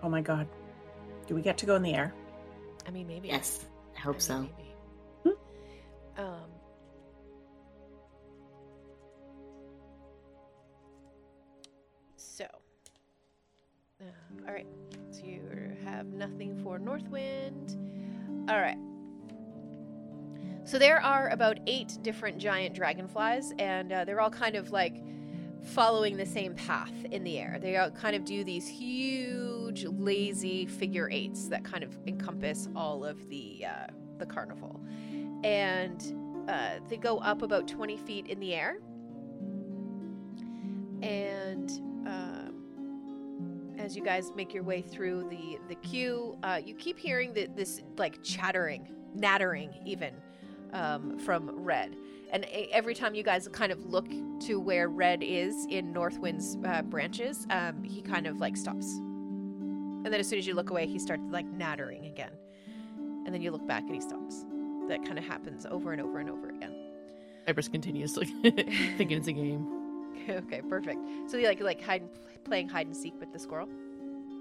Oh 0.04 0.10
my 0.10 0.22
god. 0.22 0.48
Do 1.28 1.34
we 1.36 1.42
get 1.42 1.58
to 1.60 1.66
go 1.66 1.76
in 1.76 1.82
the 1.82 1.94
air? 1.96 2.14
I 2.88 2.92
mean, 2.92 3.08
maybe. 3.08 3.30
Yes, 3.30 3.66
I 3.96 4.00
I 4.00 4.02
hope 4.02 4.16
mean, 4.16 4.22
so. 4.22 4.40
maybe. 5.24 5.36
Um. 6.18 6.50
Um, 14.00 14.08
all 14.48 14.54
right. 14.54 14.68
So 15.12 15.24
you 15.24 15.42
have 15.84 16.08
nothing 16.08 16.62
for 16.64 16.78
Northwind. 16.78 17.76
All 18.50 18.60
right. 18.60 18.78
So 20.64 20.78
there 20.78 21.02
are 21.02 21.30
about 21.30 21.60
eight 21.66 21.98
different 22.02 22.38
giant 22.38 22.76
dragonflies, 22.76 23.54
and 23.58 23.92
uh, 23.92 24.06
they're 24.06 24.20
all 24.20 24.30
kind 24.30 24.56
of 24.56 24.72
like 24.72 25.02
following 25.64 26.18
the 26.18 26.26
same 26.26 26.54
path 26.56 26.94
in 27.10 27.24
the 27.24 27.40
air. 27.40 27.58
They 27.62 27.78
all 27.78 27.90
kind 27.90 28.16
of 28.16 28.26
do 28.26 28.44
these 28.44 28.68
huge, 28.68 29.86
lazy 29.86 30.66
figure 30.66 31.10
eights 31.10 31.48
that 31.48 31.64
kind 31.64 31.84
of 31.84 31.98
encompass 32.06 32.68
all 32.76 33.06
of 33.06 33.30
the 33.30 33.66
uh, 33.66 33.88
the 34.18 34.26
carnival, 34.26 34.82
and 35.44 36.04
uh, 36.50 36.80
they 36.90 36.98
go 36.98 37.20
up 37.20 37.42
about 37.42 37.68
twenty 37.68 37.98
feet 37.98 38.28
in 38.28 38.40
the 38.40 38.54
air. 38.54 38.78
And 41.02 41.87
as 43.88 43.96
you 43.96 44.04
guys 44.04 44.34
make 44.36 44.54
your 44.54 44.64
way 44.64 44.82
through 44.82 45.30
the 45.30 45.58
the 45.70 45.76
queue, 45.76 46.38
uh, 46.44 46.60
you 46.64 46.76
keep 46.76 47.00
hearing 47.00 47.34
the, 47.34 47.48
this 47.56 47.82
like 47.98 48.22
chattering, 48.22 48.94
nattering, 49.16 49.74
even 49.86 50.14
um, 50.74 51.18
from 51.18 51.50
Red. 51.64 51.96
And 52.34 52.44
e- 52.46 52.68
every 52.74 52.94
time 52.94 53.16
you 53.16 53.24
guys 53.24 53.48
kind 53.48 53.72
of 53.72 53.86
look 53.86 54.10
to 54.42 54.60
where 54.60 54.90
Red 54.90 55.24
is 55.24 55.66
in 55.70 55.94
Northwind's 55.94 56.58
uh, 56.66 56.82
branches, 56.82 57.48
um, 57.50 57.82
he 57.82 58.02
kind 58.02 58.28
of 58.28 58.42
like 58.42 58.58
stops. 58.58 58.98
And 58.98 60.08
then 60.08 60.20
as 60.20 60.28
soon 60.28 60.40
as 60.40 60.46
you 60.46 60.54
look 60.54 60.70
away, 60.70 60.86
he 60.86 61.00
starts 61.00 61.24
like 61.30 61.46
nattering 61.46 62.06
again. 62.08 62.32
And 63.26 63.34
then 63.34 63.42
you 63.42 63.52
look 63.52 63.66
back 63.66 63.84
and 63.84 63.96
he 63.96 64.02
stops. 64.02 64.46
That 64.90 65.06
kind 65.06 65.18
of 65.18 65.24
happens 65.24 65.66
over 65.66 65.94
and 65.94 66.02
over 66.02 66.20
and 66.20 66.30
over 66.30 66.50
again. 66.50 66.76
Cypress 67.46 67.70
continues 67.70 68.18
like 68.18 68.28
thinking 68.44 69.12
it's 69.12 69.28
a 69.28 69.32
game. 69.32 69.77
okay, 70.30 70.62
perfect. 70.62 71.00
So 71.28 71.38
you 71.38 71.48
like 71.48 71.62
like 71.62 71.82
hide 71.82 72.02
and, 72.02 72.10
playing 72.44 72.70
hide 72.70 72.88
and 72.88 72.96
seek 72.96 73.20
with 73.20 73.32
the 73.34 73.40
squirrel. 73.40 73.70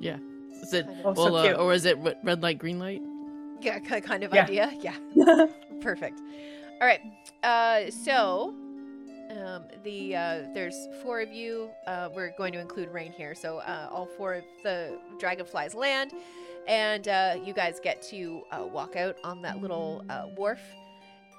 Yeah. 0.01 0.19
Is 0.63 0.73
it 0.73 0.87
Kind 0.87 1.01
of- 1.01 1.19
Oh, 1.19 1.29
so 1.29 1.37
uh, 1.37 1.53
or 1.55 1.73
is 1.73 1.85
it 1.85 1.99
red 2.23 2.43
light, 2.43 2.59
green 2.59 2.79
light? 2.79 3.03
Yeah, 3.61 3.79
kind 3.79 4.23
of 4.25 4.33
Yeah. 4.35 4.43
idea. 4.45 4.73
Yeah. 4.81 5.47
Perfect. 5.81 6.21
All 6.81 6.87
right. 6.87 7.01
Uh, 7.43 7.91
so 7.91 8.55
um, 9.31 9.65
the 9.83 10.15
uh, 10.17 10.43
there's 10.55 10.89
four 11.03 11.21
of 11.21 11.33
you. 11.33 11.71
Uh, 11.87 12.09
we're 12.15 12.33
going 12.37 12.53
to 12.53 12.61
include 12.61 12.91
Rain 12.91 13.13
here, 13.13 13.35
so 13.35 13.59
uh, 13.59 13.89
all 13.91 14.07
four 14.07 14.35
of 14.35 14.45
the 14.63 14.99
dragonflies 15.19 15.75
land, 15.75 16.13
and 16.69 17.09
uh, 17.09 17.37
you 17.45 17.53
guys 17.53 17.81
get 17.83 18.03
to 18.03 18.43
uh, 18.53 18.65
walk 18.65 18.95
out 18.97 19.17
on 19.25 19.43
that 19.43 19.61
little 19.61 20.05
uh, 20.11 20.27
wharf. 20.37 20.61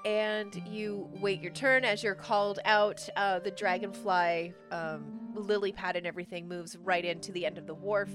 And 0.07 0.63
you 0.65 1.09
wait 1.19 1.41
your 1.41 1.51
turn 1.51 1.83
as 1.83 2.01
you're 2.01 2.15
called 2.15 2.59
out. 2.63 3.07
Uh, 3.17 3.39
the 3.39 3.51
dragonfly, 3.51 4.53
um, 4.71 5.33
lily 5.35 5.73
pad, 5.73 5.97
and 5.97 6.07
everything 6.07 6.47
moves 6.47 6.77
right 6.77 7.03
into 7.03 7.33
the 7.33 7.45
end 7.45 7.57
of 7.57 7.67
the 7.67 7.73
wharf, 7.73 8.09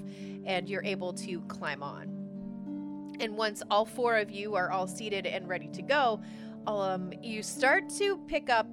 and 0.47 0.71
you're 0.71 0.85
able 0.85 1.13
to 1.13 1.43
climb 1.43 1.83
on. 1.83 3.17
And 3.21 3.37
once 3.37 3.63
all 3.71 3.85
four 3.85 4.17
of 4.17 4.31
you 4.31 4.55
are 4.55 4.71
all 4.71 4.87
seated 4.87 5.27
and 5.27 5.47
ready 5.47 5.69
to 5.69 5.83
go, 5.83 6.23
um, 6.67 7.13
you 7.21 7.43
start 7.43 7.91
to 7.99 8.17
pick 8.27 8.49
up, 8.49 8.67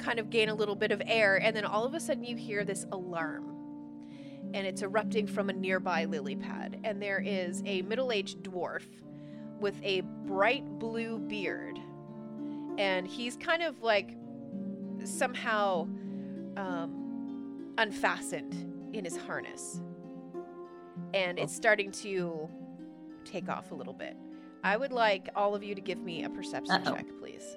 kind 0.00 0.18
of 0.18 0.28
gain 0.28 0.48
a 0.48 0.54
little 0.54 0.74
bit 0.74 0.90
of 0.90 1.00
air, 1.06 1.36
and 1.36 1.54
then 1.54 1.64
all 1.64 1.84
of 1.84 1.94
a 1.94 2.00
sudden 2.00 2.24
you 2.24 2.34
hear 2.34 2.64
this 2.64 2.84
alarm. 2.90 3.52
And 4.54 4.66
it's 4.66 4.82
erupting 4.82 5.28
from 5.28 5.50
a 5.50 5.52
nearby 5.52 6.06
lily 6.06 6.34
pad. 6.34 6.80
And 6.82 7.00
there 7.00 7.22
is 7.24 7.62
a 7.64 7.82
middle 7.82 8.10
aged 8.10 8.42
dwarf 8.42 8.82
with 9.60 9.80
a 9.84 10.00
bright 10.24 10.64
blue 10.80 11.18
beard. 11.18 11.78
And 12.78 13.06
he's 13.06 13.36
kind 13.36 13.62
of 13.62 13.82
like 13.82 14.14
somehow 15.04 15.82
um, 16.56 17.72
unfastened 17.78 18.54
in 18.92 19.04
his 19.04 19.16
harness. 19.16 19.80
And 21.14 21.38
it's 21.38 21.54
starting 21.54 21.90
to 21.92 22.48
take 23.24 23.48
off 23.48 23.70
a 23.70 23.74
little 23.74 23.92
bit. 23.94 24.16
I 24.64 24.76
would 24.76 24.92
like 24.92 25.28
all 25.36 25.54
of 25.54 25.62
you 25.62 25.74
to 25.74 25.80
give 25.80 25.98
me 25.98 26.24
a 26.24 26.30
perception 26.30 26.74
Uh-oh. 26.74 26.94
check, 26.94 27.06
please. 27.20 27.56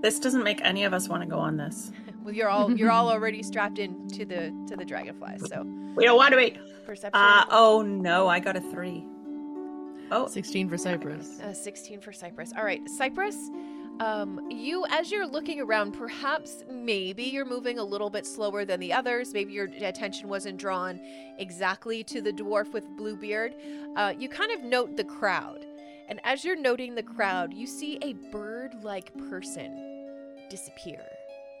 This 0.00 0.20
doesn't 0.20 0.44
make 0.44 0.60
any 0.62 0.84
of 0.84 0.92
us 0.94 1.08
want 1.08 1.22
to 1.22 1.28
go 1.28 1.38
on 1.38 1.56
this. 1.56 1.90
Well, 2.24 2.34
you're 2.34 2.48
all 2.50 2.70
you're 2.76 2.90
all 2.90 3.08
already 3.08 3.42
strapped 3.42 3.78
in 3.78 4.06
to 4.08 4.26
the 4.26 4.52
to 4.68 4.76
the 4.76 4.84
dragonfly. 4.84 5.38
So 5.46 5.62
We 5.96 6.04
don't 6.04 6.16
want 6.18 6.32
to 6.32 6.36
wait. 6.36 6.58
perception. 6.84 7.18
Uh, 7.18 7.44
oh 7.48 7.80
no, 7.80 8.28
I 8.28 8.38
got 8.38 8.54
a 8.54 8.60
three. 8.60 9.06
Oh, 10.10 10.26
16 10.26 10.68
for 10.68 10.78
Cypress. 10.78 11.40
Uh, 11.40 11.52
16 11.52 12.00
for 12.00 12.12
Cypress. 12.12 12.52
All 12.56 12.64
right, 12.64 12.80
Cypress, 12.88 13.36
um, 14.00 14.48
you, 14.50 14.86
as 14.90 15.10
you're 15.10 15.26
looking 15.26 15.60
around, 15.60 15.92
perhaps 15.92 16.62
maybe 16.70 17.24
you're 17.24 17.44
moving 17.44 17.78
a 17.78 17.84
little 17.84 18.10
bit 18.10 18.26
slower 18.26 18.64
than 18.64 18.80
the 18.80 18.92
others. 18.92 19.34
Maybe 19.34 19.52
your 19.52 19.66
attention 19.66 20.28
wasn't 20.28 20.56
drawn 20.58 21.00
exactly 21.38 22.04
to 22.04 22.20
the 22.22 22.32
dwarf 22.32 22.72
with 22.72 22.84
blue 22.96 23.16
beard. 23.16 23.54
Uh, 23.96 24.14
you 24.16 24.28
kind 24.28 24.52
of 24.52 24.62
note 24.62 24.96
the 24.96 25.04
crowd. 25.04 25.66
And 26.08 26.20
as 26.24 26.44
you're 26.44 26.56
noting 26.56 26.94
the 26.94 27.02
crowd, 27.02 27.52
you 27.52 27.66
see 27.66 27.98
a 28.00 28.14
bird 28.30 28.72
like 28.82 29.12
person 29.28 30.06
disappear 30.48 31.04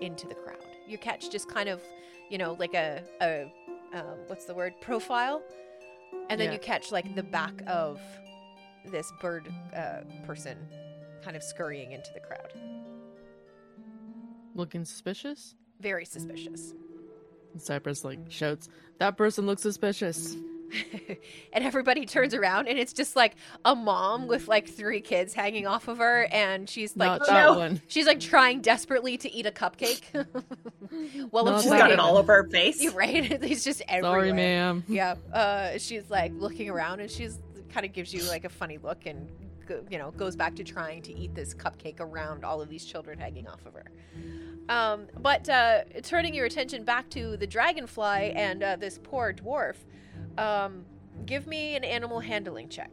into 0.00 0.26
the 0.26 0.34
crowd. 0.34 0.56
You 0.86 0.96
catch 0.96 1.28
just 1.30 1.50
kind 1.50 1.68
of, 1.68 1.82
you 2.30 2.38
know, 2.38 2.54
like 2.58 2.72
a, 2.72 3.02
a 3.20 3.52
um, 3.92 4.16
what's 4.28 4.46
the 4.46 4.54
word, 4.54 4.72
profile. 4.80 5.42
And 6.30 6.40
then 6.40 6.46
Yeah. 6.48 6.52
you 6.54 6.58
catch 6.60 6.92
like 6.92 7.14
the 7.14 7.22
back 7.22 7.52
of 7.66 8.00
this 8.88 9.12
bird 9.20 9.52
uh, 9.76 10.00
person 10.26 10.56
kind 11.22 11.36
of 11.36 11.42
scurrying 11.42 11.92
into 11.92 12.10
the 12.14 12.20
crowd. 12.20 12.52
Looking 14.54 14.84
suspicious? 14.84 15.54
Very 15.80 16.04
suspicious. 16.04 16.74
Cypress 17.58 18.04
like 18.04 18.18
shouts, 18.28 18.68
That 18.98 19.16
person 19.16 19.46
looks 19.46 19.62
suspicious. 19.62 20.36
and 21.52 21.64
everybody 21.64 22.04
turns 22.04 22.34
around 22.34 22.68
and 22.68 22.78
it's 22.78 22.92
just 22.92 23.16
like 23.16 23.34
a 23.64 23.74
mom 23.74 24.26
with 24.26 24.48
like 24.48 24.68
three 24.68 25.00
kids 25.00 25.32
hanging 25.32 25.66
off 25.66 25.88
of 25.88 25.96
her 25.96 26.24
and 26.30 26.68
she's 26.68 26.94
like 26.94 27.20
Not 27.20 27.26
that 27.26 27.44
no. 27.46 27.58
one. 27.58 27.80
she's 27.88 28.06
like 28.06 28.20
trying 28.20 28.60
desperately 28.60 29.16
to 29.18 29.32
eat 29.32 29.46
a 29.46 29.50
cupcake. 29.50 30.02
well, 31.30 31.46
Not 31.46 31.62
she's 31.62 31.70
that 31.70 31.78
got 31.78 31.90
it 31.90 31.98
all 31.98 32.18
over 32.18 32.42
her 32.42 32.48
face. 32.50 32.82
You're 32.82 32.92
right. 32.94 33.30
It's 33.42 33.64
just 33.64 33.80
everywhere. 33.88 34.20
Sorry, 34.20 34.32
ma'am. 34.32 34.84
Yeah. 34.88 35.14
Uh, 35.32 35.78
she's 35.78 36.10
like 36.10 36.32
looking 36.36 36.68
around 36.68 37.00
and 37.00 37.10
she's 37.10 37.38
kind 37.72 37.84
of 37.86 37.92
gives 37.92 38.12
you 38.12 38.22
like 38.24 38.44
a 38.44 38.48
funny 38.48 38.78
look 38.78 39.06
and 39.06 39.28
you 39.90 39.98
know 39.98 40.10
goes 40.12 40.34
back 40.34 40.56
to 40.56 40.64
trying 40.64 41.02
to 41.02 41.12
eat 41.12 41.34
this 41.34 41.54
cupcake 41.54 42.00
around 42.00 42.44
all 42.44 42.60
of 42.60 42.68
these 42.68 42.84
children 42.84 43.18
hanging 43.18 43.46
off 43.46 43.64
of 43.66 43.74
her. 43.74 43.90
Um, 44.68 45.06
but 45.20 45.48
uh, 45.48 45.84
turning 46.02 46.34
your 46.34 46.46
attention 46.46 46.84
back 46.84 47.08
to 47.10 47.36
the 47.36 47.46
dragonfly 47.46 48.32
and 48.34 48.62
uh, 48.62 48.76
this 48.76 48.98
poor 49.02 49.32
dwarf, 49.32 49.76
um, 50.36 50.84
give 51.24 51.46
me 51.46 51.74
an 51.74 51.84
animal 51.84 52.20
handling 52.20 52.68
check. 52.68 52.90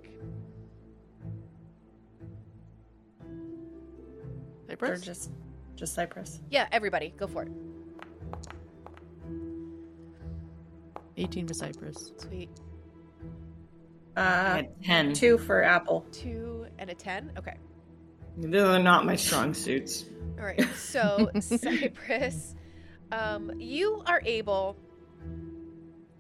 Or 4.68 4.70
Cypress? 4.70 5.02
just, 5.02 5.32
just 5.76 5.94
Cypress. 5.94 6.40
Yeah, 6.50 6.68
everybody, 6.72 7.14
go 7.18 7.28
for 7.28 7.44
it. 7.44 7.52
18 11.18 11.48
for 11.48 11.54
Cypress. 11.54 12.12
Sweet. 12.18 12.50
Uh, 14.18 14.64
At 14.64 14.84
10. 14.84 15.14
two 15.14 15.38
for 15.38 15.64
Apple. 15.64 16.06
Two 16.12 16.68
and 16.80 16.90
a 16.90 16.96
ten. 16.96 17.32
Okay. 17.38 17.56
Those 18.38 18.76
are 18.78 18.84
not 18.84 19.06
my 19.06 19.16
strong 19.16 19.54
suits. 19.54 20.06
All 20.38 20.46
right. 20.46 20.62
So, 20.76 21.30
Cypress, 21.40 22.56
um, 23.12 23.52
you 23.60 24.04
are 24.06 24.22
able 24.26 24.78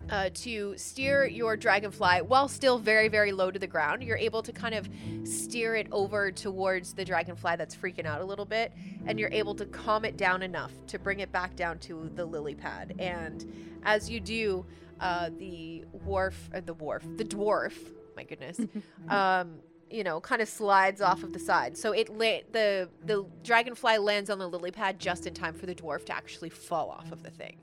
uh, 0.09 0.29
to 0.33 0.77
steer 0.77 1.25
your 1.25 1.57
dragonfly 1.57 2.21
while 2.21 2.47
still 2.47 2.77
very, 2.77 3.07
very 3.07 3.31
low 3.31 3.49
to 3.51 3.57
the 3.59 3.67
ground. 3.67 4.03
You're 4.03 4.17
able 4.17 4.43
to 4.43 4.51
kind 4.53 4.75
of 4.75 4.87
steer 5.23 5.75
it 5.75 5.87
over 5.91 6.31
towards 6.31 6.93
the 6.93 7.03
dragonfly 7.03 7.55
that's 7.57 7.75
freaking 7.75 8.05
out 8.05 8.21
a 8.21 8.25
little 8.25 8.45
bit, 8.45 8.71
and 9.07 9.19
you're 9.19 9.31
able 9.31 9.55
to 9.55 9.65
calm 9.65 10.05
it 10.05 10.15
down 10.15 10.41
enough 10.43 10.71
to 10.87 10.99
bring 10.99 11.19
it 11.21 11.31
back 11.31 11.55
down 11.55 11.79
to 11.79 12.09
the 12.15 12.23
lily 12.25 12.55
pad. 12.55 12.93
And 12.99 13.51
as 13.83 14.09
you 14.09 14.19
do, 14.19 14.65
uh, 14.99 15.29
the 15.37 15.85
wharf, 15.91 16.49
uh, 16.53 16.61
the 16.65 16.73
wharf, 16.73 17.03
the 17.17 17.25
dwarf, 17.25 17.73
my 18.15 18.23
goodness, 18.23 18.59
um, 19.09 19.55
you 19.89 20.03
know, 20.03 20.19
kind 20.19 20.41
of 20.41 20.49
slides 20.49 21.01
off 21.01 21.23
of 21.23 21.33
the 21.33 21.39
side. 21.39 21.77
So 21.77 21.91
it 21.91 22.09
la- 22.09 22.43
the 22.51 22.89
the 23.05 23.25
dragonfly 23.43 23.97
lands 23.97 24.29
on 24.29 24.39
the 24.39 24.47
lily 24.47 24.71
pad 24.71 24.99
just 24.99 25.27
in 25.27 25.33
time 25.33 25.53
for 25.53 25.65
the 25.65 25.75
dwarf 25.75 26.05
to 26.05 26.15
actually 26.15 26.49
fall 26.49 26.89
off 26.89 27.11
of 27.11 27.23
the 27.23 27.29
thing. 27.29 27.57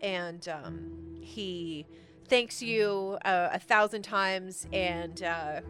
And 0.00 0.46
um, 0.48 1.16
he 1.20 1.86
thanks 2.28 2.62
you 2.62 3.18
uh, 3.24 3.48
a 3.52 3.58
thousand 3.58 4.02
times, 4.02 4.66
and 4.72 5.22
uh, 5.22 5.60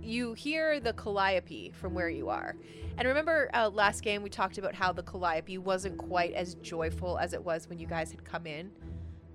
you 0.00 0.34
hear 0.34 0.80
the 0.80 0.92
calliope 0.92 1.70
from 1.70 1.94
where 1.94 2.08
you 2.08 2.28
are. 2.28 2.56
And 2.98 3.06
remember, 3.06 3.50
uh, 3.54 3.68
last 3.68 4.02
game 4.02 4.22
we 4.22 4.30
talked 4.30 4.58
about 4.58 4.74
how 4.74 4.92
the 4.92 5.02
calliope 5.02 5.58
wasn't 5.58 5.98
quite 5.98 6.32
as 6.32 6.54
joyful 6.56 7.18
as 7.18 7.34
it 7.34 7.44
was 7.44 7.68
when 7.68 7.78
you 7.78 7.86
guys 7.86 8.10
had 8.10 8.24
come 8.24 8.46
in. 8.46 8.70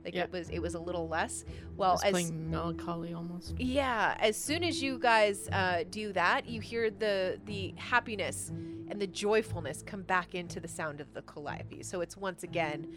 Like 0.03 0.15
Yeah. 0.15 0.23
it 0.23 0.31
was, 0.31 0.49
it 0.49 0.59
was 0.59 0.73
a 0.75 0.79
little 0.79 1.07
less. 1.07 1.45
Well, 1.77 1.99
as 2.03 2.31
melancholy 2.31 3.13
almost. 3.13 3.59
yeah, 3.59 4.15
as 4.19 4.35
soon 4.37 4.63
as 4.63 4.81
you 4.81 4.97
guys 4.99 5.47
uh, 5.51 5.83
do 5.89 6.11
that, 6.13 6.47
you 6.47 6.59
hear 6.61 6.89
the 6.89 7.39
the 7.45 7.73
happiness 7.77 8.51
and 8.89 8.99
the 9.01 9.07
joyfulness 9.07 9.83
come 9.85 10.01
back 10.01 10.35
into 10.35 10.59
the 10.59 10.67
sound 10.67 11.01
of 11.01 11.13
the 11.13 11.21
calliope. 11.21 11.83
So 11.83 12.01
it's 12.01 12.17
once 12.17 12.43
again 12.43 12.87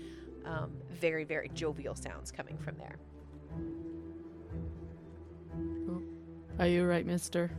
um, 0.45 0.73
very 0.91 1.25
very 1.25 1.51
jovial 1.55 1.95
sounds 1.95 2.31
coming 2.33 2.57
from 2.59 2.77
there. 2.79 2.97
Are 6.59 6.67
you 6.67 6.85
right, 6.85 7.05
mister? 7.07 7.51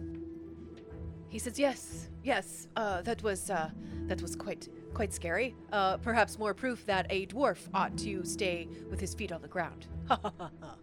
He 1.29 1.39
says, 1.39 1.59
"Yes, 1.59 2.07
yes, 2.23 2.67
uh, 2.77 3.01
that 3.01 3.21
was 3.23 3.49
uh, 3.49 3.69
that 4.07 4.21
was 4.21 4.35
quite 4.35 4.69
quite 4.95 5.13
scary. 5.13 5.55
Uh, 5.71 5.97
perhaps 5.97 6.39
more 6.39 6.55
proof 6.55 6.83
that 6.87 7.05
a 7.11 7.27
dwarf 7.27 7.59
ought 7.75 7.95
to 7.99 8.25
stay 8.25 8.67
with 8.89 8.99
his 8.99 9.13
feet 9.13 9.31
on 9.31 9.43
the 9.43 9.47
ground." 9.47 9.85
Ha 10.07 10.19
ha 10.21 10.31
ha 10.37 10.51
ha. 10.61 10.75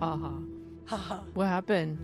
Haha. 0.00 0.30
Ha 0.86 0.96
ha. 0.96 1.24
What 1.34 1.46
happened? 1.46 1.98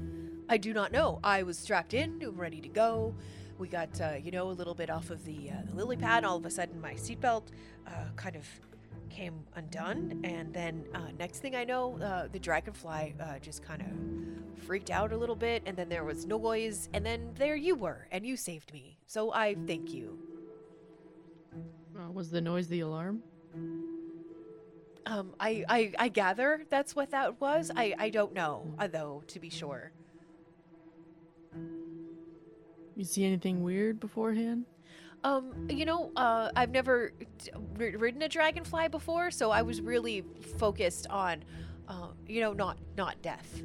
I 0.50 0.58
do 0.58 0.74
not 0.74 0.92
know. 0.92 1.18
I 1.24 1.42
was 1.44 1.58
strapped 1.58 1.94
in, 1.94 2.20
ready 2.36 2.60
to 2.60 2.68
go. 2.68 3.14
We 3.58 3.68
got, 3.68 3.98
uh, 4.00 4.16
you 4.22 4.30
know, 4.30 4.50
a 4.50 4.52
little 4.52 4.74
bit 4.74 4.90
off 4.90 5.08
of 5.08 5.24
the, 5.24 5.50
uh, 5.50 5.62
the 5.66 5.74
lily 5.74 5.96
pad. 5.96 6.22
All 6.22 6.36
of 6.36 6.44
a 6.44 6.50
sudden, 6.50 6.78
my 6.78 6.92
seatbelt 6.92 7.44
uh, 7.86 7.90
kind 8.14 8.36
of 8.36 8.46
came 9.08 9.40
undone. 9.54 10.20
And 10.24 10.52
then, 10.52 10.84
uh, 10.94 11.08
next 11.18 11.38
thing 11.38 11.56
I 11.56 11.64
know, 11.64 11.98
uh, 12.00 12.28
the 12.30 12.38
dragonfly 12.38 13.14
uh, 13.18 13.38
just 13.38 13.62
kind 13.62 13.80
of 13.80 14.62
freaked 14.66 14.90
out 14.90 15.10
a 15.10 15.16
little 15.16 15.36
bit. 15.36 15.62
And 15.64 15.74
then 15.74 15.88
there 15.88 16.04
was 16.04 16.26
noise. 16.26 16.90
And 16.92 17.04
then 17.04 17.30
there 17.34 17.56
you 17.56 17.74
were, 17.74 18.08
and 18.12 18.26
you 18.26 18.36
saved 18.36 18.74
me. 18.74 18.98
So 19.06 19.32
I 19.32 19.56
thank 19.66 19.94
you. 19.94 20.35
Uh, 21.96 22.10
was 22.10 22.30
the 22.30 22.40
noise 22.40 22.68
the 22.68 22.80
alarm? 22.80 23.22
Um, 25.06 25.34
I, 25.38 25.64
I, 25.68 25.92
I 25.98 26.08
gather 26.08 26.64
that's 26.68 26.96
what 26.96 27.10
that 27.12 27.40
was. 27.40 27.70
I, 27.74 27.94
I 27.98 28.10
don't 28.10 28.34
know, 28.34 28.74
uh, 28.78 28.88
though, 28.88 29.22
to 29.28 29.38
be 29.38 29.50
sure. 29.50 29.92
You 32.96 33.04
see 33.04 33.24
anything 33.24 33.62
weird 33.62 34.00
beforehand? 34.00 34.64
Um, 35.22 35.68
you 35.68 35.84
know, 35.84 36.12
uh, 36.16 36.50
I've 36.56 36.70
never 36.70 37.12
d- 37.38 37.50
ridden 37.76 38.22
a 38.22 38.28
dragonfly 38.28 38.88
before, 38.88 39.30
so 39.30 39.50
I 39.50 39.62
was 39.62 39.80
really 39.80 40.24
focused 40.58 41.06
on, 41.08 41.44
uh, 41.88 42.08
you 42.26 42.40
know, 42.40 42.52
not 42.52 42.78
not 42.96 43.20
death. 43.22 43.62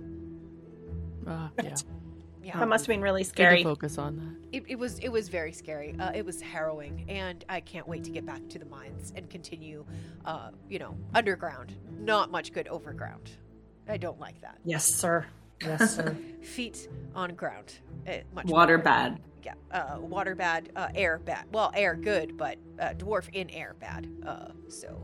Uh, 1.27 1.49
yeah. 1.63 1.75
Yeah, 2.43 2.57
That 2.59 2.67
must 2.67 2.85
have 2.85 2.93
been 2.93 3.01
really 3.01 3.21
Good 3.21 3.27
to 3.27 3.33
scary. 3.33 3.63
focus 3.63 3.97
on 3.97 4.17
that. 4.17 4.57
it, 4.57 4.63
it 4.67 4.79
was 4.79 4.99
it 4.99 5.09
was 5.09 5.29
very 5.29 5.51
scary. 5.51 5.95
Uh, 5.99 6.11
it 6.13 6.25
was 6.25 6.41
harrowing, 6.41 7.05
and 7.07 7.43
I 7.49 7.59
can't 7.59 7.87
wait 7.87 8.03
to 8.05 8.09
get 8.11 8.25
back 8.25 8.47
to 8.49 8.59
the 8.59 8.65
mines 8.65 9.13
and 9.15 9.29
continue, 9.29 9.85
uh, 10.25 10.49
you 10.69 10.79
know, 10.79 10.97
underground. 11.13 11.75
Not 11.99 12.31
much 12.31 12.51
good 12.53 12.67
overground. 12.67 13.31
I 13.87 13.97
don't 13.97 14.19
like 14.19 14.39
that. 14.41 14.57
Yes, 14.65 14.85
sir. 14.93 15.25
Yes, 15.61 15.95
sir. 15.95 16.15
feet 16.41 16.87
on 17.13 17.35
ground. 17.35 17.73
Uh, 18.07 18.13
much 18.33 18.45
Water 18.47 18.77
better. 18.77 18.83
bad. 19.15 19.19
Yeah, 19.43 19.53
uh, 19.71 19.97
water 19.99 20.35
bad, 20.35 20.69
uh, 20.75 20.89
air 20.93 21.17
bad. 21.19 21.45
Well, 21.51 21.71
air 21.75 21.95
good, 21.95 22.37
but 22.37 22.57
uh, 22.79 22.89
dwarf 22.89 23.27
in 23.33 23.49
air 23.49 23.75
bad. 23.79 24.07
Uh, 24.25 24.49
so, 24.69 25.01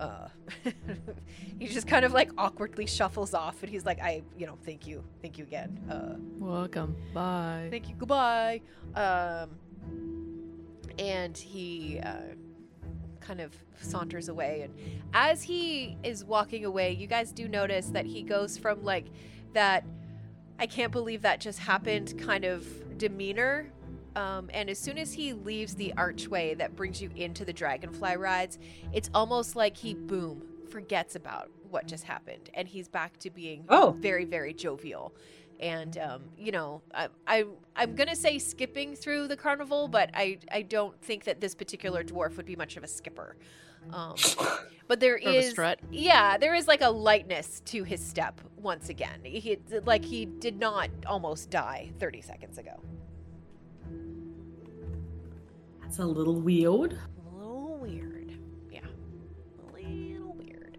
uh, 0.00 0.28
he 1.58 1.66
just 1.66 1.86
kind 1.86 2.04
of 2.04 2.12
like 2.12 2.30
awkwardly 2.38 2.86
shuffles 2.86 3.34
off, 3.34 3.62
and 3.62 3.70
he's 3.70 3.84
like, 3.84 4.00
"I, 4.00 4.22
you 4.36 4.46
know, 4.46 4.58
thank 4.64 4.86
you, 4.86 5.02
thank 5.22 5.38
you 5.38 5.44
again. 5.44 5.78
Uh, 5.90 6.16
Welcome. 6.38 6.96
Bye. 7.14 7.68
thank 7.70 7.88
you, 7.88 7.94
goodbye." 7.96 8.60
Um, 8.94 9.50
and 10.98 11.36
he 11.36 12.00
uh, 12.00 12.16
kind 13.20 13.40
of 13.40 13.52
saunters 13.80 14.28
away, 14.28 14.62
and 14.62 14.74
as 15.14 15.42
he 15.42 15.96
is 16.02 16.24
walking 16.24 16.64
away, 16.64 16.92
you 16.92 17.06
guys 17.06 17.32
do 17.32 17.48
notice 17.48 17.86
that 17.88 18.06
he 18.06 18.22
goes 18.22 18.58
from 18.58 18.82
like 18.84 19.06
that. 19.52 19.84
I 20.58 20.66
can't 20.66 20.90
believe 20.90 21.20
that 21.22 21.38
just 21.38 21.58
happened 21.58 22.18
kind 22.18 22.46
of 22.46 22.66
demeanor. 22.96 23.70
Um, 24.16 24.48
and 24.54 24.70
as 24.70 24.78
soon 24.78 24.96
as 24.96 25.12
he 25.12 25.34
leaves 25.34 25.74
the 25.74 25.92
archway 25.96 26.54
that 26.54 26.74
brings 26.74 27.02
you 27.02 27.10
into 27.14 27.44
the 27.44 27.52
dragonfly 27.52 28.16
rides, 28.16 28.58
it's 28.92 29.10
almost 29.14 29.54
like 29.56 29.76
he, 29.76 29.92
boom, 29.94 30.42
forgets 30.70 31.16
about 31.16 31.50
what 31.70 31.86
just 31.86 32.04
happened. 32.04 32.48
And 32.54 32.66
he's 32.66 32.88
back 32.88 33.18
to 33.18 33.30
being 33.30 33.64
Oh. 33.68 33.94
very, 34.00 34.24
very 34.24 34.54
jovial. 34.54 35.14
And, 35.60 35.96
um, 35.98 36.22
you 36.36 36.50
know, 36.50 36.82
I, 36.94 37.08
I, 37.26 37.44
I'm 37.76 37.94
going 37.94 38.08
to 38.08 38.16
say 38.16 38.38
skipping 38.38 38.96
through 38.96 39.28
the 39.28 39.36
carnival, 39.36 39.86
but 39.86 40.10
I, 40.14 40.38
I 40.50 40.62
don't 40.62 40.98
think 41.02 41.24
that 41.24 41.40
this 41.40 41.54
particular 41.54 42.02
dwarf 42.02 42.36
would 42.38 42.46
be 42.46 42.56
much 42.56 42.76
of 42.76 42.84
a 42.84 42.88
skipper. 42.88 43.36
Um, 43.92 44.14
but 44.88 45.00
there 45.00 45.20
Sort 45.20 45.30
of 45.30 45.34
a 45.36 45.42
yeah, 45.90 46.38
there 46.38 46.54
is 46.54 46.66
like 46.66 46.80
a 46.82 46.90
lightness 46.90 47.60
to 47.66 47.84
his 47.84 48.04
step 48.04 48.40
once 48.56 48.88
again. 48.88 49.20
He 49.22 49.58
like 49.84 50.04
he 50.04 50.24
did 50.24 50.58
not 50.58 50.90
almost 51.06 51.50
die 51.50 51.92
30 51.98 52.20
seconds 52.20 52.58
ago. 52.58 52.80
That's 55.86 56.00
a 56.00 56.04
little 56.04 56.40
weird. 56.40 56.98
A 57.32 57.36
little 57.36 57.78
weird. 57.78 58.36
Yeah. 58.72 58.80
A 58.80 59.72
little 59.72 60.34
weird. 60.34 60.78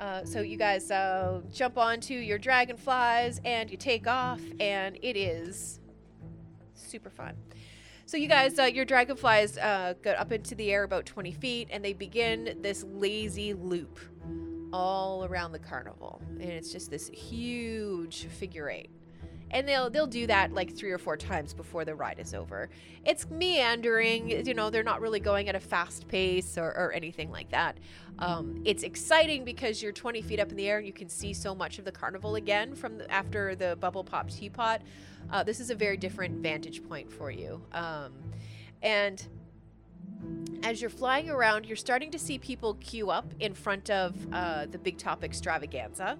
Uh, 0.00 0.24
so 0.24 0.40
you 0.40 0.56
guys 0.56 0.90
uh, 0.90 1.42
jump 1.52 1.76
onto 1.76 2.14
your 2.14 2.38
dragonflies 2.38 3.42
and 3.44 3.70
you 3.70 3.76
take 3.76 4.06
off 4.06 4.40
and 4.58 4.96
it 5.02 5.18
is 5.18 5.78
super 6.72 7.10
fun. 7.10 7.34
So 8.06 8.16
you 8.16 8.26
guys, 8.26 8.58
uh, 8.58 8.62
your 8.62 8.86
dragonflies 8.86 9.58
uh, 9.58 9.92
go 10.00 10.12
up 10.12 10.32
into 10.32 10.54
the 10.54 10.72
air 10.72 10.84
about 10.84 11.04
20 11.04 11.30
feet 11.32 11.68
and 11.70 11.84
they 11.84 11.92
begin 11.92 12.56
this 12.62 12.82
lazy 12.82 13.52
loop 13.52 13.98
all 14.72 15.26
around 15.26 15.52
the 15.52 15.58
carnival. 15.58 16.22
And 16.40 16.50
it's 16.50 16.72
just 16.72 16.90
this 16.90 17.08
huge 17.10 18.24
figure 18.28 18.70
eight. 18.70 18.88
And 19.50 19.68
they'll 19.68 19.88
they'll 19.88 20.06
do 20.06 20.26
that 20.26 20.52
like 20.52 20.76
three 20.76 20.90
or 20.90 20.98
four 20.98 21.16
times 21.16 21.54
before 21.54 21.84
the 21.84 21.94
ride 21.94 22.18
is 22.18 22.34
over. 22.34 22.68
It's 23.04 23.30
meandering, 23.30 24.46
you 24.46 24.54
know, 24.54 24.70
they're 24.70 24.82
not 24.82 25.00
really 25.00 25.20
going 25.20 25.48
at 25.48 25.54
a 25.54 25.60
fast 25.60 26.08
pace 26.08 26.58
or, 26.58 26.70
or 26.76 26.92
anything 26.92 27.30
like 27.30 27.50
that. 27.50 27.78
Um, 28.18 28.62
it's 28.64 28.82
exciting 28.82 29.44
because 29.44 29.82
you're 29.82 29.92
20 29.92 30.22
feet 30.22 30.40
up 30.40 30.50
in 30.50 30.56
the 30.56 30.68
air 30.68 30.78
and 30.78 30.86
you 30.86 30.92
can 30.92 31.08
see 31.08 31.32
so 31.32 31.54
much 31.54 31.78
of 31.78 31.84
the 31.84 31.92
carnival 31.92 32.36
again 32.36 32.74
from 32.74 32.98
the, 32.98 33.10
after 33.10 33.54
the 33.54 33.76
bubble 33.80 34.04
pop 34.04 34.30
teapot. 34.30 34.82
Uh, 35.30 35.42
this 35.42 35.60
is 35.60 35.70
a 35.70 35.74
very 35.74 35.96
different 35.96 36.42
vantage 36.42 36.82
point 36.84 37.10
for 37.10 37.30
you. 37.30 37.60
Um, 37.72 38.12
and 38.82 39.26
as 40.62 40.80
you're 40.80 40.90
flying 40.90 41.28
around, 41.28 41.66
you're 41.66 41.76
starting 41.76 42.10
to 42.10 42.18
see 42.18 42.38
people 42.38 42.74
queue 42.74 43.10
up 43.10 43.32
in 43.40 43.54
front 43.54 43.90
of 43.90 44.14
uh, 44.32 44.66
the 44.66 44.78
Big 44.78 44.98
Top 44.98 45.24
Extravaganza. 45.24 46.16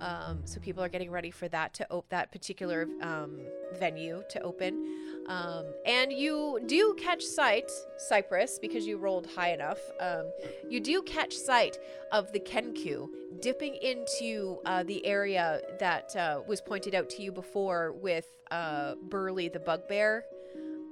Um, 0.00 0.40
so 0.44 0.60
people 0.60 0.82
are 0.82 0.88
getting 0.88 1.10
ready 1.10 1.30
for 1.30 1.48
that 1.48 1.74
to 1.74 1.86
open 1.90 2.06
that 2.10 2.32
particular 2.32 2.88
um, 3.02 3.38
venue 3.78 4.22
to 4.30 4.40
open. 4.40 4.86
Um, 5.28 5.66
and 5.86 6.12
you 6.12 6.60
do 6.66 6.96
catch 6.98 7.22
sight, 7.22 7.70
Cypress, 7.98 8.58
because 8.58 8.86
you 8.86 8.96
rolled 8.96 9.26
high 9.26 9.52
enough. 9.52 9.78
Um, 10.00 10.24
you 10.68 10.80
do 10.80 11.02
catch 11.02 11.34
sight 11.34 11.78
of 12.10 12.32
the 12.32 12.40
Kenku 12.40 13.08
dipping 13.40 13.76
into 13.76 14.58
uh, 14.64 14.82
the 14.82 15.04
area 15.06 15.60
that 15.78 16.16
uh, 16.16 16.40
was 16.48 16.60
pointed 16.60 16.94
out 16.94 17.08
to 17.10 17.22
you 17.22 17.30
before 17.30 17.92
with 17.92 18.26
uh, 18.50 18.94
Burly 19.08 19.48
the 19.48 19.60
bugbear 19.60 20.24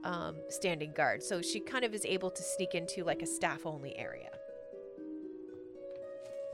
um, 0.05 0.37
standing 0.49 0.93
guard. 0.93 1.23
So 1.23 1.43
she 1.43 1.59
kind 1.59 1.85
of 1.85 1.95
is 1.95 2.05
able 2.05 2.31
to 2.31 2.43
sneak 2.43 2.75
into 2.75 3.05
like 3.05 3.23
a 3.23 3.27
staff 3.27 3.67
only 3.67 3.97
area. 3.99 4.31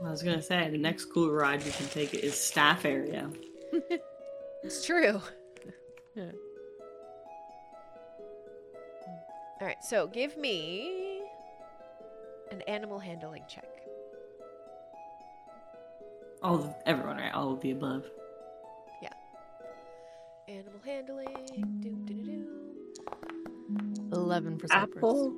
I 0.03 0.09
was 0.09 0.21
gonna 0.23 0.41
say 0.41 0.69
the 0.69 0.77
next 0.77 1.05
cool 1.05 1.31
ride 1.31 1.63
we 1.63 1.71
can 1.71 1.87
take 1.87 2.13
is 2.13 2.35
staff 2.39 2.85
area. 2.85 3.29
It's 4.63 4.83
true. 4.83 5.21
Yeah. 6.15 6.23
All 9.61 9.67
right, 9.67 9.83
so 9.83 10.07
give 10.07 10.35
me 10.37 11.21
an 12.49 12.61
animal 12.63 12.97
handling 12.97 13.43
check. 13.47 13.69
All 16.41 16.55
of, 16.55 16.73
everyone, 16.87 17.17
right? 17.17 17.31
All 17.31 17.53
of 17.53 17.61
the 17.61 17.69
above. 17.71 18.05
Yeah. 19.03 19.09
Animal 20.47 20.79
handling. 20.83 21.27
Do, 21.45 21.89
do, 21.89 21.95
do, 22.05 22.13
do. 22.23 22.47
11 24.13 24.57
for 24.57 24.67
Cypress. 24.67 24.97
Apple. 24.97 25.33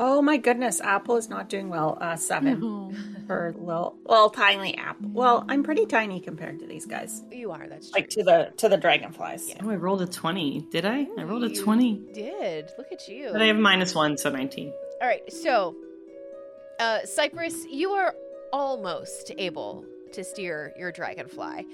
Oh 0.00 0.22
my 0.22 0.36
goodness, 0.36 0.80
Apple 0.80 1.16
is 1.16 1.28
not 1.28 1.48
doing 1.48 1.68
well. 1.68 1.98
Uh, 2.00 2.14
seven 2.16 2.60
No. 2.60 2.92
for 3.26 3.52
little, 3.58 3.96
well, 4.04 4.30
tiny 4.30 4.76
Apple. 4.78 5.10
Well, 5.12 5.44
I'm 5.48 5.62
pretty 5.64 5.86
tiny 5.86 6.20
compared 6.20 6.60
to 6.60 6.66
these 6.66 6.86
guys, 6.86 7.22
You 7.32 7.50
are. 7.50 7.66
That's 7.68 7.90
true. 7.90 8.00
like 8.00 8.08
to 8.10 8.22
the 8.22 8.52
to 8.58 8.68
the 8.68 8.76
dragonflies. 8.76 9.48
Yeah. 9.48 9.56
Oh, 9.64 9.70
I 9.70 9.74
rolled 9.76 10.02
a 10.02 10.06
twenty. 10.06 10.64
Did 10.70 10.84
I? 10.84 11.06
I 11.18 11.22
rolled 11.24 11.44
a 11.44 11.48
You 11.48 11.62
twenty. 11.62 12.00
Did 12.14 12.70
look 12.78 12.92
at 12.92 13.08
you. 13.08 13.30
But 13.32 13.42
I 13.42 13.46
have 13.46 13.56
minus 13.56 13.94
one, 13.94 14.16
so 14.16 14.30
nineteen. 14.30 14.72
All 15.02 15.08
right, 15.08 15.30
so 15.32 15.74
uh, 16.80 17.00
Cypress, 17.04 17.66
you 17.70 17.90
are 17.90 18.14
almost 18.52 19.32
able 19.36 19.84
to 20.12 20.22
steer 20.24 20.72
your 20.78 20.90
dragonfly. 20.92 21.66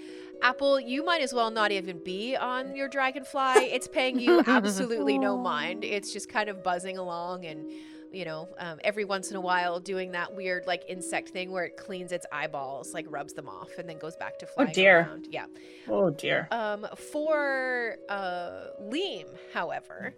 Apple, 0.43 0.81
you 0.81 1.05
might 1.05 1.20
as 1.22 1.33
well 1.33 1.51
not 1.51 1.70
even 1.72 2.03
be 2.03 2.37
on 2.37 2.75
your 2.75 2.89
dragonfly. 2.89 3.64
It's 3.72 3.87
paying 3.87 4.18
you 4.18 4.41
absolutely 4.47 5.18
no 5.18 5.37
mind. 5.37 5.85
It's 5.85 6.12
just 6.12 6.29
kind 6.29 6.49
of 6.49 6.62
buzzing 6.62 6.99
along 6.99 7.45
and, 7.47 7.70
you 8.14 8.24
know, 8.24 8.48
um, 8.58 8.78
every 8.84 9.04
once 9.04 9.30
in 9.30 9.36
a 9.36 9.40
while 9.40 9.80
doing 9.80 10.12
that 10.12 10.34
weird 10.34 10.66
like 10.66 10.84
insect 10.88 11.30
thing 11.30 11.50
where 11.50 11.64
it 11.64 11.76
cleans 11.76 12.12
its 12.12 12.26
eyeballs, 12.32 12.94
like 12.94 13.06
rubs 13.08 13.32
them 13.34 13.48
off, 13.48 13.70
and 13.78 13.88
then 13.88 13.98
goes 13.98 14.16
back 14.16 14.38
to 14.38 14.46
flying 14.46 14.70
oh, 14.70 14.72
dear. 14.72 15.00
around. 15.00 15.28
Yeah. 15.30 15.46
Oh 15.88 16.10
dear. 16.10 16.48
Um, 16.50 16.86
for 17.12 17.96
uh, 18.08 18.68
Liam, 18.82 19.26
however, 19.52 20.14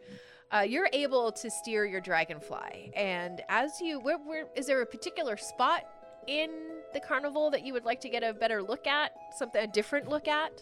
uh, 0.52 0.60
you're 0.60 0.88
able 0.92 1.32
to 1.32 1.50
steer 1.50 1.84
your 1.84 2.00
dragonfly, 2.00 2.92
and 2.94 3.42
as 3.48 3.80
you, 3.80 3.98
where, 4.00 4.18
where 4.18 4.46
is 4.54 4.66
there 4.66 4.80
a 4.82 4.86
particular 4.86 5.36
spot 5.36 5.84
in 6.26 6.50
the 6.92 7.00
carnival 7.00 7.50
that 7.50 7.64
you 7.64 7.72
would 7.72 7.84
like 7.84 8.00
to 8.00 8.08
get 8.08 8.22
a 8.22 8.32
better 8.32 8.62
look 8.62 8.86
at, 8.86 9.12
something 9.36 9.62
a 9.62 9.66
different 9.66 10.08
look 10.08 10.28
at? 10.28 10.52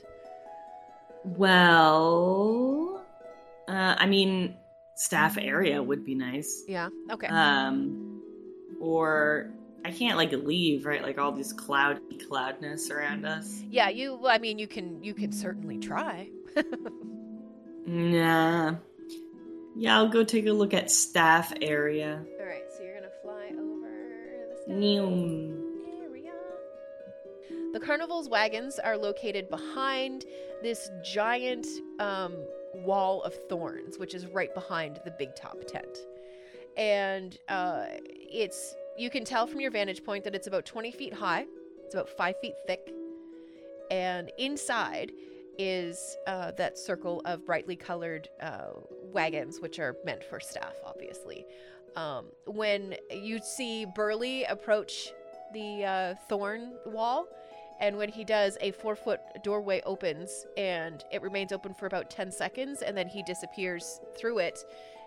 Well, 1.25 3.05
uh, 3.69 3.95
I 3.99 4.07
mean, 4.07 4.57
staff 4.97 5.37
area 5.39 5.83
would 5.83 6.05
be 6.05 6.15
nice. 6.15 6.63
Yeah. 6.69 6.89
Okay. 7.11 7.27
Um, 7.29 8.23
or 8.81 9.51
I 9.85 9.91
can't 9.91 10.17
like 10.17 10.33
leave, 10.33 10.87
right? 10.87 11.03
Like 11.03 11.19
all 11.19 11.33
this 11.33 11.53
cloudy 11.53 12.01
cloudness 12.29 12.91
around 12.91 13.25
us. 13.27 13.63
yeah. 13.71 13.89
You. 13.89 14.27
I 14.27 14.39
mean, 14.39 14.59
you 14.59 14.67
can. 14.67 15.03
You 15.03 15.15
can 15.15 15.33
certainly 15.33 15.79
try. 15.79 16.29
Nah. 17.87 18.77
Yeah, 19.77 19.97
I'll 19.99 20.09
go 20.09 20.25
take 20.25 20.47
a 20.47 20.53
look 20.53 20.73
at 20.73 20.91
staff 20.91 21.53
area. 21.61 22.25
All 22.41 22.47
right. 22.47 22.63
So 22.77 22.83
you're 22.83 22.95
gonna 22.95 23.11
fly 23.23 23.51
over 23.59 23.89
the 23.89 24.57
staff 24.63 24.83
area. 26.01 26.33
The 27.75 27.81
carnival's 27.81 28.29
wagons 28.29 28.79
are 28.79 28.97
located 28.97 29.51
behind 29.51 30.25
this 30.63 30.89
giant 31.05 31.67
um, 31.99 32.35
wall 32.75 33.23
of 33.23 33.35
thorns, 33.49 33.99
which 33.99 34.15
is 34.15 34.27
right 34.27 34.53
behind 34.55 35.01
the 35.05 35.11
big 35.11 35.35
top 35.35 35.59
tent. 35.67 35.99
And 36.77 37.39
uh, 37.49 37.87
it's 38.09 38.75
you 38.97 39.11
can 39.11 39.25
tell 39.25 39.47
from 39.47 39.61
your 39.61 39.71
vantage 39.71 40.05
point 40.05 40.25
that 40.25 40.35
it's 40.35 40.47
about 40.47 40.65
20 40.65 40.91
feet 40.91 41.13
high. 41.13 41.47
It's 41.85 41.95
about 41.95 42.09
five 42.09 42.39
feet 42.41 42.55
thick, 42.67 42.93
and 43.91 44.31
inside 44.39 45.13
is 45.59 46.17
uh, 46.27 46.51
that 46.53 46.79
circle 46.79 47.23
of 47.25 47.45
brightly 47.47 47.77
colored 47.77 48.29
uh, 48.41 48.71
wagons, 49.13 49.61
which 49.61 49.79
are 49.79 49.97
meant 50.05 50.25
for 50.25 50.41
staff, 50.41 50.75
obviously. 50.85 51.47
Um, 51.97 52.27
when 52.47 52.97
you 53.13 53.39
see 53.39 53.87
Burly 53.95 54.45
approach 54.45 55.13
the 55.53 55.85
uh, 55.85 56.15
thorn 56.29 56.73
wall, 56.87 57.29
and 57.81 57.97
when 57.97 58.09
he 58.09 58.25
does, 58.25 58.57
a 58.61 58.71
four 58.73 58.97
foot 58.97 59.21
doorway 59.43 59.83
opens 59.85 60.47
and 60.57 61.05
it 61.11 61.23
remains 61.23 61.53
open 61.53 61.75
for 61.75 61.87
about 61.87 62.11
10 62.11 62.31
seconds, 62.31 62.83
and 62.83 62.97
then 62.97 63.09
he 63.09 63.23
disappears 63.23 64.01
through 64.17 64.39
it. 64.39 64.59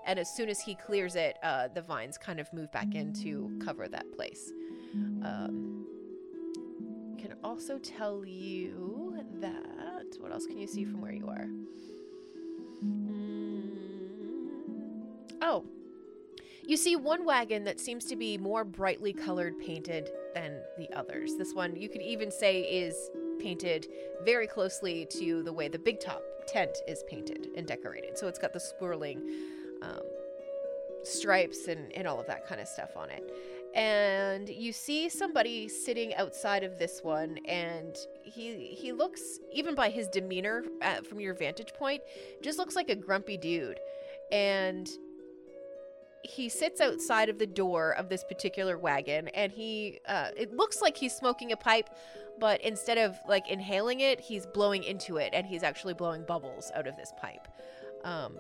And 0.06 0.20
as 0.20 0.30
soon 0.34 0.50
as 0.50 0.60
he 0.60 0.76
clears 0.76 1.16
it, 1.16 1.38
uh, 1.44 1.68
the 1.74 1.82
vines 1.82 2.18
kind 2.18 2.40
of 2.40 2.52
move 2.54 2.72
back 2.72 2.96
in 2.96 3.14
to 3.24 3.60
cover 3.64 3.88
that 3.90 4.12
place. 4.16 4.52
Um, 4.94 5.86
can 7.18 7.36
also 7.44 7.78
tell 7.80 8.24
you 8.26 9.24
that. 9.42 10.18
What 10.20 10.32
else 10.32 10.46
can 10.46 10.58
you 10.58 10.68
see 10.68 10.86
from 10.86 11.02
where 11.02 11.12
you 11.12 11.28
are? 11.28 11.48
Mm. 12.86 13.78
Oh, 15.42 15.66
you 16.68 16.76
see 16.78 16.96
one 16.96 17.26
wagon 17.26 17.64
that 17.64 17.80
seems 17.80 18.06
to 18.06 18.16
be 18.16 18.38
more 18.38 18.64
brightly 18.64 19.14
colored 19.14 19.58
painted 19.58 20.12
than 20.34 20.62
the 20.78 20.92
others. 20.94 21.36
This 21.38 21.54
one 21.54 21.76
you 21.76 21.90
could 21.90 22.02
even 22.02 22.30
say 22.30 22.62
is 22.62 23.10
painted 23.40 23.88
very 24.26 24.48
closely 24.48 25.08
to 25.12 25.44
the 25.44 25.54
way 25.54 25.70
the 25.70 25.80
big 25.80 26.00
top 26.00 26.22
tent 26.46 26.78
is 26.88 27.04
painted 27.08 27.48
and 27.56 27.66
decorated. 27.66 28.18
So 28.18 28.28
it's 28.28 28.40
got 28.40 28.52
the 28.52 28.60
swirling 28.60 29.22
um, 29.82 30.02
stripes 31.04 31.68
and, 31.68 31.92
and 31.94 32.08
all 32.08 32.20
of 32.20 32.28
that 32.28 32.46
kind 32.46 32.60
of 32.60 32.68
stuff 32.68 32.98
on 32.98 33.10
it. 33.10 33.32
And 33.74 34.50
you 34.50 34.74
see 34.74 35.08
somebody 35.08 35.68
sitting 35.68 36.16
outside 36.16 36.64
of 36.64 36.80
this 36.80 37.02
one, 37.04 37.38
and 37.46 37.96
he 38.24 38.76
he 38.76 38.92
looks, 38.92 39.22
even 39.54 39.76
by 39.76 39.90
his 39.90 40.08
demeanor 40.08 40.64
uh, 40.82 41.02
from 41.02 41.20
your 41.20 41.36
vantage 41.36 41.74
point, 41.74 42.02
just 42.42 42.58
looks 42.58 42.76
like 42.76 42.90
a 42.90 42.96
grumpy 42.96 43.38
dude. 43.38 43.80
And 44.32 44.90
he 46.28 46.50
sits 46.50 46.82
outside 46.82 47.30
of 47.30 47.40
the 47.40 47.48
door 47.48 47.92
of 47.92 48.10
this 48.10 48.24
particular 48.24 48.78
wagon 48.78 49.30
and 49.30 49.52
he 49.52 50.00
uh, 50.08 50.30
it 50.36 50.54
looks 50.54 50.82
like 50.82 50.98
he's 50.98 51.16
smoking 51.16 51.52
a 51.52 51.58
pipe 51.58 51.90
but 52.40 52.62
instead 52.62 52.98
of 52.98 53.18
like 53.28 53.50
inhaling 53.50 54.02
it 54.02 54.20
he's 54.20 54.46
blowing 54.46 54.84
into 54.84 55.18
it 55.18 55.30
and 55.34 55.48
he's 55.48 55.64
actually 55.64 55.94
blowing 55.94 56.24
bubbles 56.24 56.72
out 56.76 56.88
of 56.88 56.96
this 56.98 57.14
pipe. 57.20 57.48
Um, 58.04 58.38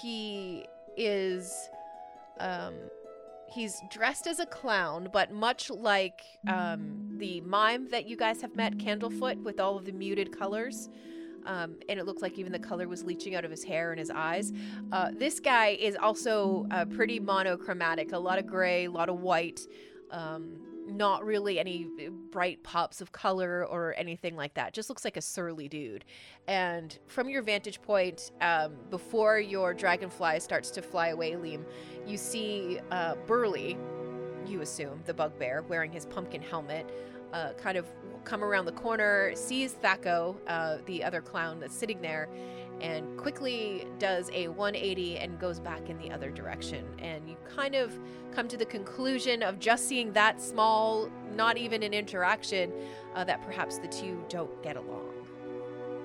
he 0.00 0.66
is 0.96 1.68
um, 2.38 2.74
he's 3.48 3.80
dressed 3.90 4.26
as 4.26 4.38
a 4.38 4.46
clown 4.46 5.08
but 5.12 5.32
much 5.32 5.70
like 5.70 6.22
um, 6.46 7.16
the 7.18 7.40
mime 7.40 7.88
that 7.90 8.06
you 8.06 8.16
guys 8.16 8.40
have 8.42 8.54
met 8.54 8.78
candlefoot 8.78 9.42
with 9.42 9.58
all 9.58 9.76
of 9.76 9.84
the 9.84 9.92
muted 9.92 10.36
colors 10.36 10.88
um, 11.46 11.76
and 11.88 11.98
it 11.98 12.06
looked 12.06 12.22
like 12.22 12.38
even 12.38 12.52
the 12.52 12.58
color 12.58 12.88
was 12.88 13.04
leaching 13.04 13.34
out 13.34 13.44
of 13.44 13.50
his 13.50 13.64
hair 13.64 13.90
and 13.90 13.98
his 13.98 14.10
eyes. 14.10 14.52
Uh, 14.92 15.10
this 15.12 15.40
guy 15.40 15.68
is 15.68 15.96
also 15.96 16.66
uh, 16.70 16.84
pretty 16.84 17.20
monochromatic, 17.20 18.12
a 18.12 18.18
lot 18.18 18.38
of 18.38 18.46
gray, 18.46 18.84
a 18.84 18.90
lot 18.90 19.08
of 19.08 19.20
white. 19.20 19.66
Um, 20.10 20.58
not 20.90 21.24
really 21.24 21.58
any 21.58 21.86
bright 22.30 22.62
pops 22.62 23.00
of 23.00 23.12
color 23.12 23.66
or 23.66 23.94
anything 23.98 24.36
like 24.36 24.54
that. 24.54 24.72
Just 24.72 24.88
looks 24.88 25.04
like 25.04 25.16
a 25.16 25.20
surly 25.20 25.68
dude. 25.68 26.04
And 26.46 26.98
from 27.06 27.28
your 27.28 27.42
vantage 27.42 27.82
point, 27.82 28.30
um, 28.40 28.74
before 28.90 29.38
your 29.38 29.74
dragonfly 29.74 30.40
starts 30.40 30.70
to 30.72 30.82
fly 30.82 31.08
away, 31.08 31.32
Liam, 31.32 31.64
you 32.06 32.16
see 32.16 32.80
uh, 32.90 33.16
Burly, 33.26 33.76
you 34.46 34.62
assume, 34.62 35.02
the 35.04 35.12
bugbear, 35.12 35.62
wearing 35.68 35.92
his 35.92 36.06
pumpkin 36.06 36.40
helmet, 36.40 36.90
uh, 37.32 37.52
kind 37.54 37.76
of 37.78 37.86
come 38.24 38.44
around 38.44 38.66
the 38.66 38.72
corner, 38.72 39.32
sees 39.34 39.74
Thaco, 39.74 40.36
uh, 40.46 40.78
the 40.86 41.02
other 41.02 41.20
clown 41.20 41.60
that's 41.60 41.74
sitting 41.74 42.00
there, 42.02 42.28
and 42.80 43.16
quickly 43.16 43.86
does 43.98 44.30
a 44.32 44.48
180 44.48 45.18
and 45.18 45.38
goes 45.38 45.58
back 45.58 45.88
in 45.88 45.98
the 45.98 46.10
other 46.10 46.30
direction. 46.30 46.84
And 46.98 47.28
you 47.28 47.36
kind 47.48 47.74
of 47.74 47.98
come 48.32 48.46
to 48.48 48.56
the 48.56 48.66
conclusion 48.66 49.42
of 49.42 49.58
just 49.58 49.88
seeing 49.88 50.12
that 50.12 50.40
small, 50.40 51.10
not 51.34 51.56
even 51.56 51.82
an 51.82 51.92
interaction, 51.94 52.72
uh, 53.14 53.24
that 53.24 53.42
perhaps 53.42 53.78
the 53.78 53.88
two 53.88 54.22
don't 54.28 54.62
get 54.62 54.76
along. 54.76 55.06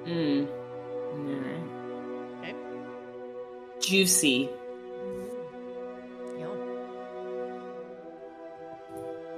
Hmm. 0.06 0.46
Alright. 1.14 1.64
Okay. 2.40 2.56
Juicy. 3.80 4.50
Yeah. 6.38 6.48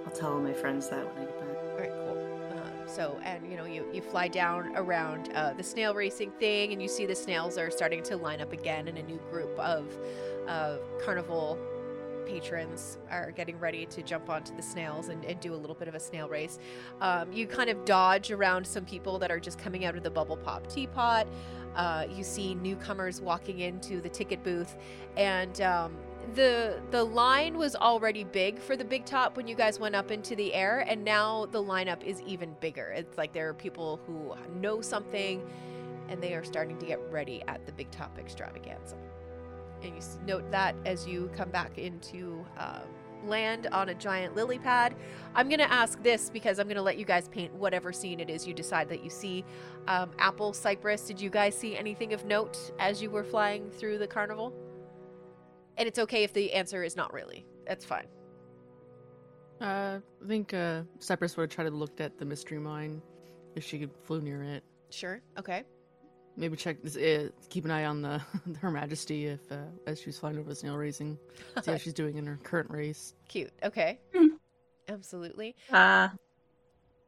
I'll 0.06 0.12
tell 0.14 0.34
all 0.34 0.40
my 0.40 0.54
friends 0.54 0.90
that 0.90 1.06
when 1.14 1.28
I 1.28 1.32
so, 2.88 3.20
and 3.24 3.50
you 3.50 3.58
know, 3.58 3.66
you, 3.66 3.86
you 3.94 4.02
fly 4.02 4.28
down 4.28 4.76
around 4.76 5.32
uh, 5.34 5.54
the 5.54 5.64
snail 5.64 5.94
racing 5.94 6.32
thing, 6.32 6.74
and 6.74 6.82
you 6.82 6.88
see 6.88 7.06
the 7.06 7.16
snails 7.16 7.58
are 7.58 7.72
starting 7.72 8.04
to 8.04 8.18
line 8.18 8.42
up 8.42 8.54
again, 8.54 8.88
and 8.88 8.98
a 8.98 9.04
new 9.04 9.20
group 9.30 9.58
of 9.60 9.98
uh, 10.48 10.78
carnival 11.04 11.58
patrons 12.26 12.98
are 13.12 13.32
getting 13.32 13.58
ready 13.60 13.86
to 13.86 14.02
jump 14.02 14.30
onto 14.30 14.56
the 14.56 14.62
snails 14.62 15.10
and, 15.10 15.24
and 15.26 15.40
do 15.40 15.54
a 15.54 15.56
little 15.56 15.76
bit 15.76 15.88
of 15.88 15.96
a 15.96 16.00
snail 16.00 16.28
race. 16.28 16.58
Um, 17.02 17.32
you 17.32 17.48
kind 17.48 17.70
of 17.70 17.86
dodge 17.86 18.32
around 18.32 18.66
some 18.66 18.84
people 18.84 19.20
that 19.20 19.32
are 19.32 19.40
just 19.40 19.60
coming 19.60 19.86
out 19.86 19.96
of 19.96 20.04
the 20.04 20.10
bubble 20.10 20.38
pop 20.38 20.68
teapot. 20.68 21.28
Uh, 21.76 22.06
you 22.10 22.24
see 22.24 22.56
newcomers 22.56 23.22
walking 23.22 23.60
into 23.60 24.02
the 24.02 24.10
ticket 24.10 24.44
booth, 24.44 24.78
and 25.18 25.62
um, 25.62 25.94
the 26.34 26.82
the 26.92 27.04
line 27.04 27.58
was 27.58 27.76
already 27.76 28.24
big 28.24 28.60
for 28.60 28.76
the 28.76 28.86
big 28.86 29.06
top 29.06 29.38
when 29.38 29.48
you 29.48 29.56
guys 29.56 29.80
went 29.80 29.96
up 29.96 30.12
into 30.12 30.36
the 30.36 30.54
air, 30.54 30.86
and 30.88 31.04
now 31.04 31.46
the 31.48 31.62
lineup 31.62 32.04
is 32.04 32.22
even 32.22 32.56
bigger. 32.60 32.94
It's 32.96 33.18
like 33.18 33.34
there 33.34 33.48
are 33.50 33.54
people 33.54 34.00
who 34.06 34.34
know 34.60 34.82
something, 34.82 35.48
and 36.10 36.22
they 36.22 36.34
are 36.34 36.44
starting 36.44 36.78
to 36.80 36.86
get 36.86 37.00
ready 37.12 37.44
at 37.48 37.66
the 37.66 37.72
big 37.72 37.92
top 37.92 38.18
extravaganza. 38.18 38.98
And 39.84 39.94
you 39.94 40.02
note 40.26 40.50
that 40.52 40.76
as 40.86 41.08
you 41.08 41.30
come 41.36 41.50
back 41.50 41.78
into 41.78 42.46
uh, 42.58 42.82
land 43.24 43.68
on 43.72 43.90
a 43.90 43.96
giant 43.96 44.36
lily 44.36 44.60
pad. 44.60 44.96
I'm 45.34 45.50
gonna 45.50 45.64
ask 45.64 46.02
this 46.04 46.30
because 46.30 46.60
I'm 46.60 46.68
gonna 46.68 46.82
let 46.82 46.98
you 46.98 47.06
guys 47.06 47.28
paint 47.28 47.54
whatever 47.54 47.92
scene 47.92 48.20
it 48.20 48.30
is 48.30 48.48
you 48.48 48.54
decide 48.54 48.90
that 48.90 49.04
you 49.04 49.10
see. 49.10 49.44
Um, 49.88 50.12
Apple, 50.20 50.54
Cypress, 50.54 51.08
did 51.08 51.20
you 51.20 51.30
guys 51.30 51.56
see 51.56 51.76
anything 51.78 52.14
of 52.14 52.26
note 52.26 52.72
as 52.80 53.02
you 53.02 53.10
were 53.10 53.24
flying 53.24 53.70
through 53.72 53.98
the 53.98 54.08
carnival? 54.08 54.54
And 55.78 55.88
it's 55.88 56.00
okay 56.00 56.24
if 56.24 56.34
the 56.34 56.54
answer 56.54 56.84
is 56.84 56.96
not 56.96 57.14
really. 57.14 57.46
That's 57.68 57.86
fine. 57.86 58.08
Uh, 59.62 60.00
I 60.24 60.28
think 60.28 60.54
uh, 60.54 60.82
Cypress 61.00 61.38
would 61.38 61.44
have 61.44 61.50
tried 61.50 61.66
to 61.66 61.76
look 61.76 62.02
at 62.02 62.18
the 62.18 62.26
mystery 62.26 62.60
mine 62.60 63.02
if 63.56 63.64
she 63.64 63.80
could 63.80 63.92
flew 64.04 64.22
near 64.22 64.44
it. 64.44 64.64
Sure. 64.90 65.22
Okay. 65.38 65.64
Maybe 66.38 66.58
check, 66.58 66.78
uh, 66.86 67.30
keep 67.50 67.64
an 67.64 67.72
eye 67.72 67.86
on 67.86 68.02
the 68.02 68.22
Her 68.62 68.70
Majesty 68.70 69.28
if 69.28 69.50
uh, 69.52 69.56
as 69.88 70.02
she's 70.02 70.18
flying 70.18 70.38
over 70.38 70.50
the 70.50 70.56
snail 70.56 70.76
racing, 70.76 71.18
see 71.62 71.72
how 71.72 71.78
she's 71.78 71.94
doing 71.94 72.18
in 72.18 72.26
her 72.26 72.38
current 72.44 72.70
race. 72.70 73.16
Cute. 73.30 73.54
Okay. 73.64 74.00
Hmm. 74.14 74.28
Absolutely. 74.90 75.56
Uh, 75.72 76.10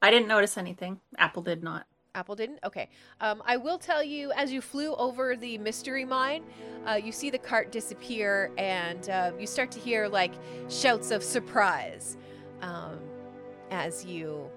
I 0.01 0.11
didn't 0.11 0.27
notice 0.27 0.57
anything. 0.57 1.01
Apple 1.17 1.41
did 1.41 1.63
not. 1.63 1.85
Apple 2.17 2.35
didn't? 2.35 2.59
Okay. 2.63 2.89
Um, 3.21 3.43
I 3.45 3.57
will 3.57 3.77
tell 3.77 4.03
you, 4.03 4.31
as 4.31 4.51
you 4.51 4.59
flew 4.59 4.95
over 4.95 5.35
the 5.35 5.59
mystery 5.59 6.03
mine, 6.03 6.43
uh, 6.87 6.95
you 6.95 7.11
see 7.11 7.29
the 7.29 7.37
cart 7.37 7.71
disappear 7.71 8.51
and 8.57 9.07
uh, 9.09 9.31
you 9.39 9.45
start 9.45 9.69
to 9.71 9.79
hear 9.79 10.07
like 10.07 10.33
shouts 10.67 11.11
of 11.11 11.21
surprise 11.21 12.17
um, 12.61 12.99
as 13.69 14.03
you 14.03 14.49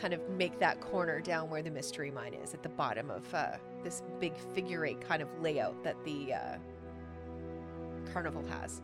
kind 0.00 0.14
of 0.14 0.26
make 0.30 0.58
that 0.58 0.80
corner 0.80 1.20
down 1.20 1.50
where 1.50 1.62
the 1.62 1.70
mystery 1.70 2.10
mine 2.10 2.32
is 2.32 2.54
at 2.54 2.62
the 2.62 2.68
bottom 2.70 3.10
of 3.10 3.34
uh, 3.34 3.56
this 3.84 4.02
big 4.18 4.34
figure 4.54 4.86
eight 4.86 5.00
kind 5.06 5.20
of 5.20 5.28
layout 5.40 5.82
that 5.84 6.02
the 6.04 6.32
uh, 6.32 6.56
carnival 8.10 8.44
has. 8.60 8.80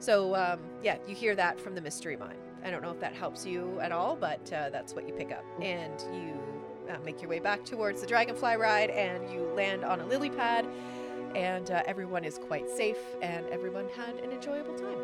So, 0.00 0.34
um, 0.34 0.60
yeah, 0.82 0.98
you 1.08 1.14
hear 1.14 1.34
that 1.36 1.58
from 1.58 1.74
the 1.74 1.80
mystery 1.80 2.16
mine. 2.16 2.36
I 2.62 2.70
don't 2.70 2.82
know 2.82 2.90
if 2.90 3.00
that 3.00 3.14
helps 3.14 3.46
you 3.46 3.78
at 3.80 3.92
all, 3.92 4.16
but 4.16 4.52
uh, 4.52 4.68
that's 4.68 4.94
what 4.94 5.08
you 5.08 5.14
pick 5.14 5.32
up. 5.32 5.44
And 5.62 5.98
you 6.12 6.34
uh, 6.90 6.96
make 7.04 7.20
your 7.20 7.30
way 7.30 7.38
back 7.38 7.64
towards 7.64 8.00
the 8.00 8.06
dragonfly 8.06 8.56
ride 8.56 8.90
and 8.90 9.30
you 9.32 9.42
land 9.54 9.84
on 9.84 10.00
a 10.00 10.06
lily 10.06 10.30
pad 10.30 10.66
and 11.34 11.70
uh, 11.70 11.82
everyone 11.86 12.24
is 12.24 12.38
quite 12.38 12.68
safe 12.70 12.98
and 13.22 13.46
everyone 13.48 13.86
had 13.96 14.14
an 14.16 14.30
enjoyable 14.30 14.74
time 14.76 14.98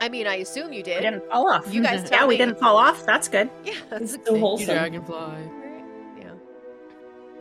i 0.00 0.08
mean 0.08 0.26
i 0.26 0.36
assume 0.36 0.72
you 0.72 0.82
did. 0.82 0.96
We 0.96 1.02
did 1.02 1.10
didn't 1.12 1.30
fall 1.30 1.48
off. 1.50 1.72
You 1.74 1.82
guys 1.82 2.02
yeah, 2.10 2.18
tell 2.18 2.28
we 2.28 2.34
me. 2.34 2.38
didn't 2.38 2.58
fall 2.58 2.76
off. 2.76 3.04
That's 3.06 3.28
good. 3.28 3.50
yeah 3.64 3.74
that's 3.90 4.02
It's 4.02 4.12
so 4.12 4.18
good 4.18 4.24
thing. 4.26 4.34
You 4.34 4.40
wholesome. 4.40 4.74
dragonfly. 4.74 5.16
Right, 5.16 5.84
yeah 6.18 6.32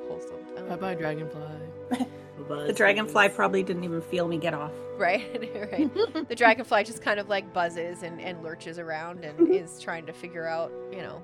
wholesome 0.08 0.36
Um, 0.58 0.68
Bye 0.70 0.76
bye, 0.76 0.96
dragonfly. 0.96 1.42
The 2.48 2.74
dragonfly 2.74 3.30
probably 3.30 3.62
didn't 3.64 3.84
even 3.84 4.02
feel 4.02 4.28
me 4.28 4.38
get 4.38 4.54
off. 4.54 4.72
right 4.98 5.22
right 5.72 6.28
the 6.30 6.36
dragonfly 6.36 6.84
just 6.84 7.02
kind 7.02 7.20
of 7.20 7.28
like 7.30 7.54
buzzes 7.54 8.02
and, 8.02 8.20
and 8.22 8.42
lurches 8.42 8.80
around 8.80 9.24
and 9.26 9.54
is 9.54 9.80
trying 9.80 10.06
to 10.08 10.14
figure 10.14 10.48
out 10.48 10.72
you 10.92 11.02
know 11.02 11.22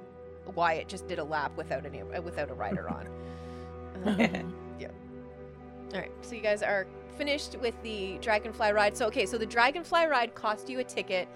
why 0.53 0.73
it 0.73 0.87
just 0.87 1.07
did 1.07 1.19
a 1.19 1.23
lap 1.23 1.51
without 1.57 1.85
any 1.85 2.03
without 2.03 2.49
a 2.49 2.53
rider 2.53 2.89
on 2.97 3.07
Um, 4.05 4.53
All 5.93 5.99
right, 6.01 6.11
so 6.21 6.35
you 6.35 6.41
guys 6.41 6.61
are 6.61 6.85
finished 7.17 7.55
with 7.61 7.81
the 7.83 8.17
dragonfly 8.19 8.71
ride. 8.73 8.97
So 8.97 9.05
okay, 9.07 9.25
so 9.25 9.37
the 9.37 9.45
dragonfly 9.45 10.05
ride 10.07 10.35
cost 10.35 10.67
you 10.69 10.79
a 10.79 10.83
ticket, 10.83 11.27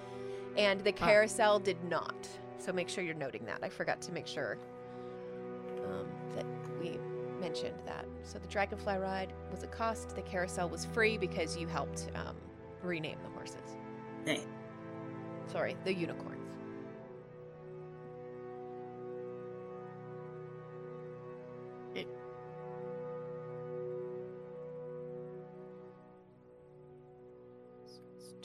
and 0.58 0.82
the 0.82 0.94
Ah. 1.00 1.06
carousel 1.06 1.60
did 1.60 1.82
not. 1.86 2.28
So 2.58 2.74
make 2.74 2.90
sure 2.90 3.04
you're 3.04 3.14
noting 3.16 3.46
that. 3.46 3.60
I 3.64 3.70
forgot 3.70 4.02
to 4.02 4.12
make 4.12 4.28
sure 4.28 4.58
um, 5.86 6.08
that 6.36 6.46
we 6.82 6.98
mentioned 7.40 7.80
that. 7.86 8.06
So 8.24 8.38
the 8.40 8.48
dragonfly 8.48 8.98
ride 8.98 9.32
was 9.52 9.64
a 9.64 9.68
cost. 9.68 10.16
The 10.16 10.22
carousel 10.24 10.68
was 10.68 10.84
free 10.86 11.18
because 11.18 11.56
you 11.56 11.68
helped 11.68 12.10
um, 12.16 12.36
rename 12.84 13.18
the 13.24 13.30
horses. 13.30 13.78
Right. 14.28 14.46
Sorry, 15.48 15.78
the 15.86 15.94
unicorns. 15.94 16.39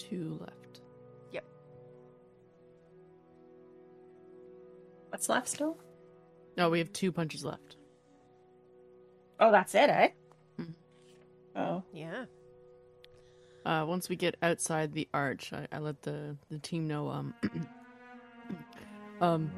Two 0.08 0.38
left. 0.40 0.80
Yep. 1.32 1.44
What's 5.10 5.28
left 5.28 5.48
still? 5.48 5.78
No, 6.56 6.70
we 6.70 6.78
have 6.78 6.92
two 6.92 7.12
punches 7.12 7.44
left. 7.44 7.76
Oh, 9.40 9.50
that's 9.50 9.74
it, 9.74 9.90
eh? 9.90 10.08
Mhm. 10.60 10.74
Oh. 11.56 11.82
Yeah. 11.92 12.26
Uh, 13.64 13.84
once 13.86 14.08
we 14.08 14.16
get 14.16 14.36
outside 14.42 14.92
the 14.92 15.08
arch, 15.14 15.52
I, 15.52 15.66
I 15.72 15.78
let 15.78 16.02
the, 16.02 16.36
the 16.50 16.58
team 16.58 16.86
know. 16.86 17.08
Um, 17.08 17.34
um, 19.20 19.50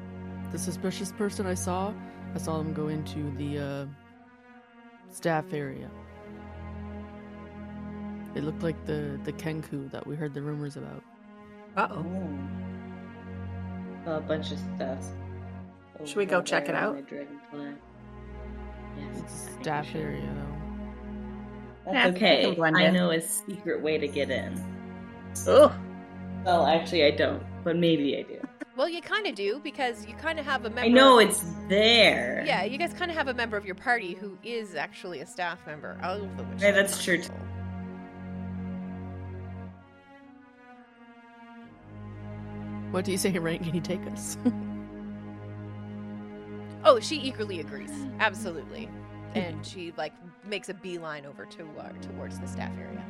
the 0.51 0.57
suspicious 0.57 1.11
person 1.11 1.45
I 1.45 1.55
saw, 1.55 1.93
I 2.33 2.37
saw 2.37 2.57
them 2.57 2.73
go 2.73 2.87
into 2.87 3.31
the 3.37 3.59
uh, 3.59 3.85
staff 5.11 5.51
area. 5.51 5.89
It 8.37 8.43
looked 8.43 8.61
like 8.61 8.85
the 8.85 9.19
the 9.23 9.33
Kenku 9.33 9.89
that 9.91 10.05
we 10.05 10.15
heard 10.15 10.35
the 10.35 10.41
rumors 10.43 10.77
about. 10.77 11.01
Uh 11.75 11.87
Oh. 11.91 12.05
A 14.05 14.21
bunch 14.21 14.51
of 14.51 14.59
stuff. 14.75 15.03
Should 16.05 16.17
we 16.17 16.25
go 16.25 16.41
check 16.43 16.69
it 16.69 16.75
out? 16.75 16.97
Yes, 17.11 17.25
It's 19.17 19.47
a 19.47 19.59
I 19.59 19.61
staff 19.61 19.87
should. 19.87 19.97
area 20.01 20.21
though. 21.85 21.91
That's 21.91 22.15
Okay, 22.15 22.55
I 22.61 22.89
know 22.91 23.09
a 23.11 23.19
secret 23.21 23.81
way 23.81 23.97
to 23.97 24.07
get 24.07 24.29
in. 24.29 24.63
Oh. 25.47 25.73
Well, 26.45 26.65
actually, 26.67 27.05
I 27.05 27.11
don't, 27.11 27.41
but 27.63 27.75
maybe 27.75 28.15
I 28.17 28.21
do. 28.21 28.39
Well, 28.75 28.87
you 28.87 29.01
kind 29.01 29.25
of 29.25 29.33
do 29.35 29.59
because 29.63 30.05
you 30.05 30.13
kind 30.15 30.39
of 30.39 30.45
have 30.45 30.61
a 30.65 30.69
member. 30.69 30.81
I 30.81 30.87
know 30.89 31.17
it's 31.19 31.43
there. 31.67 32.43
Yeah, 32.45 32.63
you 32.63 32.77
guys 32.77 32.93
kind 32.93 33.09
of 33.09 33.17
have 33.17 33.27
a 33.27 33.33
member 33.33 33.57
of 33.57 33.65
your 33.65 33.75
party 33.75 34.13
who 34.13 34.37
is 34.43 34.75
actually 34.75 35.19
a 35.21 35.25
staff 35.25 35.59
member 35.65 35.97
of 36.03 36.21
the 36.37 36.43
Witch. 36.43 36.61
Yeah, 36.61 36.71
that's 36.71 37.03
true, 37.03 37.17
too. 37.21 37.33
What 42.91 43.05
do 43.05 43.11
you 43.11 43.17
say, 43.17 43.37
Rain? 43.37 43.63
Can 43.63 43.75
you 43.75 43.81
take 43.81 44.05
us? 44.07 44.37
Oh, 46.85 47.01
she 47.01 47.17
eagerly 47.17 47.59
agrees. 47.59 47.91
Absolutely. 48.19 48.89
And 49.33 49.65
she 49.65 49.93
like 49.97 50.13
makes 50.45 50.69
a 50.69 50.73
beeline 50.73 51.25
over 51.25 51.45
to 51.45 51.67
uh, 51.77 51.89
towards 52.01 52.39
the 52.39 52.47
staff 52.47 52.71
area. 52.79 53.03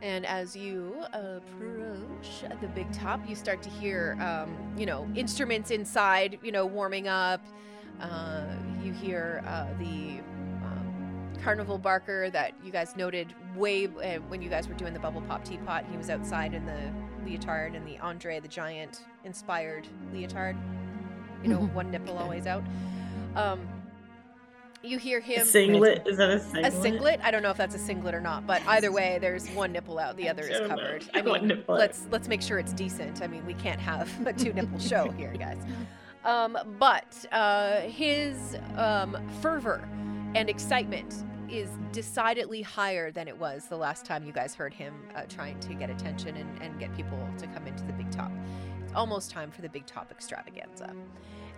And 0.00 0.24
as 0.26 0.54
you 0.54 0.94
approach 1.12 2.44
the 2.60 2.68
big 2.68 2.92
top, 2.92 3.28
you 3.28 3.34
start 3.34 3.62
to 3.62 3.68
hear, 3.68 4.16
um, 4.20 4.56
you 4.76 4.86
know, 4.86 5.08
instruments 5.16 5.72
inside, 5.72 6.38
you 6.42 6.52
know, 6.52 6.66
warming 6.66 7.08
up. 7.08 7.44
Uh, 8.00 8.44
you 8.84 8.92
hear 8.92 9.42
uh, 9.46 9.66
the 9.78 10.20
carnival 11.42 11.78
barker 11.78 12.30
that 12.30 12.52
you 12.64 12.70
guys 12.70 12.96
noted 12.96 13.34
way 13.56 13.86
uh, 13.86 14.20
when 14.28 14.40
you 14.42 14.48
guys 14.48 14.68
were 14.68 14.74
doing 14.74 14.94
the 14.94 15.00
bubble 15.00 15.22
pop 15.22 15.44
teapot. 15.44 15.84
He 15.90 15.96
was 15.96 16.08
outside 16.10 16.54
in 16.54 16.64
the 16.64 16.92
leotard 17.24 17.74
and 17.74 17.86
the 17.86 17.98
Andre 17.98 18.40
the 18.40 18.48
Giant 18.48 19.00
inspired 19.24 19.88
leotard. 20.12 20.56
You 21.42 21.48
know, 21.48 21.56
one 21.74 21.90
nipple 21.90 22.16
always 22.18 22.46
out. 22.46 22.62
Um, 23.34 23.60
you 24.84 24.98
hear 24.98 25.18
A 25.18 25.22
him. 25.22 25.46
singlet? 25.46 26.02
Is 26.06 26.16
that 26.16 26.30
a 26.30 26.40
singlet? 26.40 26.64
A 26.66 26.70
singlet? 26.82 27.20
I 27.22 27.30
don't 27.30 27.42
know 27.42 27.50
if 27.50 27.56
that's 27.56 27.74
a 27.74 27.78
singlet 27.78 28.14
or 28.14 28.20
not, 28.20 28.46
but 28.46 28.62
either 28.66 28.90
way, 28.90 29.18
there's 29.20 29.48
one 29.50 29.70
nipple 29.72 29.98
out, 29.98 30.16
the 30.16 30.28
other 30.28 30.42
is 30.42 30.58
covered. 30.68 31.08
I 31.14 31.22
mean, 31.22 31.62
let's 31.68 32.06
let's 32.10 32.26
make 32.26 32.42
sure 32.42 32.58
it's 32.58 32.72
decent. 32.72 33.22
I 33.22 33.28
mean, 33.28 33.46
we 33.46 33.54
can't 33.54 33.80
have 33.80 34.10
a 34.26 34.32
two 34.32 34.52
nipple 34.52 34.80
show 34.80 35.10
here, 35.12 35.32
guys. 35.38 35.62
Um, 36.24 36.58
but 36.78 37.24
uh, 37.32 37.80
his 37.82 38.56
um, 38.76 39.16
fervor 39.40 39.88
and 40.34 40.48
excitement 40.50 41.24
is 41.52 41.68
decidedly 41.92 42.62
higher 42.62 43.12
than 43.12 43.28
it 43.28 43.38
was 43.38 43.66
the 43.66 43.76
last 43.76 44.06
time 44.06 44.24
you 44.24 44.32
guys 44.32 44.54
heard 44.54 44.72
him 44.72 44.94
uh, 45.14 45.22
trying 45.28 45.60
to 45.60 45.74
get 45.74 45.90
attention 45.90 46.34
and, 46.36 46.62
and 46.62 46.80
get 46.80 46.94
people 46.96 47.18
to 47.36 47.46
come 47.48 47.66
into 47.66 47.84
the 47.84 47.92
big 47.92 48.10
top. 48.10 48.32
It's 48.82 48.94
almost 48.94 49.30
time 49.30 49.50
for 49.50 49.60
the 49.60 49.68
big 49.68 49.84
top 49.84 50.10
extravaganza. 50.10 50.94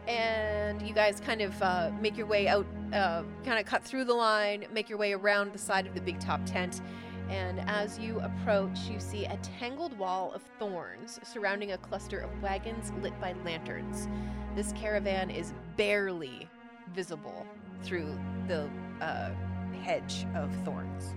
And 0.08 0.82
you 0.82 0.92
guys 0.92 1.20
kind 1.20 1.40
of 1.40 1.62
uh, 1.62 1.92
make 2.00 2.16
your 2.16 2.26
way 2.26 2.48
out, 2.48 2.66
uh, 2.92 3.22
kind 3.44 3.60
of 3.60 3.66
cut 3.66 3.84
through 3.84 4.04
the 4.04 4.14
line, 4.14 4.66
make 4.72 4.88
your 4.88 4.98
way 4.98 5.12
around 5.12 5.52
the 5.52 5.58
side 5.58 5.86
of 5.86 5.94
the 5.94 6.00
big 6.00 6.18
top 6.18 6.44
tent. 6.44 6.82
And 7.30 7.60
as 7.70 7.96
you 7.98 8.18
approach, 8.18 8.76
you 8.90 8.98
see 8.98 9.24
a 9.26 9.36
tangled 9.58 9.96
wall 9.96 10.32
of 10.32 10.42
thorns 10.58 11.20
surrounding 11.22 11.72
a 11.72 11.78
cluster 11.78 12.18
of 12.18 12.42
wagons 12.42 12.92
lit 13.00 13.18
by 13.20 13.32
lanterns. 13.44 14.08
This 14.56 14.72
caravan 14.72 15.30
is 15.30 15.54
barely 15.76 16.48
visible 16.92 17.46
through 17.82 18.18
the 18.46 18.68
uh, 19.00 19.30
hedge 19.84 20.26
of 20.34 20.50
thorns. 20.64 21.14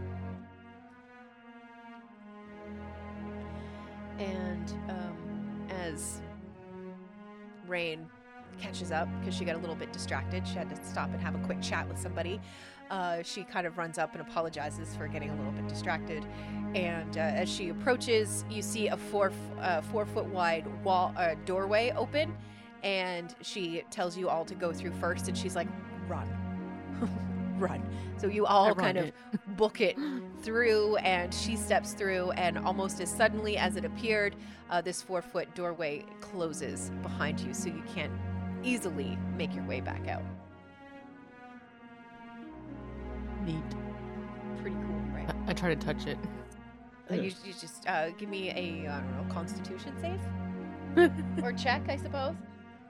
And 4.20 4.74
um, 4.90 5.68
as 5.70 6.22
Rain 7.66 8.08
catches 8.60 8.92
up 8.92 9.08
because 9.20 9.36
she 9.36 9.46
got 9.46 9.56
a 9.56 9.60
little 9.60 9.76
bit 9.76 9.94
distracted, 9.94 10.46
she 10.46 10.56
had 10.56 10.70
to 10.70 10.84
stop 10.84 11.10
and 11.12 11.22
have 11.22 11.36
a 11.36 11.40
quick 11.40 11.62
chat 11.62 11.88
with 11.88 11.98
somebody. 11.98 12.42
Uh, 12.90 13.22
she 13.22 13.44
kind 13.44 13.68
of 13.68 13.78
runs 13.78 13.98
up 13.98 14.14
and 14.14 14.22
apologizes 14.22 14.96
for 14.96 15.08
getting 15.08 15.30
a 15.30 15.36
little 15.36 15.52
bit 15.52 15.68
distracted. 15.68 16.26
And 16.74 17.18
uh, 17.18 17.22
as 17.22 17.50
she 17.50 17.70
approaches, 17.70 18.44
you 18.50 18.62
see 18.62 18.88
a 18.88 18.98
four 18.98 19.32
uh, 19.60 19.82
four 19.82 20.06
foot 20.06 20.26
wide 20.26 20.66
wall 20.84 21.14
uh, 21.16 21.36
doorway 21.46 21.94
open, 21.96 22.36
and 22.84 23.36
she 23.42 23.84
tells 23.92 24.18
you 24.18 24.30
all 24.30 24.46
to 24.46 24.56
go 24.56 24.74
through 24.74 24.94
first. 24.94 25.28
And 25.28 25.38
she's 25.38 25.56
like, 25.56 25.68
"Run, 26.08 26.28
run!" 27.60 27.84
So 28.18 28.28
you 28.28 28.46
all 28.46 28.74
kind 28.74 28.98
of 28.98 29.12
book 29.58 29.82
it 29.82 29.98
through, 30.42 30.98
and 30.98 31.34
she 31.34 31.56
steps 31.56 31.94
through, 31.94 32.32
and 32.32 32.58
almost 32.58 33.02
as 33.02 33.10
suddenly 33.10 33.58
as 33.58 33.76
it 33.76 33.86
appeared, 33.86 34.36
uh, 34.70 34.82
this 34.82 35.02
four 35.02 35.22
foot 35.22 35.54
doorway 35.56 36.06
closes 36.22 36.92
behind 37.02 37.40
you, 37.40 37.54
so 37.54 37.68
you 37.68 37.84
can't 37.94 38.14
easily 38.64 39.18
make 39.38 39.54
your 39.54 39.66
way 39.66 39.82
back 39.82 40.08
out. 40.08 40.24
Neat. 43.46 43.64
Pretty 44.62 44.76
cool, 44.76 45.02
right? 45.14 45.30
I, 45.30 45.52
I 45.52 45.54
try 45.54 45.74
to 45.74 45.76
touch 45.76 46.06
it. 46.06 46.18
Uh, 47.10 47.16
you, 47.16 47.32
you 47.46 47.54
just 47.54 47.88
uh, 47.88 48.10
give 48.12 48.30
me 48.30 48.50
a 48.50 48.90
I 48.90 49.00
don't 49.00 49.18
know 49.18 49.34
Constitution 49.34 49.94
save 50.02 50.20
or 51.44 51.54
check, 51.54 51.84
I 51.88 51.96
suppose. 51.96 52.36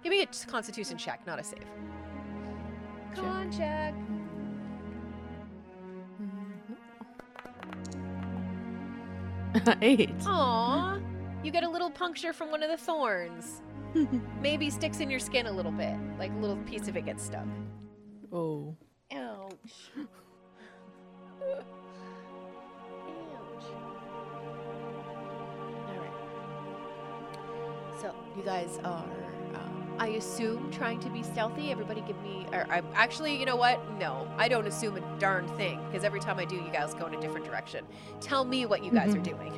Give 0.04 0.12
me 0.12 0.22
a 0.22 0.28
Constitution 0.48 0.98
check, 0.98 1.26
not 1.28 1.40
a 1.40 1.44
save. 1.44 1.66
Con 3.16 3.52
check. 3.52 3.94
Eight. 9.82 10.12
Aw, 10.26 11.00
you 11.44 11.52
get 11.52 11.64
a 11.64 11.70
little 11.70 11.90
puncture 11.90 12.34
from 12.34 12.52
one 12.52 12.64
of 12.64 12.70
the 12.70 12.78
thorns. 12.78 13.62
Maybe 14.42 14.70
sticks 14.70 15.00
in 15.00 15.10
your 15.10 15.20
skin 15.20 15.48
a 15.48 15.52
little 15.52 15.72
bit, 15.72 15.96
like 16.20 16.32
a 16.32 16.38
little 16.38 16.58
piece 16.58 16.88
of 16.88 16.98
it 16.98 17.06
gets 17.06 17.24
stuck. 17.24 17.46
oh. 18.32 18.76
Ouch. 19.14 19.92
Ouch. 21.42 21.64
Alright. 25.88 26.12
So, 28.02 28.14
you 28.36 28.44
guys 28.44 28.80
are, 28.84 29.06
I 30.00 30.08
assume, 30.10 30.72
trying 30.72 31.00
to 31.02 31.10
be 31.10 31.24
stealthy. 31.24 31.72
Everybody 31.72 32.02
give 32.02 32.22
me, 32.22 32.46
or 32.54 32.66
I'm 32.70 32.86
actually, 32.94 33.36
you 33.36 33.46
know 33.46 33.56
what? 33.56 33.80
No, 34.00 34.28
I 34.38 34.48
don't 34.48 34.68
assume 34.68 34.98
a 34.98 35.20
darn 35.20 35.48
thing, 35.58 35.80
because 35.88 36.04
every 36.04 36.20
time 36.20 36.38
I 36.38 36.46
do, 36.46 36.56
you 36.56 36.70
guys 36.72 36.94
go 36.94 37.08
in 37.08 37.14
a 37.14 37.22
different 37.22 37.46
direction. 37.46 37.86
Tell 38.22 38.46
me 38.46 38.66
what 38.66 38.84
you 38.84 38.92
guys 38.92 39.16
are 39.16 39.20
doing. 39.20 39.54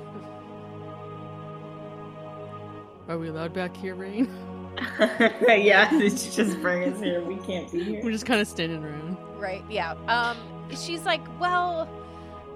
Are 3.08 3.18
we 3.18 3.28
allowed 3.30 3.54
back 3.54 3.76
here, 3.76 3.96
Rain? 3.96 4.30
yeah, 5.48 5.90
did 5.98 6.16
just 6.16 6.62
bring 6.62 6.94
us 6.94 7.02
here? 7.02 7.22
We 7.22 7.36
can't 7.38 7.70
be 7.72 7.84
here. 7.84 8.02
We're 8.04 8.12
just 8.12 8.26
kind 8.26 8.40
of 8.40 8.48
standing 8.48 8.84
around. 8.84 9.18
right? 9.38 9.64
Yeah. 9.70 9.94
Um, 10.08 10.38
she's 10.70 11.04
like, 11.06 11.22
well, 11.40 11.90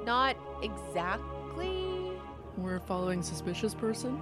not 0.05 0.37
exactly. 0.61 2.11
We're 2.55 2.79
following 2.79 3.23
suspicious 3.23 3.73
person. 3.73 4.21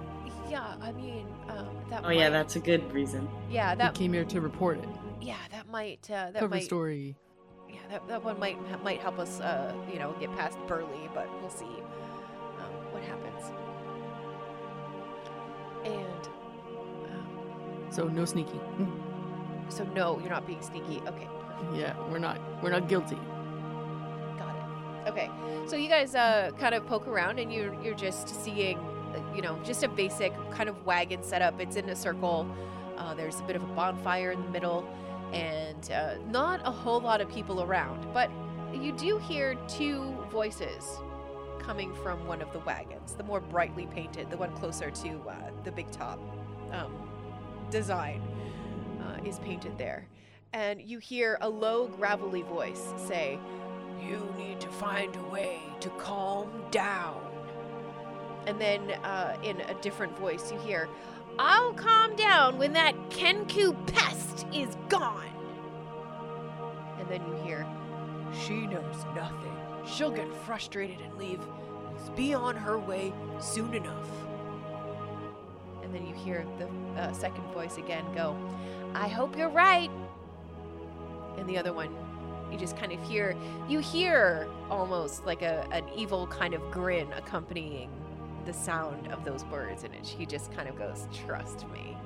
Yeah, 0.52 0.74
I 0.82 0.92
mean, 0.92 1.26
um, 1.48 1.68
that. 1.88 2.02
Oh 2.04 2.10
yeah, 2.10 2.28
that's 2.28 2.56
a 2.56 2.60
good 2.60 2.92
reason. 2.92 3.26
Yeah, 3.50 3.74
that. 3.74 3.94
we 3.94 3.98
came 3.98 4.12
here 4.12 4.26
to 4.26 4.40
report 4.42 4.78
it. 4.78 4.88
Yeah, 5.18 5.38
that 5.50 5.66
might. 5.70 6.04
Uh, 6.10 6.30
that 6.30 6.40
Cover 6.40 6.56
might. 6.56 6.64
story. 6.64 7.16
Yeah, 7.70 7.76
that, 7.90 8.06
that 8.08 8.22
one 8.22 8.38
might 8.38 8.58
might 8.84 9.00
help 9.00 9.18
us. 9.18 9.40
Uh, 9.40 9.74
you 9.90 9.98
know, 9.98 10.14
get 10.20 10.30
past 10.36 10.58
Burly, 10.68 11.08
but 11.14 11.26
we'll 11.40 11.48
see. 11.48 11.64
Um, 11.64 12.70
what 12.92 13.02
happens. 13.02 13.50
And. 15.84 16.28
Um, 17.10 17.86
So 17.90 18.08
no 18.08 18.26
sneaky. 18.26 18.60
so 19.70 19.84
no, 19.94 20.18
you're 20.20 20.28
not 20.28 20.46
being 20.46 20.60
sneaky. 20.60 21.00
Okay. 21.06 21.28
Yeah, 21.74 21.94
we're 22.10 22.18
not. 22.18 22.38
We're 22.62 22.72
not 22.72 22.88
guilty. 22.88 23.18
Got 24.38 24.54
it. 24.54 25.08
Okay. 25.10 25.30
So 25.66 25.76
you 25.76 25.88
guys 25.88 26.14
uh, 26.14 26.50
kind 26.60 26.74
of 26.74 26.86
poke 26.86 27.06
around 27.08 27.38
and 27.38 27.50
you're 27.50 27.72
you're 27.82 27.94
just 27.94 28.28
seeing, 28.44 28.78
you 29.34 29.42
know, 29.42 29.58
just 29.64 29.82
a 29.82 29.88
basic 29.88 30.32
kind 30.50 30.68
of 30.68 30.84
wagon 30.86 31.22
setup. 31.22 31.60
It's 31.60 31.76
in 31.76 31.88
a 31.88 31.96
circle. 31.96 32.46
Uh, 32.96 33.14
there's 33.14 33.40
a 33.40 33.42
bit 33.44 33.56
of 33.56 33.62
a 33.62 33.66
bonfire 33.74 34.32
in 34.32 34.42
the 34.42 34.50
middle, 34.50 34.86
and 35.32 35.90
uh, 35.90 36.14
not 36.28 36.60
a 36.64 36.70
whole 36.70 37.00
lot 37.00 37.20
of 37.20 37.28
people 37.28 37.62
around. 37.62 38.06
But 38.12 38.30
you 38.72 38.92
do 38.92 39.18
hear 39.18 39.54
two 39.68 40.16
voices 40.30 40.98
coming 41.58 41.94
from 41.94 42.26
one 42.26 42.42
of 42.42 42.52
the 42.52 42.58
wagons, 42.60 43.14
the 43.14 43.22
more 43.22 43.40
brightly 43.40 43.86
painted, 43.86 44.30
the 44.30 44.36
one 44.36 44.52
closer 44.56 44.90
to 44.90 45.20
uh, 45.28 45.50
the 45.64 45.72
big 45.72 45.90
top 45.90 46.18
um, 46.72 46.92
design. 47.70 48.22
Uh, 49.02 49.18
is 49.24 49.38
painted 49.40 49.76
there. 49.78 50.06
And 50.52 50.80
you 50.80 50.98
hear 50.98 51.38
a 51.40 51.48
low, 51.48 51.88
gravelly 51.88 52.42
voice 52.42 52.92
say, 52.96 53.38
You 54.00 54.32
need 54.38 54.60
to 54.60 54.68
find 54.68 55.16
a 55.16 55.22
way 55.24 55.60
to 55.80 55.88
calm 55.90 56.50
down. 56.70 57.31
And 58.46 58.60
then 58.60 58.90
uh, 59.04 59.36
in 59.42 59.60
a 59.60 59.74
different 59.74 60.16
voice, 60.18 60.50
you 60.50 60.58
hear, 60.60 60.88
I'll 61.38 61.72
calm 61.74 62.16
down 62.16 62.58
when 62.58 62.72
that 62.74 62.94
Kenku 63.10 63.74
pest 63.92 64.46
is 64.52 64.76
gone. 64.88 65.28
And 66.98 67.08
then 67.08 67.26
you 67.26 67.34
hear, 67.44 67.66
She 68.46 68.66
knows 68.66 69.04
nothing. 69.14 69.56
She'll 69.86 70.10
get 70.10 70.32
frustrated 70.44 71.00
and 71.00 71.16
leave. 71.18 71.40
Be 72.16 72.34
on 72.34 72.56
her 72.56 72.78
way 72.78 73.12
soon 73.38 73.74
enough. 73.74 74.08
And 75.82 75.94
then 75.94 76.06
you 76.06 76.14
hear 76.14 76.44
the 76.58 77.00
uh, 77.00 77.12
second 77.12 77.44
voice 77.52 77.76
again 77.76 78.04
go, 78.14 78.36
I 78.94 79.08
hope 79.08 79.36
you're 79.36 79.48
right. 79.48 79.90
And 81.38 81.48
the 81.48 81.58
other 81.58 81.72
one, 81.72 81.94
you 82.50 82.58
just 82.58 82.76
kind 82.76 82.92
of 82.92 83.02
hear, 83.02 83.36
you 83.68 83.78
hear 83.78 84.48
almost 84.70 85.24
like 85.24 85.42
a, 85.42 85.66
an 85.72 85.84
evil 85.96 86.26
kind 86.26 86.54
of 86.54 86.70
grin 86.70 87.10
accompanying 87.12 87.90
the 88.44 88.52
sound 88.52 89.08
of 89.08 89.24
those 89.24 89.44
words. 89.46 89.84
And 89.84 89.94
it, 89.94 90.06
he 90.06 90.26
just 90.26 90.52
kind 90.52 90.68
of 90.68 90.76
goes, 90.76 91.08
Trust 91.12 91.68
me. 91.68 91.96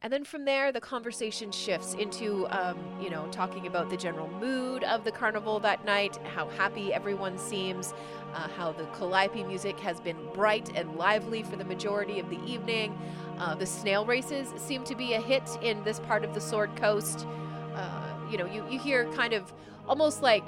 And 0.00 0.12
then 0.12 0.22
from 0.22 0.44
there, 0.44 0.70
the 0.70 0.80
conversation 0.80 1.50
shifts 1.50 1.94
into, 1.94 2.46
um, 2.50 2.78
you 3.00 3.10
know, 3.10 3.26
talking 3.32 3.66
about 3.66 3.90
the 3.90 3.96
general 3.96 4.28
mood 4.28 4.84
of 4.84 5.02
the 5.02 5.10
carnival 5.10 5.58
that 5.60 5.84
night, 5.84 6.16
how 6.34 6.48
happy 6.50 6.94
everyone 6.94 7.36
seems, 7.36 7.92
uh, 8.32 8.46
how 8.56 8.70
the 8.70 8.84
calliope 8.86 9.42
music 9.42 9.78
has 9.80 10.00
been 10.00 10.16
bright 10.32 10.70
and 10.76 10.94
lively 10.94 11.42
for 11.42 11.56
the 11.56 11.64
majority 11.64 12.20
of 12.20 12.30
the 12.30 12.40
evening. 12.44 12.96
Uh, 13.38 13.56
the 13.56 13.66
snail 13.66 14.06
races 14.06 14.52
seem 14.56 14.84
to 14.84 14.94
be 14.94 15.14
a 15.14 15.20
hit 15.20 15.58
in 15.62 15.82
this 15.82 15.98
part 15.98 16.24
of 16.24 16.32
the 16.32 16.40
Sword 16.40 16.76
Coast. 16.76 17.26
Uh, 17.74 18.14
you 18.30 18.38
know, 18.38 18.46
you, 18.46 18.64
you 18.70 18.78
hear 18.78 19.10
kind 19.14 19.32
of 19.32 19.52
almost 19.88 20.22
like 20.22 20.46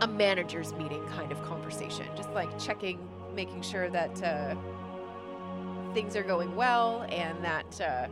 a 0.00 0.06
manager's 0.08 0.72
meeting 0.74 1.04
kind 1.08 1.30
of 1.32 1.42
conversation, 1.44 2.06
just 2.16 2.30
like 2.32 2.56
checking, 2.58 2.98
making 3.34 3.62
sure 3.62 3.88
that 3.90 4.22
uh, 4.22 4.54
things 5.94 6.16
are 6.16 6.22
going 6.22 6.54
well 6.56 7.06
and 7.08 7.42
that 7.44 7.80
uh, 7.80 8.08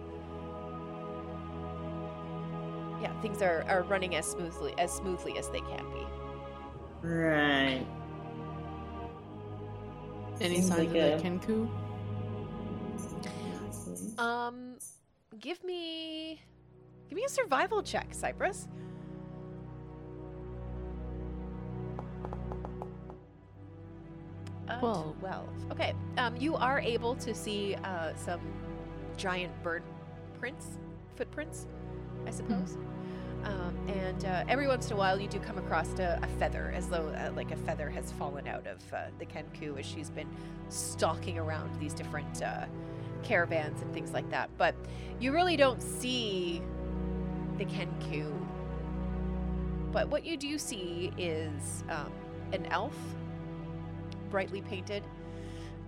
yeah, 3.01 3.13
things 3.21 3.43
are, 3.43 3.65
are 3.69 3.83
running 3.83 4.15
as 4.15 4.27
smoothly 4.27 4.75
as 4.79 4.93
smoothly 4.93 5.37
as 5.39 5.49
they 5.51 5.61
can 5.61 5.85
be. 5.93 7.07
Right. 7.07 7.85
Any 10.41 10.57
Seems 10.57 10.69
signs 10.69 10.79
like 10.79 10.89
of 10.89 10.95
a- 10.97 11.17
the 11.17 11.23
Kenku? 11.23 11.69
Um, 14.19 14.77
give 15.41 15.65
me 15.65 16.41
give 17.09 17.17
me 17.17 17.25
a 17.25 17.29
survival 17.29 17.83
check, 17.83 18.09
Cypress. 18.13 18.69
Uh, 24.73 24.81
Twelve. 24.81 25.19
12. 25.21 25.49
Okay. 25.73 25.95
Um, 26.19 26.37
you 26.37 26.57
are 26.57 26.81
able 26.81 27.15
to 27.17 27.35
see 27.35 27.75
uh, 27.85 28.15
some 28.17 28.41
giant 29.17 29.53
bird 29.63 29.83
prints, 30.39 30.67
footprints, 31.17 31.67
I 32.27 32.31
suppose. 32.31 32.77
Um, 33.45 33.77
and 33.89 34.25
uh, 34.25 34.45
every 34.49 34.69
once 34.69 34.87
in 34.87 34.93
a 34.93 34.97
while, 34.97 35.19
you 35.21 35.27
do 35.29 35.41
come 35.41 35.59
across 35.59 35.89
a, 35.99 36.19
a 36.23 36.27
feather, 36.39 36.73
as 36.77 36.89
though 36.89 37.09
uh, 37.09 37.33
like 37.35 37.51
a 37.51 37.57
feather 37.57 37.91
has 37.91 38.13
fallen 38.13 38.47
out 38.47 38.67
of 38.67 38.79
uh, 38.93 39.07
the 39.19 39.27
Kenku 39.27 39.79
as 39.79 39.85
she's 39.87 40.11
been 40.11 40.29
stalking 40.69 41.39
around 41.39 41.75
these 41.81 41.93
different 41.93 42.43
uh, 42.43 42.67
caravans 43.23 43.83
and 43.83 43.93
things 43.93 44.13
like 44.13 44.31
that. 44.31 44.49
But 44.59 44.75
you 45.21 45.33
really 45.33 45.57
don't 45.57 45.83
see 45.83 46.63
the 47.59 47.65
Kenku. 47.65 48.33
But 49.91 50.09
what 50.09 50.25
you 50.25 50.37
do 50.37 50.57
see 50.59 51.13
is 51.19 51.85
um, 51.91 52.13
an 52.53 52.67
elf, 52.67 52.97
brightly 54.33 54.63
painted, 54.63 55.05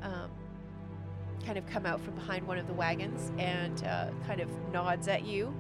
um, 0.03 0.31
kind 1.47 1.57
of 1.57 1.67
come 1.67 1.87
out 1.87 1.99
from 2.01 2.15
behind 2.15 2.47
one 2.47 2.59
of 2.59 2.67
the 2.67 2.75
wagons 2.75 3.33
and 3.39 3.83
uh, 3.85 4.11
kind 4.27 4.41
of 4.41 4.49
nods 4.71 5.09
at 5.09 5.25
you 5.25 5.53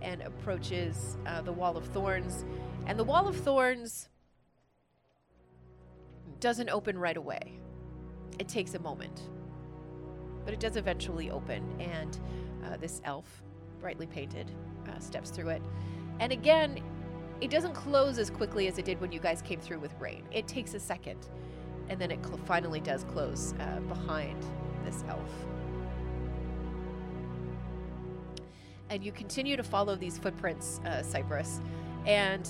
and 0.00 0.22
approaches 0.22 1.18
uh, 1.26 1.42
the 1.42 1.52
wall 1.52 1.76
of 1.76 1.84
thorns. 1.86 2.44
And 2.86 2.96
the 2.96 3.04
wall 3.04 3.26
of 3.26 3.36
thorns 3.36 4.08
doesn't 6.38 6.70
open 6.70 6.96
right 6.96 7.16
away. 7.16 7.58
It 8.38 8.48
takes 8.48 8.74
a 8.74 8.78
moment, 8.78 9.22
but 10.44 10.54
it 10.54 10.60
does 10.60 10.76
eventually 10.76 11.30
open. 11.30 11.68
And 11.80 12.18
uh, 12.64 12.76
this 12.76 13.02
elf, 13.04 13.42
brightly 13.80 14.06
painted, 14.06 14.52
uh, 14.88 15.00
steps 15.00 15.30
through 15.30 15.48
it. 15.48 15.62
And 16.20 16.32
again, 16.32 16.80
it 17.40 17.50
doesn't 17.50 17.74
close 17.74 18.18
as 18.18 18.30
quickly 18.30 18.68
as 18.68 18.78
it 18.78 18.84
did 18.84 19.00
when 19.00 19.10
you 19.10 19.18
guys 19.18 19.42
came 19.42 19.60
through 19.60 19.80
with 19.80 19.94
rain. 19.98 20.24
It 20.30 20.46
takes 20.46 20.74
a 20.74 20.80
second, 20.80 21.28
and 21.90 22.00
then 22.00 22.10
it 22.10 22.24
cl- 22.24 22.40
finally 22.46 22.80
does 22.80 23.04
close 23.04 23.52
uh, 23.60 23.80
behind 23.80 24.42
this 24.84 25.04
elf. 25.08 25.20
and 28.90 29.04
you 29.04 29.12
continue 29.12 29.56
to 29.56 29.62
follow 29.62 29.94
these 29.94 30.18
footprints, 30.18 30.80
uh, 30.84 31.02
Cypress. 31.02 31.60
And 32.06 32.46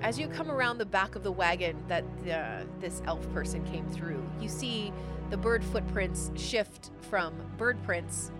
as 0.00 0.18
you 0.18 0.26
come 0.26 0.50
around 0.50 0.78
the 0.78 0.86
back 0.86 1.14
of 1.14 1.22
the 1.22 1.30
wagon 1.30 1.76
that 1.86 2.04
uh, 2.30 2.64
this 2.80 3.02
elf 3.06 3.30
person 3.32 3.62
came 3.64 3.86
through, 3.90 4.26
you 4.40 4.48
see 4.48 4.92
the 5.30 5.36
bird 5.36 5.62
footprints 5.62 6.30
shift 6.34 6.90
from 7.02 7.34
bird 7.58 7.80
prints 7.84 8.32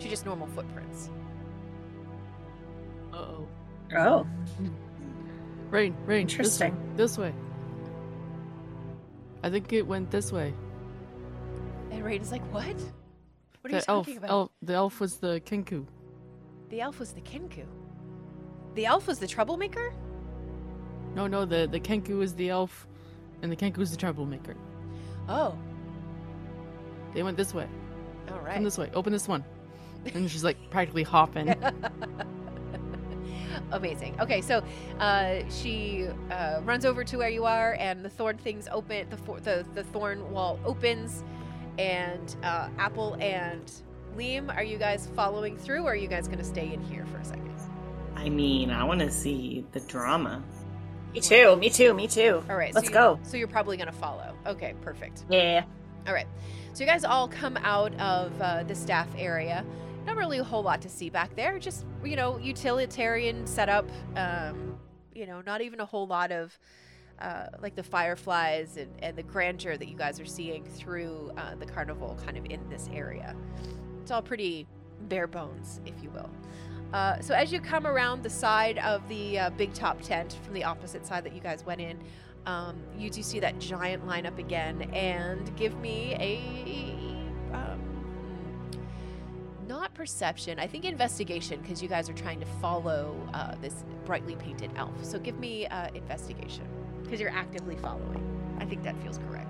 to 0.00 0.08
just 0.08 0.24
normal 0.24 0.46
footprints. 0.48 1.10
Uh 3.12 3.16
oh. 3.16 3.48
Oh. 3.96 4.26
Rain, 5.70 5.94
rain. 6.06 6.22
Interesting. 6.22 6.74
This 6.96 7.18
way. 7.18 7.26
This 7.28 7.34
way. 7.36 7.47
I 9.42 9.50
think 9.50 9.72
it 9.72 9.86
went 9.86 10.10
this 10.10 10.32
way. 10.32 10.52
And 11.90 12.02
Raiden's 12.04 12.32
like, 12.32 12.42
"What? 12.52 12.66
What 12.66 12.74
are 13.64 13.68
the 13.68 13.76
you 13.76 13.82
elf, 13.88 14.06
talking 14.06 14.16
about?" 14.18 14.30
elf. 14.30 14.50
The 14.62 14.74
elf 14.74 15.00
was 15.00 15.16
the 15.16 15.40
Kenku. 15.44 15.86
The 16.70 16.80
elf 16.80 16.98
was 16.98 17.12
the 17.12 17.20
Kenku. 17.20 17.64
The 18.74 18.86
elf 18.86 19.06
was 19.06 19.18
the 19.18 19.26
troublemaker. 19.26 19.92
No, 21.14 21.26
no. 21.26 21.44
The 21.44 21.66
the 21.70 21.80
Kenku 21.80 22.22
is 22.22 22.34
the 22.34 22.50
elf, 22.50 22.86
and 23.42 23.50
the 23.50 23.56
Kenku 23.56 23.78
is 23.78 23.90
the 23.90 23.96
troublemaker. 23.96 24.54
Oh, 25.28 25.56
They 27.14 27.22
went 27.22 27.36
this 27.36 27.52
way. 27.54 27.66
all 28.30 28.38
Come 28.38 28.64
this 28.64 28.78
way. 28.78 28.90
Open 28.94 29.12
this 29.12 29.28
one. 29.28 29.44
And 30.14 30.30
she's 30.30 30.44
like 30.44 30.56
practically 30.70 31.02
hopping. 31.02 31.48
Amazing. 33.72 34.20
Okay, 34.20 34.40
so 34.40 34.62
uh, 34.98 35.40
she 35.50 36.06
uh, 36.30 36.60
runs 36.64 36.84
over 36.84 37.04
to 37.04 37.16
where 37.18 37.28
you 37.28 37.44
are, 37.44 37.76
and 37.78 38.04
the 38.04 38.08
thorn 38.10 38.38
things 38.38 38.68
open. 38.70 39.08
The 39.10 39.16
for- 39.18 39.40
the 39.40 39.66
the 39.74 39.84
thorn 39.84 40.30
wall 40.30 40.58
opens, 40.64 41.22
and 41.78 42.34
uh, 42.42 42.68
Apple 42.78 43.14
and 43.20 43.70
Liam, 44.16 44.54
are 44.54 44.62
you 44.64 44.78
guys 44.78 45.08
following 45.14 45.56
through, 45.56 45.82
or 45.84 45.92
are 45.92 45.96
you 45.96 46.08
guys 46.08 46.26
going 46.26 46.38
to 46.38 46.44
stay 46.44 46.72
in 46.72 46.80
here 46.82 47.06
for 47.06 47.18
a 47.18 47.24
second? 47.24 47.44
I 48.16 48.28
mean, 48.30 48.70
I 48.70 48.82
want 48.84 48.98
to 49.00 49.10
see 49.12 49.64
the 49.72 49.80
drama. 49.80 50.42
Me 51.14 51.20
too. 51.20 51.54
Me 51.56 51.70
too. 51.70 51.94
Me 51.94 52.08
too. 52.08 52.42
All 52.50 52.56
right, 52.56 52.74
Let's 52.74 52.88
so 52.88 52.90
you- 52.92 52.94
go. 52.98 53.20
So 53.22 53.36
you're 53.36 53.46
probably 53.48 53.76
going 53.76 53.86
to 53.86 53.92
follow. 53.96 54.34
Okay, 54.46 54.74
perfect. 54.80 55.24
Yeah. 55.30 55.64
All 56.06 56.12
right. 56.12 56.26
So 56.72 56.82
you 56.84 56.86
guys 56.90 57.04
all 57.04 57.28
come 57.28 57.56
out 57.58 57.94
of 58.00 58.32
uh, 58.42 58.62
the 58.64 58.74
staff 58.74 59.08
area. 59.16 59.64
Not 60.08 60.16
really 60.16 60.38
a 60.38 60.44
whole 60.44 60.62
lot 60.62 60.80
to 60.80 60.88
see 60.88 61.10
back 61.10 61.36
there. 61.36 61.58
Just 61.58 61.84
you 62.02 62.16
know, 62.16 62.38
utilitarian 62.38 63.46
setup. 63.46 63.86
Um, 64.16 64.78
you 65.14 65.26
know, 65.26 65.42
not 65.42 65.60
even 65.60 65.80
a 65.80 65.84
whole 65.84 66.06
lot 66.06 66.32
of 66.32 66.58
uh, 67.18 67.48
like 67.60 67.76
the 67.76 67.82
fireflies 67.82 68.78
and, 68.78 68.90
and 69.02 69.18
the 69.18 69.22
grandeur 69.22 69.76
that 69.76 69.86
you 69.86 69.94
guys 69.94 70.18
are 70.18 70.24
seeing 70.24 70.64
through 70.64 71.30
uh, 71.36 71.56
the 71.56 71.66
carnival, 71.66 72.18
kind 72.24 72.38
of 72.38 72.46
in 72.46 72.66
this 72.70 72.88
area. 72.90 73.36
It's 74.00 74.10
all 74.10 74.22
pretty 74.22 74.66
bare 75.10 75.26
bones, 75.26 75.82
if 75.84 76.02
you 76.02 76.08
will. 76.08 76.30
Uh, 76.94 77.20
so 77.20 77.34
as 77.34 77.52
you 77.52 77.60
come 77.60 77.86
around 77.86 78.22
the 78.22 78.30
side 78.30 78.78
of 78.78 79.06
the 79.10 79.38
uh, 79.38 79.50
big 79.50 79.74
top 79.74 80.00
tent 80.00 80.38
from 80.42 80.54
the 80.54 80.64
opposite 80.64 81.04
side 81.04 81.22
that 81.24 81.34
you 81.34 81.40
guys 81.42 81.66
went 81.66 81.82
in, 81.82 81.98
um, 82.46 82.78
you 82.96 83.10
do 83.10 83.22
see 83.22 83.40
that 83.40 83.58
giant 83.58 84.06
lineup 84.06 84.38
again, 84.38 84.88
and 84.94 85.54
give 85.54 85.78
me 85.80 86.14
a 86.18 86.97
not 89.68 89.94
perception. 89.94 90.58
I 90.58 90.66
think 90.66 90.84
investigation 90.84 91.60
because 91.60 91.82
you 91.82 91.88
guys 91.88 92.08
are 92.08 92.14
trying 92.14 92.40
to 92.40 92.46
follow 92.60 93.14
uh, 93.34 93.54
this 93.60 93.84
brightly 94.04 94.34
painted 94.36 94.70
elf. 94.76 94.92
So 95.04 95.18
give 95.18 95.38
me 95.38 95.66
uh, 95.66 95.88
investigation 95.94 96.64
because 97.04 97.20
you're 97.20 97.30
actively 97.30 97.76
following. 97.76 98.24
I 98.60 98.64
think 98.64 98.82
that 98.82 99.00
feels 99.02 99.18
correct. 99.28 99.44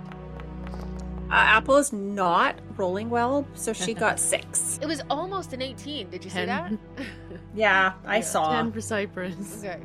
Uh, 1.31 1.35
Apple 1.35 1.77
is 1.77 1.93
not 1.93 2.59
rolling 2.77 3.11
well, 3.11 3.47
so 3.55 3.73
she 3.73 3.93
got 3.95 4.19
six. 4.35 4.79
It 4.83 4.87
was 4.87 5.03
almost 5.11 5.53
an 5.53 5.61
18. 5.63 6.11
Did 6.11 6.25
you 6.25 6.31
see 6.31 6.45
that? 6.47 6.73
Yeah, 7.55 7.93
I 8.07 8.17
Yeah. 8.17 8.23
saw. 8.23 8.53
Ten 8.53 8.73
for 8.73 8.81
Cypress. 8.81 9.59
okay. 9.65 9.81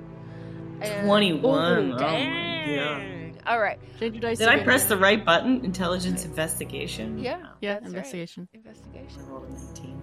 And- 0.81 1.05
21. 1.07 1.43
Ooh, 1.43 1.93
Oh 1.93 1.93
my 1.93 1.97
dang. 1.97 3.37
All 3.45 3.59
right. 3.59 3.77
Change 3.99 4.13
your 4.15 4.21
dice. 4.21 4.37
Did 4.37 4.47
I 4.47 4.53
again. 4.53 4.65
press 4.65 4.85
the 4.85 4.95
right 4.97 5.23
button? 5.23 5.63
Intelligence 5.65 6.23
investigation? 6.23 7.17
Yeah. 7.17 7.47
Yeah, 7.61 7.73
that's 7.73 7.83
right. 7.85 7.87
investigation. 7.95 8.47
Investigation. 8.53 9.21
I 9.21 9.29
rolled 9.29 9.45
a 9.49 9.51
19. 9.51 10.01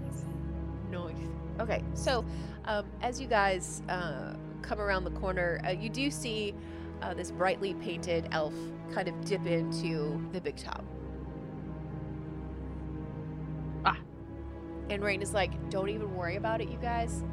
Nice. 0.91 1.16
Okay, 1.61 1.84
so 1.95 2.24
um, 2.64 2.86
as 3.03 3.20
you 3.20 3.26
guys 3.26 3.82
uh, 3.88 4.34
come 4.62 4.80
around 4.80 5.05
the 5.05 5.11
corner, 5.11 5.61
uh, 5.66 5.70
you 5.70 5.88
do 5.88 6.11
see 6.11 6.55
uh, 7.03 7.14
this 7.14 7.30
brightly 7.30 7.74
painted 7.74 8.28
elf 8.32 8.55
kind 8.93 9.09
of 9.09 9.24
dip 9.24 9.47
into 9.47 10.20
the 10.32 10.41
big 10.41 10.57
top. 10.57 10.84
Ah. 13.84 13.99
And 14.88 15.03
Rain 15.03 15.22
is 15.22 15.32
like, 15.32 15.70
"Don't 15.70 15.88
even 15.88 16.14
worry 16.16 16.36
about 16.36 16.61
it, 16.61 16.68
you 16.68 16.78
guys. 16.78 17.24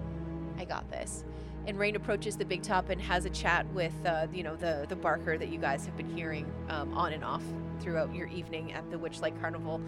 I 0.57 0.65
got 0.65 0.89
this." 0.89 1.23
And 1.67 1.77
Rain 1.77 1.97
approaches 1.97 2.37
the 2.37 2.45
big 2.45 2.63
top 2.63 2.89
and 2.89 2.99
has 3.01 3.25
a 3.25 3.29
chat 3.29 3.67
with, 3.73 3.93
uh, 4.05 4.27
you 4.33 4.41
know, 4.41 4.55
the 4.55 4.85
the 4.87 4.95
barker 4.95 5.37
that 5.37 5.49
you 5.49 5.59
guys 5.59 5.85
have 5.85 5.97
been 5.97 6.09
hearing 6.09 6.49
um, 6.69 6.93
on 6.93 7.11
and 7.11 7.25
off 7.25 7.43
throughout 7.81 8.15
your 8.15 8.27
evening 8.27 8.71
at 8.71 8.89
the 8.89 8.97
Witchlight 8.97 9.39
Carnival. 9.41 9.81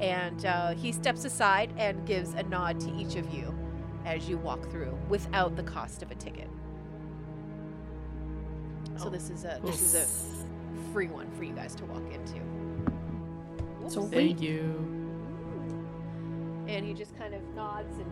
And 0.00 0.46
uh, 0.46 0.72
he 0.72 0.92
steps 0.92 1.26
aside 1.26 1.74
and 1.76 2.06
gives 2.06 2.32
a 2.32 2.42
nod 2.44 2.80
to 2.80 2.90
each 2.96 3.16
of 3.16 3.32
you 3.32 3.54
as 4.06 4.28
you 4.28 4.38
walk 4.38 4.70
through 4.70 4.98
without 5.10 5.56
the 5.56 5.62
cost 5.62 6.02
of 6.02 6.10
a 6.10 6.14
ticket. 6.14 6.48
So 8.96 9.08
Oh, 9.08 9.10
this 9.10 9.28
is 9.28 9.44
a 9.44 9.60
this 9.62 9.82
is 9.82 9.94
a 9.94 10.92
free 10.92 11.08
one 11.08 11.30
for 11.36 11.44
you 11.44 11.52
guys 11.52 11.74
to 11.74 11.84
walk 11.84 12.02
into. 12.12 12.40
So 13.90 14.04
Thank 14.04 14.40
you. 14.40 14.62
And 16.66 16.84
he 16.84 16.94
just 16.94 17.16
kind 17.18 17.34
of 17.34 17.42
nods 17.54 17.94
and 17.98 18.10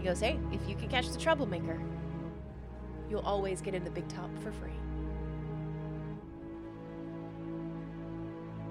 he 0.00 0.04
goes, 0.04 0.18
Hey, 0.18 0.40
if 0.50 0.68
you 0.68 0.74
can 0.74 0.88
catch 0.88 1.08
the 1.08 1.18
troublemaker, 1.18 1.80
you'll 3.14 3.22
always 3.22 3.60
get 3.60 3.76
in 3.76 3.84
the 3.84 3.90
big 3.90 4.08
top 4.08 4.28
for 4.42 4.50
free. 4.50 4.72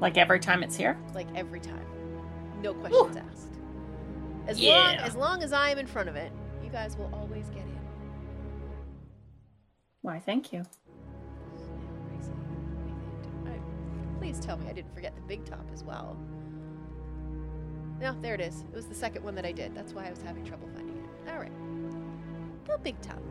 Like 0.02 0.18
every 0.18 0.42
time 0.42 0.64
it's 0.64 0.76
here? 0.76 0.98
Like 1.16 1.28
every 1.34 1.62
time. 1.62 1.86
No 2.62 2.74
questions 2.74 3.16
asked. 3.16 3.54
As 4.48 4.60
long 4.60 4.96
as 4.96 5.16
long 5.16 5.44
as 5.44 5.54
I 5.54 5.70
am 5.70 5.80
in 5.80 5.88
front 5.88 6.10
of 6.10 6.18
it, 6.18 6.30
you 6.62 6.70
guys 6.70 6.98
will 6.98 7.10
always 7.14 7.48
get 7.52 7.62
in. 7.62 7.80
Why, 10.02 10.20
thank 10.20 10.52
you. 10.52 10.64
Please 14.20 14.40
tell 14.42 14.58
me 14.58 14.68
I 14.70 14.74
didn't 14.74 14.94
forget 14.94 15.16
the 15.16 15.22
big 15.22 15.46
top 15.46 15.66
as 15.74 15.86
well. 15.86 16.18
No, 18.02 18.14
there 18.22 18.34
it 18.34 18.42
is. 18.42 18.66
It 18.74 18.76
was 18.76 18.88
the 18.88 18.96
second 18.96 19.24
one 19.24 19.36
that 19.36 19.46
I 19.46 19.54
did. 19.54 19.74
That's 19.74 19.94
why 19.94 20.08
I 20.08 20.10
was 20.10 20.22
having 20.22 20.44
trouble 20.44 20.68
finding 20.74 20.98
it. 20.98 21.32
All 21.32 21.40
right. 21.40 21.52
The 22.66 22.78
big 22.80 23.00
top. 23.02 23.22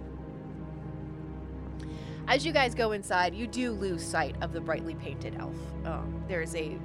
As 2.28 2.46
you 2.46 2.52
guys 2.52 2.74
go 2.74 2.92
inside, 2.92 3.34
you 3.34 3.46
do 3.46 3.72
lose 3.72 4.02
sight 4.04 4.36
of 4.40 4.52
the 4.52 4.60
brightly 4.60 4.94
painted 4.94 5.36
elf. 5.38 5.56
Um, 5.84 6.24
there's 6.28 6.54
a 6.54 6.78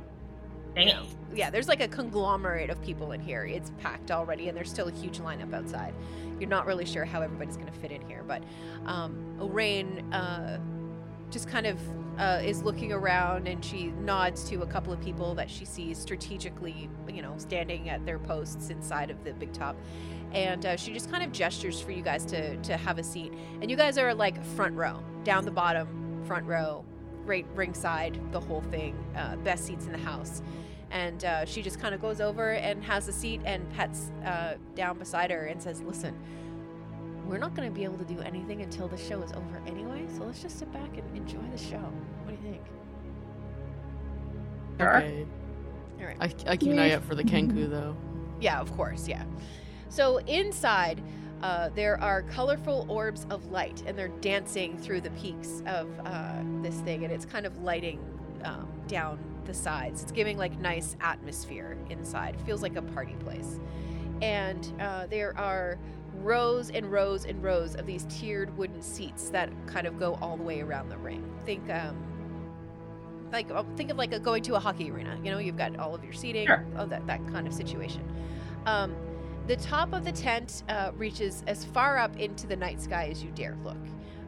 you 0.76 0.86
know, 0.86 1.06
yeah, 1.34 1.50
there's 1.50 1.68
like 1.68 1.82
a 1.82 1.88
conglomerate 1.88 2.70
of 2.70 2.80
people 2.84 3.12
in 3.12 3.20
here. 3.20 3.46
It's 3.46 3.72
packed 3.82 4.12
already, 4.12 4.48
and 4.48 4.56
there's 4.56 4.70
still 4.70 4.88
a 4.88 4.92
huge 4.92 5.18
lineup 5.20 5.54
outside. 5.54 5.94
You're 6.40 6.50
not 6.50 6.68
really 6.68 6.86
sure 6.86 7.04
how 7.04 7.22
everybody's 7.22 7.58
going 7.58 7.72
to 7.72 7.80
fit 7.80 7.92
in 7.92 8.08
here, 8.08 8.24
but 8.28 8.44
um, 8.86 9.36
Orain 9.40 10.04
uh, 10.14 10.60
just 11.32 11.48
kind 11.50 11.66
of 11.66 11.80
uh, 12.18 12.42
is 12.44 12.64
looking 12.64 12.92
around, 12.92 13.48
and 13.48 13.64
she 13.64 13.88
nods 13.88 14.50
to 14.50 14.62
a 14.62 14.68
couple 14.68 14.92
of 14.92 15.00
people 15.02 15.36
that 15.36 15.50
she 15.50 15.66
sees 15.66 15.98
strategically, 15.98 16.90
you 17.08 17.22
know, 17.22 17.34
standing 17.38 17.90
at 17.90 18.06
their 18.06 18.20
posts 18.20 18.70
inside 18.70 19.10
of 19.10 19.24
the 19.24 19.34
big 19.34 19.54
top, 19.54 19.76
and 20.32 20.66
uh, 20.66 20.76
she 20.76 20.94
just 20.94 21.12
kind 21.12 21.24
of 21.24 21.32
gestures 21.32 21.80
for 21.80 21.92
you 21.92 22.02
guys 22.02 22.26
to 22.26 22.58
to 22.58 22.78
have 22.78 22.98
a 22.98 23.04
seat. 23.04 23.34
And 23.62 23.70
you 23.70 23.78
guys 23.78 23.98
are 23.98 24.14
like 24.14 24.44
front 24.44 24.76
row, 24.76 25.04
down 25.24 25.46
the 25.46 25.52
bottom, 25.52 26.24
front 26.26 26.46
row, 26.46 26.84
right 27.26 27.46
ringside, 27.56 28.20
the 28.32 28.40
whole 28.40 28.62
thing, 28.62 28.96
uh, 29.16 29.36
best 29.38 29.66
seats 29.66 29.86
in 29.86 29.92
the 29.92 29.98
house 29.98 30.42
and 30.92 31.26
uh, 31.26 31.46
she 31.46 31.62
just 31.62 31.80
kind 31.80 31.94
of 31.94 32.02
goes 32.02 32.22
over 32.22 32.52
and 32.52 32.84
has 32.84 33.08
a 33.08 33.14
seat 33.14 33.42
and 33.44 33.70
pets 33.74 34.12
uh, 34.26 34.54
down 34.76 34.98
beside 34.98 35.32
her 35.32 35.46
and 35.46 35.62
says, 35.62 35.82
"Listen, 35.82 36.18
we're 37.28 37.38
not 37.38 37.56
going 37.56 37.68
to 37.68 37.74
be 37.74 37.84
able 37.84 37.98
to 37.98 38.06
do 38.06 38.20
anything 38.22 38.62
until 38.62 38.88
the 38.88 38.98
show 38.98 39.22
is 39.22 39.32
over 39.34 39.62
anyway. 39.66 40.06
So 40.16 40.24
let's 40.24 40.42
just 40.42 40.60
sit 40.60 40.72
back 40.72 40.98
and 40.98 41.18
enjoy 41.18 41.44
the 41.52 41.58
show. 41.58 41.92
What 42.24 42.28
do 42.28 42.48
you 42.48 42.54
think?" 42.54 42.64
Sure. 44.80 44.98
Okay. 44.98 45.26
All 46.00 46.06
right. 46.06 46.18
I, 46.20 46.52
I 46.52 46.58
keep 46.58 46.72
an 46.72 46.80
eye 46.80 46.92
out 46.92 47.04
for 47.04 47.16
the 47.16 47.24
Kenku 47.24 47.70
though. 47.70 47.96
Yeah, 48.40 48.60
of 48.60 48.72
course, 48.76 49.08
yeah. 49.08 49.24
So 49.90 50.18
inside, 50.18 51.02
uh, 51.42 51.70
there 51.70 52.00
are 52.02 52.24
colorful 52.24 52.86
orbs 52.90 53.26
of 53.30 53.52
light, 53.52 53.84
and 53.88 53.98
they're 53.98 54.08
dancing 54.08 54.78
through 54.78 55.02
the 55.02 55.12
peaks 55.12 55.64
of 55.66 55.88
uh, 56.06 56.42
this 56.62 56.76
thing, 56.82 57.04
and 57.04 57.14
it's 57.14 57.26
kind 57.26 57.46
of 57.46 57.58
lighting 57.64 58.00
um, 58.44 58.68
down 58.88 59.20
the 59.46 59.54
sides. 59.54 60.04
It's 60.04 60.12
giving 60.12 60.38
like 60.38 60.60
nice 60.60 60.96
atmosphere 61.02 61.78
inside. 61.90 62.40
Feels 62.46 62.62
like 62.62 62.76
a 62.76 62.82
party 62.82 63.16
place. 63.20 63.60
And 64.22 64.72
uh, 64.80 65.08
there 65.08 65.38
are 65.38 65.78
rows 66.24 66.70
and 66.72 66.92
rows 66.92 67.26
and 67.26 67.42
rows 67.44 67.76
of 67.76 67.86
these 67.86 68.06
tiered 68.10 68.56
wooden 68.58 68.82
seats 68.82 69.30
that 69.30 69.50
kind 69.68 69.88
of 69.88 69.98
go 70.00 70.16
all 70.22 70.38
the 70.38 70.44
way 70.44 70.62
around 70.62 70.90
the 70.90 70.98
ring. 70.98 71.24
Think, 71.46 71.70
um, 71.70 71.96
like, 73.32 73.52
uh, 73.52 73.64
think 73.76 73.92
of 73.92 73.98
like 73.98 74.14
a, 74.14 74.20
going 74.20 74.44
to 74.44 74.56
a 74.56 74.60
hockey 74.60 74.90
arena. 74.92 75.20
You 75.24 75.32
know, 75.32 75.38
you've 75.40 75.58
got 75.58 75.78
all 75.78 75.94
of 75.94 76.04
your 76.04 76.14
seating, 76.14 76.48
Sure. 76.48 76.66
oh, 76.78 76.86
that 76.86 77.06
that 77.08 77.26
kind 77.28 77.48
of 77.48 77.54
situation. 77.54 78.02
Um, 78.66 78.96
the 79.48 79.56
top 79.58 79.94
of 79.94 80.04
the 80.04 80.12
tent 80.12 80.64
uh, 80.70 80.92
reaches 80.96 81.44
as 81.48 81.64
far 81.64 81.98
up 81.98 82.18
into 82.18 82.48
the 82.48 82.56
night 82.56 82.82
sky 82.82 83.08
as 83.10 83.24
you 83.24 83.32
dare 83.32 83.58
look. 83.64 83.78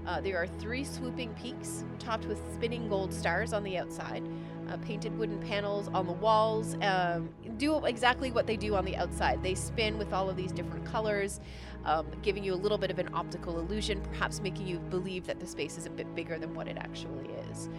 Uh, 0.07 0.21
there 0.21 0.37
are 0.37 0.47
three 0.47 0.83
swooping 0.83 1.33
peaks 1.33 1.83
topped 1.99 2.25
with 2.25 2.41
spinning 2.53 2.87
gold 2.87 3.13
stars 3.13 3.51
on 3.53 3.63
the 3.63 3.77
outside, 3.77 4.23
uh, 4.69 4.77
painted 4.77 5.17
wooden 5.17 5.39
panels 5.39 5.87
on 5.89 6.05
the 6.05 6.13
walls. 6.13 6.75
Um, 6.81 7.29
do 7.57 7.85
exactly 7.85 8.31
what 8.31 8.47
they 8.47 8.57
do 8.57 8.75
on 8.75 8.85
the 8.85 8.95
outside. 8.95 9.41
They 9.43 9.55
spin 9.55 9.97
with 9.97 10.13
all 10.13 10.29
of 10.29 10.35
these 10.35 10.51
different 10.51 10.85
colors, 10.85 11.39
um, 11.85 12.07
giving 12.21 12.43
you 12.43 12.53
a 12.53 12.55
little 12.55 12.77
bit 12.77 12.91
of 12.91 12.99
an 12.99 13.09
optical 13.13 13.59
illusion, 13.59 14.01
perhaps 14.01 14.41
making 14.41 14.67
you 14.67 14.79
believe 14.79 15.25
that 15.27 15.39
the 15.39 15.47
space 15.47 15.77
is 15.77 15.85
a 15.85 15.89
bit 15.89 16.13
bigger 16.15 16.37
than 16.37 16.53
what 16.53 16.67
it 16.67 16.77
actually 16.77 17.29
is. 17.49 17.69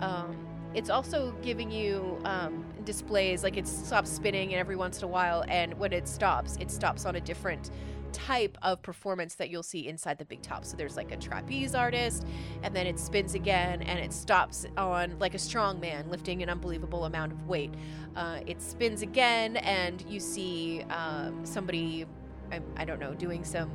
Um, 0.00 0.36
it's 0.72 0.88
also 0.88 1.34
giving 1.42 1.70
you 1.70 2.20
um, 2.24 2.64
displays 2.84 3.42
like 3.42 3.56
it 3.56 3.66
stops 3.66 4.08
spinning 4.10 4.52
and 4.52 4.60
every 4.60 4.76
once 4.76 4.98
in 4.98 5.04
a 5.04 5.08
while, 5.08 5.44
and 5.48 5.74
when 5.78 5.92
it 5.92 6.06
stops, 6.06 6.56
it 6.60 6.70
stops 6.70 7.04
on 7.04 7.16
a 7.16 7.20
different 7.20 7.70
type 8.10 8.58
of 8.62 8.82
performance 8.82 9.34
that 9.36 9.50
you'll 9.50 9.62
see 9.62 9.88
inside 9.88 10.18
the 10.18 10.24
big 10.24 10.42
top. 10.42 10.64
So 10.64 10.76
there's 10.76 10.96
like 10.96 11.12
a 11.12 11.16
trapeze 11.16 11.74
artist, 11.74 12.26
and 12.62 12.74
then 12.74 12.86
it 12.86 12.98
spins 12.98 13.34
again, 13.34 13.82
and 13.82 13.98
it 13.98 14.12
stops 14.12 14.66
on 14.76 15.18
like 15.18 15.34
a 15.34 15.38
strong 15.38 15.80
man 15.80 16.10
lifting 16.10 16.42
an 16.42 16.48
unbelievable 16.48 17.04
amount 17.04 17.32
of 17.32 17.48
weight. 17.48 17.72
Uh, 18.16 18.40
it 18.46 18.60
spins 18.60 19.02
again, 19.02 19.56
and 19.58 20.02
you 20.08 20.20
see 20.20 20.82
um, 20.90 21.44
somebody, 21.44 22.06
I, 22.52 22.60
I 22.76 22.84
don't 22.84 23.00
know, 23.00 23.14
doing 23.14 23.44
some 23.44 23.70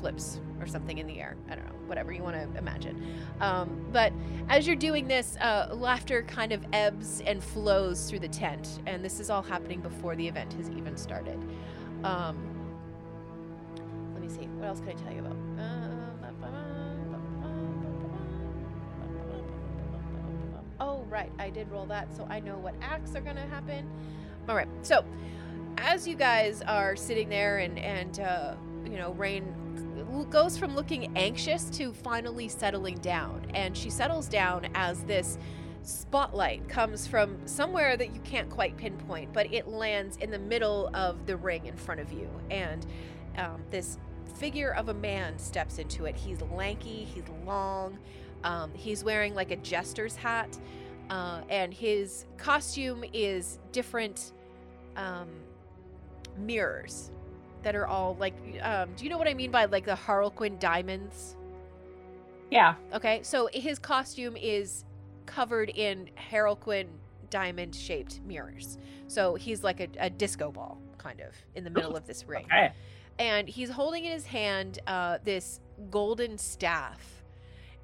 flips 0.00 0.40
or 0.60 0.66
something 0.66 0.98
in 0.98 1.06
the 1.06 1.20
air. 1.20 1.36
I 1.50 1.56
don't 1.56 1.64
know, 1.66 1.74
whatever 1.86 2.12
you 2.12 2.22
want 2.22 2.36
to 2.36 2.58
imagine. 2.58 3.04
Um, 3.40 3.86
but 3.92 4.12
as 4.48 4.66
you're 4.66 4.76
doing 4.76 5.08
this, 5.08 5.36
uh, 5.40 5.68
laughter 5.72 6.22
kind 6.22 6.52
of 6.52 6.64
ebbs 6.72 7.20
and 7.26 7.42
flows 7.42 8.08
through 8.08 8.20
the 8.20 8.28
tent, 8.28 8.80
and 8.86 9.04
this 9.04 9.20
is 9.20 9.30
all 9.30 9.42
happening 9.42 9.80
before 9.80 10.16
the 10.16 10.26
event 10.26 10.52
has 10.54 10.70
even 10.70 10.96
started. 10.96 11.38
Um. 12.04 12.51
What 14.62 14.68
else 14.68 14.78
can 14.78 14.90
I 14.90 14.92
tell 14.92 15.12
you 15.12 15.18
about? 15.18 15.36
Oh, 20.78 21.04
right. 21.10 21.32
I 21.36 21.50
did 21.50 21.68
roll 21.68 21.84
that, 21.86 22.16
so 22.16 22.28
I 22.30 22.38
know 22.38 22.58
what 22.58 22.76
acts 22.80 23.16
are 23.16 23.20
going 23.20 23.34
to 23.34 23.42
happen. 23.42 23.90
All 24.48 24.54
right. 24.54 24.68
So, 24.82 25.04
as 25.78 26.06
you 26.06 26.14
guys 26.14 26.62
are 26.62 26.94
sitting 26.94 27.28
there 27.28 27.58
and 27.58 27.76
and 27.76 28.20
uh, 28.20 28.54
you 28.84 28.98
know, 28.98 29.14
Rain 29.14 29.52
goes 30.30 30.56
from 30.56 30.76
looking 30.76 31.10
anxious 31.16 31.64
to 31.70 31.92
finally 31.92 32.48
settling 32.48 32.98
down, 32.98 33.44
and 33.54 33.76
she 33.76 33.90
settles 33.90 34.28
down 34.28 34.68
as 34.76 35.02
this 35.02 35.38
spotlight 35.82 36.68
comes 36.68 37.08
from 37.08 37.36
somewhere 37.48 37.96
that 37.96 38.14
you 38.14 38.20
can't 38.20 38.48
quite 38.48 38.76
pinpoint, 38.76 39.32
but 39.32 39.52
it 39.52 39.66
lands 39.66 40.18
in 40.18 40.30
the 40.30 40.38
middle 40.38 40.88
of 40.94 41.26
the 41.26 41.36
ring 41.36 41.66
in 41.66 41.76
front 41.76 42.00
of 42.00 42.12
you, 42.12 42.30
and 42.48 42.86
um, 43.36 43.60
this 43.72 43.98
figure 44.42 44.74
of 44.74 44.88
a 44.88 44.94
man 44.94 45.38
steps 45.38 45.78
into 45.78 46.04
it. 46.04 46.16
He's 46.16 46.42
lanky, 46.42 47.04
he's 47.14 47.22
long, 47.46 47.96
um, 48.42 48.72
he's 48.74 49.04
wearing 49.04 49.36
like 49.36 49.52
a 49.52 49.56
jester's 49.56 50.16
hat, 50.16 50.58
uh, 51.10 51.42
and 51.48 51.72
his 51.72 52.26
costume 52.38 53.04
is 53.12 53.60
different 53.70 54.32
um, 54.96 55.28
mirrors 56.36 57.12
that 57.62 57.76
are 57.76 57.86
all 57.86 58.16
like. 58.18 58.34
Um, 58.62 58.88
do 58.96 59.04
you 59.04 59.10
know 59.10 59.16
what 59.18 59.28
I 59.28 59.34
mean 59.34 59.52
by 59.52 59.66
like 59.66 59.84
the 59.84 59.94
Harlequin 59.94 60.58
diamonds? 60.58 61.36
Yeah. 62.50 62.74
Okay, 62.92 63.20
so 63.22 63.48
his 63.52 63.78
costume 63.78 64.36
is 64.36 64.84
covered 65.24 65.70
in 65.70 66.10
Harlequin 66.16 66.88
diamond 67.30 67.76
shaped 67.76 68.20
mirrors. 68.26 68.76
So 69.06 69.36
he's 69.36 69.62
like 69.62 69.78
a, 69.78 69.88
a 70.00 70.10
disco 70.10 70.50
ball, 70.50 70.82
kind 70.98 71.20
of, 71.20 71.32
in 71.54 71.62
the 71.62 71.70
middle 71.70 71.94
of 71.94 72.08
this 72.08 72.26
ring 72.26 72.46
Okay. 72.46 72.72
And 73.18 73.48
he's 73.48 73.70
holding 73.70 74.04
in 74.04 74.12
his 74.12 74.26
hand 74.26 74.78
uh, 74.86 75.18
this 75.24 75.60
golden 75.90 76.38
staff 76.38 77.22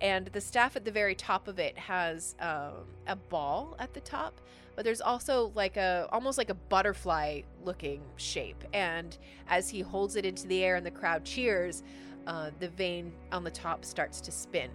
and 0.01 0.26
the 0.29 0.41
staff 0.41 0.76
at 0.76 0.85
the 0.85 0.91
very 0.91 1.14
top 1.14 1.49
of 1.49 1.59
it 1.59 1.76
has 1.76 2.37
um, 2.41 2.87
a 3.07 3.16
ball 3.16 3.76
at 3.79 3.93
the 3.95 4.01
top 4.01 4.41
but 4.79 4.85
there's 4.85 5.01
also 5.01 5.51
like 5.57 5.76
a 5.76 6.09
almost 6.12 6.39
like 6.39 6.51
a 6.51 6.55
butterfly 6.55 7.41
looking 7.64 8.01
shape. 8.14 8.62
And 8.72 9.18
as 9.49 9.68
he 9.68 9.81
holds 9.81 10.14
it 10.14 10.24
into 10.24 10.47
the 10.47 10.62
air 10.62 10.76
and 10.76 10.87
the 10.87 10.91
crowd 10.93 11.24
cheers, 11.24 11.83
uh, 12.29 12.53
the 12.61 12.68
vane 12.68 13.11
on 13.33 13.43
the 13.43 13.51
top 13.51 13.85
starts 13.85 14.20
to 14.20 14.31
spin 14.31 14.70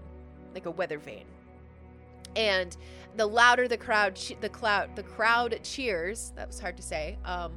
like 0.53 0.65
a 0.65 0.71
weather 0.71 0.97
vane. 0.97 1.23
And 2.35 2.75
the 3.15 3.25
louder 3.25 3.69
the 3.69 3.77
crowd, 3.77 4.19
the 4.41 4.49
cloud, 4.49 4.93
the 4.97 5.03
crowd 5.03 5.57
cheers. 5.63 6.33
That 6.35 6.47
was 6.47 6.59
hard 6.59 6.75
to 6.75 6.83
say. 6.83 7.17
Um, 7.23 7.53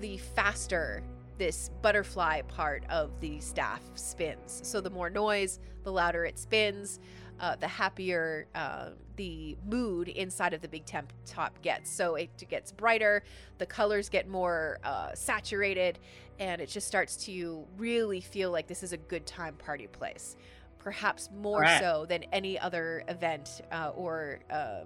the 0.00 0.16
faster 0.16 1.02
this 1.38 1.70
butterfly 1.80 2.42
part 2.42 2.84
of 2.88 3.20
the 3.20 3.40
staff 3.40 3.82
spins. 3.94 4.60
So 4.64 4.80
the 4.80 4.90
more 4.90 5.10
noise, 5.10 5.58
the 5.84 5.92
louder 5.92 6.24
it 6.24 6.38
spins, 6.38 7.00
uh, 7.40 7.56
the 7.56 7.68
happier 7.68 8.46
uh, 8.54 8.90
the 9.16 9.56
mood 9.68 10.08
inside 10.08 10.54
of 10.54 10.60
the 10.60 10.68
big 10.68 10.84
temp 10.84 11.12
top 11.26 11.60
gets. 11.62 11.90
So 11.90 12.14
it 12.14 12.30
gets 12.48 12.72
brighter, 12.72 13.22
the 13.58 13.66
colors 13.66 14.08
get 14.08 14.28
more 14.28 14.78
uh, 14.84 15.14
saturated, 15.14 15.98
and 16.38 16.60
it 16.60 16.68
just 16.68 16.86
starts 16.86 17.16
to 17.24 17.66
really 17.76 18.20
feel 18.20 18.50
like 18.50 18.66
this 18.66 18.82
is 18.82 18.92
a 18.92 18.96
good 18.96 19.26
time 19.26 19.54
party 19.54 19.86
place. 19.86 20.36
Perhaps 20.78 21.30
more 21.36 21.64
Alright. 21.64 21.80
so 21.80 22.06
than 22.08 22.24
any 22.32 22.58
other 22.58 23.04
event 23.08 23.62
uh, 23.70 23.90
or 23.94 24.40
uh, 24.50 24.80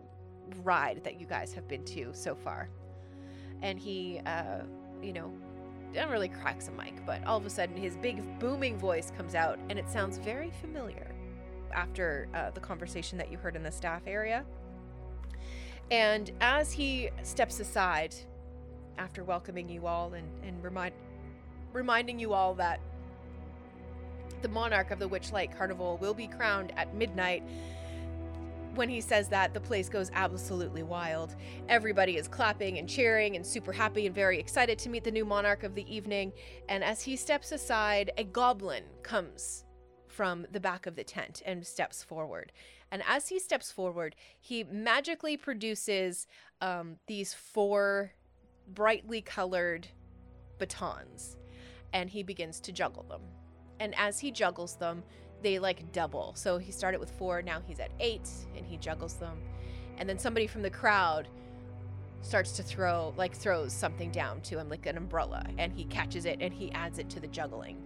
ride 0.62 1.02
that 1.04 1.20
you 1.20 1.26
guys 1.26 1.52
have 1.54 1.66
been 1.68 1.84
to 1.84 2.10
so 2.12 2.34
far. 2.34 2.68
And 3.62 3.78
he, 3.78 4.20
uh, 4.26 4.60
you 5.02 5.12
know, 5.12 5.32
doesn't 5.96 6.12
really 6.12 6.28
cracks 6.28 6.68
a 6.68 6.70
mic, 6.72 6.94
but 7.06 7.24
all 7.24 7.38
of 7.38 7.46
a 7.46 7.50
sudden 7.50 7.76
his 7.76 7.96
big 7.96 8.38
booming 8.38 8.78
voice 8.78 9.10
comes 9.16 9.34
out 9.34 9.58
and 9.70 9.78
it 9.78 9.88
sounds 9.88 10.18
very 10.18 10.52
familiar 10.60 11.14
after 11.72 12.28
uh, 12.34 12.50
the 12.50 12.60
conversation 12.60 13.18
that 13.18 13.30
you 13.30 13.38
heard 13.38 13.56
in 13.56 13.62
the 13.62 13.72
staff 13.72 14.02
area. 14.06 14.44
And 15.90 16.30
as 16.40 16.72
he 16.72 17.10
steps 17.22 17.60
aside 17.60 18.14
after 18.98 19.24
welcoming 19.24 19.68
you 19.68 19.86
all 19.86 20.14
and, 20.14 20.26
and 20.42 20.62
remind, 20.62 20.94
reminding 21.72 22.18
you 22.18 22.32
all 22.32 22.54
that 22.54 22.80
the 24.42 24.48
monarch 24.48 24.90
of 24.90 24.98
the 24.98 25.08
Witchlight 25.08 25.56
Carnival 25.56 25.98
will 26.00 26.14
be 26.14 26.26
crowned 26.26 26.72
at 26.76 26.94
midnight. 26.94 27.42
When 28.76 28.90
he 28.90 29.00
says 29.00 29.28
that, 29.28 29.54
the 29.54 29.60
place 29.60 29.88
goes 29.88 30.10
absolutely 30.12 30.82
wild. 30.82 31.34
Everybody 31.66 32.18
is 32.18 32.28
clapping 32.28 32.76
and 32.76 32.86
cheering 32.86 33.34
and 33.34 33.44
super 33.44 33.72
happy 33.72 34.04
and 34.04 34.14
very 34.14 34.38
excited 34.38 34.78
to 34.80 34.90
meet 34.90 35.02
the 35.02 35.10
new 35.10 35.24
monarch 35.24 35.62
of 35.62 35.74
the 35.74 35.92
evening. 35.92 36.30
And 36.68 36.84
as 36.84 37.00
he 37.00 37.16
steps 37.16 37.52
aside, 37.52 38.10
a 38.18 38.24
goblin 38.24 38.84
comes 39.02 39.64
from 40.08 40.46
the 40.52 40.60
back 40.60 40.84
of 40.84 40.94
the 40.94 41.04
tent 41.04 41.42
and 41.46 41.66
steps 41.66 42.02
forward. 42.02 42.52
And 42.92 43.02
as 43.08 43.28
he 43.28 43.38
steps 43.38 43.72
forward, 43.72 44.14
he 44.38 44.64
magically 44.64 45.38
produces 45.38 46.26
um, 46.60 46.96
these 47.06 47.32
four 47.32 48.12
brightly 48.68 49.22
colored 49.22 49.88
batons 50.58 51.38
and 51.94 52.10
he 52.10 52.22
begins 52.22 52.60
to 52.60 52.72
juggle 52.72 53.04
them. 53.04 53.22
And 53.80 53.94
as 53.96 54.18
he 54.18 54.30
juggles 54.30 54.76
them, 54.76 55.02
they 55.42 55.58
like 55.58 55.92
double. 55.92 56.32
So 56.34 56.58
he 56.58 56.72
started 56.72 56.98
with 56.98 57.10
four, 57.10 57.42
now 57.42 57.60
he's 57.66 57.80
at 57.80 57.90
eight, 58.00 58.28
and 58.56 58.66
he 58.66 58.76
juggles 58.76 59.14
them. 59.14 59.38
And 59.98 60.08
then 60.08 60.18
somebody 60.18 60.46
from 60.46 60.62
the 60.62 60.70
crowd 60.70 61.28
starts 62.22 62.52
to 62.52 62.62
throw, 62.62 63.14
like, 63.16 63.34
throws 63.34 63.72
something 63.72 64.10
down 64.10 64.40
to 64.42 64.58
him, 64.58 64.68
like 64.68 64.86
an 64.86 64.96
umbrella, 64.96 65.46
and 65.58 65.72
he 65.72 65.84
catches 65.84 66.24
it 66.24 66.38
and 66.40 66.52
he 66.52 66.72
adds 66.72 66.98
it 66.98 67.08
to 67.10 67.20
the 67.20 67.28
juggling. 67.28 67.80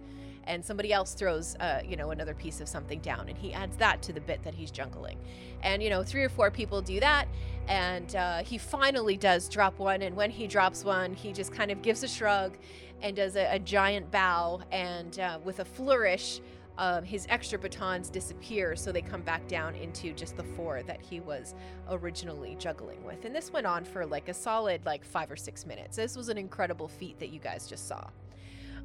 And 0.45 0.65
somebody 0.65 0.91
else 0.91 1.13
throws, 1.13 1.55
uh, 1.59 1.81
you 1.87 1.95
know, 1.95 2.09
another 2.09 2.33
piece 2.33 2.61
of 2.61 2.67
something 2.67 2.99
down, 3.01 3.29
and 3.29 3.37
he 3.37 3.53
adds 3.53 3.77
that 3.77 4.01
to 4.03 4.13
the 4.13 4.21
bit 4.21 4.41
that 4.43 4.55
he's 4.55 4.71
juggling. 4.71 5.19
And, 5.61 5.83
you 5.83 5.91
know, 5.91 6.01
three 6.01 6.23
or 6.23 6.29
four 6.29 6.49
people 6.49 6.81
do 6.81 6.99
that, 6.99 7.27
and 7.67 8.15
uh, 8.15 8.43
he 8.43 8.57
finally 8.57 9.17
does 9.17 9.47
drop 9.47 9.77
one. 9.77 10.01
And 10.01 10.15
when 10.15 10.31
he 10.31 10.47
drops 10.47 10.83
one, 10.83 11.13
he 11.13 11.31
just 11.31 11.53
kind 11.53 11.69
of 11.69 11.83
gives 11.83 12.01
a 12.01 12.07
shrug 12.07 12.57
and 13.03 13.15
does 13.15 13.35
a, 13.35 13.53
a 13.53 13.59
giant 13.59 14.09
bow, 14.09 14.61
and 14.71 15.19
uh, 15.19 15.37
with 15.43 15.59
a 15.59 15.65
flourish, 15.65 16.41
um, 16.77 17.03
his 17.03 17.27
extra 17.29 17.59
batons 17.59 18.09
disappear, 18.09 18.75
so 18.75 18.91
they 18.91 19.01
come 19.01 19.21
back 19.21 19.47
down 19.47 19.75
into 19.75 20.13
just 20.13 20.37
the 20.37 20.43
four 20.43 20.83
that 20.83 21.01
he 21.01 21.19
was 21.19 21.53
originally 21.89 22.55
juggling 22.57 23.03
with. 23.03 23.25
And 23.25 23.35
this 23.35 23.51
went 23.51 23.67
on 23.67 23.83
for 23.83 24.05
like 24.05 24.29
a 24.29 24.33
solid 24.33 24.85
like 24.85 25.03
five 25.03 25.29
or 25.29 25.35
six 25.35 25.65
minutes. 25.65 25.97
This 25.97 26.15
was 26.15 26.29
an 26.29 26.37
incredible 26.37 26.87
feat 26.87 27.19
that 27.19 27.29
you 27.29 27.39
guys 27.39 27.67
just 27.67 27.87
saw. 27.87 28.07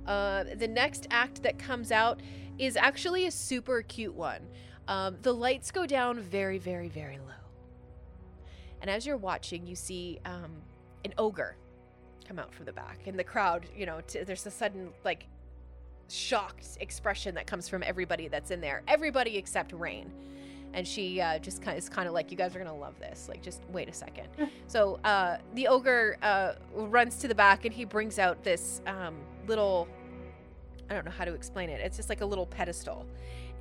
Uh, 0.07 0.45
the 0.57 0.69
next 0.69 1.07
act 1.11 1.43
that 1.43 1.59
comes 1.59 1.91
out 1.91 2.21
is 2.59 2.77
actually 2.77 3.27
a 3.27 3.31
super 3.31 3.83
cute 3.83 4.15
one. 4.15 4.41
Um, 4.89 5.17
the 5.23 5.33
lights 5.33 5.71
go 5.71 5.87
down 5.87 6.21
very, 6.21 6.59
very, 6.59 6.89
very 6.89 7.19
low. 7.19 7.35
And 8.81 8.91
as 8.91 9.07
you're 9.07 9.17
watching, 9.17 9.67
you 9.67 9.75
see 9.75 10.21
um, 10.25 10.63
an 11.05 11.13
ogre 11.19 11.57
come 12.27 12.39
out 12.39 12.55
from 12.55 12.67
the 12.67 12.73
back. 12.73 13.01
And 13.07 13.19
the 13.19 13.25
crowd, 13.25 13.67
you 13.77 13.87
know, 13.87 14.01
t- 14.07 14.23
there's 14.23 14.47
a 14.47 14.51
sudden, 14.51 14.91
like, 15.05 15.27
shocked 16.09 16.79
expression 16.81 17.35
that 17.35 17.47
comes 17.47 17.69
from 17.69 17.83
everybody 17.83 18.29
that's 18.29 18.51
in 18.51 18.61
there. 18.61 18.83
Everybody 18.89 19.37
except 19.37 19.73
Rain. 19.73 20.11
And 20.75 20.87
she 20.87 21.21
uh, 21.21 21.39
just 21.39 21.63
kind 21.63 21.77
of, 21.77 21.83
is 21.83 21.89
kind 21.89 22.07
of 22.07 22.15
like, 22.15 22.31
you 22.31 22.37
guys 22.37 22.55
are 22.55 22.59
going 22.59 22.71
to 22.71 22.77
love 22.77 22.99
this. 22.99 23.29
Like, 23.29 23.43
just 23.43 23.63
wait 23.71 23.89
a 23.89 23.93
second. 23.93 24.29
so 24.67 25.01
uh, 25.05 25.39
the 25.55 25.69
ogre 25.69 26.19
uh, 26.23 26.55
runs 26.75 27.17
to 27.19 27.29
the 27.29 27.35
back 27.35 27.65
and 27.65 27.75
he 27.75 27.85
brings 27.85 28.19
out 28.19 28.43
this 28.45 28.83
um, 28.87 29.17
little, 29.47 29.89
I 30.91 30.95
don't 30.95 31.05
know 31.05 31.13
how 31.13 31.25
to 31.25 31.33
explain 31.33 31.71
it. 31.71 31.81
It's 31.81 31.97
just 31.97 32.09
like 32.09 32.21
a 32.21 32.27
little 32.27 32.47
pedestal. 32.47 33.07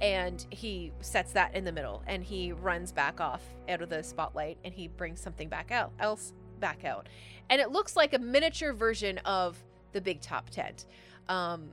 And 0.02 0.46
he 0.50 0.92
sets 1.00 1.32
that 1.34 1.56
in 1.56 1.64
the 1.64 1.72
middle 1.72 2.04
and 2.06 2.22
he 2.22 2.52
runs 2.52 2.92
back 2.92 3.22
off 3.22 3.42
out 3.70 3.82
of 3.82 3.90
the 3.90 4.04
spotlight 4.04 4.58
and 4.66 4.74
he 4.74 4.90
brings 4.90 5.22
something 5.22 5.48
back 5.48 5.72
out, 5.72 5.94
else 6.00 6.34
back 6.60 6.84
out. 6.84 7.08
And 7.50 7.62
it 7.62 7.72
looks 7.72 7.96
like 7.96 8.14
a 8.14 8.20
miniature 8.20 8.74
version 8.74 9.20
of 9.20 9.58
the 9.94 10.02
big 10.02 10.20
top 10.20 10.50
tent. 10.50 10.86
Um, 11.30 11.70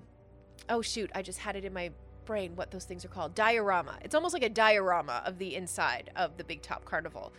oh 0.68 0.82
shoot, 0.82 1.10
I 1.14 1.22
just 1.22 1.38
had 1.38 1.56
it 1.56 1.64
in 1.64 1.72
my 1.72 1.90
brain 2.24 2.54
what 2.54 2.70
those 2.70 2.84
things 2.84 3.04
are 3.04 3.08
called. 3.08 3.34
Diorama. 3.34 3.98
It's 4.02 4.14
almost 4.14 4.34
like 4.34 4.44
a 4.44 4.48
diorama 4.48 5.22
of 5.26 5.38
the 5.38 5.56
inside 5.56 6.10
of 6.16 6.36
the 6.36 6.44
Big 6.44 6.62
Top 6.62 6.84
Carnival. 6.84 7.32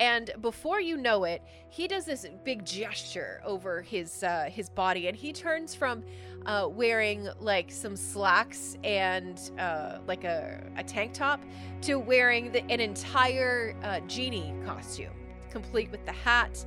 And 0.00 0.32
before 0.40 0.80
you 0.80 0.96
know 0.96 1.22
it, 1.24 1.40
he 1.70 1.86
does 1.86 2.04
this 2.04 2.26
big 2.44 2.64
gesture 2.64 3.40
over 3.44 3.80
his 3.80 4.24
uh, 4.24 4.48
his 4.50 4.68
body, 4.68 5.06
and 5.06 5.16
he 5.16 5.32
turns 5.32 5.74
from 5.74 6.02
uh, 6.46 6.68
wearing 6.68 7.28
like 7.38 7.70
some 7.70 7.96
slacks 7.96 8.76
and 8.82 9.52
uh, 9.58 9.98
like 10.06 10.24
a, 10.24 10.60
a 10.76 10.82
tank 10.82 11.12
top 11.12 11.40
to 11.82 11.98
wearing 11.98 12.50
the, 12.50 12.64
an 12.70 12.80
entire 12.80 13.76
uh, 13.84 14.00
genie 14.00 14.52
costume, 14.66 15.14
complete 15.50 15.90
with 15.92 16.04
the 16.06 16.12
hat. 16.12 16.66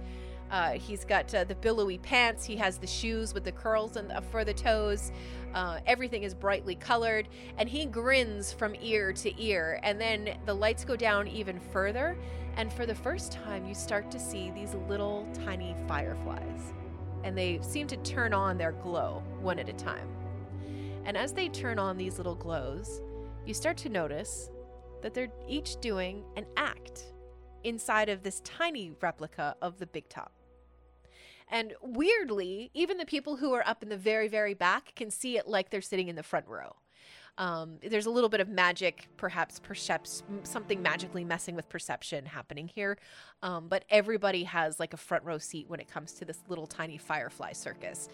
Uh, 0.50 0.72
he's 0.72 1.04
got 1.04 1.34
uh, 1.34 1.44
the 1.44 1.56
billowy 1.56 1.98
pants. 1.98 2.46
He 2.46 2.56
has 2.56 2.78
the 2.78 2.88
shoes 2.88 3.34
with 3.34 3.44
the 3.44 3.52
curls 3.52 3.98
and 3.98 4.12
for 4.32 4.46
the 4.46 4.54
toes. 4.54 5.12
Uh, 5.54 5.80
everything 5.86 6.24
is 6.24 6.34
brightly 6.34 6.76
colored, 6.76 7.28
and 7.58 7.68
he 7.68 7.86
grins 7.86 8.54
from 8.54 8.76
ear 8.82 9.12
to 9.14 9.42
ear. 9.44 9.80
And 9.84 10.00
then 10.00 10.38
the 10.46 10.54
lights 10.54 10.86
go 10.86 10.96
down 10.96 11.28
even 11.28 11.60
further, 11.60 12.18
and 12.56 12.72
for 12.72 12.86
the 12.86 12.96
first 12.96 13.32
time, 13.32 13.66
you 13.68 13.76
start 13.76 14.10
to 14.12 14.20
see 14.20 14.52
these 14.52 14.74
little 14.88 15.28
tiny 15.46 15.76
fireflies. 15.88 16.74
And 17.24 17.38
they 17.38 17.60
seem 17.62 17.88
to 17.88 17.98
turn 17.98 18.34
on 18.34 18.58
their 18.58 18.72
glow 18.72 19.24
one 19.42 19.60
at 19.60 19.70
a 19.70 19.74
time. 19.74 20.08
And 21.06 21.18
as 21.18 21.34
they 21.34 21.50
turn 21.50 21.80
on 21.80 21.98
these 21.98 22.18
little 22.18 22.36
glows, 22.36 23.02
you 23.46 23.54
start 23.54 23.78
to 23.78 23.90
notice 23.90 24.50
that 25.02 25.14
they're 25.14 25.32
each 25.48 25.80
doing 25.82 26.24
an 26.36 26.46
act 26.58 27.14
inside 27.64 28.10
of 28.10 28.24
this 28.24 28.42
tiny 28.42 28.92
replica 29.02 29.56
of 29.62 29.78
the 29.80 29.88
Big 29.88 30.08
Top. 30.10 30.37
And 31.50 31.74
weirdly, 31.82 32.72
even 32.74 32.98
the 32.98 33.06
people 33.06 33.38
who 33.38 33.54
are 33.54 33.66
up 33.68 33.82
in 33.82 33.90
the 33.90 33.98
very, 33.98 34.28
very 34.28 34.54
back 34.54 34.94
can 34.96 35.10
see 35.10 35.38
it 35.38 35.48
like 35.48 35.70
they're 35.70 35.82
sitting 35.82 36.08
in 36.10 36.16
the 36.16 36.24
front 36.24 36.48
row. 36.48 36.76
Um, 37.38 37.78
there's 37.88 38.08
a 38.08 38.10
little 38.10 38.30
bit 38.30 38.40
of 38.40 38.50
magic, 38.50 39.10
perhaps 39.16 39.60
perceps 39.60 40.24
something 40.44 40.82
magically 40.82 41.24
messing 41.24 41.56
with 41.56 41.70
perception 41.70 42.26
happening 42.26 42.68
here. 42.68 42.98
Um, 43.44 43.68
but 43.68 43.86
everybody 43.90 44.44
has 44.46 44.80
like 44.80 44.94
a 44.94 44.98
front 44.98 45.24
row 45.24 45.38
seat 45.38 45.70
when 45.70 45.80
it 45.80 45.88
comes 45.88 46.14
to 46.14 46.26
this 46.26 46.40
little 46.50 46.66
tiny 46.66 46.98
firefly 46.98 47.54
circus. 47.54 48.10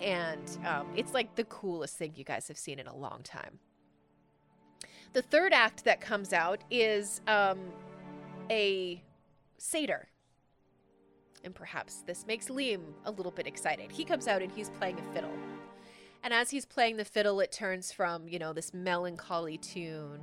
And 0.00 0.58
um, 0.66 0.88
it's 0.96 1.12
like 1.12 1.34
the 1.34 1.44
coolest 1.44 1.98
thing 1.98 2.12
you 2.16 2.24
guys 2.24 2.48
have 2.48 2.56
seen 2.56 2.78
in 2.78 2.86
a 2.86 2.96
long 2.96 3.20
time. 3.22 3.58
The 5.12 5.22
third 5.22 5.52
act 5.52 5.84
that 5.84 6.00
comes 6.00 6.32
out 6.32 6.64
is 6.70 7.20
um, 7.28 7.58
a 8.50 9.02
satyr. 9.58 10.08
And 11.44 11.54
perhaps 11.54 12.02
this 12.06 12.26
makes 12.26 12.48
Liam 12.48 12.82
a 13.04 13.10
little 13.10 13.32
bit 13.32 13.46
excited. 13.46 13.90
He 13.90 14.04
comes 14.04 14.28
out 14.28 14.42
and 14.42 14.52
he's 14.52 14.70
playing 14.70 14.98
a 14.98 15.14
fiddle. 15.14 15.32
And 16.22 16.32
as 16.32 16.50
he's 16.50 16.64
playing 16.64 16.96
the 16.96 17.04
fiddle, 17.04 17.40
it 17.40 17.50
turns 17.50 17.90
from, 17.90 18.28
you 18.28 18.38
know, 18.38 18.52
this 18.52 18.72
melancholy 18.72 19.58
tune, 19.58 20.20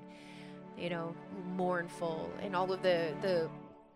you 0.78 0.90
know, 0.90 1.14
mournful, 1.56 2.32
and 2.42 2.56
all 2.56 2.72
of 2.72 2.82
the, 2.82 3.14
the 3.22 3.50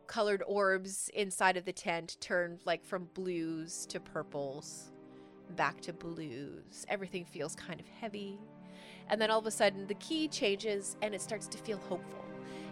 colored 0.07 0.43
orbs 0.45 1.09
inside 1.13 1.55
of 1.55 1.63
the 1.63 1.71
tent 1.71 2.17
turn 2.19 2.59
like 2.65 2.83
from 2.83 3.07
blues 3.13 3.85
to 3.85 4.01
purples, 4.01 4.91
back 5.55 5.79
to 5.81 5.93
blues. 5.93 6.85
Everything 6.89 7.23
feels 7.23 7.55
kind 7.55 7.79
of 7.79 7.87
heavy. 7.87 8.37
And 9.07 9.21
then 9.21 9.31
all 9.31 9.39
of 9.39 9.45
a 9.45 9.51
sudden, 9.51 9.87
the 9.87 9.95
key 9.95 10.27
changes 10.27 10.97
and 11.01 11.15
it 11.15 11.21
starts 11.21 11.47
to 11.47 11.57
feel 11.57 11.77
hopeful 11.77 12.25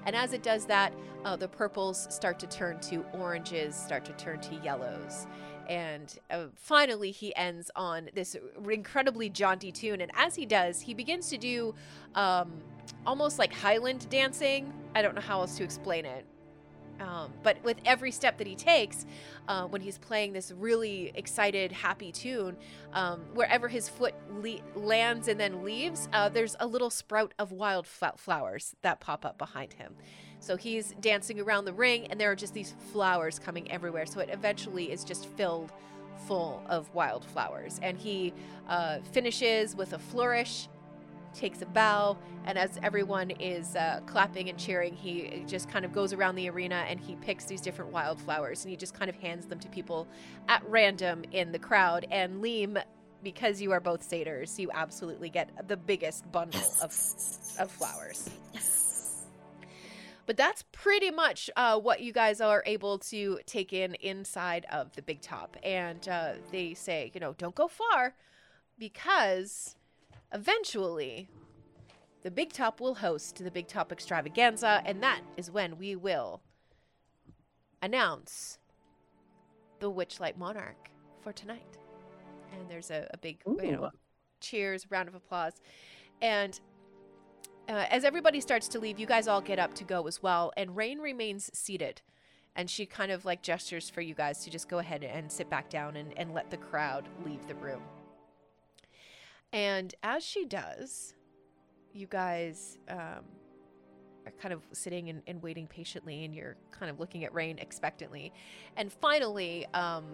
And 0.06 0.16
as 0.16 0.34
it 0.34 0.44
does 0.44 0.66
that, 0.66 0.94
uh, 1.26 1.36
the 1.36 1.48
purples 1.48 2.08
start 2.10 2.40
to 2.40 2.48
turn 2.48 2.80
to 2.82 3.06
oranges, 3.14 3.76
start 3.76 4.06
to 4.06 4.14
turn 4.14 4.40
to 4.42 4.56
yellows. 4.56 5.28
And 5.70 6.18
uh, 6.30 6.46
finally, 6.56 7.12
he 7.12 7.36
ends 7.36 7.70
on 7.76 8.10
this 8.14 8.36
incredibly 8.70 9.30
jaunty 9.30 9.72
tune. 9.72 10.02
And 10.02 10.12
as 10.16 10.36
he 10.36 10.46
does, 10.46 10.82
he 10.82 10.94
begins 10.94 11.30
to 11.30 11.38
do 11.38 11.76
um, 12.16 12.52
almost 13.06 13.40
like 13.40 13.54
Highland 13.54 14.10
dancing. 14.10 14.74
I 14.96 15.02
don't 15.02 15.16
know 15.16 15.22
how 15.22 15.42
else 15.42 15.56
to 15.58 15.64
explain 15.64 16.06
it. 16.06 16.26
Um, 17.02 17.34
but 17.44 17.62
with 17.64 17.78
every 17.86 18.12
step 18.12 18.38
that 18.38 18.48
he 18.48 18.56
takes, 18.56 19.06
uh, 19.48 19.66
when 19.66 19.82
he's 19.82 19.98
playing 19.98 20.34
this 20.34 20.52
really 20.52 21.12
excited, 21.16 21.72
happy 21.72 22.12
tune, 22.12 22.56
um, 22.94 23.22
wherever 23.34 23.68
his 23.68 23.90
foot 23.90 24.14
le- 24.30 24.60
lands 24.76 25.28
and 25.28 25.40
then 25.40 25.64
leaves, 25.64 26.08
uh, 26.14 26.30
there's 26.30 26.56
a 26.60 26.68
little 26.68 26.90
sprout 26.90 27.34
of 27.40 27.52
wild 27.52 27.88
flowers 27.88 28.76
that 28.84 29.00
pop 29.00 29.26
up 29.26 29.38
behind 29.38 29.74
him. 29.74 29.96
So 30.40 30.56
he's 30.58 30.94
dancing 31.02 31.40
around 31.40 31.66
the 31.66 31.74
ring, 31.74 32.08
and 32.08 32.20
there 32.20 32.32
are 32.32 32.36
just 32.36 32.54
these 32.54 32.74
flowers 32.92 33.40
coming 33.40 33.72
everywhere. 33.72 34.06
So 34.06 34.20
it 34.20 34.30
eventually 34.32 34.92
is 34.92 35.04
just 35.04 35.26
filled 35.26 35.72
full 36.28 36.64
of 36.68 36.94
wildflowers. 36.94 37.80
And 37.82 37.98
he 37.98 38.34
uh, 38.68 39.00
finishes 39.12 39.76
with 39.76 39.94
a 39.94 40.00
flourish 40.00 40.68
takes 41.34 41.62
a 41.62 41.66
bow, 41.66 42.18
and 42.46 42.58
as 42.58 42.80
everyone 42.84 43.32
is 43.32 43.76
uh, 43.76 44.02
clapping 44.06 44.50
and 44.50 44.58
cheering, 44.58 44.96
he 44.96 45.44
just 45.48 45.70
kind 45.70 45.86
of 45.86 45.94
goes 45.94 46.14
around 46.14 46.36
the 46.36 46.50
arena 46.50 46.86
and 46.88 47.00
he 47.00 47.16
picks 47.16 47.46
these 47.46 47.62
different 47.62 47.92
wildflowers 47.92 48.64
and 48.64 48.72
he 48.72 48.78
just 48.78 48.94
kind 48.94 49.10
of 49.10 49.16
hands 49.16 49.46
them 49.46 49.60
to 49.60 49.70
people 49.70 50.08
at 50.48 50.64
random 50.68 51.24
in 51.32 51.52
the 51.52 51.60
crowd. 51.60 52.06
And 52.12 52.44
Liam, 52.44 52.82
because 53.24 53.62
you 53.62 53.72
are 53.72 53.80
both 53.80 54.04
satyrs, 54.04 54.60
you 54.60 54.70
absolutely 54.74 55.30
get 55.30 55.68
the 55.68 55.78
biggest 55.78 56.32
bundle 56.32 56.62
of 56.82 56.94
of 57.60 57.72
flowers. 57.72 58.30
Yes. 58.54 59.26
But 60.26 60.38
that's 60.38 60.64
pretty 60.72 61.12
much 61.12 61.50
uh, 61.56 61.80
what 61.80 62.02
you 62.02 62.14
guys 62.14 62.42
are 62.42 62.64
able 62.66 63.00
to 63.00 63.40
take 63.46 63.74
in 63.74 63.96
inside 63.96 64.66
of 64.72 64.96
the 64.96 65.02
big 65.02 65.22
top. 65.22 65.58
And 65.64 66.08
uh, 66.08 66.34
they 66.52 66.74
say, 66.74 67.12
you 67.14 67.20
know, 67.20 67.34
don't 67.38 67.56
go 67.56 67.68
far 67.68 68.16
because 68.78 69.76
Eventually, 70.34 71.30
the 72.24 72.32
Big 72.32 72.54
Top 72.54 72.80
will 72.80 72.96
host 72.96 73.44
the 73.44 73.52
Big 73.52 73.68
Top 73.68 73.92
Extravaganza, 73.92 74.82
and 74.86 75.02
that 75.04 75.22
is 75.38 75.52
when 75.52 75.78
we 75.78 75.96
will 75.96 76.42
announce 77.82 78.60
the 79.80 79.92
Witchlight 79.92 80.38
Monarch 80.38 80.90
for 81.22 81.34
tonight. 81.34 81.78
And 82.54 82.70
there's 82.70 82.92
a, 82.92 83.08
a 83.14 83.18
big, 83.18 83.42
Ooh. 83.48 83.58
you 83.62 83.72
know, 83.72 83.90
cheers, 84.40 84.90
round 84.90 85.08
of 85.08 85.16
applause. 85.16 85.54
And 86.22 86.60
uh, 87.68 87.86
as 87.90 88.04
everybody 88.04 88.40
starts 88.42 88.68
to 88.70 88.80
leave, 88.80 89.00
you 89.00 89.08
guys 89.08 89.28
all 89.28 89.42
get 89.42 89.60
up 89.60 89.74
to 89.76 89.84
go 89.84 90.08
as 90.08 90.22
well. 90.22 90.52
And 90.56 90.76
Rain 90.76 91.00
remains 91.00 91.50
seated. 91.54 92.02
And 92.56 92.70
she 92.70 92.86
kind 92.86 93.12
of 93.12 93.24
like 93.24 93.42
gestures 93.42 93.90
for 93.90 94.02
you 94.02 94.14
guys 94.14 94.44
to 94.44 94.50
just 94.50 94.68
go 94.68 94.80
ahead 94.80 95.04
and 95.04 95.32
sit 95.32 95.50
back 95.50 95.70
down 95.70 95.96
and, 95.96 96.16
and 96.18 96.34
let 96.34 96.52
the 96.52 96.58
crowd 96.58 97.08
leave 97.26 97.48
the 97.48 97.56
room. 97.56 97.82
And 99.54 99.94
as 100.04 100.24
she 100.24 100.46
does, 100.46 101.14
you 101.94 102.08
guys 102.08 102.78
um, 102.90 103.26
are 104.26 104.34
kind 104.42 104.54
of 104.54 104.62
sitting 104.72 105.10
and, 105.10 105.22
and, 105.28 105.42
waiting 105.42 105.68
patiently, 105.68 106.24
and 106.24 106.34
you're 106.34 106.56
kind 106.72 106.90
of 106.90 107.00
looking 107.00 107.26
at 107.26 107.34
Rain 107.34 107.60
expectantly. 107.60 108.32
And 108.78 108.92
finally, 108.92 109.66
um, 109.74 110.06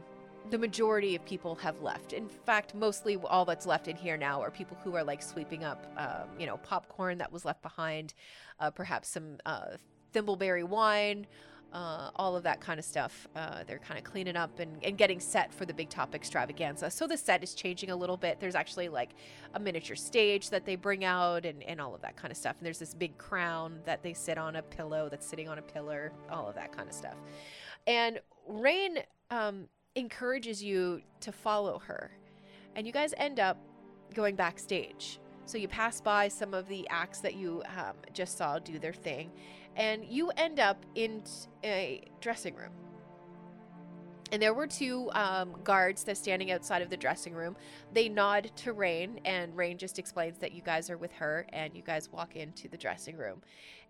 the 0.49 0.57
majority 0.57 1.15
of 1.15 1.25
people 1.25 1.55
have 1.55 1.81
left. 1.81 2.13
In 2.13 2.27
fact, 2.29 2.73
mostly 2.73 3.17
all 3.17 3.45
that's 3.45 3.65
left 3.65 3.87
in 3.87 3.95
here 3.95 4.17
now 4.17 4.41
are 4.41 4.49
people 4.49 4.77
who 4.83 4.95
are 4.95 5.03
like 5.03 5.21
sweeping 5.21 5.63
up, 5.63 5.91
um, 5.97 6.39
you 6.39 6.45
know, 6.45 6.57
popcorn 6.57 7.17
that 7.17 7.31
was 7.31 7.45
left 7.45 7.61
behind, 7.61 8.13
uh, 8.59 8.71
perhaps 8.71 9.09
some 9.09 9.37
uh, 9.45 9.75
thimbleberry 10.13 10.63
wine, 10.63 11.27
uh, 11.73 12.09
all 12.15 12.35
of 12.35 12.43
that 12.43 12.61
kind 12.61 12.79
of 12.79 12.85
stuff. 12.85 13.27
Uh, 13.35 13.63
they're 13.67 13.79
kind 13.79 13.97
of 13.97 14.03
cleaning 14.03 14.35
up 14.35 14.59
and, 14.59 14.83
and 14.83 14.97
getting 14.97 15.19
set 15.19 15.53
for 15.53 15.65
the 15.65 15.73
Big 15.73 15.89
Top 15.89 16.15
extravaganza. 16.15 16.89
So 16.89 17.07
the 17.07 17.17
set 17.17 17.43
is 17.43 17.53
changing 17.53 17.89
a 17.89 17.95
little 17.95 18.17
bit. 18.17 18.39
There's 18.39 18.55
actually 18.55 18.89
like 18.89 19.11
a 19.53 19.59
miniature 19.59 19.95
stage 19.95 20.49
that 20.49 20.65
they 20.65 20.75
bring 20.75 21.03
out 21.03 21.45
and, 21.45 21.63
and 21.63 21.81
all 21.81 21.93
of 21.93 22.01
that 22.01 22.15
kind 22.15 22.31
of 22.31 22.37
stuff. 22.37 22.55
And 22.59 22.65
there's 22.65 22.79
this 22.79 22.93
big 22.93 23.17
crown 23.17 23.79
that 23.85 24.01
they 24.03 24.13
sit 24.13 24.37
on 24.37 24.55
a 24.55 24.61
pillow 24.61 25.09
that's 25.09 25.27
sitting 25.27 25.49
on 25.49 25.57
a 25.57 25.61
pillar, 25.61 26.11
all 26.31 26.47
of 26.47 26.55
that 26.55 26.75
kind 26.75 26.87
of 26.87 26.93
stuff. 26.93 27.15
And 27.85 28.19
Rain 28.47 28.99
um, 29.29 29.67
encourages 29.95 30.63
you 30.63 31.01
to 31.21 31.31
follow 31.31 31.79
her. 31.79 32.11
And 32.75 32.87
you 32.87 32.93
guys 32.93 33.13
end 33.17 33.39
up 33.39 33.57
going 34.13 34.35
backstage. 34.35 35.19
So 35.47 35.57
you 35.57 35.67
pass 35.67 36.01
by 36.01 36.27
some 36.27 36.53
of 36.53 36.67
the 36.67 36.87
acts 36.89 37.19
that 37.21 37.35
you 37.35 37.63
um, 37.77 37.95
just 38.13 38.37
saw 38.37 38.59
do 38.59 38.77
their 38.77 38.93
thing 38.93 39.31
and 39.77 40.03
you 40.03 40.31
end 40.35 40.59
up 40.59 40.85
in 40.95 41.23
a 41.63 42.01
dressing 42.19 42.55
room. 42.55 42.71
And 44.31 44.41
there 44.41 44.53
were 44.53 44.67
two 44.67 45.09
um, 45.13 45.55
guards 45.63 46.03
that's 46.03 46.19
standing 46.19 46.51
outside 46.51 46.81
of 46.81 46.89
the 46.89 46.97
dressing 46.97 47.33
room. 47.33 47.55
They 47.93 48.09
nod 48.09 48.51
to 48.57 48.73
Rain, 48.73 49.21
and 49.23 49.55
Rain 49.55 49.77
just 49.77 49.99
explains 49.99 50.37
that 50.39 50.51
you 50.51 50.61
guys 50.61 50.89
are 50.89 50.97
with 50.97 51.13
her, 51.13 51.45
and 51.53 51.73
you 51.73 51.81
guys 51.81 52.11
walk 52.11 52.35
into 52.35 52.67
the 52.67 52.75
dressing 52.75 53.15
room. 53.15 53.41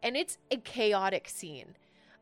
And 0.04 0.16
it's 0.16 0.38
a 0.52 0.58
chaotic 0.58 1.28
scene. 1.28 1.76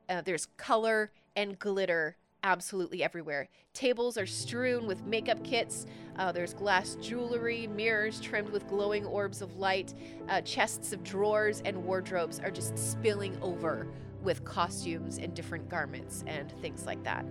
Uh, 0.07 0.21
there's 0.21 0.45
color 0.55 1.11
and 1.35 1.59
glitter 1.59 2.15
absolutely 2.45 3.03
everywhere. 3.03 3.49
Tables 3.73 4.17
are 4.17 4.27
strewn 4.27 4.85
with 4.85 5.03
makeup 5.03 5.43
kits. 5.43 5.87
Uh, 6.17 6.31
there's 6.31 6.53
glass 6.53 6.95
jewelry, 7.01 7.67
mirrors 7.67 8.21
trimmed 8.21 8.49
with 8.49 8.67
glowing 8.67 9.03
orbs 9.05 9.41
of 9.41 9.57
light. 9.57 9.95
Uh, 10.29 10.39
chests 10.41 10.93
of 10.93 11.03
drawers 11.03 11.61
and 11.65 11.75
wardrobes 11.83 12.39
are 12.39 12.51
just 12.51 12.77
spilling 12.77 13.35
over 13.41 13.87
with 14.21 14.45
costumes 14.45 15.17
and 15.17 15.33
different 15.33 15.67
garments 15.67 16.23
and 16.27 16.51
things 16.61 16.85
like 16.85 17.03
that. 17.03 17.25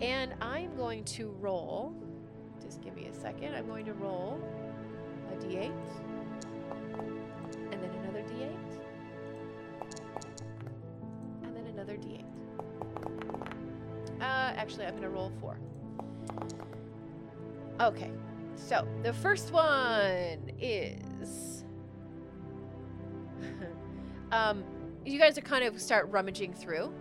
And 0.00 0.34
I'm 0.40 0.76
going 0.76 1.04
to 1.04 1.30
roll. 1.40 1.94
Just 2.60 2.82
give 2.82 2.94
me 2.96 3.06
a 3.06 3.14
second. 3.14 3.54
I'm 3.54 3.68
going 3.68 3.86
to 3.86 3.94
roll 3.94 4.40
a 5.32 5.36
d8 5.36 5.72
and 7.70 7.82
then 7.82 7.90
another 8.02 8.22
d8 8.22 8.56
and 11.44 11.56
then 11.56 11.66
another 11.66 11.96
d8. 11.96 12.35
Uh, 14.20 14.52
actually, 14.56 14.86
I'm 14.86 14.94
gonna 14.94 15.10
roll 15.10 15.32
four. 15.40 15.58
Okay, 17.80 18.10
so 18.56 18.86
the 19.02 19.12
first 19.12 19.52
one 19.52 20.52
is. 20.60 21.64
um, 24.32 24.64
you 25.04 25.18
guys 25.18 25.36
are 25.36 25.42
kind 25.42 25.64
of 25.64 25.80
start 25.80 26.08
rummaging 26.10 26.54
through. 26.54 26.92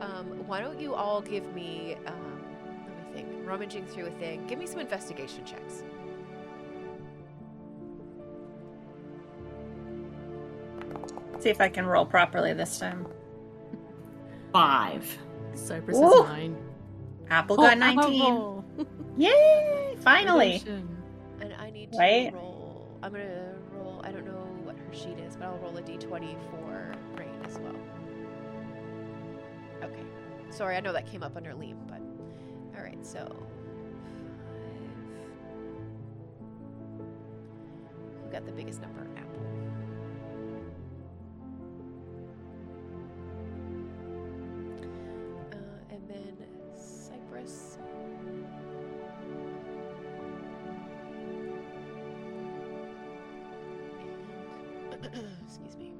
Um, 0.00 0.46
why 0.46 0.60
don't 0.60 0.80
you 0.80 0.94
all 0.94 1.20
give 1.20 1.54
me, 1.54 1.96
um, 2.06 2.42
let 3.14 3.14
me 3.14 3.22
think, 3.22 3.46
rummaging 3.46 3.86
through 3.86 4.06
a 4.06 4.10
thing. 4.10 4.46
Give 4.46 4.58
me 4.58 4.66
some 4.66 4.80
investigation 4.80 5.44
checks. 5.44 5.84
See 11.38 11.50
if 11.50 11.60
I 11.60 11.68
can 11.68 11.86
roll 11.86 12.06
properly 12.06 12.52
this 12.54 12.78
time. 12.78 13.06
Five. 14.52 15.18
Cypress 15.58 15.98
Ooh. 15.98 16.22
is 16.22 16.28
nine. 16.28 16.56
Apple 17.30 17.56
oh, 17.58 17.62
got 17.62 17.76
oh, 17.76 18.64
19. 18.76 18.86
Yay! 19.16 19.96
Finally. 20.00 20.62
And 21.40 21.54
I 21.58 21.70
need 21.70 21.92
to 21.92 21.98
right? 21.98 22.32
roll. 22.32 22.98
I'm 23.02 23.12
going 23.12 23.26
to 23.26 23.54
roll. 23.72 24.00
I 24.04 24.12
don't 24.12 24.26
know 24.26 24.46
what 24.62 24.76
her 24.76 24.94
sheet 24.94 25.18
is, 25.18 25.36
but 25.36 25.46
I'll 25.46 25.58
roll 25.58 25.76
a 25.76 25.82
d20 25.82 26.36
for 26.50 26.94
Rain 27.16 27.34
as 27.46 27.58
well. 27.58 27.76
Okay. 29.82 30.02
Sorry, 30.50 30.76
I 30.76 30.80
know 30.80 30.92
that 30.92 31.06
came 31.06 31.22
up 31.22 31.36
under 31.36 31.52
Liam, 31.52 31.76
but. 31.88 32.00
Alright, 32.76 33.04
so. 33.04 33.18
Five. 33.20 34.58
Who 38.24 38.30
got 38.32 38.46
the 38.46 38.52
biggest 38.52 38.80
number? 38.82 39.06
Excuse 55.46 55.76
me. 55.76 55.92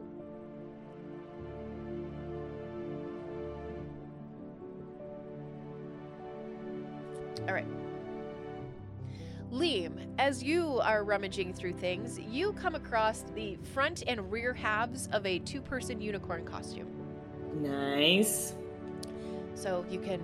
All 7.46 7.54
right. 7.54 7.66
Liam, 9.52 10.06
as 10.18 10.42
you 10.42 10.80
are 10.80 11.04
rummaging 11.04 11.52
through 11.52 11.74
things, 11.74 12.18
you 12.18 12.52
come 12.54 12.74
across 12.74 13.24
the 13.34 13.56
front 13.74 14.02
and 14.06 14.32
rear 14.32 14.52
halves 14.52 15.08
of 15.12 15.24
a 15.26 15.38
two 15.40 15.60
person 15.60 16.00
unicorn 16.00 16.44
costume. 16.44 16.88
Nice. 17.54 18.54
So 19.54 19.84
you 19.88 20.00
can 20.00 20.20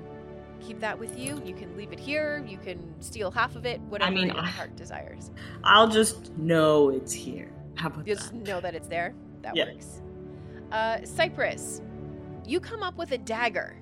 keep 0.61 0.81
that 0.81 0.99
with 0.99 1.19
you. 1.19 1.43
You 1.45 1.55
can 1.55 1.77
leave 1.77 1.93
it 1.93 2.01
here. 2.01 2.45
You 2.47 2.59
can 2.59 2.95
steal 3.01 3.31
half 3.31 3.57
of 3.57 3.67
it, 3.67 3.81
whatever 3.83 4.11
I 4.11 4.15
mean, 4.15 4.29
your 4.29 4.43
heart 4.43 4.77
desires. 4.77 5.31
I'll 5.65 5.89
just 5.89 6.37
know 6.37 6.91
it's 6.91 7.13
here. 7.13 7.51
How 7.75 7.89
about 7.89 8.07
Just 8.07 8.33
that? 8.33 8.47
know 8.47 8.61
that 8.61 8.75
it's 8.75 8.89
there. 8.89 9.15
That 9.43 9.57
yeah. 9.57 9.73
works. 9.73 10.03
Uh, 10.71 10.99
Cypress, 11.05 11.81
you 12.47 12.61
come 12.61 12.83
up 12.83 12.97
with 12.97 13.13
a 13.13 13.19
dagger. 13.19 13.77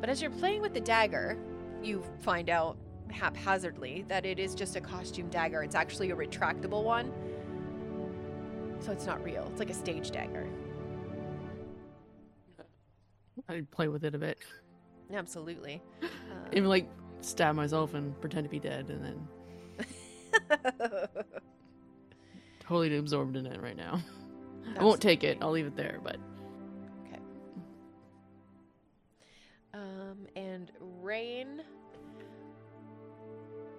But 0.00 0.08
as 0.08 0.22
you're 0.22 0.30
playing 0.30 0.62
with 0.62 0.72
the 0.72 0.80
dagger, 0.80 1.36
you 1.82 2.02
find 2.20 2.48
out 2.48 2.76
haphazardly 3.10 4.04
that 4.08 4.24
it 4.24 4.38
is 4.38 4.54
just 4.54 4.76
a 4.76 4.80
costume 4.80 5.28
dagger. 5.28 5.62
It's 5.62 5.74
actually 5.74 6.10
a 6.10 6.16
retractable 6.16 6.84
one. 6.84 7.12
So 8.80 8.92
it's 8.92 9.04
not 9.04 9.22
real. 9.22 9.46
It's 9.50 9.58
like 9.58 9.70
a 9.70 9.74
stage 9.74 10.10
dagger. 10.10 10.48
I'd 13.48 13.70
play 13.70 13.88
with 13.88 14.04
it 14.04 14.14
a 14.14 14.18
bit. 14.18 14.38
Absolutely. 15.12 15.82
Even 16.52 16.68
like 16.68 16.88
stab 17.20 17.54
myself 17.54 17.94
and 17.94 18.18
pretend 18.20 18.44
to 18.44 18.50
be 18.50 18.58
dead 18.58 18.88
and 18.88 19.04
then 19.04 19.28
totally 22.60 22.96
absorbed 22.96 23.36
in 23.36 23.46
it 23.46 23.60
right 23.60 23.76
now. 23.76 24.00
I 24.78 24.84
won't 24.84 25.00
take 25.00 25.24
it. 25.24 25.38
I'll 25.40 25.50
leave 25.50 25.66
it 25.66 25.76
there, 25.76 25.98
but 26.02 26.16
Um, 29.72 30.26
and 30.34 30.72
Rain 31.00 31.62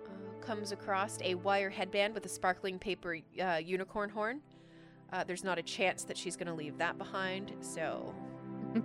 uh, 0.06 0.46
comes 0.46 0.72
across 0.72 1.20
a 1.22 1.36
wire 1.36 1.70
headband 1.70 2.14
with 2.14 2.26
a 2.26 2.30
sparkling 2.30 2.80
paper 2.80 3.18
uh, 3.42 3.58
unicorn 3.58 4.10
horn. 4.10 4.42
Uh, 5.12 5.26
there's 5.26 5.44
not 5.44 5.60
a 5.60 5.64
chance 5.64 6.04
that 6.06 6.18
she's 6.18 6.38
going 6.38 6.48
to 6.48 6.54
leave 6.54 6.78
that 6.78 6.98
behind, 6.98 7.54
so. 7.60 8.16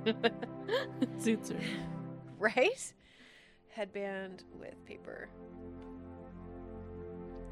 it 0.05 1.23
suits 1.23 1.51
her. 1.51 1.61
Right? 2.39 2.93
Headband 3.69 4.45
with 4.61 4.85
paper. 4.85 5.29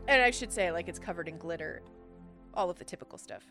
And 0.07 0.21
I 0.21 0.31
should 0.31 0.53
say, 0.53 0.71
like, 0.71 0.89
it's 0.89 0.99
covered 0.99 1.29
in 1.29 1.39
glitter. 1.39 1.83
All 2.53 2.69
of 2.69 2.79
the 2.79 2.85
typical 2.85 3.17
stuff. 3.19 3.45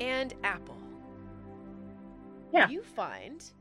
And 0.00 0.34
Apple. 0.44 0.78
Yeah. 2.52 2.68
You 2.68 2.82
find. 2.82 3.42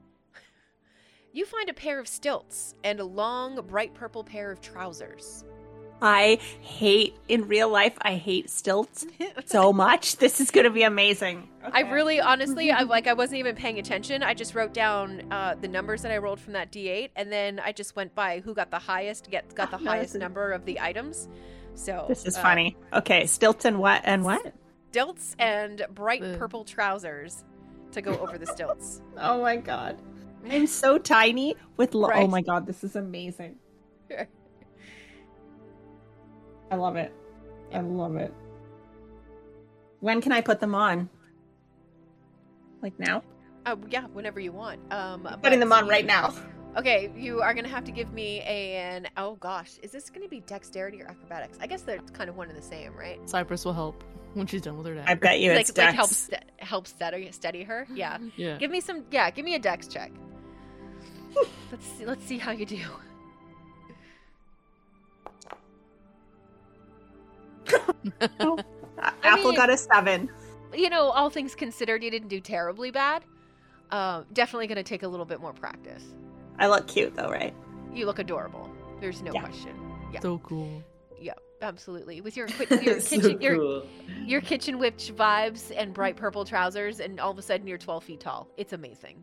You 1.34 1.45
find 1.45 1.67
a 1.67 1.73
pair 1.73 1.99
of 1.99 2.07
stilts 2.07 2.76
and 2.85 3.01
a 3.01 3.03
long, 3.03 3.59
bright 3.67 3.93
purple 3.93 4.23
pair 4.23 4.51
of 4.51 4.61
trousers. 4.61 5.43
I 6.01 6.39
hate 6.61 7.15
in 7.27 7.47
real 7.47 7.69
life. 7.69 7.97
I 8.01 8.15
hate 8.15 8.49
stilts 8.49 9.05
so 9.45 9.72
much. 9.73 10.17
This 10.17 10.39
is 10.41 10.51
going 10.51 10.65
to 10.65 10.69
be 10.69 10.84
amazing. 10.84 11.47
I 11.63 11.81
really, 11.81 12.19
honestly, 12.19 12.72
I 12.72 12.81
like 12.95 13.07
I 13.07 13.13
wasn't 13.13 13.39
even 13.39 13.55
paying 13.55 13.80
attention. 13.80 14.22
I 14.22 14.34
just 14.34 14.53
wrote 14.55 14.73
down 14.73 15.23
uh, 15.31 15.55
the 15.59 15.67
numbers 15.67 16.01
that 16.03 16.11
I 16.11 16.17
rolled 16.17 16.39
from 16.39 16.53
that 16.53 16.72
D8, 16.72 17.09
and 17.15 17.31
then 17.31 17.59
I 17.59 17.72
just 17.72 17.95
went 17.95 18.13
by 18.13 18.41
who 18.41 18.53
got 18.53 18.72
the 18.72 18.80
highest, 18.80 19.31
get 19.31 19.55
got 19.55 19.72
the 19.72 19.77
Oh, 19.81 19.85
highest 19.85 20.09
this 20.13 20.15
is- 20.15 20.22
number 20.22 20.51
of 20.51 20.65
the 20.65 20.80
items. 20.80 21.27
So 21.76 22.05
This 22.07 22.26
is 22.26 22.38
uh, 22.38 22.41
funny. 22.41 22.77
Okay, 22.93 23.26
stilts 23.26 23.65
and 23.65 23.80
what 23.80 24.01
and 24.05 24.23
what? 24.23 24.53
Stilts 24.91 25.35
and 25.39 25.85
bright 25.91 26.22
The- 26.22 26.38
purple 26.38 26.63
trousers 26.65 27.43
to 27.91 28.01
go 28.01 28.17
over 28.17 28.38
the 28.38 28.45
stilts. 28.47 29.01
Oh 29.17 29.41
my 29.41 29.55
god. 29.57 30.01
I'm 30.49 30.67
so 30.67 30.97
tiny 30.97 31.55
with 31.77 31.95
lo- 31.95 32.11
Oh 32.13 32.27
my 32.27 32.41
god, 32.41 32.65
this 32.67 32.84
is 32.84 32.95
amazing. 32.95 33.55
I 36.72 36.76
love 36.76 36.96
it. 36.96 37.14
I 37.74 37.80
love 37.82 38.16
it. 38.16 38.34
When 40.00 40.22
can 40.22 40.32
I 40.32 40.42
put 40.42 40.60
them 40.60 40.76
on? 40.76 41.10
Like 42.82 42.98
now? 43.00 43.24
Uh, 43.66 43.76
yeah, 43.90 44.06
whenever 44.14 44.40
you 44.40 44.52
want. 44.52 44.80
Um, 44.92 45.28
Putting 45.42 45.60
them 45.60 45.72
on 45.72 45.86
you- 45.86 45.92
right 45.92 46.06
now. 46.06 46.34
Okay, 46.78 47.10
you 47.16 47.42
are 47.42 47.54
gonna 47.54 47.70
have 47.70 47.86
to 47.86 47.92
give 47.92 48.12
me 48.12 48.42
an. 48.42 49.08
Oh 49.16 49.36
gosh, 49.36 49.78
is 49.82 49.92
this 49.92 50.10
gonna 50.10 50.28
be 50.28 50.42
dexterity 50.42 51.02
or 51.02 51.08
acrobatics? 51.08 51.58
I 51.62 51.68
guess 51.68 51.84
they're 51.84 52.00
kind 52.14 52.30
of 52.30 52.36
one 52.36 52.50
and 52.50 52.58
the 52.58 52.62
same, 52.62 52.94
right? 52.94 53.18
Cypress 53.30 53.64
will 53.64 53.72
help 53.74 54.04
when 54.34 54.46
she's 54.46 54.62
done 54.62 54.78
with 54.78 54.86
her 54.88 54.94
dad. 54.96 55.06
I 55.08 55.14
bet 55.14 55.40
you 55.40 55.52
like, 55.52 55.62
it's 55.62 55.78
like 55.78 55.88
Dex. 55.88 55.96
help 55.96 56.10
ste- 56.10 56.50
help 56.60 56.86
steady 56.88 57.32
steady 57.32 57.64
her. 57.64 57.88
Yeah. 57.94 58.18
Yeah. 58.36 58.58
Give 58.58 58.70
me 58.72 58.82
some. 58.82 59.06
Yeah, 59.10 59.32
give 59.32 59.46
me 59.46 59.56
a 59.56 59.60
dex 59.60 59.88
check. 59.88 60.12
let's 61.72 61.86
see. 61.98 62.06
Let's 62.06 62.26
see 62.26 62.38
how 62.38 62.52
you 62.52 62.66
do. 62.66 62.80
Uh, 68.98 69.12
Apple 69.24 69.50
mean- 69.50 69.56
got 69.58 69.70
a 69.70 69.78
seven. 69.78 70.30
You 70.74 70.90
know, 70.90 71.10
all 71.10 71.30
things 71.30 71.54
considered, 71.54 72.02
you 72.02 72.10
didn't 72.10 72.30
do 72.30 72.40
terribly 72.40 72.92
bad. 72.92 73.26
Um, 73.92 74.26
definitely 74.32 74.68
gonna 74.68 74.84
take 74.84 75.04
a 75.04 75.08
little 75.08 75.26
bit 75.26 75.42
more 75.42 75.52
practice. 75.52 76.04
I 76.60 76.68
look 76.68 76.88
cute 76.88 77.14
though, 77.16 77.30
right? 77.30 77.54
You 77.94 78.06
look 78.06 78.20
adorable. 78.20 78.70
There's 79.02 79.22
no 79.22 79.32
Yeah. 79.34 79.42
question. 79.42 79.76
Yeah. 80.14 80.22
So 80.22 80.38
cool. 80.40 80.82
Yeah, 81.20 81.34
absolutely. 81.62 82.22
With 82.22 82.38
your 82.38 82.48
qui- 82.48 82.68
your 82.82 83.00
so 83.02 83.18
kitchen 83.18 83.42
your 83.42 83.56
cool. 83.58 83.86
your 84.26 84.40
kitchen 84.42 84.80
witch 84.80 85.12
vibes 85.14 85.74
and 85.76 85.94
bright 85.94 86.16
purple 86.16 86.46
trousers, 86.46 87.02
and 87.02 87.20
all 87.20 87.32
of 87.32 87.38
a 87.38 87.42
sudden 87.42 87.68
you're 87.68 87.78
12 87.78 88.04
feet 88.06 88.22
tall. 88.22 88.48
It's 88.56 88.72
amazing. 88.74 89.22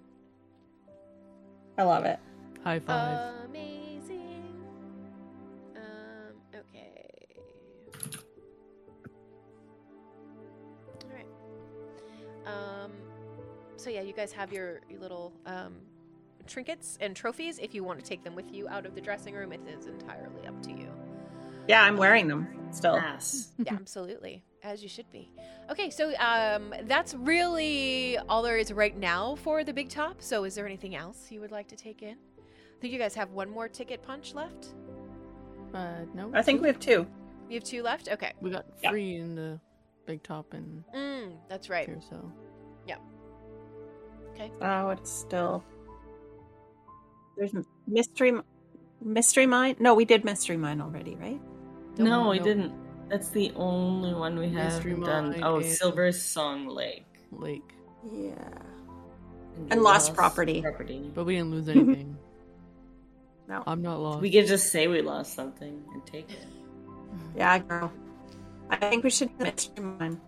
I 1.78 1.85
love 1.85 2.05
it. 2.05 2.19
High 2.62 2.78
five. 2.81 3.35
Amazing. 3.48 3.81
Um. 12.52 12.92
So 13.76 13.90
yeah, 13.90 14.02
you 14.02 14.12
guys 14.12 14.32
have 14.32 14.52
your, 14.52 14.80
your 14.88 15.00
little 15.00 15.32
um 15.46 15.74
trinkets 16.46 16.98
and 17.00 17.14
trophies. 17.16 17.58
If 17.58 17.74
you 17.74 17.84
want 17.84 17.98
to 18.00 18.04
take 18.04 18.22
them 18.24 18.34
with 18.34 18.52
you 18.52 18.68
out 18.68 18.86
of 18.86 18.94
the 18.94 19.00
dressing 19.00 19.34
room, 19.34 19.52
it 19.52 19.60
is 19.68 19.86
entirely 19.86 20.46
up 20.46 20.60
to 20.64 20.70
you. 20.70 20.88
Yeah, 21.68 21.82
I'm 21.82 21.96
wearing 21.96 22.26
them 22.28 22.48
still. 22.70 22.94
Yes. 22.96 23.52
Yeah, 23.58 23.74
absolutely. 23.74 24.44
As 24.64 24.82
you 24.82 24.88
should 24.88 25.10
be. 25.10 25.30
Okay, 25.70 25.90
so 25.90 26.14
um 26.18 26.74
that's 26.84 27.14
really 27.14 28.18
all 28.28 28.42
there 28.42 28.58
is 28.58 28.72
right 28.72 28.96
now 28.96 29.36
for 29.36 29.64
the 29.64 29.72
big 29.72 29.88
top. 29.88 30.20
So 30.20 30.44
is 30.44 30.54
there 30.54 30.66
anything 30.66 30.94
else 30.94 31.30
you 31.30 31.40
would 31.40 31.52
like 31.52 31.68
to 31.68 31.76
take 31.76 32.02
in? 32.02 32.16
I 32.38 32.80
think 32.80 32.92
you 32.92 32.98
guys 32.98 33.14
have 33.14 33.30
one 33.30 33.48
more 33.50 33.68
ticket 33.68 34.02
punch 34.02 34.34
left. 34.34 34.74
Uh, 35.72 36.00
no. 36.14 36.30
I 36.34 36.42
think 36.42 36.60
we 36.60 36.68
have 36.68 36.78
two. 36.80 37.06
You 37.48 37.54
have 37.54 37.64
two 37.64 37.82
left? 37.82 38.08
Okay. 38.10 38.32
we 38.40 38.50
got 38.50 38.66
Yeah. 38.82 38.90
three 38.90 39.16
in 39.16 39.34
the 39.36 39.60
big 40.06 40.22
top 40.22 40.52
and 40.54 40.84
Mm, 40.94 41.32
that's 41.48 41.68
right. 41.70 41.86
here, 41.86 42.00
so 42.08 42.30
Oh, 44.60 44.90
it's 44.90 45.10
still. 45.12 45.62
There's 47.36 47.52
mystery, 47.86 48.32
mystery 49.00 49.46
mine. 49.46 49.76
No, 49.78 49.94
we 49.94 50.04
did 50.04 50.24
mystery 50.24 50.56
mine 50.56 50.80
already, 50.80 51.14
right? 51.14 51.40
Don't 51.94 52.06
No, 52.08 52.30
we 52.30 52.38
know. 52.38 52.44
didn't. 52.44 52.72
That's 53.08 53.28
the 53.28 53.52
only 53.54 54.12
one 54.14 54.36
we 54.38 54.48
Mystery 54.48 54.92
haven't 54.92 55.04
done. 55.06 55.44
Oh, 55.44 55.56
and- 55.56 55.66
Silver 55.66 56.10
Song 56.12 56.66
Lake. 56.66 57.06
Lake, 57.30 57.74
Yeah. 58.10 58.34
we 59.58 59.70
And 59.70 59.82
Lost 59.82 60.14
Property. 60.14 60.60
Property. 60.62 61.10
but 61.14 61.24
we 61.24 61.36
didn't 61.36 61.50
lose 61.52 61.68
anything. 61.76 62.16
No. 63.48 63.62
I'm 63.66 63.82
not 63.82 64.00
lost. 64.00 64.22
We 64.22 64.30
could 64.30 64.46
just 64.46 64.70
say 64.72 64.88
we 64.88 65.02
lost 65.02 65.34
something 65.34 65.84
and 65.92 66.04
take 66.06 66.30
it. 66.32 66.46
Yeah, 67.36 67.58
girl. 67.58 67.92
I 68.70 68.76
think 68.76 69.05
we 69.05 69.10
should 69.10 69.39
mystery 69.39 69.84
mine. 69.84 70.20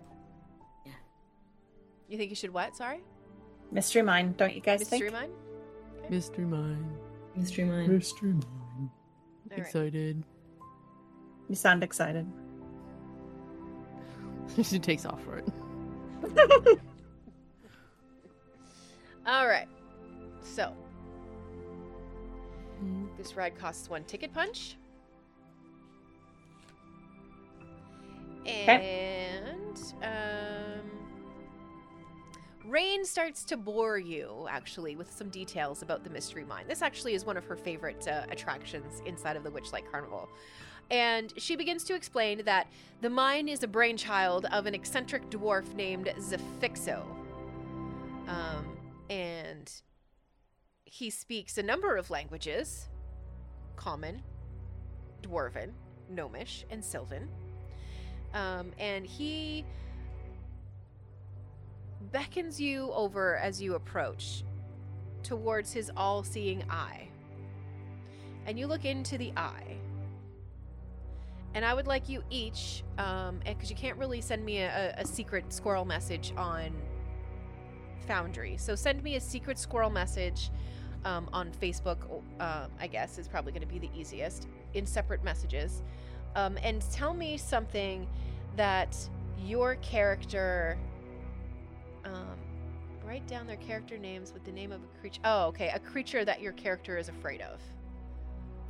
You 2.07 2.17
think 2.17 2.29
you 2.29 2.35
should 2.35 2.53
what? 2.53 2.75
Sorry? 2.75 3.01
Mystery 3.71 4.03
mine, 4.03 4.35
don't 4.37 4.53
you 4.53 4.61
guys 4.61 4.79
Mystery 4.79 5.09
think? 5.09 5.13
mine? 5.13 5.29
Mystery 6.09 6.45
mine. 6.45 6.97
Mystery 7.35 7.65
Mine. 7.65 7.91
Mystery 7.91 8.29
mine. 8.33 8.43
All 9.51 9.57
right. 9.57 9.59
Excited. 9.59 10.23
You 11.49 11.55
sound 11.55 11.83
excited. 11.83 12.25
she 14.63 14.79
takes 14.79 15.05
off 15.05 15.21
for 15.23 15.37
it. 15.39 15.47
All 19.27 19.47
right. 19.47 19.67
So, 20.43 20.71
this 23.17 23.35
ride 23.35 23.57
costs 23.57 23.89
one 23.89 24.03
ticket 24.05 24.31
punch. 24.33 24.77
And 28.45 29.81
um 30.01 30.95
Rain 32.65 33.05
starts 33.05 33.45
to 33.45 33.57
bore 33.57 33.99
you 33.99 34.47
actually 34.49 34.95
with 34.95 35.11
some 35.11 35.29
details 35.29 35.83
about 35.83 36.03
the 36.03 36.09
mystery 36.09 36.43
mine. 36.43 36.65
This 36.67 36.81
actually 36.81 37.13
is 37.13 37.23
one 37.23 37.37
of 37.37 37.45
her 37.45 37.55
favorite 37.55 38.07
uh, 38.07 38.23
attractions 38.31 39.03
inside 39.05 39.35
of 39.35 39.43
the 39.43 39.51
Witchlight 39.51 39.89
Carnival. 39.91 40.27
And 40.89 41.31
she 41.37 41.55
begins 41.55 41.83
to 41.85 41.95
explain 41.95 42.43
that 42.45 42.67
the 43.01 43.09
mine 43.09 43.47
is 43.47 43.61
a 43.61 43.67
brainchild 43.67 44.45
of 44.45 44.65
an 44.65 44.73
eccentric 44.73 45.29
dwarf 45.29 45.73
named 45.75 46.11
Zefixio. 46.19 47.03
Um, 48.27 48.77
and 49.09 49.71
he 50.85 51.11
speaks 51.11 51.57
a 51.57 51.63
number 51.63 51.95
of 51.97 52.09
languages 52.09 52.89
common, 53.75 54.23
dwarven, 55.21 55.71
gnomish, 56.09 56.65
and 56.71 56.83
sylvan. 56.83 57.29
Um, 58.33 58.71
and 58.79 59.05
he 59.05 59.65
beckons 62.11 62.59
you 62.59 62.91
over 62.91 63.37
as 63.37 63.61
you 63.61 63.75
approach 63.75 64.43
towards 65.23 65.73
his 65.73 65.91
all 65.97 66.23
seeing 66.23 66.63
eye. 66.69 67.07
And 68.45 68.59
you 68.59 68.67
look 68.67 68.85
into 68.85 69.17
the 69.17 69.33
eye. 69.35 69.77
And 71.55 71.63
I 71.63 71.73
would 71.73 71.87
like 71.87 72.09
you 72.09 72.21
each, 72.29 72.83
um, 72.97 73.39
because 73.45 73.69
you 73.69 73.77
can't 73.77 73.97
really 73.97 74.19
send 74.21 74.43
me 74.43 74.59
a, 74.59 74.93
a 74.97 75.05
secret 75.05 75.51
squirrel 75.53 75.85
message 75.85 76.33
on 76.35 76.73
Foundry. 78.07 78.57
So 78.57 78.75
send 78.75 79.01
me 79.01 79.15
a 79.15 79.21
secret 79.21 79.57
squirrel 79.57 79.89
message 79.89 80.51
um, 81.05 81.29
on 81.31 81.51
Facebook. 81.51 82.21
Uh, 82.39 82.67
I 82.79 82.87
guess 82.87 83.17
is 83.17 83.27
probably 83.27 83.53
going 83.53 83.65
to 83.65 83.73
be 83.73 83.79
the 83.79 83.89
easiest 83.97 84.47
in 84.73 84.85
separate 84.85 85.23
messages, 85.23 85.81
um, 86.35 86.57
and 86.63 86.81
tell 86.91 87.13
me 87.13 87.37
something 87.37 88.07
that 88.55 88.97
your 89.43 89.75
character. 89.75 90.77
Um, 92.03 92.37
write 93.03 93.25
down 93.27 93.45
their 93.47 93.55
character 93.57 93.97
names 93.97 94.33
with 94.33 94.43
the 94.43 94.51
name 94.51 94.71
of 94.71 94.81
a 94.81 94.99
creature. 94.99 95.21
Oh, 95.25 95.45
okay, 95.47 95.71
a 95.73 95.79
creature 95.79 96.25
that 96.25 96.41
your 96.41 96.53
character 96.53 96.97
is 96.97 97.09
afraid 97.09 97.41
of. 97.41 97.59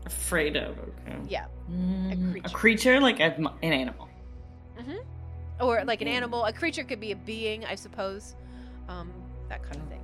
Afraid 0.05 0.55
of. 0.57 0.77
Okay. 0.77 1.17
Yeah, 1.27 1.45
Mm, 1.71 2.31
creature. 2.31 2.47
A 2.47 2.49
creature, 2.49 2.99
like 2.99 3.19
a, 3.19 3.35
an 3.63 3.73
animal. 3.73 4.07
Mm-hmm. 4.77 4.97
Or 5.61 5.83
like 5.85 6.01
an 6.01 6.07
Mhm. 6.07 6.11
animal. 6.11 6.45
A 6.45 6.53
creature 6.53 6.83
could 6.83 6.99
be 6.99 7.11
a 7.11 7.15
being, 7.15 7.65
I 7.65 7.75
suppose. 7.75 8.35
Um, 8.87 9.11
that 9.49 9.63
kind 9.63 9.77
of 9.81 9.87
thing. 9.87 10.01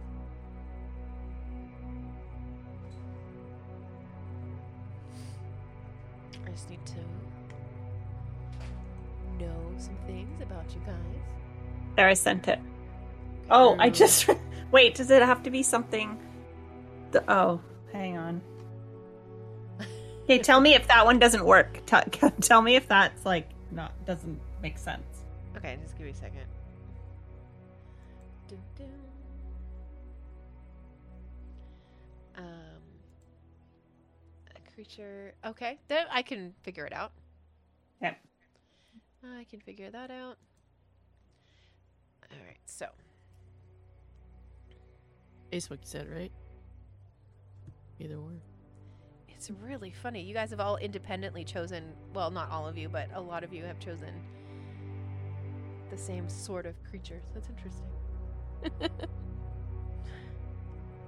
I 6.45 6.51
just 6.51 6.69
need 6.69 6.85
to 6.85 6.95
know 9.41 9.71
some 9.77 9.95
things 10.07 10.41
about 10.41 10.65
you 10.73 10.81
guys. 10.85 10.95
There, 11.95 12.07
I 12.07 12.13
sent 12.13 12.47
it. 12.47 12.59
Oh, 13.49 13.75
I 13.79 13.89
Mm. 13.89 13.93
just 13.95 14.29
wait. 14.71 14.95
Does 14.95 15.09
it 15.11 15.21
have 15.21 15.43
to 15.43 15.49
be 15.49 15.63
something? 15.63 16.17
The, 17.11 17.23
oh, 17.31 17.59
hang 17.91 18.17
on. 18.17 18.41
Okay, 20.23 20.39
tell 20.39 20.61
me 20.61 20.75
if 20.75 20.87
that 20.87 21.03
one 21.05 21.19
doesn't 21.19 21.43
work. 21.43 21.81
Tell, 21.85 22.03
tell 22.39 22.61
me 22.61 22.75
if 22.75 22.87
that's 22.87 23.25
like 23.25 23.49
not 23.71 23.91
doesn't 24.05 24.39
make 24.61 24.77
sense. 24.77 25.03
Okay, 25.57 25.77
just 25.83 25.97
give 25.97 26.05
me 26.05 26.11
a 26.13 26.15
second. 26.15 26.45
Dun, 28.47 28.59
dun. 28.77 28.87
Um, 32.37 32.81
a 34.55 34.73
creature. 34.73 35.33
Okay, 35.45 35.79
then 35.89 36.05
I 36.09 36.21
can 36.21 36.53
figure 36.63 36.85
it 36.85 36.93
out. 36.93 37.11
Okay. 38.01 38.15
I 39.23 39.43
can 39.43 39.59
figure 39.59 39.89
that 39.89 40.09
out. 40.11 40.37
All 42.31 42.37
right, 42.45 42.57
so 42.65 42.87
Ace 45.51 45.69
what 45.69 45.79
you 45.81 45.87
said, 45.87 46.09
right? 46.09 46.31
Either 47.99 48.15
or. 48.15 48.31
it's 49.29 49.51
really 49.63 49.91
funny. 49.91 50.21
You 50.21 50.33
guys 50.33 50.49
have 50.51 50.59
all 50.59 50.77
independently 50.77 51.43
chosen. 51.43 51.93
Well, 52.13 52.31
not 52.31 52.49
all 52.49 52.67
of 52.67 52.77
you, 52.77 52.89
but 52.89 53.09
a 53.13 53.21
lot 53.21 53.43
of 53.43 53.53
you 53.53 53.63
have 53.65 53.79
chosen 53.79 54.13
the 55.89 55.97
same 55.97 56.29
sort 56.29 56.65
of 56.65 56.75
creatures. 56.89 57.25
That's 57.33 57.49
interesting. 57.49 57.87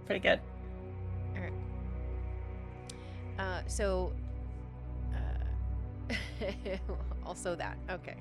Pretty 0.06 0.20
good. 0.20 0.40
All 1.36 1.42
right. 1.42 1.54
Uh, 3.40 3.62
so, 3.68 4.12
also 7.26 7.56
that. 7.56 7.78
Okay. 7.90 8.16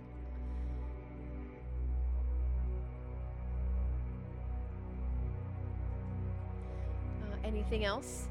Uh, 7.23 7.37
anything 7.45 7.85
else? 7.85 8.29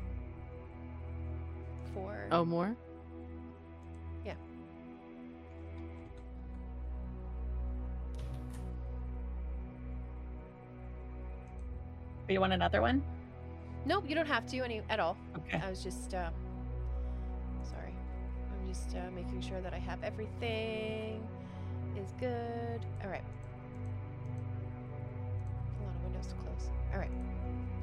For 1.94 2.26
Oh, 2.32 2.46
more? 2.46 2.76
Yeah. 4.26 4.34
Do 12.28 12.34
you 12.34 12.40
want 12.40 12.54
another 12.54 12.82
one? 12.82 13.04
nope, 13.86 14.06
you 14.08 14.14
don't 14.16 14.28
have 14.28 14.46
to 14.46 14.58
any 14.64 14.82
at 14.90 15.00
all. 15.00 15.18
Okay. 15.38 15.60
I 15.64 15.70
was 15.70 15.84
just 15.84 16.14
uh, 16.14 16.30
sorry. 16.30 16.30
I'm 16.30 16.51
just 18.72 18.96
uh, 18.96 19.12
making 19.14 19.42
sure 19.42 19.60
that 19.60 19.74
I 19.74 19.80
have 19.80 20.02
everything 20.02 21.28
is 21.98 22.14
good. 22.18 22.80
All 23.04 23.10
right. 23.10 23.24
A 25.82 25.84
lot 25.84 25.94
of 25.94 26.04
windows 26.04 26.28
to 26.28 26.36
close. 26.36 26.70
All 26.94 27.00
right. 27.00 27.12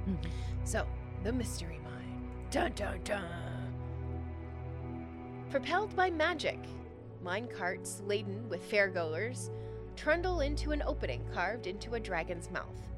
Mhm. 0.09 0.31
So, 0.65 0.86
the 1.24 1.32
mystery 1.32 1.78
mine. 1.85 2.27
Dun 2.51 2.73
dun 2.73 3.01
dun. 3.05 3.74
Propelled 5.51 5.94
by 5.94 6.09
magic, 6.10 6.59
mine 7.23 7.48
carts 7.48 8.01
laden 8.06 8.48
with 8.48 8.70
fairgoers 8.70 9.51
trundle 9.94 10.40
into 10.40 10.70
an 10.73 10.82
opening 10.82 11.23
carved 11.35 11.66
into 11.66 11.94
a 11.94 12.01
dragon's 12.01 12.51
mouth. 12.51 12.89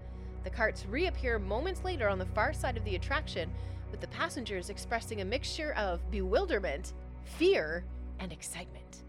The 0.45 0.51
carts 0.51 0.87
reappear 0.87 1.41
moments 1.41 1.83
later 1.83 2.09
on 2.09 2.19
the 2.19 2.27
far 2.27 2.53
side 2.53 2.77
of 2.77 2.85
the 2.85 2.95
attraction, 2.95 3.51
with 3.91 4.01
the 4.01 4.09
passengers 4.09 4.71
expressing 4.71 5.23
a 5.23 5.25
mixture 5.25 5.73
of 5.73 6.09
bewilderment, 6.13 6.93
fear, 7.25 7.85
and 8.19 8.33
excitement. 8.33 9.05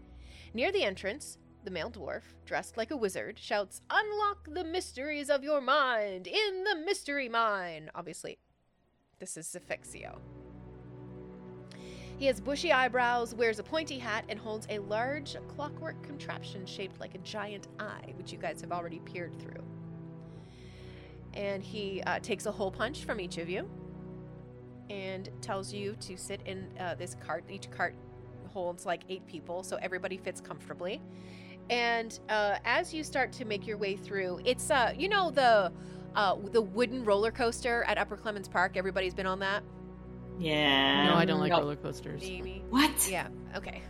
Near 0.54 0.72
the 0.72 0.84
entrance, 0.84 1.38
the 1.64 1.70
male 1.70 1.90
dwarf, 1.90 2.22
dressed 2.44 2.76
like 2.76 2.90
a 2.90 2.96
wizard, 2.96 3.38
shouts, 3.38 3.80
Unlock 3.90 4.48
the 4.52 4.64
mysteries 4.64 5.30
of 5.30 5.44
your 5.44 5.60
mind 5.60 6.26
in 6.26 6.64
the 6.64 6.76
mystery 6.84 7.28
mine! 7.28 7.90
Obviously, 7.94 8.38
this 9.18 9.36
is 9.36 9.46
Zefixio. 9.46 10.18
He 12.18 12.26
has 12.26 12.40
bushy 12.40 12.72
eyebrows, 12.72 13.34
wears 13.34 13.58
a 13.58 13.62
pointy 13.62 13.98
hat, 13.98 14.24
and 14.28 14.38
holds 14.38 14.66
a 14.70 14.78
large 14.78 15.36
clockwork 15.48 16.02
contraption 16.02 16.66
shaped 16.66 17.00
like 17.00 17.14
a 17.14 17.18
giant 17.18 17.68
eye, 17.78 18.12
which 18.16 18.32
you 18.32 18.38
guys 18.38 18.60
have 18.60 18.72
already 18.72 19.00
peered 19.00 19.38
through. 19.40 19.64
And 21.34 21.62
he 21.62 22.02
uh, 22.02 22.20
takes 22.20 22.46
a 22.46 22.52
hole 22.52 22.70
punch 22.70 23.04
from 23.04 23.20
each 23.20 23.38
of 23.38 23.48
you 23.48 23.68
and 24.92 25.30
tells 25.40 25.72
you 25.72 25.96
to 26.00 26.16
sit 26.16 26.40
in 26.44 26.66
uh, 26.78 26.94
this 26.94 27.16
cart. 27.26 27.44
Each 27.48 27.70
cart 27.70 27.94
holds 28.52 28.84
like 28.84 29.02
eight 29.08 29.26
people, 29.26 29.62
so 29.62 29.78
everybody 29.80 30.18
fits 30.18 30.40
comfortably. 30.40 31.00
And 31.70 32.18
uh, 32.28 32.56
as 32.64 32.92
you 32.92 33.02
start 33.02 33.32
to 33.34 33.44
make 33.46 33.66
your 33.66 33.78
way 33.78 33.96
through, 33.96 34.40
it's 34.44 34.70
uh, 34.70 34.92
you 34.96 35.08
know 35.08 35.30
the 35.30 35.72
uh, 36.14 36.36
the 36.52 36.60
wooden 36.60 37.04
roller 37.04 37.30
coaster 37.30 37.84
at 37.84 37.96
Upper 37.96 38.16
Clements 38.16 38.48
Park. 38.48 38.76
Everybody's 38.76 39.14
been 39.14 39.26
on 39.26 39.38
that. 39.38 39.62
Yeah. 40.38 41.06
No, 41.06 41.14
I 41.14 41.24
don't 41.24 41.40
like 41.40 41.50
Nope. 41.50 41.60
roller 41.60 41.76
coasters. 41.76 42.20
Maybe. 42.22 42.64
What? 42.68 43.08
Yeah. 43.08 43.28
Okay. 43.56 43.82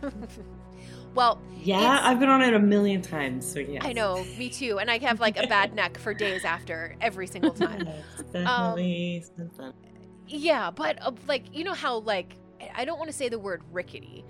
well, 1.15 1.41
Yeah, 1.61 1.99
I've 2.01 2.19
been 2.19 2.29
on 2.29 2.41
it 2.41 2.53
a 2.53 2.59
million 2.59 3.01
times, 3.01 3.49
so 3.49 3.59
yeah. 3.59 3.79
I 3.81 3.93
know, 3.93 4.23
me 4.37 4.49
too, 4.49 4.77
and 4.79 4.91
I 4.91 4.99
have 4.99 5.19
like 5.19 5.37
a 5.37 5.47
bad 5.47 5.73
neck 5.81 5.97
for 5.97 6.13
days 6.13 6.43
after 6.45 6.95
every 7.01 7.27
single 7.27 7.53
time. 7.53 7.87
It's 7.87 8.23
definitely 8.31 9.23
something. 9.55 9.92
Yeah, 10.27 10.71
but 10.71 11.01
uh, 11.01 11.11
like 11.27 11.43
you 11.55 11.63
know 11.63 11.73
how 11.73 11.97
like 11.99 12.35
I- 12.75 12.85
don't 12.85 12.97
want 12.97 13.09
to 13.11 13.15
say 13.15 13.29
the 13.29 13.39
word 13.39 13.61
rickety, 13.71 14.23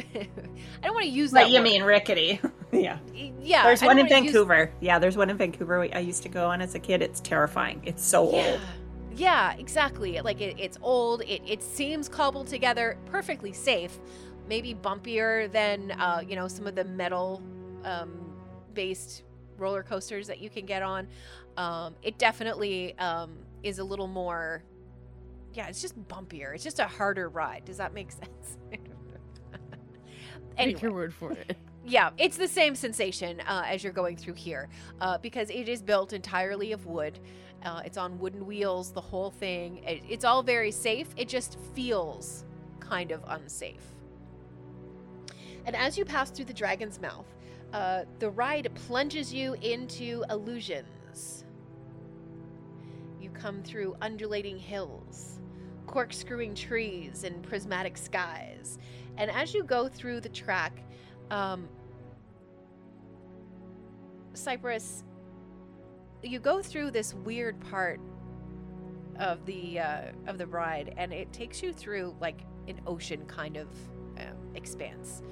don't 0.83 0.95
want 0.95 1.05
to 1.05 1.11
use 1.11 1.33
that. 1.33 1.51
You 1.51 1.57
word. 1.59 1.65
mean 1.65 1.83
rickety? 1.83 2.41
yeah. 2.73 2.99
Yeah, 3.43 3.65
There's 3.65 3.83
one 3.83 3.99
in 3.99 4.07
wanna 4.07 4.15
use- 4.23 4.33
Vancouver. 4.33 4.73
Yeah, 4.81 4.99
there's 4.99 5.17
one 5.19 5.29
in 5.29 5.37
Vancouver 5.37 5.83
I 5.95 5.99
used 5.99 6.23
to 6.23 6.29
go 6.31 6.47
on 6.49 6.63
as 6.63 6.75
a 6.75 6.79
kid. 6.79 7.03
It's 7.03 7.21
terrifying. 7.21 7.83
It's 7.85 8.03
so 8.05 8.33
Yeah, 8.35 8.51
old. 8.53 8.61
yeah, 9.17 9.53
exactly. 9.59 10.19
Like 10.23 10.41
it, 10.41 10.57
it's 10.59 10.79
old. 10.81 11.21
It 11.23 11.43
it 11.47 11.63
seems 11.63 12.09
cobbled 12.09 12.47
together, 12.47 12.97
perfectly 13.07 13.53
safe. 13.53 13.99
Maybe 14.49 14.75
bumpier 14.75 15.53
than 15.53 15.91
uh, 15.93 16.23
you 16.27 16.37
know 16.37 16.49
some 16.49 16.67
of 16.67 16.75
the 16.75 16.85
metal 16.85 17.43
um, 17.85 18.13
based 18.73 19.25
roller 19.61 19.83
coasters 19.83 20.27
that 20.27 20.41
you 20.41 20.51
can 20.51 20.67
get 20.67 20.83
on. 20.83 21.07
Um, 21.57 21.95
it 22.03 22.19
definitely 22.19 22.99
um, 22.99 23.33
is 23.63 23.79
a 23.79 23.85
little 23.85 24.09
more. 24.09 24.63
Yeah, 25.53 25.69
it's 25.69 25.83
just 25.83 25.99
bumpier. 26.09 26.55
It's 26.55 26.65
just 26.65 26.79
a 26.79 26.87
harder 26.87 27.29
ride. 27.29 27.65
Does 27.65 27.77
that 27.79 27.93
make 27.95 28.11
sense? 28.13 28.59
Take 30.57 30.83
your 30.83 30.93
word 30.93 31.15
for 31.15 31.33
it. 31.33 31.57
yeah, 31.87 32.11
it's 32.19 32.37
the 32.37 32.49
same 32.49 32.75
sensation 32.75 33.41
uh, 33.41 33.63
as 33.67 33.83
you're 33.83 33.93
going 33.93 34.17
through 34.17 34.35
here 34.35 34.69
uh, 35.01 35.17
because 35.19 35.49
it 35.51 35.69
is 35.69 35.81
built 35.83 36.13
entirely 36.13 36.73
of 36.73 36.87
wood. 36.87 37.19
Uh, 37.65 37.83
it's 37.85 37.97
on 37.99 38.19
wooden 38.19 38.47
wheels, 38.47 38.93
the 38.93 39.01
whole 39.01 39.31
thing. 39.31 39.79
It, 39.85 40.03
it's 40.09 40.25
all 40.25 40.43
very 40.43 40.71
safe. 40.71 41.09
It 41.17 41.29
just 41.29 41.59
feels 41.75 42.45
kind 42.79 43.11
of 43.11 43.23
unsafe. 43.29 43.85
And 45.67 45.77
as 45.77 45.97
you 45.99 46.05
pass 46.05 46.31
through 46.31 46.47
the 46.47 46.55
dragon's 46.55 47.01
mouth, 47.01 47.27
uh, 47.73 48.05
the 48.19 48.31
ride 48.31 48.69
plunges 48.87 49.33
you 49.33 49.55
into 49.63 50.25
illusions. 50.31 51.45
You 53.21 53.31
come 53.31 53.63
through 53.63 53.97
undulating 54.01 54.59
hills, 54.59 55.39
corkscrewing 55.87 56.55
trees, 56.55 57.25
and 57.25 57.43
prismatic 57.43 57.97
skies. 57.97 58.79
And 59.17 59.31
as 59.31 59.55
you 59.55 59.63
go 59.63 59.89
through 59.89 60.21
the 60.21 60.29
track, 60.29 60.83
um, 61.31 61.69
Cypress, 64.33 65.05
you 66.23 66.39
go 66.39 66.63
through 66.63 66.91
this 66.91 67.15
weird 67.15 67.61
part 67.61 68.01
of 69.19 69.45
the 69.45 69.79
uh, 69.81 70.03
of 70.27 70.39
the 70.39 70.47
ride, 70.47 70.95
and 70.97 71.13
it 71.13 71.33
takes 71.33 71.63
you 71.63 71.73
through 71.73 72.17
like 72.21 72.41
an 72.69 72.81
ocean 72.87 73.27
kind 73.27 73.57
of 73.57 73.69
um, 74.19 74.37
expanse. 74.55 75.23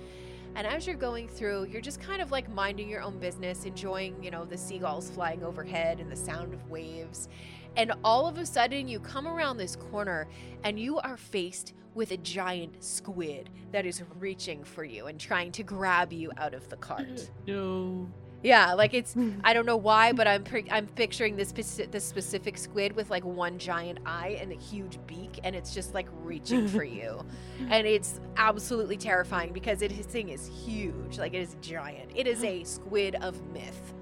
And 0.58 0.66
as 0.66 0.88
you're 0.88 0.96
going 0.96 1.28
through, 1.28 1.68
you're 1.70 1.80
just 1.80 2.00
kind 2.00 2.20
of 2.20 2.32
like 2.32 2.52
minding 2.52 2.88
your 2.88 3.00
own 3.00 3.20
business, 3.20 3.64
enjoying, 3.64 4.20
you 4.20 4.32
know, 4.32 4.44
the 4.44 4.58
seagulls 4.58 5.08
flying 5.08 5.44
overhead 5.44 6.00
and 6.00 6.10
the 6.10 6.16
sound 6.16 6.52
of 6.52 6.68
waves. 6.68 7.28
And 7.76 7.92
all 8.02 8.26
of 8.26 8.38
a 8.38 8.44
sudden, 8.44 8.88
you 8.88 8.98
come 8.98 9.28
around 9.28 9.56
this 9.56 9.76
corner 9.76 10.26
and 10.64 10.76
you 10.76 10.98
are 10.98 11.16
faced 11.16 11.74
with 11.94 12.10
a 12.10 12.16
giant 12.16 12.82
squid 12.82 13.50
that 13.70 13.86
is 13.86 14.02
reaching 14.18 14.64
for 14.64 14.82
you 14.82 15.06
and 15.06 15.20
trying 15.20 15.52
to 15.52 15.62
grab 15.62 16.12
you 16.12 16.32
out 16.38 16.54
of 16.54 16.68
the 16.68 16.76
cart. 16.76 17.30
No. 17.46 18.08
Yeah, 18.42 18.74
like 18.74 18.94
it's 18.94 19.16
I 19.44 19.52
don't 19.52 19.66
know 19.66 19.76
why, 19.76 20.12
but 20.12 20.26
I'm 20.26 20.44
pre- 20.44 20.70
I'm 20.70 20.86
picturing 20.86 21.36
this 21.36 21.52
speci- 21.52 21.90
this 21.90 22.04
specific 22.04 22.56
squid 22.56 22.92
with 22.94 23.10
like 23.10 23.24
one 23.24 23.58
giant 23.58 23.98
eye 24.06 24.38
and 24.40 24.52
a 24.52 24.56
huge 24.56 24.98
beak, 25.06 25.40
and 25.44 25.56
it's 25.56 25.74
just 25.74 25.94
like 25.94 26.08
reaching 26.22 26.68
for 26.68 26.84
you, 26.98 27.24
and 27.68 27.86
it's 27.86 28.20
absolutely 28.36 28.96
terrifying 28.96 29.52
because 29.52 29.82
it, 29.82 29.90
his 29.90 30.06
thing 30.06 30.28
is 30.28 30.46
huge, 30.64 31.18
like 31.18 31.34
it 31.34 31.40
is 31.40 31.56
giant. 31.60 32.10
It 32.14 32.26
is 32.26 32.44
a 32.44 32.64
squid 32.64 33.16
of 33.16 33.40
myth 33.52 33.94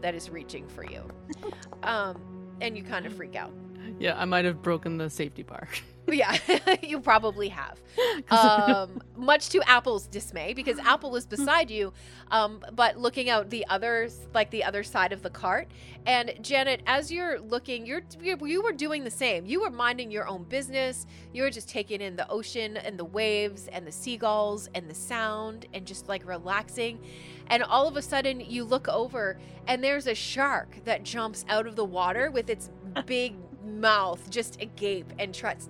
that 0.00 0.14
is 0.14 0.30
reaching 0.30 0.68
for 0.68 0.84
you, 0.84 1.02
um, 1.82 2.20
and 2.60 2.76
you 2.76 2.82
kind 2.82 3.06
of 3.06 3.14
freak 3.14 3.36
out. 3.36 3.52
Yeah, 3.98 4.20
I 4.20 4.26
might 4.26 4.44
have 4.44 4.62
broken 4.62 4.98
the 4.98 5.08
safety 5.08 5.42
bar. 5.42 5.68
Yeah, 6.10 6.36
you 6.82 7.00
probably 7.00 7.48
have. 7.48 7.80
Um, 8.30 9.00
much 9.16 9.48
to 9.50 9.62
Apple's 9.68 10.06
dismay, 10.06 10.52
because 10.52 10.78
Apple 10.84 11.16
is 11.16 11.26
beside 11.26 11.70
you, 11.70 11.92
um, 12.30 12.62
but 12.72 12.96
looking 12.96 13.28
out 13.28 13.50
the 13.50 13.66
other, 13.66 14.08
like 14.34 14.50
the 14.50 14.62
other 14.64 14.82
side 14.82 15.12
of 15.12 15.22
the 15.22 15.30
cart. 15.30 15.68
And 16.06 16.34
Janet, 16.40 16.82
as 16.86 17.10
you're 17.10 17.40
looking, 17.40 17.86
you're 17.86 18.02
you 18.20 18.36
you 18.46 18.62
were 18.62 18.72
doing 18.72 19.02
the 19.02 19.10
same. 19.10 19.46
You 19.46 19.62
were 19.62 19.70
minding 19.70 20.10
your 20.10 20.28
own 20.28 20.44
business. 20.44 21.06
You 21.32 21.42
were 21.42 21.50
just 21.50 21.68
taking 21.68 22.00
in 22.00 22.16
the 22.16 22.28
ocean 22.28 22.76
and 22.76 22.98
the 22.98 23.04
waves 23.04 23.68
and 23.68 23.86
the 23.86 23.92
seagulls 23.92 24.68
and 24.74 24.88
the 24.88 24.94
sound 24.94 25.66
and 25.74 25.86
just 25.86 26.08
like 26.08 26.26
relaxing. 26.26 27.00
And 27.48 27.62
all 27.62 27.88
of 27.88 27.96
a 27.96 28.02
sudden, 28.02 28.40
you 28.40 28.64
look 28.64 28.88
over 28.88 29.38
and 29.66 29.82
there's 29.82 30.06
a 30.06 30.14
shark 30.14 30.84
that 30.84 31.02
jumps 31.02 31.44
out 31.48 31.66
of 31.66 31.76
the 31.76 31.84
water 31.84 32.30
with 32.30 32.50
its 32.50 32.70
big 33.06 33.34
mouth 33.64 34.28
just 34.30 34.60
agape 34.60 35.12
and 35.18 35.34
tries 35.34 35.68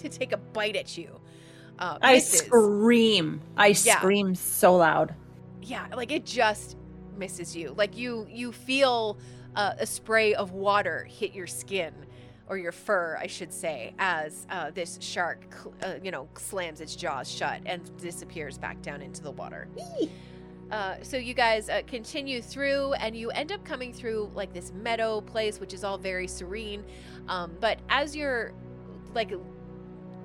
to 0.00 0.08
take 0.08 0.32
a 0.32 0.36
bite 0.36 0.76
at 0.76 0.96
you. 0.98 1.20
Uh, 1.78 1.98
I 2.02 2.14
misses. 2.14 2.40
scream. 2.40 3.40
I 3.56 3.68
Yeah. 3.68 3.98
scream 3.98 4.34
so 4.34 4.76
loud. 4.76 5.14
yeah, 5.62 5.86
like 5.94 6.10
it 6.12 6.24
just 6.26 6.76
misses 7.16 7.54
you. 7.56 7.74
Like 7.76 7.96
you 7.96 8.26
you 8.30 8.52
feel 8.52 9.18
uh, 9.56 9.74
a 9.78 9.86
spray 9.86 10.34
of 10.34 10.52
water 10.52 11.04
hit 11.08 11.32
your 11.32 11.46
skin 11.46 11.92
or 12.48 12.56
your 12.58 12.72
fur, 12.72 13.16
I 13.20 13.26
should 13.28 13.52
say, 13.52 13.94
as 13.98 14.46
uh, 14.50 14.70
this 14.72 14.98
shark, 15.00 15.44
uh, 15.84 15.94
you 16.02 16.10
know, 16.10 16.28
slams 16.36 16.80
its 16.80 16.96
jaws 16.96 17.30
shut 17.30 17.60
and 17.64 17.96
disappears 17.98 18.58
back 18.58 18.82
down 18.82 19.02
into 19.02 19.22
the 19.22 19.30
water. 19.30 19.68
Uh, 20.70 20.96
so 21.02 21.16
you 21.16 21.34
guys 21.34 21.68
uh, 21.68 21.82
continue 21.86 22.40
through, 22.40 22.92
and 22.94 23.16
you 23.16 23.30
end 23.30 23.50
up 23.52 23.64
coming 23.64 23.92
through 23.92 24.30
like 24.34 24.52
this 24.52 24.72
meadow 24.72 25.20
place, 25.20 25.58
which 25.60 25.74
is 25.74 25.82
all 25.84 25.98
very 25.98 26.26
serene. 26.28 26.84
Um, 27.28 27.52
but 27.60 27.78
as 27.88 28.14
you're 28.14 28.52
like, 29.14 29.32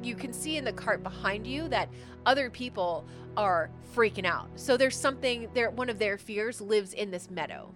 you 0.06 0.16
can 0.16 0.32
see 0.34 0.58
in 0.58 0.64
the 0.64 0.74
cart 0.74 1.04
behind 1.04 1.46
you 1.48 1.68
that 1.70 1.90
other 2.26 2.50
people 2.50 3.06
are 3.38 3.70
freaking 3.96 4.26
out. 4.26 4.50
So 4.56 4.78
there's 4.78 4.96
something 4.96 5.50
there. 5.54 5.70
One 5.72 5.90
of 5.90 6.00
their 6.00 6.18
fears 6.18 6.62
lives 6.62 6.94
in 6.94 7.12
this 7.12 7.30
meadow. 7.30 7.74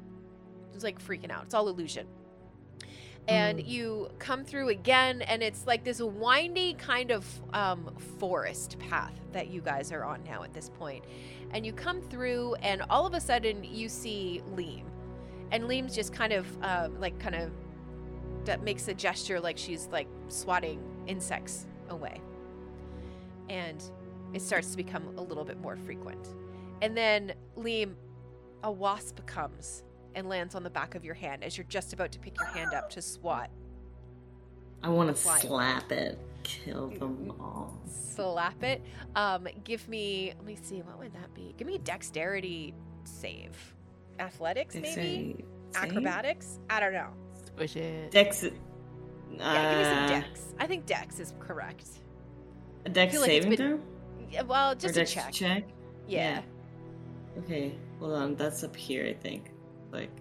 It's 0.74 0.84
like 0.84 1.02
freaking 1.04 1.32
out. 1.32 1.44
It's 1.46 1.54
all 1.54 1.68
illusion. 1.68 2.08
And 3.28 3.60
Mm. 3.60 3.68
you 3.68 4.10
come 4.18 4.44
through 4.44 4.70
again, 4.70 5.22
and 5.22 5.44
it's 5.44 5.68
like 5.68 5.84
this 5.84 6.02
windy 6.02 6.74
kind 6.76 7.12
of 7.12 7.26
um, 7.54 7.96
forest 8.18 8.80
path 8.80 9.14
that 9.34 9.50
you 9.50 9.62
guys 9.62 9.92
are 9.92 10.04
on 10.04 10.24
now 10.24 10.42
at 10.44 10.54
this 10.54 10.70
point. 10.70 11.04
And 11.52 11.66
you 11.66 11.74
come 11.74 12.02
through, 12.02 12.56
and 12.56 12.82
all 12.90 13.06
of 13.06 13.14
a 13.14 13.20
sudden 13.20 13.64
you 13.64 13.88
see 13.90 14.42
Liam, 14.56 14.86
and 15.52 15.66
Liam's 15.66 15.94
just 15.94 16.12
kind 16.14 16.34
of 16.34 16.48
uh, 16.64 16.90
like 16.98 17.20
kind 17.20 17.36
of 17.36 17.52
that 18.46 18.64
makes 18.64 18.88
a 18.88 18.94
gesture 18.94 19.40
like 19.40 19.58
she's 19.58 19.88
like 19.92 20.08
swatting 20.30 20.82
insects 21.08 21.68
away. 21.90 22.22
And 23.50 23.84
it 24.34 24.42
starts 24.42 24.72
to 24.72 24.78
become 24.78 25.08
a 25.18 25.22
little 25.22 25.44
bit 25.44 25.60
more 25.60 25.76
frequent. 25.76 26.36
And 26.82 26.96
then 26.96 27.34
Liam, 27.58 27.94
a 28.64 28.72
wasp 28.72 29.26
comes 29.26 29.84
and 30.16 30.30
lands 30.30 30.56
on 30.56 30.64
the 30.64 30.70
back 30.70 30.96
of 30.96 31.04
your 31.04 31.14
hand 31.14 31.44
as 31.44 31.58
you're 31.58 31.66
just 31.70 31.94
about 31.94 32.12
to 32.12 32.20
pick 32.20 32.38
your 32.38 32.48
hand 32.48 32.74
up 32.74 32.90
to 32.92 33.02
swat. 33.02 33.50
I 34.82 34.90
want 34.90 35.14
to 35.14 35.22
slap 35.22 35.92
it, 35.92 36.18
kill 36.44 36.88
them 36.88 37.34
all. 37.40 37.82
Slap 37.86 38.64
it. 38.64 38.82
Um, 39.16 39.48
give 39.64 39.88
me 39.90 40.34
let 40.38 40.46
me 40.46 40.58
see, 40.62 40.82
what 40.82 41.00
would 41.00 41.14
that 41.14 41.34
be? 41.34 41.54
Give 41.58 41.68
me 41.68 41.80
dexterity 41.80 42.74
save. 43.04 43.76
Athletics, 44.20 44.76
maybe? 44.76 44.88
Save? 44.94 45.46
Acrobatics? 45.76 46.60
I 46.70 46.80
don't 46.80 46.94
know. 46.94 47.10
Squish 47.46 47.76
it. 47.76 48.12
Dex. 48.12 48.46
Yeah, 49.38 49.70
give 49.70 49.78
me 49.80 49.84
some 49.86 50.22
dex. 50.22 50.54
I 50.60 50.68
think 50.68 50.86
dex 50.86 51.20
is 51.20 51.34
correct. 51.40 51.88
A 52.86 52.90
dex 52.90 53.16
like 53.16 53.26
saving 53.26 53.50
been- 53.52 53.58
throw? 53.58 53.80
Yeah, 54.32 54.44
well, 54.44 54.72
Or 54.72 54.76
just 54.76 54.96
a 54.96 55.00
dex 55.00 55.12
check. 55.12 55.32
check? 55.34 55.64
Yeah. 56.08 56.42
Okay, 57.40 57.74
hold 58.00 58.14
on. 58.14 58.36
That's 58.36 58.64
up 58.64 58.76
here, 58.76 59.06
I 59.06 59.14
think. 59.14 59.52
Like, 59.92 60.12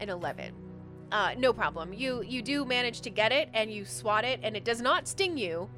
an 0.00 0.08
11 0.10 0.52
uh, 1.12 1.34
no 1.38 1.52
problem 1.52 1.92
you 1.92 2.22
you 2.22 2.42
do 2.42 2.64
manage 2.64 3.00
to 3.00 3.10
get 3.10 3.32
it 3.32 3.48
and 3.54 3.70
you 3.72 3.84
swat 3.84 4.24
it 4.24 4.40
and 4.42 4.56
it 4.56 4.64
does 4.64 4.80
not 4.82 5.06
sting 5.08 5.38
you 5.38 5.68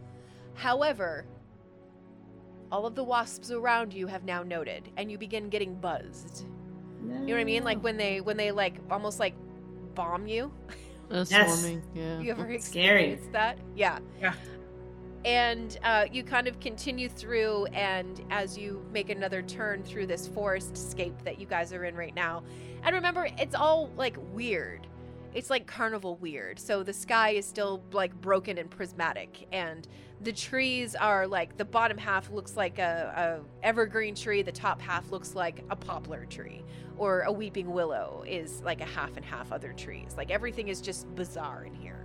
however 0.55 1.25
all 2.73 2.85
of 2.87 2.95
the 2.95 3.05
wasps 3.05 3.51
around 3.51 3.93
you 3.95 4.07
have 4.07 4.25
now 4.25 4.43
noted 4.43 4.89
and 4.97 5.11
you 5.11 5.19
begin 5.19 5.49
getting 5.49 5.75
buzzed 5.75 6.47
you 7.03 7.09
know 7.09 7.33
what 7.35 7.41
i 7.41 7.45
mean 7.45 7.63
like 7.63 7.81
when 7.83 7.97
they 7.97 8.21
when 8.21 8.37
they 8.37 8.51
like 8.51 8.75
almost 8.91 9.21
like 9.21 9.35
bomb 9.99 10.27
you 10.29 10.53
Uh, 11.11 11.25
Yes. 11.29 11.61
swarming. 11.61 11.83
Yeah. 11.95 12.21
you 12.21 12.31
ever 12.31 12.43
Scary. 12.43 12.55
experienced 12.55 13.33
that 13.33 13.59
yeah 13.75 13.99
Yeah. 14.21 14.35
and 15.25 15.79
uh, 15.83 16.05
you 16.13 16.23
kind 16.23 16.47
of 16.47 16.61
continue 16.61 17.09
through 17.09 17.67
and 17.73 18.23
as 18.31 18.57
you 18.57 18.85
make 18.93 19.11
another 19.11 19.43
turn 19.43 19.83
through 19.83 20.07
this 20.07 20.29
forest 20.29 20.77
scape 20.91 21.15
that 21.25 21.41
you 21.41 21.47
guys 21.47 21.73
are 21.73 21.85
in 21.85 21.95
right 21.97 22.15
now 22.15 22.43
and 22.85 22.95
remember 22.95 23.29
it's 23.39 23.55
all 23.55 23.91
like 23.97 24.17
weird 24.33 24.87
it's 25.35 25.51
like 25.51 25.67
carnival 25.67 26.17
weird. 26.17 26.59
So 26.59 26.83
the 26.83 26.93
sky 26.93 27.31
is 27.31 27.47
still 27.47 27.83
like 27.93 28.19
broken 28.21 28.59
and 28.59 28.71
prismatic 28.71 29.47
and 29.53 29.87
the 30.21 30.33
trees 30.33 30.97
are 30.97 31.27
like 31.27 31.57
the 31.57 31.65
bottom 31.65 31.97
half 31.97 32.31
looks 32.31 32.57
like 32.57 32.79
a, 32.79 33.41
a 33.45 33.67
evergreen 33.67 34.15
tree 34.15 34.43
the 34.43 34.51
top 34.51 34.81
half 34.81 35.11
looks 35.13 35.35
like 35.35 35.63
a 35.71 35.77
poplar 35.77 36.25
tree 36.27 36.65
or 36.97 37.21
a 37.23 37.33
weeping 37.33 37.71
willow 37.71 38.25
is 38.27 38.61
like 38.63 38.81
a 38.81 38.85
half 38.85 39.17
and 39.17 39.25
half 39.25 39.53
other 39.53 39.73
trees. 39.73 40.15
Like 40.17 40.31
everything 40.31 40.69
is 40.69 40.81
just 40.81 41.13
bizarre 41.15 41.65
in 41.65 41.75
here. 41.75 42.05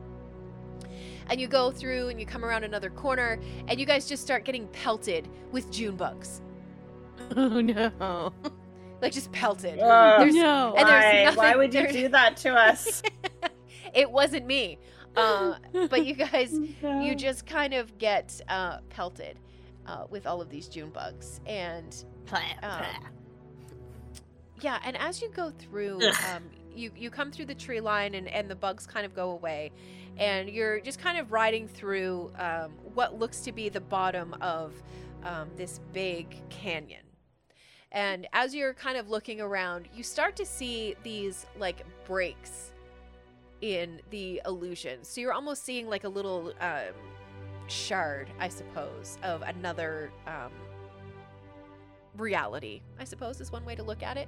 And 1.30 1.40
you 1.40 1.48
go 1.48 1.72
through 1.72 2.10
and 2.10 2.20
you 2.20 2.26
come 2.26 2.46
around 2.46 2.66
another 2.66 2.90
corner 2.90 3.40
and 3.68 3.80
you 3.80 3.86
guys 3.86 4.08
just 4.08 4.22
start 4.22 4.46
getting 4.46 4.68
pelted 4.68 5.28
with 5.52 5.72
june 5.72 5.96
bugs. 5.96 6.42
Oh 7.36 7.62
no. 7.62 8.34
like 9.04 9.14
just 9.14 9.32
pelted 9.32 9.80
Ugh. 9.80 10.20
There's- 10.20 10.34
no. 10.34 10.74
and 10.76 10.88
there's 10.90 11.04
Why? 11.04 11.24
nothing- 11.24 11.38
Why 11.38 11.56
would 11.56 11.74
you 11.74 11.82
there's- 11.82 11.94
do 11.94 12.08
that 12.18 12.38
to 12.38 12.54
us? 12.56 13.02
it 13.94 14.10
wasn't 14.12 14.46
me 14.48 14.80
uh, 15.16 15.54
but 15.92 16.04
you 16.06 16.16
guys 16.16 16.54
No. 16.82 17.02
you 17.02 17.14
just 17.14 17.46
kind 17.46 17.74
of 17.76 17.96
get 18.00 18.42
uh, 18.50 18.80
pelted 18.90 19.38
uh, 19.86 20.06
with 20.10 20.26
all 20.26 20.42
of 20.42 20.50
these 20.50 20.68
June 20.68 20.90
bugs. 20.90 21.40
And 21.46 21.96
um, 22.64 22.84
yeah, 24.62 24.80
and 24.84 24.98
as 24.98 25.22
you 25.22 25.30
go 25.30 25.52
through, 25.52 26.00
um, 26.34 26.44
you 26.74 26.92
you 26.96 27.12
come 27.12 27.32
through 27.32 27.46
the 27.46 27.54
tree 27.56 27.80
line, 27.82 28.16
and 28.16 28.28
and 28.28 28.50
the 28.50 28.56
bugs 28.56 28.88
kind 28.88 29.06
of 29.06 29.14
go 29.14 29.32
away, 29.32 29.72
and 30.18 30.50
you're 30.50 30.80
just 30.80 31.00
kind 31.00 31.18
of 31.20 31.32
riding 31.32 31.68
through 31.68 32.32
um, 32.40 32.72
what 32.96 33.20
looks 33.20 33.42
to 33.42 33.52
be 33.52 33.70
the 33.70 33.82
bottom 33.82 34.34
of 34.42 34.74
um, 35.24 35.50
this 35.58 35.80
big 35.92 36.36
canyon. 36.50 37.03
And 37.94 38.28
as 38.34 38.56
you're 38.56 38.74
kind 38.74 38.98
of 38.98 39.10
looking 39.10 39.40
around, 39.40 39.88
you 39.96 40.04
start 40.04 40.36
to 40.38 40.46
see 40.46 40.96
these 41.04 41.46
like 41.60 41.86
breaks 42.06 42.74
in 43.62 44.02
the 44.10 44.42
illusion. 44.46 45.04
So 45.04 45.22
you're 45.22 45.34
almost 45.34 45.64
seeing 45.64 45.88
like 45.88 46.04
a 46.04 46.10
little 46.10 46.54
um, 46.60 46.94
shard, 47.68 48.30
I 48.40 48.50
suppose, 48.50 49.18
of 49.24 49.42
another 49.44 50.12
um, 50.28 50.52
reality, 52.18 52.82
I 53.00 53.04
suppose 53.04 53.42
is 53.42 53.52
one 53.52 53.66
way 53.66 53.76
to 53.76 53.84
look 53.84 54.04
at 54.04 54.18
it. 54.18 54.28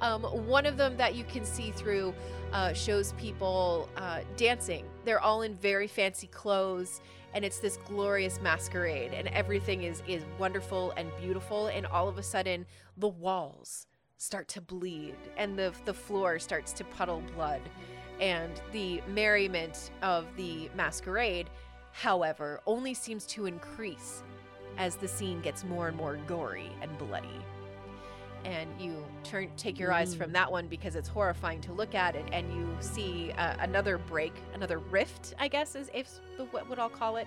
Um, 0.00 0.22
one 0.22 0.66
of 0.66 0.76
them 0.76 0.96
that 0.96 1.14
you 1.14 1.24
can 1.24 1.44
see 1.44 1.70
through 1.70 2.14
uh, 2.52 2.72
shows 2.72 3.12
people 3.14 3.88
uh, 3.96 4.20
dancing. 4.36 4.84
They're 5.04 5.20
all 5.20 5.42
in 5.42 5.56
very 5.56 5.86
fancy 5.86 6.26
clothes, 6.28 7.00
and 7.34 7.44
it's 7.44 7.58
this 7.58 7.78
glorious 7.86 8.40
masquerade, 8.40 9.12
and 9.12 9.28
everything 9.28 9.82
is 9.82 10.02
is 10.08 10.24
wonderful 10.38 10.92
and 10.96 11.10
beautiful. 11.20 11.66
And 11.66 11.86
all 11.86 12.08
of 12.08 12.18
a 12.18 12.22
sudden, 12.22 12.64
the 12.96 13.08
walls 13.08 13.86
start 14.18 14.48
to 14.48 14.60
bleed, 14.60 15.16
and 15.36 15.58
the 15.58 15.72
the 15.84 15.94
floor 15.94 16.38
starts 16.38 16.72
to 16.72 16.84
puddle 16.84 17.22
blood, 17.34 17.60
and 18.20 18.60
the 18.72 19.02
merriment 19.08 19.90
of 20.02 20.26
the 20.36 20.70
masquerade, 20.74 21.50
however, 21.92 22.60
only 22.66 22.94
seems 22.94 23.26
to 23.26 23.46
increase 23.46 24.22
as 24.78 24.96
the 24.96 25.08
scene 25.08 25.40
gets 25.40 25.64
more 25.64 25.88
and 25.88 25.96
more 25.96 26.18
gory 26.26 26.70
and 26.82 26.96
bloody. 26.98 27.40
And 28.44 28.70
you 28.78 29.04
turn, 29.24 29.50
take 29.56 29.78
your 29.78 29.92
eyes 29.92 30.14
from 30.14 30.30
that 30.32 30.50
one 30.50 30.68
because 30.68 30.94
it's 30.94 31.08
horrifying 31.08 31.60
to 31.62 31.72
look 31.72 31.94
at, 31.94 32.14
and, 32.14 32.32
and 32.32 32.52
you 32.54 32.76
see 32.80 33.32
uh, 33.32 33.56
another 33.58 33.98
break, 33.98 34.34
another 34.54 34.78
rift, 34.78 35.34
I 35.38 35.48
guess 35.48 35.74
is 35.74 35.90
if 35.92 36.08
the 36.36 36.44
what, 36.46 36.68
would 36.68 36.78
I'll 36.78 36.88
call 36.88 37.16
it. 37.16 37.26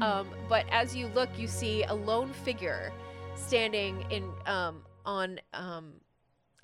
Um, 0.00 0.28
but 0.48 0.66
as 0.70 0.96
you 0.96 1.06
look, 1.08 1.28
you 1.38 1.46
see 1.46 1.84
a 1.84 1.94
lone 1.94 2.32
figure 2.32 2.92
standing 3.36 4.04
in 4.10 4.28
um, 4.46 4.82
on 5.06 5.40
um, 5.54 5.94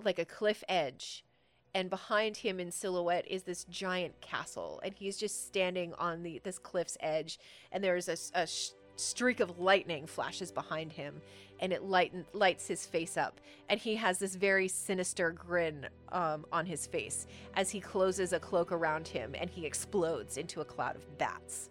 like 0.05 0.19
a 0.19 0.25
cliff 0.25 0.63
edge, 0.69 1.25
and 1.75 1.89
behind 1.89 2.37
him 2.37 2.61
in 2.61 2.71
silhouette 2.71 3.27
is 3.29 3.45
this 3.45 3.65
giant 3.65 4.21
castle, 4.21 4.81
and 4.85 4.93
he's 4.95 5.17
just 5.17 5.47
standing 5.47 5.95
on 5.95 6.23
the 6.23 6.41
this 6.45 6.59
cliff's 6.59 6.99
edge, 7.01 7.39
and 7.71 7.83
there's 7.83 8.09
a 8.09 8.47
sh- 8.47 8.71
streak 8.97 9.41
of 9.41 9.59
lightning 9.59 10.07
flashes 10.07 10.53
behind 10.53 10.93
him, 10.93 11.23
and 11.61 11.73
it 11.73 11.85
lighten, 11.85 12.27
lights 12.33 12.67
his 12.67 12.85
face 12.85 13.17
up, 13.17 13.41
and 13.69 13.81
he 13.81 13.95
has 13.95 14.19
this 14.19 14.35
very 14.35 14.69
sinister 14.69 15.31
grin 15.31 15.87
um, 16.11 16.45
on 16.53 16.67
his 16.67 16.87
face 16.87 17.27
as 17.55 17.71
he 17.71 17.81
closes 17.81 18.33
a 18.33 18.41
cloak 18.41 18.73
around 18.73 19.09
him, 19.09 19.35
and 19.39 19.49
he 19.49 19.65
explodes 19.65 20.37
into 20.37 20.61
a 20.61 20.65
cloud 20.65 20.97
of 20.97 21.19
bats. 21.19 21.71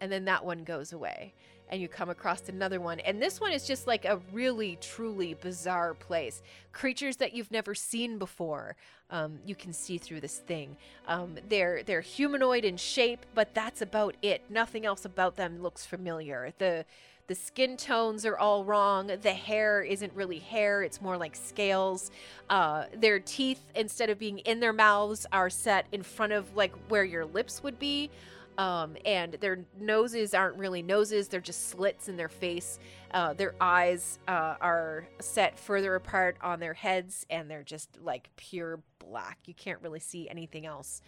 And 0.00 0.10
then 0.10 0.24
that 0.24 0.44
one 0.44 0.64
goes 0.64 0.92
away 0.92 1.32
and 1.72 1.80
you 1.80 1.88
come 1.88 2.10
across 2.10 2.50
another 2.50 2.80
one. 2.80 3.00
And 3.00 3.20
this 3.20 3.40
one 3.40 3.50
is 3.50 3.66
just 3.66 3.86
like 3.86 4.04
a 4.04 4.20
really 4.30 4.76
truly 4.82 5.34
bizarre 5.34 5.94
place. 5.94 6.42
Creatures 6.70 7.16
that 7.16 7.32
you've 7.32 7.50
never 7.50 7.74
seen 7.74 8.18
before 8.18 8.76
um, 9.10 9.38
you 9.46 9.54
can 9.54 9.72
see 9.72 9.96
through 9.96 10.20
this 10.20 10.36
thing. 10.36 10.76
Um, 11.08 11.38
they're 11.48 11.82
they're 11.82 12.02
humanoid 12.02 12.66
in 12.66 12.76
shape 12.76 13.24
but 13.34 13.54
that's 13.54 13.80
about 13.80 14.16
it. 14.20 14.42
Nothing 14.50 14.84
else 14.84 15.06
about 15.06 15.36
them 15.36 15.62
looks 15.62 15.86
familiar. 15.86 16.52
The 16.58 16.84
the 17.28 17.34
skin 17.34 17.78
tones 17.78 18.26
are 18.26 18.36
all 18.36 18.64
wrong. 18.64 19.10
The 19.22 19.32
hair 19.32 19.82
isn't 19.82 20.12
really 20.12 20.40
hair. 20.40 20.82
It's 20.82 21.00
more 21.00 21.16
like 21.16 21.34
scales. 21.34 22.10
Uh, 22.50 22.84
their 22.94 23.20
teeth 23.20 23.62
instead 23.74 24.10
of 24.10 24.18
being 24.18 24.40
in 24.40 24.60
their 24.60 24.72
mouths 24.74 25.24
are 25.32 25.48
set 25.48 25.86
in 25.92 26.02
front 26.02 26.32
of 26.32 26.54
like 26.54 26.74
where 26.88 27.04
your 27.04 27.24
lips 27.24 27.62
would 27.62 27.78
be 27.78 28.10
um, 28.58 28.96
and 29.04 29.34
their 29.40 29.64
noses 29.78 30.34
aren't 30.34 30.56
really 30.56 30.82
noses 30.82 31.28
they're 31.28 31.40
just 31.40 31.68
slits 31.70 32.08
in 32.08 32.16
their 32.16 32.28
face. 32.28 32.78
Uh, 33.12 33.32
their 33.34 33.54
eyes 33.60 34.18
uh, 34.28 34.56
are 34.60 35.06
set 35.20 35.58
further 35.58 35.94
apart 35.94 36.36
on 36.42 36.60
their 36.60 36.74
heads 36.74 37.26
and 37.30 37.50
they're 37.50 37.62
just 37.62 37.98
like 38.02 38.28
pure 38.36 38.80
black. 38.98 39.38
You 39.46 39.54
can't 39.54 39.80
really 39.82 40.00
see 40.00 40.28
anything 40.28 40.66
else 40.66 41.00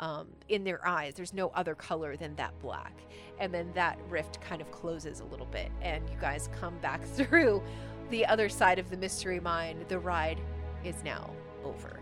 um, 0.00 0.28
in 0.48 0.64
their 0.64 0.86
eyes. 0.86 1.14
There's 1.14 1.34
no 1.34 1.48
other 1.54 1.74
color 1.74 2.16
than 2.16 2.34
that 2.36 2.58
black. 2.60 2.92
And 3.38 3.52
then 3.52 3.70
that 3.74 3.98
rift 4.08 4.40
kind 4.40 4.60
of 4.60 4.70
closes 4.70 5.20
a 5.20 5.24
little 5.24 5.46
bit 5.46 5.70
and 5.82 6.08
you 6.10 6.16
guys 6.20 6.48
come 6.60 6.78
back 6.78 7.02
through 7.14 7.62
the 8.10 8.26
other 8.26 8.48
side 8.48 8.78
of 8.78 8.90
the 8.90 8.96
mystery 8.96 9.40
mine. 9.40 9.84
The 9.88 9.98
ride 9.98 10.40
is 10.84 11.02
now 11.04 11.30
over. 11.64 12.00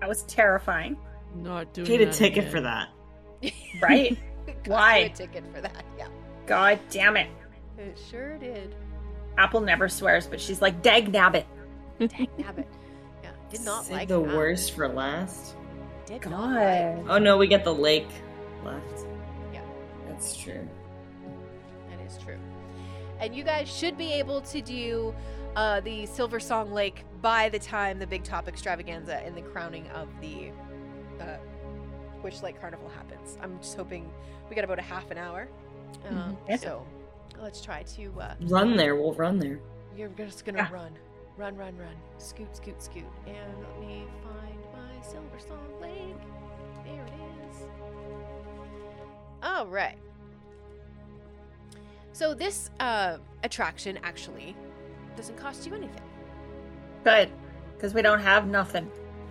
That 0.00 0.08
was 0.08 0.22
terrifying, 0.24 0.98
Not 1.34 1.72
doing 1.72 1.86
Paid 1.86 2.00
a 2.02 2.12
ticket 2.12 2.38
again. 2.38 2.50
for 2.50 2.60
that. 2.62 2.88
Right? 3.80 4.16
Cost 4.46 4.66
you 4.66 4.72
Why? 4.72 4.96
a 4.98 5.08
ticket 5.10 5.44
for 5.54 5.60
that 5.60 5.84
yeah 5.98 6.08
God 6.46 6.78
damn 6.90 7.16
it. 7.16 7.28
it 7.78 7.98
sure 8.10 8.38
did 8.38 8.74
Apple 9.38 9.60
never 9.60 9.88
swears, 9.88 10.26
but 10.26 10.40
she's 10.40 10.62
like, 10.62 10.82
dag 10.82 11.12
nabbit. 11.12 11.44
Dang 11.98 12.28
nabbit. 12.38 12.64
Yeah, 13.22 13.30
did 13.50 13.60
not 13.62 13.84
Save 13.84 13.96
like 13.96 14.08
the 14.08 14.20
that. 14.22 14.34
worst 14.36 14.72
for 14.72 14.88
last. 14.88 15.54
Did 16.06 16.24
not 16.26 16.54
like. 16.54 17.04
God. 17.04 17.06
Oh 17.08 17.18
no, 17.18 17.36
we 17.36 17.46
get 17.46 17.64
the 17.64 17.74
lake 17.74 18.08
left. 18.64 19.06
Yeah. 19.52 19.60
That's 20.08 20.36
true. 20.36 20.66
That 21.90 22.00
is 22.06 22.16
true. 22.18 22.38
And 23.20 23.34
you 23.34 23.44
guys 23.44 23.68
should 23.68 23.98
be 23.98 24.12
able 24.14 24.40
to 24.42 24.60
do 24.60 25.14
uh, 25.54 25.80
the 25.80 26.04
Silversong 26.06 26.72
Lake 26.72 27.04
by 27.22 27.48
the 27.48 27.58
time 27.58 27.98
the 27.98 28.06
Big 28.06 28.24
Top 28.24 28.46
Extravaganza 28.48 29.16
and 29.24 29.36
the 29.36 29.42
crowning 29.42 29.86
of 29.88 30.08
the 30.20 30.50
uh, 31.20 31.36
Witchlight 32.26 32.60
Carnival 32.60 32.88
happens. 32.90 33.38
I'm 33.40 33.58
just 33.60 33.76
hoping 33.76 34.10
we 34.50 34.56
got 34.56 34.64
about 34.64 34.78
a 34.80 34.82
half 34.82 35.10
an 35.12 35.18
hour. 35.18 35.48
Um, 36.08 36.36
Yeah. 36.48 36.56
So 36.56 36.86
let's 37.40 37.60
try 37.60 37.82
to. 37.84 38.20
Uh, 38.20 38.34
Run 38.42 38.76
there. 38.76 38.96
We'll 38.96 39.14
run 39.14 39.38
there. 39.38 39.60
you're 39.96 40.08
just 40.10 40.44
gonna 40.44 40.58
Yeah. 40.58 40.72
run, 40.72 40.92
run, 41.38 41.56
run, 41.56 41.76
run, 41.78 41.94
scoot, 42.18 42.54
scoot, 42.54 42.82
scoot, 42.82 43.04
and 43.26 43.58
let 43.62 43.80
me 43.80 44.04
find 44.24 44.60
my 44.74 45.00
Silversong 45.02 45.80
Lake. 45.80 46.20
There 46.84 47.02
it 47.06 47.12
is. 47.50 47.62
All 49.42 49.66
right. 49.66 49.96
So 52.12 52.34
this 52.34 52.70
uh, 52.80 53.18
attraction 53.44 53.98
actually 54.02 54.56
doesn't 55.16 55.36
cost 55.36 55.66
you 55.66 55.74
anything. 55.74 56.02
Good. 57.04 57.30
Because 57.74 57.94
we 57.94 58.02
don't 58.02 58.20
have 58.20 58.48
nothing. 58.48 58.90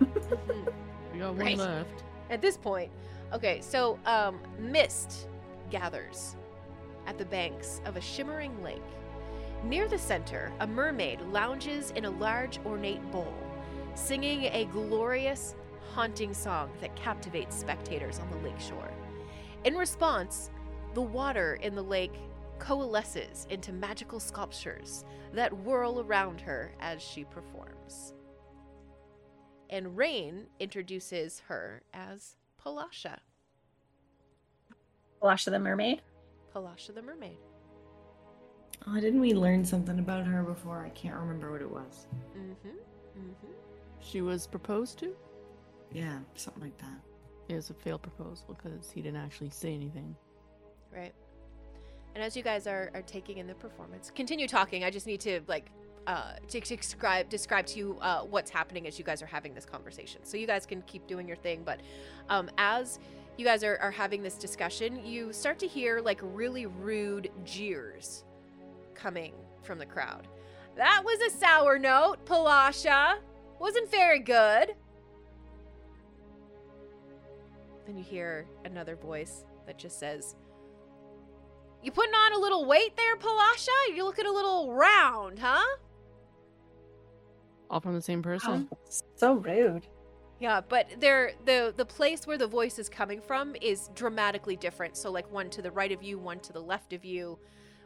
We 1.12 1.20
got 1.22 1.34
one 1.34 1.38
Right. 1.46 1.56
left. 1.56 2.02
At 2.30 2.42
this 2.42 2.56
point, 2.56 2.90
okay, 3.32 3.60
so 3.60 3.98
um, 4.06 4.40
mist 4.58 5.28
gathers 5.70 6.36
at 7.06 7.18
the 7.18 7.24
banks 7.24 7.80
of 7.84 7.96
a 7.96 8.00
shimmering 8.00 8.62
lake. 8.62 8.82
Near 9.64 9.88
the 9.88 9.98
center, 9.98 10.52
a 10.60 10.66
mermaid 10.66 11.20
lounges 11.32 11.92
in 11.92 12.04
a 12.04 12.10
large 12.10 12.58
ornate 12.66 13.10
bowl, 13.10 13.32
singing 13.94 14.44
a 14.44 14.66
glorious, 14.66 15.54
haunting 15.94 16.34
song 16.34 16.70
that 16.80 16.94
captivates 16.96 17.56
spectators 17.56 18.18
on 18.18 18.30
the 18.30 18.48
lake 18.48 18.60
shore. 18.60 18.90
In 19.64 19.74
response, 19.74 20.50
the 20.94 21.02
water 21.02 21.58
in 21.62 21.74
the 21.74 21.82
lake 21.82 22.14
coalesces 22.58 23.46
into 23.50 23.72
magical 23.72 24.20
sculptures 24.20 25.04
that 25.32 25.52
whirl 25.64 26.00
around 26.00 26.40
her 26.40 26.72
as 26.80 27.02
she 27.02 27.24
performs. 27.24 28.14
And 29.70 29.96
Rain 29.96 30.46
introduces 30.60 31.42
her 31.48 31.82
as 31.92 32.36
Palasha, 32.64 33.18
Flash 35.20 35.46
of 35.46 35.52
the 35.52 35.58
Mermaid. 35.58 36.02
Palasha 36.54 36.94
the 36.94 37.02
mermaid. 37.02 37.38
Oh, 38.86 38.94
didn't 39.00 39.20
we 39.20 39.34
learn 39.34 39.64
something 39.64 39.98
about 39.98 40.26
her 40.26 40.42
before? 40.42 40.84
I 40.84 40.90
can't 40.90 41.16
remember 41.16 41.50
what 41.50 41.60
it 41.60 41.70
was. 41.70 42.06
Mm-hmm. 42.36 42.68
Mm-hmm. 42.68 43.52
She 44.00 44.22
was 44.22 44.46
proposed 44.46 44.98
to. 45.00 45.14
Yeah, 45.92 46.18
something 46.34 46.62
like 46.62 46.78
that. 46.78 47.00
It 47.48 47.54
was 47.54 47.70
a 47.70 47.74
failed 47.74 48.02
proposal 48.02 48.56
because 48.56 48.90
he 48.90 49.02
didn't 49.02 49.20
actually 49.20 49.50
say 49.50 49.74
anything. 49.74 50.14
Right. 50.94 51.14
And 52.14 52.24
as 52.24 52.36
you 52.36 52.42
guys 52.42 52.66
are, 52.66 52.90
are 52.94 53.02
taking 53.02 53.38
in 53.38 53.46
the 53.46 53.54
performance, 53.54 54.10
continue 54.14 54.48
talking. 54.48 54.84
I 54.84 54.90
just 54.90 55.06
need 55.06 55.20
to 55.20 55.40
like 55.48 55.70
uh 56.06 56.32
to 56.48 56.60
describe 56.60 57.28
describe 57.28 57.66
to 57.66 57.78
you 57.78 57.98
uh 58.00 58.20
what's 58.20 58.50
happening 58.50 58.86
as 58.86 58.98
you 58.98 59.04
guys 59.04 59.22
are 59.22 59.26
having 59.26 59.54
this 59.54 59.64
conversation. 59.64 60.20
So 60.24 60.36
you 60.36 60.46
guys 60.46 60.66
can 60.66 60.82
keep 60.82 61.06
doing 61.06 61.26
your 61.26 61.36
thing, 61.36 61.62
but 61.64 61.80
um 62.28 62.50
as 62.58 62.98
you 63.36 63.44
guys 63.44 63.62
are, 63.62 63.76
are 63.82 63.90
having 63.90 64.22
this 64.22 64.36
discussion, 64.36 65.04
you 65.04 65.32
start 65.32 65.58
to 65.58 65.66
hear 65.66 66.00
like 66.00 66.20
really 66.22 66.66
rude 66.66 67.30
jeers 67.44 68.24
coming 68.94 69.34
from 69.62 69.78
the 69.78 69.86
crowd. 69.86 70.26
That 70.76 71.02
was 71.04 71.20
a 71.20 71.30
sour 71.38 71.78
note, 71.78 72.24
Palasha. 72.24 73.16
Wasn't 73.58 73.90
very 73.90 74.20
good. 74.20 74.74
Then 77.86 77.96
you 77.96 78.04
hear 78.04 78.46
another 78.64 78.96
voice 78.96 79.44
that 79.66 79.78
just 79.78 79.98
says, 79.98 80.34
You 81.82 81.92
putting 81.92 82.14
on 82.14 82.32
a 82.32 82.38
little 82.38 82.64
weight 82.66 82.96
there, 82.96 83.16
Palasha? 83.16 83.68
You're 83.94 84.04
looking 84.04 84.26
a 84.26 84.32
little 84.32 84.72
round, 84.72 85.38
huh? 85.38 85.64
All 87.70 87.80
from 87.80 87.94
the 87.94 88.02
same 88.02 88.22
person. 88.22 88.68
Oh, 88.72 88.78
so 89.16 89.34
rude. 89.34 89.86
Yeah, 90.38 90.60
but 90.60 90.88
they're 90.98 91.32
the 91.44 91.72
the 91.76 91.86
place 91.86 92.26
where 92.26 92.36
the 92.36 92.46
voice 92.46 92.78
is 92.78 92.88
coming 92.88 93.20
from 93.20 93.56
is 93.60 93.90
dramatically 93.94 94.56
different. 94.56 94.96
So 94.96 95.10
like 95.10 95.30
one 95.32 95.48
to 95.50 95.62
the 95.62 95.70
right 95.70 95.92
of 95.92 96.02
you, 96.02 96.18
one 96.18 96.40
to 96.40 96.52
the 96.52 96.60
left 96.60 96.92
of 96.92 97.04
you, 97.04 97.38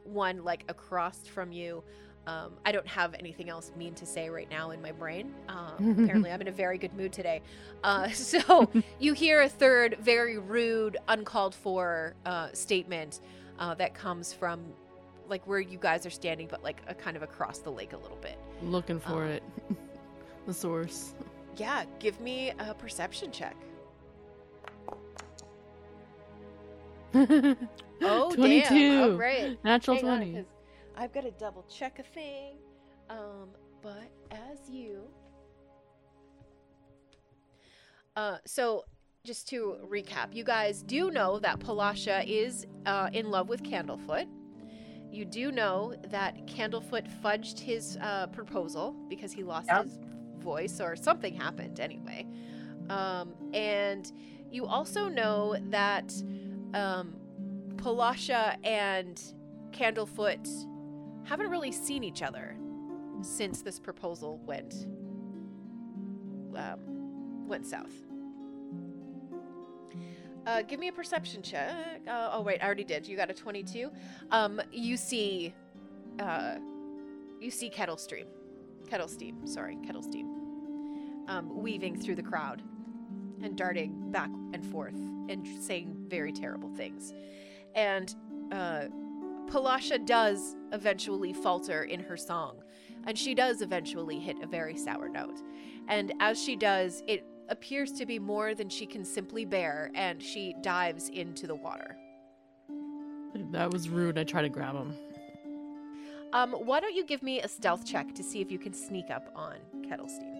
one 0.05 0.43
like 0.45 0.65
across 0.69 1.27
from 1.27 1.53
you. 1.53 1.83
Um, 2.27 2.53
I 2.67 2.73
don't 2.73 2.87
have 2.87 3.15
anything 3.15 3.49
else 3.49 3.73
mean 3.77 3.95
to 3.95 4.05
say 4.05 4.29
right 4.29 4.49
now 4.51 4.73
in 4.73 4.83
my 4.83 4.93
brain. 4.93 5.33
Um, 5.49 5.97
apparently, 6.03 6.31
I'm 6.31 6.41
in 6.41 6.49
a 6.49 6.53
very 6.53 6.77
good 6.77 6.95
mood 6.95 7.13
today. 7.13 7.41
Uh, 7.83 8.09
so 8.11 8.71
you 8.99 9.13
hear 9.13 9.43
a 9.43 9.49
third, 9.49 9.97
very 10.01 10.39
rude, 10.39 10.97
uncalled 11.09 11.55
for 11.55 12.15
uh, 12.27 12.49
statement 12.53 13.21
uh, 13.59 13.75
that 13.75 13.95
comes 13.95 14.33
from 14.33 14.61
like 15.31 15.47
where 15.47 15.61
you 15.61 15.79
guys 15.79 16.05
are 16.05 16.11
standing, 16.11 16.47
but 16.49 16.63
like 16.63 16.83
a 16.89 16.95
kind 16.95 17.17
of 17.17 17.23
across 17.23 17.59
the 17.59 17.71
lake 17.71 17.93
a 17.93 17.97
little 17.97 18.19
bit. 18.19 18.39
Looking 18.63 19.01
for 19.01 19.25
Uh, 19.25 19.29
it. 19.29 19.43
the 20.47 20.53
source. 20.55 21.15
Yeah, 21.57 21.85
give 21.99 22.21
me 22.21 22.53
a 22.59 22.75
perception 22.75 23.31
check. 23.33 23.57
Oh, 28.03 28.35
22. 28.35 28.69
damn. 28.71 29.03
All 29.13 29.17
right. 29.19 29.59
Natural 29.63 29.97
Hang 29.97 30.37
on, 30.39 30.47
I've 30.97 31.13
got 31.13 31.23
to 31.25 31.31
double 31.33 31.65
check 31.69 31.99
a 31.99 32.03
thing. 32.03 32.55
Um, 33.11 33.51
but 33.83 34.11
as 34.31 34.71
you. 34.71 35.03
Uh, 38.17 38.39
so 38.47 38.85
just 39.25 39.49
to 39.49 39.77
recap, 39.87 40.35
you 40.35 40.45
guys 40.45 40.83
do 40.83 41.11
know 41.11 41.39
that 41.41 41.59
Palasha 41.59 42.25
is 42.27 42.67
uh, 42.87 43.11
in 43.13 43.31
love 43.31 43.49
with 43.51 43.63
Candlefoot. 43.63 44.27
You 45.11 45.25
do 45.25 45.51
know 45.53 45.95
that 46.11 46.47
Candlefoot 46.47 47.07
fudged 47.23 47.59
his 47.59 47.99
uh, 48.01 48.27
proposal 48.29 48.95
because 49.09 49.33
he 49.33 49.43
lost 49.43 49.69
Yep. 49.69 49.85
his 49.85 49.99
voice 50.39 50.81
or 50.81 50.97
something 50.97 51.35
happened 51.35 51.81
anyway. 51.81 52.27
Um, 52.89 53.35
and 53.53 54.11
you 54.51 54.67
also 54.67 55.09
know 55.09 55.57
that 55.71 56.13
um, 56.75 57.15
Palasha 57.77 58.57
and 58.65 59.21
Candlefoot 59.73 60.49
haven't 61.25 61.51
really 61.51 61.73
seen 61.73 62.03
each 62.05 62.23
other 62.23 62.57
since 63.23 63.63
this 63.63 63.79
proposal 63.79 64.39
went 64.47 64.87
um, 66.57 67.47
went 67.47 67.67
south. 67.67 67.93
Uh, 70.47 70.63
give 70.63 70.81
me 70.81 70.89
a 70.89 70.93
perception 70.93 71.43
check. 71.43 71.71
Uh, 72.09 72.31
oh 72.33 72.41
wait, 72.41 72.63
I 72.63 72.67
already 72.67 72.85
did. 72.85 73.07
You 73.07 73.17
got 73.17 73.31
a 73.31 73.35
twenty-two. 73.35 73.91
Um, 74.31 74.61
you 74.73 74.97
see, 74.97 75.55
uh, 76.19 76.57
you 77.39 77.51
see 77.51 77.69
Kettle 77.69 77.97
Stream, 77.97 78.27
Kettle 78.89 79.09
Steam. 79.09 79.47
Sorry, 79.47 79.77
Kettle 79.85 80.03
Steam, 80.03 80.27
um, 81.29 81.63
weaving 81.63 82.01
through 82.01 82.17
the 82.17 82.23
crowd 82.23 82.63
and 83.43 83.57
darting 83.57 84.11
back 84.11 84.31
and 84.53 84.65
forth 84.65 84.99
and 85.29 85.47
saying 85.63 85.95
very 86.09 86.33
terrible 86.33 86.71
things. 86.71 87.13
And 87.75 88.15
uh, 88.51 88.85
Palasha 89.47 90.05
does 90.05 90.57
eventually 90.73 91.33
falter 91.33 91.85
in 91.85 92.01
her 92.01 92.17
song, 92.17 92.63
and 93.07 93.17
she 93.17 93.35
does 93.35 93.63
eventually 93.63 94.19
hit 94.19 94.37
a 94.43 94.47
very 94.47 94.77
sour 94.77 95.09
note. 95.09 95.43
And 95.89 96.13
as 96.21 96.43
she 96.43 96.57
does, 96.57 97.03
it 97.07 97.25
appears 97.51 97.93
to 97.93 98.07
be 98.07 98.19
more 98.19 98.55
than 98.55 98.69
she 98.69 98.87
can 98.87 99.05
simply 99.05 99.45
bear, 99.45 99.91
and 99.95 100.23
she 100.23 100.55
dives 100.63 101.09
into 101.11 101.47
the 101.47 101.55
water. 101.55 101.97
That 103.53 103.73
was 103.73 103.89
rude. 103.89 104.19
I 104.19 104.25
tried 104.25 104.43
to 104.43 104.49
grab 104.49 104.75
him. 104.75 104.95
Um, 106.33 106.53
why 106.53 106.81
don't 106.81 106.95
you 106.95 107.05
give 107.05 107.23
me 107.23 107.41
a 107.41 107.49
stealth 107.49 107.85
check 107.85 108.15
to 108.15 108.23
see 108.23 108.41
if 108.41 108.51
you 108.51 108.59
can 108.59 108.73
sneak 108.73 109.11
up 109.11 109.31
on 109.35 109.57
Kettlesteam? 109.83 110.37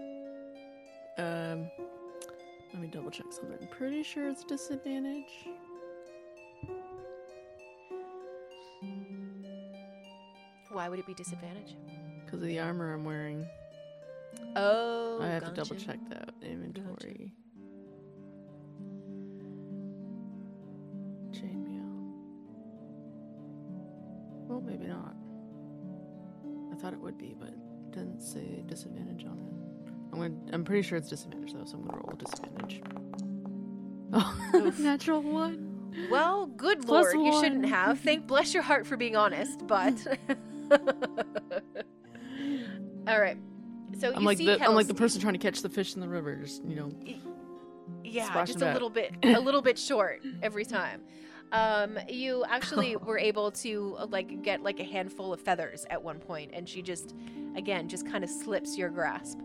Um, 1.19 1.71
let 2.73 2.81
me 2.81 2.89
double 2.89 3.11
check 3.11 3.27
something. 3.31 3.59
I'm 3.61 3.69
pretty 3.69 4.05
sure 4.05 4.29
it's 4.29 4.45
disadvantage. 4.45 5.49
Why 10.71 10.89
would 10.89 11.01
it 11.01 11.07
be 11.07 11.15
disadvantage? 11.15 11.75
Because 12.25 12.41
of 12.41 12.47
the 12.47 12.61
armor 12.61 12.95
I'm 12.95 13.05
wearing. 13.05 13.45
Oh, 14.57 15.19
I 15.21 15.27
have 15.29 15.45
to 15.45 15.51
double 15.51 15.75
gotcha. 15.77 15.87
check 15.87 15.99
that 16.11 16.31
inventory. 16.43 17.33
Chainmail. 21.33 22.13
Well, 24.49 24.61
maybe 24.61 24.87
not. 24.87 25.15
I 26.73 26.77
thought 26.77 26.93
it 26.93 27.01
would 27.01 27.19
be, 27.19 27.35
but 27.39 27.49
it 27.49 27.91
didn't 27.93 28.21
say 28.21 28.63
disadvantage 28.67 29.25
on 29.27 29.39
it. 29.39 29.93
I'm 30.13 30.19
gonna, 30.21 30.35
I'm 30.53 30.65
pretty 30.65 30.83
sure 30.83 30.99
it's 30.99 31.09
disadvantage 31.09 31.53
though, 31.53 31.65
so 31.65 31.77
I'm 31.77 31.85
gonna 31.87 32.03
roll 32.05 32.17
disadvantage. 32.19 32.83
Oh, 34.13 34.73
natural 34.81 35.23
one. 35.23 35.69
Well, 36.11 36.47
good 36.47 36.83
Plus 36.83 37.15
lord, 37.15 37.25
you 37.25 37.33
shouldn't 37.41 37.67
have. 37.67 38.01
Thank 38.05 38.27
bless 38.27 38.53
your 38.53 38.65
heart 38.65 38.85
for 38.85 38.97
being 38.97 39.15
honest, 39.15 39.65
but 39.69 39.95
all 43.07 43.21
right. 43.21 43.37
So 44.01 44.13
I'm 44.15 44.25
like 44.25 44.39
the 44.39 44.61
I'm 44.63 44.75
like 44.75 44.87
the 44.87 44.95
person 44.95 45.21
trying 45.21 45.35
to 45.35 45.39
catch 45.39 45.61
the 45.63 45.69
fish 45.69 45.95
in 45.95 46.01
the 46.01 46.09
river. 46.09 46.37
Just 46.37 46.65
you 46.65 46.75
know, 46.75 46.91
Yeah, 48.03 48.45
just 48.45 48.57
a 48.57 48.61
back. 48.61 48.73
little 48.75 48.91
bit, 48.91 49.15
a 49.23 49.41
little 49.41 49.63
bit 49.63 49.79
short 49.79 50.23
every 50.43 50.65
time. 50.65 51.03
Um, 51.53 51.99
you 52.09 52.45
actually 52.49 52.97
were 53.09 53.19
able 53.19 53.51
to 53.53 53.97
uh, 53.99 54.07
like 54.07 54.43
get 54.43 54.63
like 54.63 54.81
a 54.81 54.85
handful 54.85 55.33
of 55.33 55.41
feathers 55.41 55.85
at 55.91 56.03
one 56.03 56.19
point, 56.19 56.53
and 56.55 56.69
she 56.69 56.81
just, 56.81 57.15
again, 57.57 57.89
just 57.89 58.07
kind 58.07 58.25
of 58.25 58.31
slips 58.31 58.79
your 58.79 58.89
grasp. 58.89 59.39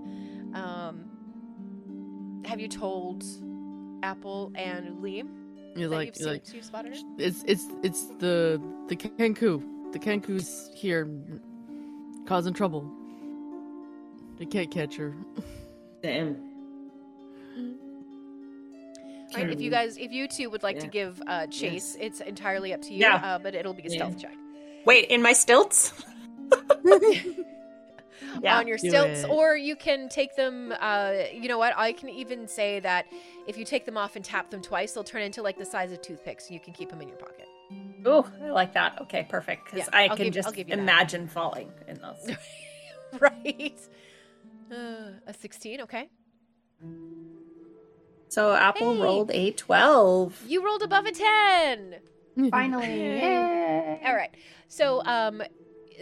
Um, 0.54 2.42
have 2.46 2.60
you 2.60 2.68
told 2.68 3.24
Apple 4.04 4.52
and 4.56 5.00
Liam 5.04 5.28
you're 5.76 5.90
like 5.90 6.18
you've 6.18 6.26
you're 6.28 6.34
seen 6.34 6.34
like 6.34 6.54
you 6.54 6.62
spotted 6.62 6.96
her? 6.96 7.02
It's 7.18 7.44
it's 7.46 7.66
it's 7.84 8.06
the 8.20 8.62
the 8.88 8.96
Kenku. 8.96 9.92
The 9.92 10.00
Kenku's 10.00 10.70
here 10.74 11.10
causing 12.26 12.54
trouble. 12.54 12.90
They 14.38 14.46
can't 14.46 14.70
catch 14.72 14.96
her. 14.98 15.14
Damn. 16.04 16.38
All 19.36 19.42
right, 19.42 19.50
if 19.52 19.60
you 19.60 19.70
guys, 19.72 19.98
if 19.98 20.12
you 20.12 20.28
two 20.28 20.50
would 20.50 20.64
like 20.64 20.80
to 20.80 20.88
give 20.88 21.22
uh, 21.28 21.48
chase, 21.48 21.98
it's 22.00 22.22
entirely 22.22 22.74
up 22.74 22.82
to 22.84 22.94
you. 22.94 23.00
Yeah. 23.02 23.16
Uh, 23.16 23.40
but 23.40 23.54
it'll 23.56 23.74
be 23.74 23.84
a 23.84 23.90
Yeah. 23.90 23.96
stealth 23.98 24.20
check. 24.22 24.36
Wait, 24.86 25.06
in 25.10 25.22
my 25.22 25.34
stilts? 25.34 25.92
yeah. 28.42 28.58
on 28.60 28.68
your 28.68 28.78
stilts, 28.78 29.24
it. 29.24 29.30
or 29.30 29.56
you 29.58 29.76
can 29.76 30.10
take 30.10 30.36
them. 30.36 30.74
Uh, 30.80 31.14
you 31.34 31.48
know 31.48 31.58
what? 31.58 31.74
I 31.76 31.92
can 31.92 32.10
even 32.10 32.48
say 32.48 32.80
that 32.82 33.08
if 33.48 33.58
you 33.58 33.66
take 33.66 33.86
them 33.86 33.98
off 33.98 34.16
and 34.16 34.24
tap 34.24 34.52
them 34.52 34.62
twice, 34.62 34.94
they'll 34.94 35.04
turn 35.04 35.22
into 35.24 35.42
like 35.42 35.58
the 35.58 35.66
size 35.66 35.92
of 35.92 36.02
toothpicks, 36.02 36.46
and 36.48 36.54
you 36.54 36.60
can 36.60 36.74
keep 36.74 36.90
them 36.90 37.02
in 37.02 37.08
your 37.08 37.18
pocket. 37.18 37.48
Ooh, 38.08 38.24
I 38.46 38.52
like 38.52 38.74
that. 38.74 39.02
Okay, 39.02 39.26
perfect. 39.28 39.66
Because 39.66 39.80
Yeah, 39.92 39.98
I 40.00 40.08
I'll 40.08 40.16
can 40.16 40.26
give- 40.26 40.34
just 40.36 40.48
I'll 40.48 40.54
give 40.54 40.70
you 40.70 40.76
that. 40.76 40.82
imagine 40.82 41.28
falling 41.28 41.72
in 41.88 41.98
those. 42.00 42.30
right? 43.20 43.80
Uh, 44.72 45.12
a 45.28 45.34
sixteen. 45.34 45.82
Okay. 45.82 46.10
So 48.30 48.54
Apple 48.54 48.96
Hey. 48.96 49.02
rolled 49.02 49.32
a 49.32 49.52
12. 49.52 50.44
You 50.48 50.66
rolled 50.66 50.82
above 50.82 51.06
a 51.06 51.12
ten. 51.12 51.96
Finally. 52.50 52.88
Yay. 52.88 54.02
All 54.06 54.16
right. 54.16 54.36
So, 54.68 55.02
um, 55.06 55.42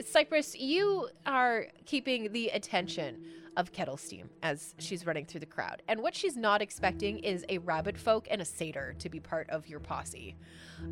Cypress, 0.03 0.56
you 0.56 1.10
are 1.27 1.68
keeping 1.85 2.31
the 2.31 2.48
attention 2.49 3.23
of 3.56 3.72
Kettle 3.72 3.98
Steam 3.98 4.31
as 4.41 4.73
she's 4.80 5.06
running 5.06 5.26
through 5.26 5.41
the 5.41 5.45
crowd. 5.45 5.84
And 5.88 6.02
what 6.02 6.15
she's 6.15 6.35
not 6.35 6.60
expecting 6.64 7.19
is 7.19 7.45
a 7.49 7.60
rabbit 7.60 7.99
folk 7.99 8.27
and 8.31 8.41
a 8.41 8.45
satyr 8.45 8.95
to 8.98 9.10
be 9.10 9.19
part 9.19 9.48
of 9.52 9.68
your 9.68 9.80
posse. 9.80 10.35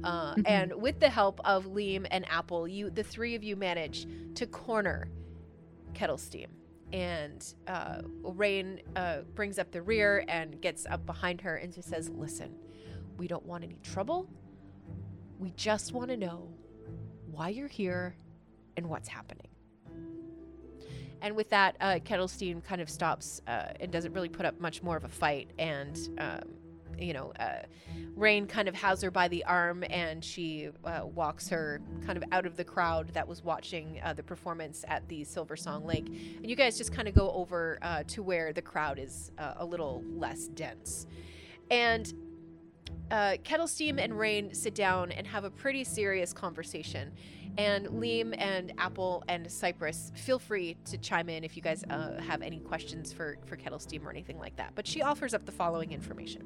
Uh, 0.03 0.35
and 0.45 0.71
with 0.79 0.99
the 0.99 1.09
help 1.09 1.39
of 1.43 1.65
Liam 1.65 2.05
and 2.11 2.23
Apple, 2.29 2.67
you 2.67 2.91
the 2.91 3.01
three 3.03 3.33
of 3.33 3.43
you 3.43 3.55
manage 3.55 4.05
to 4.35 4.45
corner 4.45 5.07
Kettle 5.95 6.19
Steam. 6.19 6.49
And 6.93 7.45
uh, 7.67 8.01
Rain 8.21 8.81
uh, 8.95 9.19
brings 9.35 9.59
up 9.59 9.71
the 9.71 9.81
rear 9.81 10.25
and 10.27 10.59
gets 10.61 10.85
up 10.85 11.05
behind 11.05 11.41
her 11.41 11.55
and 11.55 11.73
just 11.73 11.89
says, 11.89 12.09
Listen, 12.09 12.53
we 13.17 13.27
don't 13.27 13.45
want 13.45 13.63
any 13.63 13.77
trouble. 13.83 14.29
We 15.39 15.51
just 15.51 15.93
want 15.93 16.09
to 16.09 16.17
know 16.17 16.49
why 17.31 17.49
you're 17.49 17.67
here 17.67 18.15
and 18.77 18.87
what's 18.89 19.07
happening. 19.07 19.47
And 21.21 21.35
with 21.35 21.49
that, 21.49 21.75
uh, 21.79 21.99
Kettlesteam 22.03 22.63
kind 22.63 22.81
of 22.81 22.89
stops 22.89 23.41
uh, 23.47 23.73
and 23.79 23.91
doesn't 23.91 24.13
really 24.13 24.29
put 24.29 24.45
up 24.45 24.59
much 24.59 24.81
more 24.81 24.97
of 24.97 25.03
a 25.03 25.09
fight. 25.09 25.51
And, 25.59 25.97
um, 26.17 26.41
you 26.97 27.13
know, 27.13 27.33
uh, 27.39 27.63
Rain 28.15 28.45
kind 28.47 28.67
of 28.67 28.75
has 28.75 29.01
her 29.01 29.11
by 29.11 29.27
the 29.27 29.43
arm 29.45 29.83
and 29.89 30.23
she 30.23 30.69
uh, 30.85 31.01
walks 31.05 31.49
her 31.49 31.81
kind 32.05 32.17
of 32.17 32.23
out 32.31 32.45
of 32.45 32.55
the 32.57 32.63
crowd 32.63 33.09
that 33.13 33.27
was 33.27 33.43
watching 33.43 33.99
uh, 34.03 34.13
the 34.13 34.23
performance 34.23 34.85
at 34.87 35.07
the 35.07 35.21
Silversong 35.21 35.85
Lake. 35.85 36.07
And 36.07 36.49
you 36.49 36.55
guys 36.55 36.77
just 36.77 36.93
kind 36.93 37.07
of 37.07 37.15
go 37.15 37.31
over 37.31 37.79
uh, 37.81 38.03
to 38.07 38.23
where 38.23 38.53
the 38.53 38.61
crowd 38.61 38.99
is 38.99 39.31
uh, 39.37 39.53
a 39.57 39.65
little 39.65 40.03
less 40.15 40.47
dense. 40.47 41.07
And 41.69 42.13
uh, 43.11 43.35
Kettlesteam 43.43 43.99
and 43.99 44.17
Rain 44.17 44.53
sit 44.53 44.73
down 44.73 45.11
and 45.11 45.27
have 45.27 45.43
a 45.43 45.49
pretty 45.49 45.83
serious 45.83 46.31
conversation. 46.31 47.11
And 47.57 47.87
Liam 47.87 48.33
and 48.37 48.71
Apple 48.77 49.23
and 49.27 49.51
Cypress, 49.51 50.11
feel 50.15 50.39
free 50.39 50.77
to 50.85 50.97
chime 50.97 51.27
in 51.27 51.43
if 51.43 51.57
you 51.57 51.61
guys 51.61 51.83
uh, 51.89 52.21
have 52.21 52.41
any 52.41 52.59
questions 52.59 53.11
for, 53.11 53.37
for 53.45 53.57
Kettle 53.57 53.79
Steam 53.79 54.07
or 54.07 54.11
anything 54.11 54.39
like 54.39 54.55
that. 54.55 54.71
But 54.75 54.87
she 54.87 55.01
offers 55.01 55.33
up 55.33 55.45
the 55.45 55.51
following 55.51 55.91
information. 55.91 56.43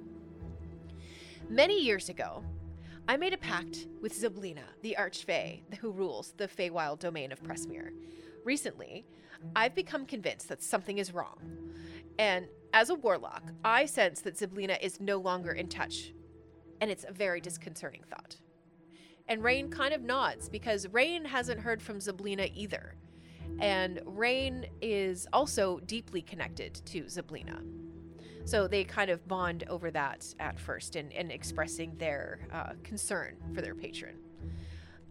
Many 1.50 1.80
years 1.80 2.10
ago, 2.10 2.44
I 3.08 3.18
made 3.18 3.34
a 3.34 3.38
pact 3.38 3.88
with 4.02 4.20
Zybilna, 4.20 4.64
the 4.82 4.96
Archfey, 5.00 5.62
who 5.76 5.92
rules 5.92 6.34
the 6.38 6.48
Feywild 6.48 7.00
domain 7.00 7.32
of 7.32 7.44
Prismeer. 7.44 7.92
Recently, 8.44 9.06
I've 9.56 9.76
become 9.76 10.08
convinced 10.08 10.50
that 10.50 10.64
something 10.64 10.98
is 10.98 11.14
wrong. 11.14 11.38
And 12.18 12.48
as 12.74 12.90
a 12.90 12.96
warlock, 12.96 13.44
I 13.64 13.86
sense 13.86 14.22
that 14.22 14.38
Zybilna 14.38 14.82
is 14.82 15.00
no 15.00 15.18
longer 15.18 15.52
in 15.52 15.68
touch 15.68 16.14
and 16.82 16.90
it's 16.90 17.06
a 17.08 17.14
very 17.14 17.42
disconcerting 17.42 18.04
thought. 18.10 18.38
And 19.28 19.44
Rain 19.44 19.70
kind 19.70 19.94
of 19.94 20.02
nods 20.02 20.50
because 20.50 20.88
Rain 20.88 21.26
hasn't 21.26 21.60
heard 21.60 21.82
from 21.82 22.00
Zybilna 22.00 22.52
either. 22.56 22.96
And 23.60 24.02
Rain 24.06 24.66
is 24.82 25.28
also 25.32 25.80
deeply 25.86 26.22
connected 26.22 26.74
to 26.86 27.04
Zybilna. 27.04 27.62
So 28.46 28.68
they 28.68 28.84
kind 28.84 29.10
of 29.10 29.28
bond 29.28 29.66
over 29.68 29.92
that 29.92 30.34
at 30.40 30.60
first 30.60 30.96
and, 30.96 31.12
and 31.14 31.32
expressing 31.32 31.96
their 31.98 32.40
uh, 32.54 32.74
concern 32.84 33.36
for 33.54 33.62
their 33.62 33.76
patron. 33.76 34.16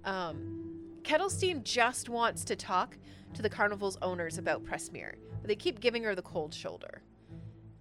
Um, 0.04 0.80
Kettlesteam 1.02 1.62
just 1.62 2.08
wants 2.08 2.44
to 2.44 2.56
talk 2.56 2.96
to 3.34 3.42
the 3.42 3.50
carnival's 3.50 3.98
owners 4.00 4.38
about 4.38 4.64
Prismeer, 4.64 5.14
but 5.40 5.48
they 5.48 5.56
keep 5.56 5.80
giving 5.80 6.04
her 6.04 6.14
the 6.14 6.22
cold 6.22 6.54
shoulder. 6.54 7.02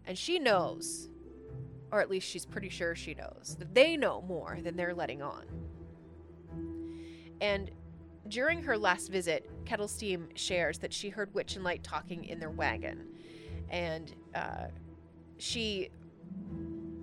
And 0.06 0.18
she 0.18 0.40
knows 0.40 1.10
or 1.94 2.02
at 2.02 2.10
least 2.10 2.28
she's 2.28 2.44
pretty 2.44 2.70
sure 2.70 2.96
she 2.96 3.14
knows, 3.14 3.56
that 3.60 3.76
they 3.76 3.96
know 3.96 4.24
more 4.24 4.58
than 4.64 4.76
they're 4.76 4.96
letting 4.96 5.22
on. 5.22 5.46
And 7.40 7.70
during 8.30 8.64
her 8.64 8.76
last 8.76 9.12
visit, 9.12 9.48
Kettle 9.64 9.88
Steam 9.88 10.28
shares 10.34 10.80
that 10.80 10.92
she 10.92 11.10
heard 11.10 11.32
Witch 11.36 11.56
and 11.56 11.64
Light 11.64 11.84
talking 11.84 12.26
in 12.26 12.40
their 12.40 12.50
wagon. 12.50 13.10
And 13.70 14.12
uh, 14.34 14.70
she 15.44 15.90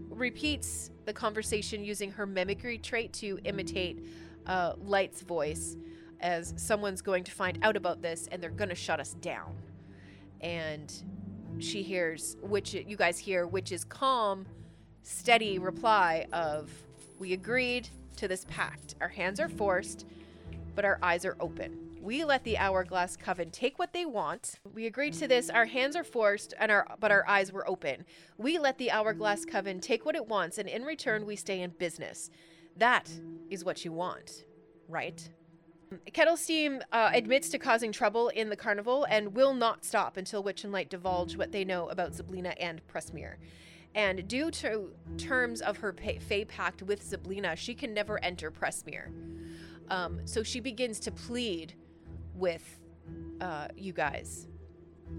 repeats 0.09 0.91
the 1.05 1.13
conversation 1.13 1.85
using 1.85 2.11
her 2.11 2.25
mimicry 2.25 2.79
trait 2.79 3.13
to 3.13 3.39
imitate 3.45 4.03
uh, 4.47 4.73
Light's 4.83 5.21
voice 5.21 5.77
as 6.21 6.55
someone's 6.57 7.03
going 7.03 7.23
to 7.25 7.33
find 7.33 7.59
out 7.63 7.77
about 7.77 8.01
this 8.01 8.29
and 8.33 8.43
they're 8.43 8.49
going 8.49 8.71
to 8.71 8.75
shut 8.75 8.99
us 8.99 9.13
down. 9.21 9.55
And 10.41 10.91
she 11.59 11.83
hears, 11.83 12.39
which 12.41 12.73
you 12.73 12.97
guys 12.97 13.19
hear, 13.19 13.47
which 13.47 13.73
is 13.73 13.85
calm, 13.85 14.47
steady 15.03 15.59
reply 15.59 16.27
of, 16.33 16.71
We 17.19 17.35
agreed 17.35 17.91
to 18.17 18.27
this 18.27 18.47
pact. 18.49 18.95
Our 19.03 19.09
hands 19.09 19.39
are 19.39 19.51
forced, 19.51 20.07
but 20.75 20.87
our 20.87 20.99
eyes 21.03 21.27
are 21.27 21.37
open. 21.41 21.90
We 22.01 22.25
let 22.25 22.45
the 22.45 22.57
hourglass 22.57 23.15
coven 23.15 23.51
take 23.51 23.79
what 23.79 23.93
they 23.93 24.07
want. 24.07 24.59
We 24.73 24.87
agreed 24.87 25.13
to 25.15 25.29
this. 25.29 25.51
Our 25.51 25.67
hands 25.67 25.95
are 25.97 26.05
forced, 26.05 26.55
and 26.59 26.73
our 26.73 26.87
but 26.99 27.11
our 27.11 27.29
eyes 27.29 27.53
were 27.53 27.69
open. 27.69 28.07
We 28.39 28.59
let 28.59 28.79
the 28.79 28.91
hourglass 28.91 29.45
coven 29.45 29.81
take 29.81 30.07
what 30.07 30.17
it 30.17 30.27
wants, 30.27 30.57
and 30.57 30.67
in 30.67 30.85
return, 30.85 31.27
we 31.27 31.37
stay 31.37 31.61
in 31.61 31.71
business. 31.71 32.31
That 32.77 33.11
is 33.51 33.67
what 33.67 33.85
you 33.85 33.93
want, 33.93 34.45
right? 34.89 35.29
Kettle 36.13 36.39
Steam 36.39 36.81
uh, 36.93 37.11
admits 37.13 37.51
to 37.51 37.59
causing 37.59 37.93
trouble 37.93 38.29
in 38.29 38.49
the 38.49 38.57
carnival 38.57 39.05
and 39.11 39.35
will 39.35 39.53
not 39.53 39.85
stop 39.85 40.17
until 40.17 40.43
Witch 40.43 40.65
and 40.65 40.73
Light 40.73 40.89
divulge 40.89 41.37
what 41.37 41.53
they 41.53 41.65
know 41.65 41.89
about 41.89 42.13
Zybilna 42.13 42.55
and 42.59 42.81
Prismeer. 42.87 43.35
And 43.95 44.27
due 44.29 44.51
to 44.53 44.93
terms 45.19 45.61
of 45.61 45.79
her 45.79 45.93
Fey 45.93 46.45
pact 46.45 46.83
with 46.83 47.03
Zybilna, 47.03 47.57
she 47.57 47.75
can 47.75 47.93
never 47.93 48.23
enter 48.25 48.51
Prismeer. 48.51 49.11
Um, 49.91 50.21
so 50.25 50.45
she 50.45 50.61
begins 50.61 51.01
to 51.01 51.11
plead 51.11 51.75
with 52.35 52.79
uh, 53.41 53.69
you 53.77 53.93
guys 53.93 54.47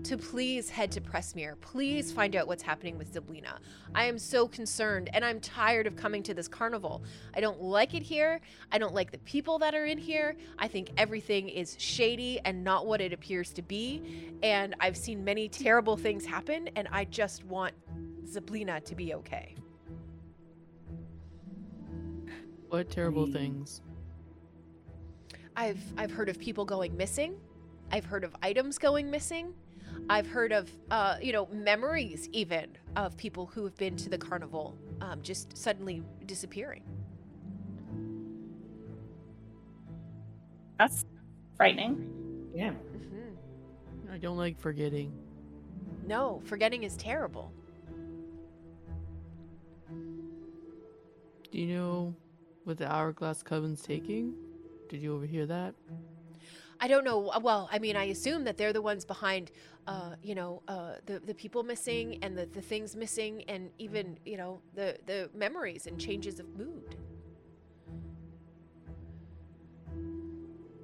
to 0.04 0.18
please 0.18 0.70
head 0.70 0.92
to 0.92 1.02
Prismeer. 1.02 1.60
Please 1.62 2.12
find 2.12 2.36
out 2.36 2.48
what's 2.48 2.64
happening 2.64 2.98
with 2.98 3.14
Zybilna. 3.14 3.60
I 3.94 4.06
am 4.06 4.18
so 4.18 4.48
concerned 4.48 5.10
and 5.14 5.24
I'm 5.24 5.40
tired 5.40 5.86
of 5.86 5.96
coming 5.96 6.24
to 6.24 6.34
this 6.34 6.48
carnival. 6.48 7.04
I 7.36 7.42
don't 7.42 7.62
like 7.62 7.94
it 7.94 8.02
here. 8.02 8.40
I 8.72 8.78
don't 8.78 8.94
like 8.94 9.12
the 9.12 9.20
people 9.20 9.60
that 9.60 9.76
are 9.76 9.86
in 9.86 9.98
here. 9.98 10.36
I 10.58 10.68
think 10.68 10.92
everything 10.98 11.50
is 11.50 11.76
shady 11.78 12.40
and 12.46 12.64
not 12.64 12.88
what 12.88 13.00
it 13.02 13.14
appears 13.14 13.52
to 13.54 13.62
be. 13.62 14.02
And 14.42 14.76
I've 14.80 14.98
seen 14.98 15.24
many 15.24 15.48
terrible 15.48 15.98
things 15.98 16.26
happen 16.26 16.70
and 16.76 16.88
I 16.92 17.06
just 17.06 17.44
want 17.46 17.74
Zybilna 18.26 18.84
to 18.86 18.96
be 18.96 19.14
okay. 19.16 19.56
What 22.70 22.90
terrible 22.90 23.28
things? 23.28 23.82
I've 25.56 25.82
I've 25.98 26.12
heard 26.12 26.30
of 26.30 26.40
people 26.40 26.66
going 26.66 26.96
missing. 26.96 27.36
I've 27.92 28.06
heard 28.06 28.24
of 28.24 28.36
items 28.42 28.78
going 28.78 29.10
missing. 29.12 29.54
I've 30.10 30.28
heard 30.28 30.52
of 30.52 30.70
uh, 30.90 31.18
you 31.22 31.34
know 31.34 31.48
memories 31.52 32.30
even 32.32 32.78
of 32.96 33.18
people 33.18 33.46
who 33.46 33.64
have 33.66 33.76
been 33.78 33.96
to 33.98 34.10
the 34.10 34.18
carnival 34.18 34.78
um, 35.02 35.22
just 35.22 35.58
suddenly 35.58 36.04
disappearing. 36.26 36.84
That's 40.80 41.06
frightening. 41.58 42.50
Yeah. 42.56 42.72
hmm 42.72 43.36
I 44.12 44.18
don't 44.18 44.38
like 44.38 44.60
forgetting. 44.60 45.14
No, 46.08 46.42
forgetting 46.46 46.84
is 46.84 46.98
terrible. 46.98 47.52
Do 51.52 51.60
you 51.60 51.76
know 51.76 52.16
what 52.64 52.78
the 52.78 52.92
hourglass 52.92 53.44
coven's 53.44 53.82
taking? 53.82 54.34
Did 54.92 55.02
you 55.02 55.16
overhear 55.16 55.46
that? 55.46 55.74
I 56.82 56.90
don't 56.90 57.06
know. 57.06 57.32
Well, 57.42 57.70
I 57.72 57.80
mean, 57.80 57.96
I 57.96 58.06
assume 58.06 58.44
that 58.44 58.58
they're 58.58 58.74
the 58.74 58.82
ones 58.82 59.06
behind, 59.06 59.50
uh, 59.88 60.16
you 60.22 60.36
know, 60.36 60.64
uh, 60.68 60.96
the 61.06 61.20
the 61.20 61.34
people 61.34 61.64
missing 61.64 62.20
and 62.22 62.38
the, 62.38 62.46
the 62.48 62.62
things 62.62 62.94
missing, 62.94 63.46
and 63.48 63.70
even 63.78 64.20
you 64.26 64.36
know 64.36 64.60
the 64.76 64.98
the 65.06 65.30
memories 65.34 65.88
and 65.88 65.98
changes 65.98 66.42
of 66.42 66.58
mood. 66.58 66.98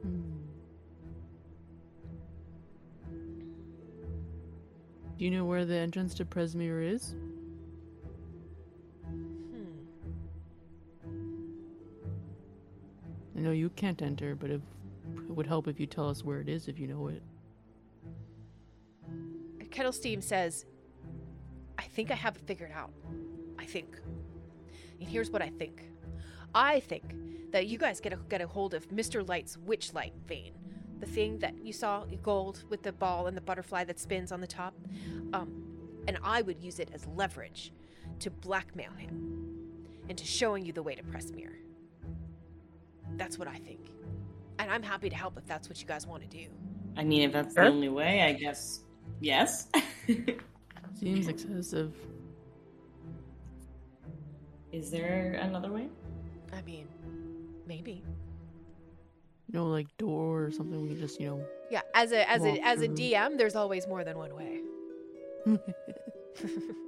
Hmm. 0.03 0.21
Do 5.17 5.25
you 5.25 5.31
know 5.31 5.43
where 5.43 5.65
the 5.65 5.75
entrance 5.75 6.13
to 6.13 6.23
Prismeer 6.23 6.81
is? 6.81 7.13
I 13.37 13.41
know 13.41 13.51
you 13.51 13.69
can't 13.69 14.01
enter, 14.01 14.35
but 14.35 14.49
if, 14.49 14.61
it 15.15 15.31
would 15.31 15.45
help 15.45 15.67
if 15.67 15.79
you 15.79 15.85
tell 15.85 16.09
us 16.09 16.23
where 16.23 16.41
it 16.41 16.49
is 16.49 16.67
if 16.67 16.79
you 16.79 16.87
know 16.87 17.07
it. 17.07 17.21
Kettle 19.69 19.93
Steam 19.93 20.21
says, 20.21 20.65
I 21.77 21.83
think 21.83 22.09
I 22.09 22.15
have 22.15 22.35
it 22.35 22.41
figured 22.47 22.71
out. 22.71 22.91
I 23.59 23.65
think. 23.65 23.99
And 24.99 25.07
here's 25.07 25.29
what 25.29 25.43
I 25.43 25.49
think. 25.49 25.83
I 26.55 26.79
think 26.79 27.51
that 27.51 27.67
you 27.67 27.77
guys 27.77 27.99
get 27.99 28.13
a, 28.13 28.17
get 28.27 28.41
a 28.41 28.47
hold 28.47 28.73
of 28.73 28.89
Mr. 28.89 29.27
Light's 29.27 29.55
witch 29.55 29.93
light 29.93 30.13
vein. 30.25 30.53
The 30.99 31.05
thing 31.05 31.37
that 31.39 31.63
you 31.63 31.73
saw, 31.73 32.05
gold 32.23 32.63
with 32.69 32.81
the 32.81 32.91
ball 32.91 33.27
and 33.27 33.37
the 33.37 33.41
butterfly 33.41 33.83
that 33.83 33.99
spins 33.99 34.31
on 34.31 34.41
the 34.41 34.47
top. 34.47 34.73
Um, 35.33 35.63
and 36.07 36.17
I 36.23 36.41
would 36.41 36.59
use 36.59 36.79
it 36.79 36.89
as 36.91 37.05
leverage 37.05 37.71
to 38.21 38.31
blackmail 38.31 38.93
him 38.97 39.37
into 40.09 40.25
showing 40.25 40.65
you 40.65 40.73
the 40.73 40.81
way 40.81 40.95
to 40.95 41.03
Prismeer. 41.03 41.53
That's 43.15 43.37
what 43.39 43.47
I 43.47 43.55
think. 43.57 43.91
And 44.59 44.69
I'm 44.71 44.83
happy 44.83 45.09
to 45.09 45.15
help 45.15 45.37
if 45.37 45.45
that's 45.45 45.69
what 45.69 45.79
you 45.81 45.87
guys 45.87 46.05
want 46.05 46.23
to 46.23 46.27
do. 46.29 46.47
I 46.95 47.03
mean, 47.03 47.21
if 47.21 47.31
that's 47.31 47.53
Sure. 47.53 47.63
the 47.65 47.69
only 47.69 47.89
way, 47.89 48.21
I 48.23 48.33
guess 48.33 48.81
yes. 49.21 49.67
Seems 50.99 51.27
excessive. 51.27 51.93
Is 54.71 54.89
there 54.91 55.39
another 55.41 55.71
way? 55.71 55.87
I 56.53 56.61
mean, 56.63 56.87
maybe. 57.67 58.03
You 59.47 59.59
know, 59.59 59.67
like 59.67 59.87
door 59.97 60.45
or 60.45 60.51
something 60.51 60.89
we 60.89 60.95
just, 60.99 61.19
you 61.21 61.27
know. 61.27 61.45
Yeah, 61.69 61.81
as 61.93 62.11
a 62.11 62.29
as 62.29 62.43
a 62.43 62.49
Walk 62.49 62.59
as 62.63 62.81
a. 62.81 62.87
DM, 62.87 63.37
there's 63.37 63.55
always 63.55 63.87
more 63.87 64.03
than 64.03 64.17
one 64.17 64.35
way. 64.35 64.61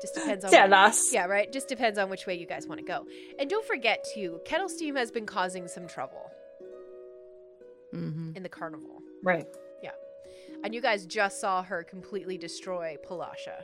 Just 0.00 0.14
depends 0.14 0.44
on 0.44 0.50
Tell 0.50 0.72
us. 0.74 1.12
Yeah, 1.12 1.26
right. 1.26 1.52
Just 1.52 1.68
depends 1.68 1.98
on 1.98 2.10
which 2.10 2.26
way 2.26 2.34
you 2.34 2.46
guys 2.46 2.66
want 2.66 2.80
to 2.80 2.86
go. 2.86 3.06
And 3.38 3.48
don't 3.48 3.66
forget 3.66 4.04
too, 4.14 4.40
Kettle 4.44 4.68
Steam 4.68 4.96
has 4.96 5.10
been 5.10 5.26
causing 5.26 5.68
some 5.68 5.86
trouble 5.86 6.30
hmm 7.92 8.32
in 8.34 8.42
the 8.42 8.48
carnival. 8.48 9.00
Right. 9.22 9.46
Yeah. 9.82 9.92
And 10.62 10.74
you 10.74 10.80
guys 10.80 11.06
just 11.06 11.40
saw 11.40 11.62
her 11.62 11.84
completely 11.84 12.36
destroy 12.36 12.96
Palasha 13.06 13.62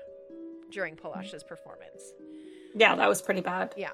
during 0.71 0.97
Palasha's 0.97 1.43
performance. 1.43 2.15
Yeah, 2.75 2.95
that 2.95 3.09
was 3.09 3.21
pretty 3.21 3.41
bad. 3.41 3.75
Yeah. 3.77 3.91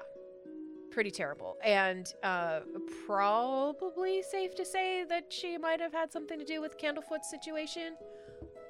Pretty 0.91 1.11
terrible. 1.11 1.57
And 1.63 2.11
uh 2.23 2.61
probably 3.05 4.21
safe 4.21 4.55
to 4.55 4.65
say 4.65 5.03
that 5.05 5.25
she 5.33 5.57
might 5.57 5.79
have 5.79 5.93
had 5.93 6.11
something 6.11 6.37
to 6.39 6.45
do 6.45 6.61
with 6.61 6.77
Candlefoot's 6.77 7.29
situation. 7.29 7.95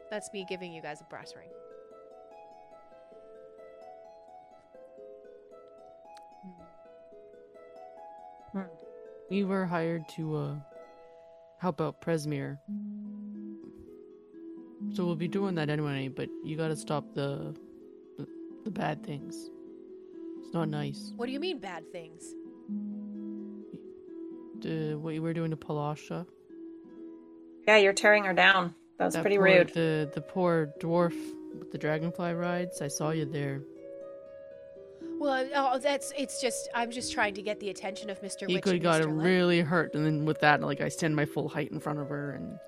That's 0.09 0.31
me 0.33 0.45
giving 0.47 0.71
you 0.71 0.81
guys 0.81 1.01
a 1.01 1.05
brass 1.09 1.33
ring. 1.35 1.49
We 9.29 9.43
were 9.43 9.65
hired 9.65 10.07
to 10.15 10.35
uh 10.35 10.55
help 11.59 11.81
out 11.81 12.01
Prismeer. 12.01 12.57
So 14.93 15.05
we'll 15.05 15.15
be 15.15 15.27
doing 15.27 15.55
that 15.55 15.69
anyway, 15.69 16.07
but 16.07 16.29
you 16.43 16.55
gotta 16.55 16.75
stop 16.75 17.13
the 17.13 17.55
the, 18.17 18.27
the 18.63 18.71
bad 18.71 19.03
things. 19.05 19.49
It's 20.41 20.53
not 20.53 20.69
nice. 20.69 21.11
What 21.15 21.25
do 21.25 21.31
you 21.33 21.39
mean 21.39 21.59
bad 21.59 21.91
things? 21.91 22.23
The 24.61 24.95
what 24.95 25.13
you 25.13 25.21
were 25.21 25.33
doing 25.33 25.51
to 25.51 25.57
Palasha. 25.57 26.25
Yeah, 27.67 27.77
you're 27.77 27.93
tearing 27.93 28.23
her 28.23 28.33
down. 28.33 28.73
That 28.97 29.05
was 29.05 29.13
That 29.15 29.21
pretty 29.21 29.35
poor- 29.37 29.45
rude. 29.45 29.69
The 29.73 30.09
the 30.13 30.21
poor 30.21 30.69
dwarf 30.79 31.15
with 31.59 31.71
the 31.71 31.77
dragonfly 31.77 32.33
rides. 32.33 32.81
I 32.81 32.87
saw 32.87 33.09
you 33.11 33.25
there. 33.25 33.61
Well, 35.19 35.47
oh, 35.55 35.79
that's 35.79 36.13
it's 36.17 36.41
just 36.41 36.69
I'm 36.75 36.91
just 36.91 37.11
trying 37.11 37.33
to 37.35 37.41
get 37.41 37.59
the 37.59 37.69
attention 37.69 38.09
of 38.09 38.21
Mr. 38.21 38.47
He 38.47 38.55
Witch 38.55 38.63
could 38.63 38.73
have 38.73 38.83
got 38.83 39.01
Mr. 39.01 39.05
Light. 39.05 39.25
really 39.25 39.61
hurt, 39.61 39.95
and 39.95 40.05
then 40.05 40.25
with 40.25 40.39
that, 40.41 40.61
like 40.61 40.81
I 40.81 40.89
stand 40.89 41.15
my 41.15 41.25
full 41.25 41.49
height 41.49 41.71
in 41.71 41.79
front 41.79 41.99
of 41.99 42.09
her, 42.09 42.31
and 42.31 42.59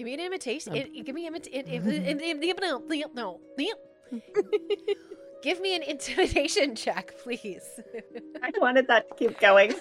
Give 0.00 0.06
me 0.06 0.14
an 0.14 0.20
imitation. 0.20 0.72
Um, 0.72 1.02
give 1.04 1.14
me 1.14 1.26
an 1.26 1.34
imitation. 1.34 3.10
No, 3.14 3.38
give 5.42 5.60
me 5.60 5.76
an 5.76 5.82
intimidation 5.82 6.74
check, 6.74 7.12
please. 7.22 7.78
I 8.42 8.50
wanted 8.56 8.86
that 8.86 9.10
to 9.10 9.14
keep 9.14 9.38
going. 9.40 9.74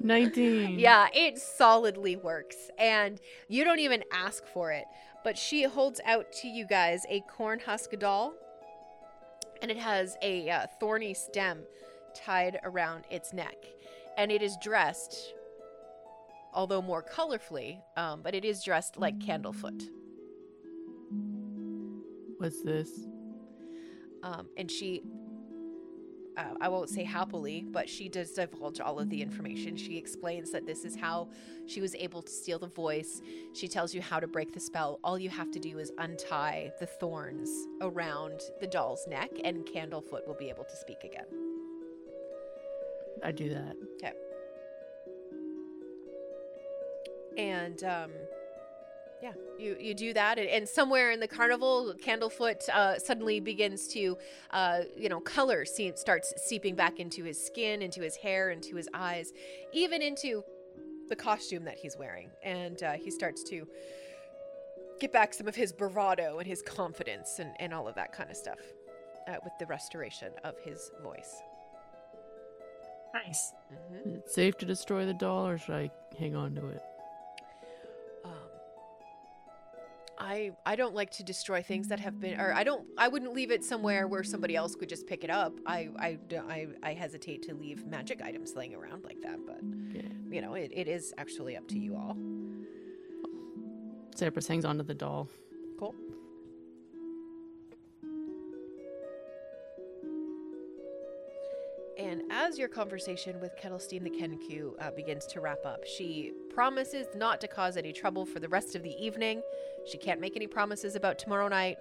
nineteen. 0.00 0.78
yeah, 0.78 1.08
it 1.12 1.38
solidly 1.38 2.16
works, 2.16 2.56
and 2.78 3.20
you 3.48 3.62
don't 3.62 3.80
even 3.80 4.04
ask 4.10 4.46
for 4.46 4.72
it. 4.72 4.86
But 5.22 5.36
she 5.36 5.64
holds 5.64 6.00
out 6.06 6.32
to 6.40 6.48
you 6.48 6.66
guys 6.66 7.04
a 7.10 7.20
corn 7.30 7.60
husk 7.60 7.90
doll, 7.98 8.32
and 9.62 9.70
it 9.70 9.76
has 9.78 10.16
a 10.22 10.48
uh, 10.50 10.66
thorny 10.80 11.14
stem 11.14 11.60
tied 12.14 12.58
around 12.64 13.04
its 13.10 13.32
neck. 13.32 13.56
and 14.16 14.32
it 14.32 14.40
is 14.42 14.56
dressed, 14.62 15.34
although 16.54 16.80
more 16.80 17.02
colorfully, 17.02 17.80
um, 17.96 18.22
but 18.22 18.34
it 18.34 18.44
is 18.44 18.62
dressed 18.64 18.96
like 18.96 19.18
Candlefoot. 19.18 19.82
What's 22.38 22.62
this? 22.62 22.88
Um, 24.22 24.48
and 24.56 24.70
she, 24.70 25.02
uh, 26.36 26.54
I 26.60 26.68
won't 26.68 26.90
say 26.90 27.02
happily, 27.04 27.64
but 27.70 27.88
she 27.88 28.08
does 28.08 28.30
divulge 28.32 28.80
all 28.80 28.98
of 28.98 29.08
the 29.08 29.22
information. 29.22 29.76
She 29.76 29.96
explains 29.96 30.50
that 30.50 30.66
this 30.66 30.84
is 30.84 30.94
how 30.94 31.28
she 31.66 31.80
was 31.80 31.94
able 31.94 32.22
to 32.22 32.30
steal 32.30 32.58
the 32.58 32.66
voice. 32.66 33.22
She 33.54 33.68
tells 33.68 33.94
you 33.94 34.02
how 34.02 34.20
to 34.20 34.26
break 34.26 34.52
the 34.52 34.60
spell. 34.60 35.00
All 35.02 35.18
you 35.18 35.30
have 35.30 35.50
to 35.52 35.58
do 35.58 35.78
is 35.78 35.92
untie 35.98 36.72
the 36.78 36.86
thorns 36.86 37.50
around 37.80 38.42
the 38.60 38.66
doll's 38.66 39.06
neck, 39.06 39.30
and 39.44 39.64
Candlefoot 39.64 40.26
will 40.26 40.36
be 40.38 40.50
able 40.50 40.64
to 40.64 40.76
speak 40.76 41.04
again. 41.04 41.26
I 43.24 43.32
do 43.32 43.48
that. 43.48 43.76
Okay. 43.94 44.12
And 47.38 47.82
um 47.84 48.10
yeah 49.22 49.32
you 49.58 49.76
you 49.80 49.94
do 49.94 50.12
that 50.12 50.38
and, 50.38 50.48
and 50.48 50.68
somewhere 50.68 51.10
in 51.10 51.20
the 51.20 51.28
carnival 51.28 51.94
candlefoot 52.02 52.68
uh, 52.68 52.98
suddenly 52.98 53.40
begins 53.40 53.88
to 53.88 54.16
uh, 54.50 54.80
you 54.96 55.08
know 55.08 55.20
color 55.20 55.64
see, 55.64 55.92
starts 55.96 56.32
seeping 56.36 56.74
back 56.74 56.98
into 57.00 57.24
his 57.24 57.42
skin 57.44 57.82
into 57.82 58.00
his 58.00 58.16
hair 58.16 58.50
into 58.50 58.76
his 58.76 58.88
eyes 58.94 59.32
even 59.72 60.02
into 60.02 60.42
the 61.08 61.16
costume 61.16 61.64
that 61.64 61.76
he's 61.78 61.96
wearing 61.96 62.30
and 62.42 62.82
uh, 62.82 62.92
he 62.92 63.10
starts 63.10 63.42
to 63.44 63.66
get 65.00 65.12
back 65.12 65.32
some 65.32 65.46
of 65.46 65.54
his 65.54 65.72
bravado 65.72 66.38
and 66.38 66.46
his 66.46 66.62
confidence 66.62 67.38
and, 67.38 67.52
and 67.60 67.72
all 67.72 67.86
of 67.86 67.94
that 67.94 68.12
kind 68.12 68.30
of 68.30 68.36
stuff 68.36 68.58
uh, 69.28 69.36
with 69.44 69.52
the 69.58 69.66
restoration 69.66 70.32
of 70.44 70.54
his 70.64 70.90
voice 71.02 71.36
Nice. 73.14 73.54
Mhm. 73.72 74.06
Is 74.06 74.14
it 74.14 74.30
safe 74.30 74.58
to 74.58 74.66
destroy 74.66 75.06
the 75.06 75.14
doll, 75.14 75.48
or 75.48 75.56
should 75.56 75.74
I 75.74 75.90
hang 76.18 76.36
on 76.36 76.54
to 76.56 76.66
it? 76.66 76.82
I 80.18 80.52
I 80.64 80.76
don't 80.76 80.94
like 80.94 81.10
to 81.12 81.22
destroy 81.24 81.62
things 81.62 81.88
that 81.88 82.00
have 82.00 82.18
been 82.20 82.40
or 82.40 82.52
I 82.54 82.64
don't 82.64 82.86
I 82.96 83.08
wouldn't 83.08 83.32
leave 83.34 83.50
it 83.50 83.64
somewhere 83.64 84.06
where 84.08 84.24
somebody 84.24 84.56
else 84.56 84.74
could 84.74 84.88
just 84.88 85.06
pick 85.06 85.24
it 85.24 85.30
up. 85.30 85.52
I 85.66 85.88
I 85.98 86.18
I, 86.48 86.66
I 86.82 86.92
hesitate 86.94 87.42
to 87.44 87.54
leave 87.54 87.86
magic 87.86 88.22
items 88.22 88.54
laying 88.54 88.74
around 88.74 89.04
like 89.04 89.20
that, 89.22 89.38
but 89.46 89.60
Okay. 89.90 90.08
you 90.30 90.40
know, 90.40 90.54
it, 90.54 90.70
it 90.74 90.88
is 90.88 91.12
actually 91.18 91.56
up 91.56 91.66
to 91.68 91.78
you 91.78 91.96
all. 91.96 92.16
Cerberus 94.14 94.48
hangs 94.48 94.64
onto 94.64 94.82
the 94.82 94.94
doll. 94.94 95.28
Cool. 95.78 95.94
As 102.46 102.60
your 102.60 102.68
conversation 102.68 103.40
with 103.40 103.56
Kettlesteam 103.56 104.04
the 104.04 104.10
Kenku 104.10 104.80
uh, 104.80 104.92
begins 104.92 105.26
to 105.26 105.40
wrap 105.40 105.66
up, 105.66 105.84
she 105.84 106.32
promises 106.54 107.08
not 107.16 107.40
to 107.40 107.48
cause 107.48 107.76
any 107.76 107.92
trouble 107.92 108.24
for 108.24 108.38
the 108.38 108.48
rest 108.48 108.76
of 108.76 108.84
the 108.84 108.94
evening. 109.04 109.42
She 109.84 109.98
can't 109.98 110.20
make 110.20 110.36
any 110.36 110.46
promises 110.46 110.94
about 110.94 111.18
tomorrow 111.18 111.48
night, 111.48 111.78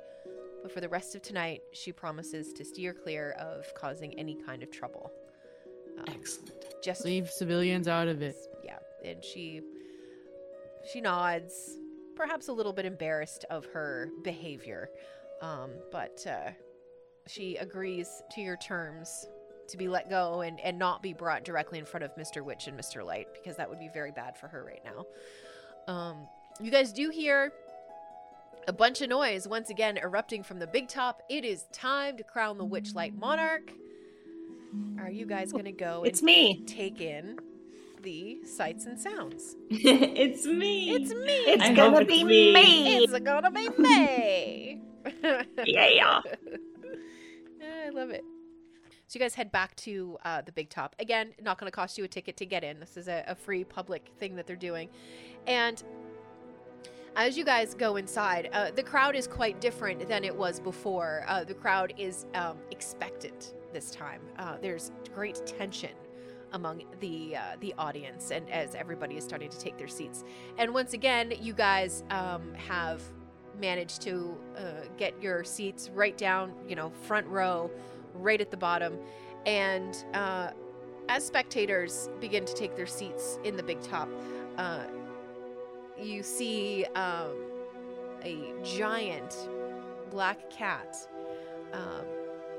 but 0.64 0.72
for 0.72 0.82
the 0.82 0.90
rest 0.90 1.14
of 1.14 1.22
tonight, 1.22 1.62
she 1.72 1.92
promises 1.92 2.52
to 2.54 2.66
steer 2.66 2.96
clear 2.96 3.34
of 3.34 3.72
causing 3.76 4.18
any 4.18 4.34
kind 4.44 4.64
of 4.64 4.72
trouble. 4.72 5.12
Um, 6.00 6.06
Excellent. 6.08 6.66
just 6.84 7.06
Leave 7.06 7.30
civilians 7.30 7.88
out 7.88 8.08
of 8.08 8.24
it. 8.24 8.36
yeah, 8.64 8.80
and 9.04 9.24
she 9.24 9.62
she 10.92 11.00
nods, 11.00 11.78
perhaps 12.16 12.48
a 12.48 12.54
little 12.54 12.74
bit 12.74 12.86
embarrassed 12.86 13.46
of 13.52 13.68
her 13.68 14.10
behavior, 14.24 14.90
um, 15.44 15.70
but 15.92 16.26
uh, 16.28 16.50
she 17.28 17.56
agrees 17.58 18.10
to 18.32 18.42
your 18.42 18.58
terms 18.58 19.28
to 19.70 19.78
be 19.78 19.88
let 19.88 20.10
go 20.10 20.42
and, 20.42 20.60
and 20.60 20.78
not 20.80 21.02
be 21.02 21.14
brought 21.14 21.44
directly 21.44 21.80
in 21.80 21.86
front 21.86 22.04
of 22.04 22.16
Mr. 22.16 22.44
Witch 22.44 22.68
and 22.68 22.78
Mr. 22.80 23.04
Light 23.06 23.28
because 23.34 23.58
that 23.58 23.70
would 23.70 23.80
be 23.80 23.90
very 23.94 24.12
bad 24.12 24.38
for 24.38 24.48
her 24.48 24.64
right 24.64 24.82
now. 24.86 25.06
Um, 25.94 26.28
you 26.62 26.72
guys 26.72 26.92
do 26.94 27.10
hear 27.10 27.52
a 28.68 28.74
bunch 28.74 29.02
of 29.02 29.10
noise 29.10 29.48
once 29.48 29.70
again 29.70 29.98
erupting 29.98 30.44
from 30.44 30.60
the 30.60 30.68
big 30.68 30.88
top. 30.88 31.22
It 31.30 31.46
is 31.46 31.66
time 31.72 32.18
to 32.18 32.24
crown 32.24 32.58
the 32.58 32.66
Witchlight 32.66 33.16
Monarch. 33.16 33.72
Are 35.00 35.10
you 35.10 35.26
guys 35.26 35.52
gonna 35.52 35.72
go 35.72 36.04
It's 36.04 36.20
and 36.20 36.26
me. 36.26 36.64
take 36.66 37.00
in 37.00 37.40
the 38.02 38.44
sights 38.46 38.86
and 38.86 39.00
sounds? 39.00 39.56
it's 39.70 40.46
me. 40.46 40.92
It's 40.92 41.12
me. 41.14 41.34
It's 41.52 41.64
I 41.64 41.74
gonna 41.74 42.00
it's 42.02 42.08
be 42.08 42.24
me. 42.24 42.54
me. 42.54 42.98
It's 43.04 43.20
gonna 43.20 43.52
be 43.52 43.70
me. 43.78 44.82
Yeah. 45.66 46.22
I 47.86 47.90
love 47.92 48.10
it. 48.10 48.24
So 49.08 49.20
you 49.20 49.24
guys 49.24 49.36
head 49.36 49.52
back 49.52 49.76
to 49.78 50.18
uh, 50.26 50.42
the 50.42 50.52
big 50.52 50.70
top 50.70 50.96
again. 51.00 51.34
Not 51.42 51.60
going 51.60 51.68
to 51.68 51.76
cost 51.76 51.98
you 51.98 52.04
a 52.04 52.08
ticket 52.08 52.38
to 52.38 52.46
get 52.46 52.64
in. 52.64 52.80
This 52.80 52.98
is 52.98 53.08
a, 53.08 53.24
a 53.28 53.36
free 53.36 53.64
public 53.64 54.12
thing 54.20 54.36
that 54.36 54.48
they're 54.48 54.56
doing, 54.56 54.90
and 55.46 55.84
as 57.16 57.38
you 57.38 57.46
guys 57.46 57.74
go 57.74 57.96
inside, 57.96 58.50
uh, 58.52 58.72
the 58.72 58.84
crowd 58.84 59.16
is 59.16 59.26
quite 59.26 59.62
different 59.62 60.08
than 60.08 60.24
it 60.24 60.36
was 60.36 60.60
before. 60.60 61.24
Uh, 61.28 61.44
the 61.44 61.54
crowd 61.54 61.94
is 61.98 62.26
um, 62.34 62.58
expectant 62.72 63.54
this 63.72 63.90
time. 63.90 64.22
Uh, 64.38 64.58
there's 64.62 64.92
great 65.14 65.46
tension 65.46 65.92
among 66.52 66.84
the 67.00 67.36
uh, 67.36 67.42
the 67.60 67.74
audience, 67.78 68.32
and 68.32 68.50
as 68.50 68.76
everybody 68.76 69.16
is 69.16 69.24
starting 69.24 69.50
to 69.50 69.60
take 69.60 69.78
their 69.78 69.88
seats. 69.88 70.24
And 70.58 70.74
once 70.74 70.94
again, 70.94 71.34
you 71.40 71.54
guys 71.54 72.04
um, 72.10 72.54
have 72.56 73.02
managed 73.60 74.02
to 74.02 74.38
uh, 74.58 74.62
get 74.98 75.14
your 75.22 75.44
seats 75.44 75.90
right 75.94 76.18
down, 76.18 76.54
you 76.68 76.76
know, 76.76 76.92
front 77.04 77.28
row, 77.28 77.72
right 78.16 78.42
at 78.42 78.52
the 78.52 78.58
bottom. 78.58 78.98
And 79.46 79.96
uh, 80.14 80.52
as 81.10 81.26
spectators 81.26 82.10
begin 82.20 82.46
to 82.46 82.54
take 82.54 82.76
their 82.76 82.88
seats 82.88 83.40
in 83.44 83.56
the 83.56 83.64
big 83.64 83.82
top, 83.82 84.10
uh, 84.58 84.84
you 86.02 86.24
see 86.24 86.86
um, 86.96 87.32
a 88.24 88.54
giant 88.64 89.36
black 90.10 90.50
cat 90.50 90.98
um, 91.74 92.06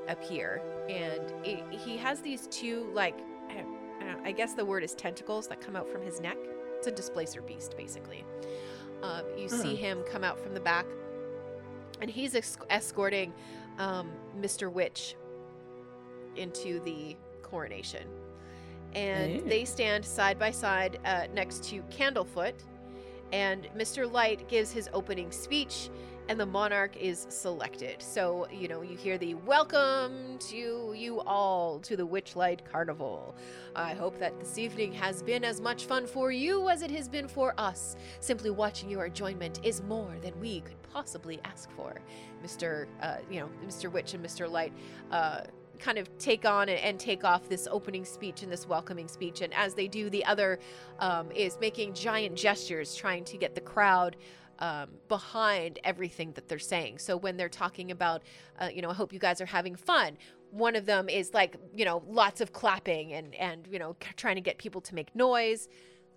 appear, 0.07 0.61
and 0.89 1.33
it, 1.45 1.63
he 1.71 1.97
has 1.97 2.21
these 2.21 2.47
two 2.47 2.89
like 2.93 3.19
I, 4.23 4.31
guess 4.31 4.53
the 4.53 4.63
word 4.63 4.83
is 4.83 4.93
tentacles 4.95 5.47
that 5.47 5.59
come 5.59 5.75
out 5.75 5.89
from 5.89 6.01
his 6.01 6.19
neck. 6.21 6.37
It's 6.77 6.87
a 6.87 6.91
displacer 6.91 7.41
beast, 7.41 7.75
basically. 7.77 8.23
Um, 9.01 9.23
you 9.37 9.49
see 9.49 9.71
Hmm. 9.75 9.81
him 9.81 10.03
come 10.09 10.23
out 10.23 10.39
from 10.39 10.53
the 10.53 10.59
back, 10.59 10.85
and 12.01 12.09
he's 12.09 12.35
escorting 12.69 13.33
um, 13.77 14.11
Mr. 14.39 14.71
Witch 14.71 15.15
into 16.37 16.79
the 16.81 17.15
coronation. 17.41 18.07
And 18.93 19.31
Hey. 19.33 19.39
they 19.41 19.65
stand 19.65 20.05
side 20.05 20.39
by 20.39 20.51
side 20.51 20.99
uh, 21.05 21.27
next 21.33 21.63
to 21.65 21.81
Candlefoot, 21.83 22.53
and 23.31 23.67
Mr. 23.77 24.09
Light 24.11 24.47
gives 24.47 24.71
his 24.71 24.89
opening 24.93 25.31
speech, 25.31 25.89
and 26.29 26.39
the 26.39 26.45
monarch 26.45 26.95
is 26.97 27.25
selected. 27.29 28.01
So, 28.01 28.47
you 28.51 28.67
know, 28.67 28.81
you 28.81 28.97
hear 28.97 29.17
the 29.17 29.35
welcome 29.35 30.37
to 30.49 30.93
you 30.95 31.21
all 31.25 31.79
to 31.81 31.95
the 31.97 32.05
Witchlight 32.07 32.59
Carnival. 32.69 33.35
I 33.75 33.93
hope 33.93 34.17
that 34.19 34.37
this 34.39 34.57
evening 34.57 34.91
has 34.93 35.21
been 35.21 35.43
as 35.43 35.61
much 35.61 35.85
fun 35.85 36.05
for 36.07 36.31
you 36.31 36.69
as 36.69 36.81
it 36.81 36.91
has 36.91 37.07
been 37.07 37.27
for 37.27 37.53
us. 37.57 37.95
Simply 38.19 38.49
watching 38.49 38.89
your 38.89 39.05
enjoyment 39.05 39.59
is 39.63 39.81
more 39.83 40.15
than 40.21 40.37
we 40.39 40.61
could 40.61 40.81
possibly 40.93 41.39
ask 41.45 41.69
for. 41.71 41.95
Mr. 42.43 42.87
Uh, 43.01 43.17
you 43.29 43.39
know, 43.41 43.49
Mr. 43.65 43.91
Witch 43.91 44.13
and 44.13 44.25
Mr. 44.25 44.49
Light 44.49 44.73
uh, 45.11 45.41
kind 45.77 45.97
of 45.97 46.15
take 46.17 46.45
on 46.45 46.69
and, 46.69 46.99
take 46.99 47.23
off 47.23 47.47
this 47.47 47.67
opening 47.69 48.03
speech 48.03 48.43
and 48.43 48.51
this 48.51 48.67
welcoming 48.67 49.07
speech. 49.07 49.41
And 49.41 49.53
as 49.53 49.73
they 49.73 49.87
do, 49.87 50.09
the 50.09 50.25
other 50.25 50.59
um, 50.99 51.31
is 51.31 51.57
making 51.61 51.93
giant 51.93 52.35
gestures, 52.35 52.95
trying 52.95 53.23
to 53.25 53.37
get 53.37 53.53
the 53.53 53.61
crowd 53.61 54.17
um, 54.59 54.89
behind 55.07 55.79
everything 55.83 56.31
that 56.33 56.47
they're 56.47 56.59
saying. 56.59 56.97
So 56.97 57.15
when 57.15 57.37
they're 57.37 57.49
talking 57.49 57.91
about, 57.91 58.23
uh, 58.59 58.69
you 58.73 58.81
know, 58.81 58.89
I 58.89 58.93
hope 58.93 59.13
you 59.13 59.19
guys 59.19 59.39
are 59.41 59.45
having 59.45 59.75
fun. 59.75 60.17
One 60.51 60.75
of 60.75 60.85
them 60.85 61.09
is 61.09 61.33
like, 61.33 61.57
you 61.75 61.85
know, 61.85 62.03
lots 62.07 62.41
of 62.41 62.53
clapping 62.53 63.13
and 63.13 63.35
and 63.35 63.67
you 63.69 63.79
know, 63.79 63.95
trying 64.15 64.35
to 64.35 64.41
get 64.41 64.57
people 64.57 64.81
to 64.81 64.95
make 64.95 65.15
noise. 65.15 65.67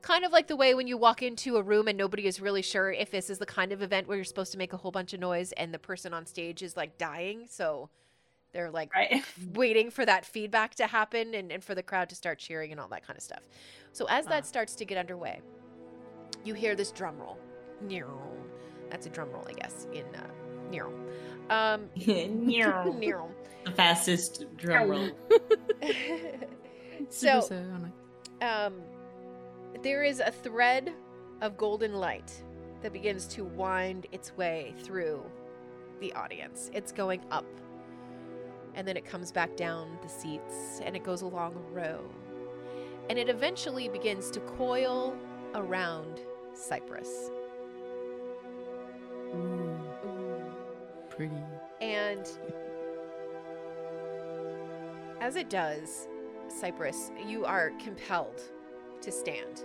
Kind 0.02 0.24
of 0.24 0.32
like 0.32 0.46
the 0.46 0.56
way 0.56 0.74
when 0.74 0.86
you 0.86 0.96
walk 0.96 1.22
into 1.22 1.56
a 1.56 1.62
room 1.62 1.86
and 1.86 1.98
nobody 1.98 2.26
is 2.26 2.40
really 2.40 2.62
sure 2.62 2.90
if 2.90 3.10
this 3.10 3.28
is 3.28 3.38
the 3.38 3.44
kind 3.44 3.70
of 3.70 3.82
event 3.82 4.08
where 4.08 4.16
you're 4.16 4.24
supposed 4.24 4.52
to 4.52 4.58
make 4.58 4.72
a 4.72 4.78
whole 4.78 4.90
bunch 4.90 5.12
of 5.12 5.20
noise 5.20 5.52
and 5.52 5.74
the 5.74 5.78
person 5.78 6.14
on 6.14 6.24
stage 6.24 6.62
is 6.62 6.74
like 6.74 6.96
dying. 6.96 7.44
So 7.46 7.90
they're 8.52 8.70
like 8.70 8.92
Right. 8.94 9.24
waiting 9.54 9.90
for 9.90 10.04
that 10.06 10.24
feedback 10.24 10.74
to 10.76 10.86
happen 10.86 11.34
and, 11.34 11.50
and 11.52 11.62
for 11.62 11.74
the 11.74 11.82
crowd 11.82 12.08
to 12.10 12.14
start 12.14 12.38
cheering 12.38 12.72
and 12.72 12.80
all 12.80 12.88
that 12.88 13.06
kind 13.06 13.16
of 13.16 13.22
stuff. 13.22 13.42
So 13.92 14.06
as 14.08 14.26
that 14.26 14.42
Ah. 14.42 14.46
starts 14.46 14.74
to 14.76 14.84
get 14.84 14.98
underway, 14.98 15.40
you 16.44 16.54
hear 16.54 16.74
this 16.74 16.90
drum 16.92 17.18
roll. 17.18 17.38
That's 18.90 19.06
a 19.06 19.10
drum 19.10 19.30
roll, 19.30 19.46
I 19.48 19.52
guess, 19.52 19.86
in 19.92 20.04
uh, 20.14 20.26
um, 21.48 21.88
the 21.96 22.26
Nero. 22.26 23.30
fastest 23.76 24.44
drum 24.56 24.90
roll. 24.90 25.10
so 27.08 27.40
um, 28.42 28.74
there 29.82 30.02
is 30.04 30.20
a 30.20 30.30
thread 30.30 30.92
of 31.40 31.56
golden 31.56 31.94
light 31.94 32.32
that 32.82 32.92
begins 32.92 33.26
to 33.26 33.44
wind 33.44 34.06
its 34.12 34.36
way 34.36 34.74
through 34.82 35.22
the 36.00 36.12
audience. 36.14 36.70
It's 36.72 36.92
going 36.92 37.22
up, 37.30 37.44
and 38.74 38.86
then 38.86 38.96
it 38.96 39.04
comes 39.04 39.32
back 39.32 39.56
down 39.56 39.98
the 40.02 40.08
seats, 40.08 40.80
and 40.84 40.96
it 40.96 41.02
goes 41.04 41.22
along 41.22 41.54
a 41.56 41.74
row. 41.74 42.00
and 43.10 43.18
it 43.18 43.28
eventually 43.28 43.88
begins 43.88 44.30
to 44.30 44.38
coil 44.40 45.16
around 45.56 46.20
Cypress. 46.54 47.30
Ooh, 49.34 49.76
pretty. 51.08 51.34
And 51.80 52.30
as 55.20 55.34
it 55.34 55.50
does, 55.50 56.06
Cypress, 56.48 57.10
you 57.26 57.44
are 57.44 57.72
compelled 57.82 58.42
to 59.02 59.10
stand. 59.10 59.64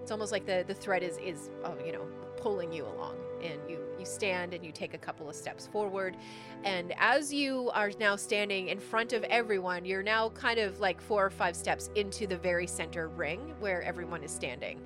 It's 0.00 0.10
almost 0.10 0.32
like 0.32 0.46
the, 0.46 0.64
the 0.66 0.74
thread 0.74 1.02
is, 1.02 1.18
is 1.18 1.50
uh, 1.62 1.74
you 1.84 1.92
know, 1.92 2.06
pulling 2.38 2.72
you 2.72 2.86
along. 2.86 3.16
And 3.42 3.58
you, 3.68 3.78
you 3.98 4.04
stand 4.04 4.54
and 4.54 4.64
you 4.64 4.72
take 4.72 4.94
a 4.94 4.98
couple 4.98 5.28
of 5.28 5.34
steps 5.34 5.66
forward. 5.66 6.16
And 6.64 6.94
as 6.98 7.32
you 7.32 7.70
are 7.74 7.90
now 7.98 8.16
standing 8.16 8.68
in 8.68 8.78
front 8.78 9.12
of 9.12 9.24
everyone, 9.24 9.84
you're 9.84 10.02
now 10.02 10.30
kind 10.30 10.58
of 10.58 10.80
like 10.80 11.00
four 11.00 11.24
or 11.24 11.30
five 11.30 11.56
steps 11.56 11.90
into 11.94 12.26
the 12.26 12.36
very 12.36 12.66
center 12.66 13.08
ring 13.08 13.54
where 13.60 13.82
everyone 13.82 14.22
is 14.22 14.30
standing. 14.30 14.80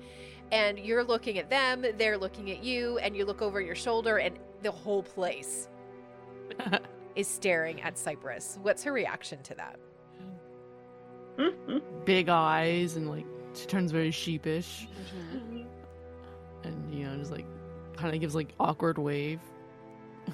And 0.51 0.77
you're 0.77 1.03
looking 1.03 1.37
at 1.37 1.49
them, 1.49 1.85
they're 1.97 2.17
looking 2.17 2.51
at 2.51 2.63
you, 2.63 2.99
and 2.99 3.15
you 3.15 3.25
look 3.25 3.41
over 3.41 3.59
your 3.59 3.75
shoulder, 3.75 4.17
and 4.17 4.37
the 4.61 4.71
whole 4.71 5.01
place 5.03 5.67
is 7.15 7.27
staring 7.27 7.81
at 7.81 7.97
Cypress. 7.97 8.59
What's 8.61 8.83
her 8.83 8.93
reaction 8.93 9.41
to 9.43 9.55
that? 9.55 9.79
Big 12.05 12.29
eyes 12.29 12.95
and 12.95 13.09
like 13.09 13.25
she 13.53 13.65
turns 13.65 13.91
very 13.91 14.11
sheepish 14.11 14.87
mm-hmm. 15.33 15.63
and 16.63 16.93
you 16.93 17.05
know 17.05 17.15
just 17.17 17.31
like 17.31 17.45
kind 17.97 18.13
of 18.13 18.21
gives 18.21 18.35
like 18.35 18.53
awkward 18.59 18.97
wave. 18.97 19.39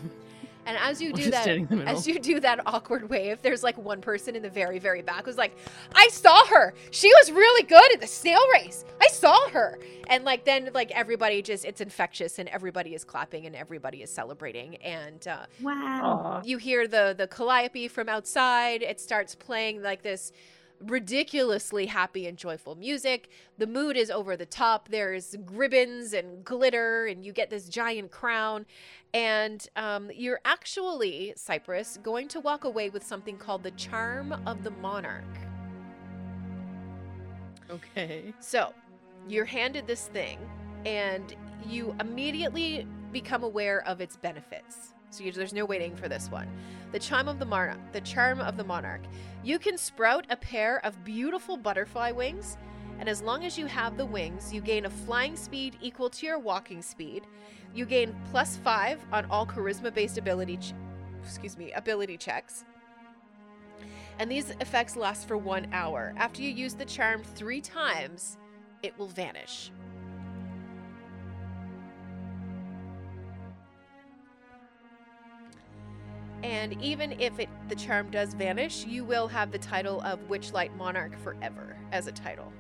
And 0.66 0.78
as 0.78 1.02
you 1.02 1.12
do 1.12 1.32
that, 1.32 1.42
standing 1.42 1.64
in 1.64 1.70
the 1.70 1.76
middle. 1.78 1.98
as 1.98 2.08
you 2.08 2.20
do 2.20 2.40
that 2.40 2.66
awkward 2.68 3.10
wave, 3.10 3.42
there's 3.42 3.64
like 3.64 3.78
one 3.78 4.00
person 4.00 4.36
in 4.36 4.44
the 4.44 4.50
very, 4.50 4.80
very 4.80 5.02
back 5.02 5.26
who's 5.26 5.38
like, 5.38 5.58
"I 5.96 6.08
saw 6.10 6.46
her. 6.46 6.74
She 6.92 7.12
was 7.16 7.32
really 7.32 7.64
good 7.64 7.94
at 7.94 8.00
the 8.00 8.08
snail 8.08 8.42
race. 8.54 8.86
I 9.02 9.08
saw 9.08 9.50
her." 9.50 9.80
And 10.08 10.24
like 10.24 10.46
then, 10.46 10.70
like 10.74 10.92
everybody 10.92 11.42
just 11.42 11.66
it's 11.66 11.82
infectious, 11.82 12.38
and 12.38 12.48
everybody 12.50 12.94
is 12.94 13.04
clapping 13.04 13.48
and 13.48 13.56
everybody 13.56 14.04
is 14.04 14.12
celebrating. 14.12 14.76
And 14.78 15.28
uh, 15.28 15.46
Aw. 15.66 16.42
you 16.44 16.58
hear 16.58 16.88
the 16.88 17.16
the 17.18 17.28
calliope 17.28 17.88
from 17.88 18.08
outside. 18.08 18.84
It 18.84 19.00
starts 19.00 19.34
playing 19.34 19.82
like 19.82 20.04
this 20.04 20.32
ridiculously 20.86 21.86
happy 21.86 22.28
and 22.28 22.38
joyful 22.38 22.76
music. 22.76 23.30
The 23.58 23.68
mood 23.68 23.98
is 23.98 24.10
over 24.10 24.36
the 24.36 24.46
top. 24.46 24.90
There's 24.90 25.36
ribbons 25.52 26.14
and 26.14 26.44
glitter, 26.44 27.06
and 27.06 27.24
you 27.24 27.32
get 27.34 27.50
this 27.50 27.68
giant 27.70 28.12
crown. 28.12 28.66
And 29.14 29.66
um, 29.76 30.10
you're 30.14 30.40
actually, 30.46 31.34
Cypress, 31.36 31.98
going 32.02 32.28
to 32.30 32.40
walk 32.40 32.64
away 32.64 32.90
with 32.90 33.06
something 33.06 33.38
called 33.38 33.64
the 33.64 33.72
Charm 33.72 34.34
of 34.46 34.64
the 34.64 34.72
Monarch. 34.72 35.24
Okay. 37.70 38.34
So, 38.40 38.74
you're 39.28 39.46
handed 39.46 39.88
this 39.88 40.08
thing, 40.08 40.40
and 40.86 41.36
you 41.66 41.96
immediately 42.00 42.88
become 43.12 43.44
aware 43.44 43.86
of 43.88 44.02
its 44.02 44.18
benefits. 44.18 44.94
So 45.12 45.24
you, 45.24 45.32
there's 45.32 45.54
no 45.54 45.66
waiting 45.66 45.96
for 45.96 46.08
this 46.08 46.32
one. 46.32 46.48
The 46.94 47.00
charm 47.00 47.28
of 47.28 47.38
the 47.38 47.46
monarch. 47.46 47.78
The 47.92 48.02
charm 48.02 48.40
of 48.40 48.58
the 48.58 48.64
monarch. 48.64 49.02
You 49.44 49.60
can 49.60 49.78
sprout 49.78 50.26
a 50.30 50.38
pair 50.38 50.84
of 50.86 51.04
beautiful 51.04 51.58
butterfly 51.58 52.12
wings, 52.12 52.58
and 53.00 53.10
as 53.10 53.22
long 53.22 53.44
as 53.44 53.58
you 53.58 53.66
have 53.66 53.98
the 53.98 54.06
wings, 54.06 54.54
you 54.54 54.62
gain 54.62 54.86
a 54.86 54.90
flying 54.90 55.36
speed 55.36 55.78
equal 55.82 56.10
to 56.10 56.26
your 56.26 56.40
walking 56.40 56.82
speed. 56.82 57.28
You 57.74 57.86
gain 57.86 58.16
plus 58.32 58.58
five 58.58 59.00
on 59.12 59.26
all 59.26 59.46
charisma-based 59.46 60.18
ability, 60.18 60.58
ch- 60.58 60.74
excuse 61.24 61.58
me, 61.58 61.72
ability 61.74 62.18
checks. 62.18 62.64
And 64.20 64.32
these 64.32 64.52
effects 64.62 64.96
last 64.96 65.28
for 65.28 65.38
one 65.38 65.68
hour. 65.74 66.14
After 66.18 66.42
you 66.42 66.50
use 66.50 66.74
the 66.74 66.86
charm 66.86 67.24
three 67.24 67.60
times, 67.60 68.38
it 68.84 68.98
will 68.98 69.08
vanish. 69.08 69.72
And 76.44 76.82
even 76.82 77.20
if 77.20 77.40
it 77.40 77.50
the 77.70 77.76
charm 77.76 78.10
does 78.10 78.34
vanish, 78.34 78.86
you 78.86 79.04
will 79.04 79.28
have 79.28 79.52
the 79.52 79.60
title 79.60 80.02
of 80.02 80.20
Witchlight 80.28 80.76
Monarch 80.76 81.18
forever 81.20 81.78
as 81.92 82.08
a 82.08 82.12
title. 82.12 82.52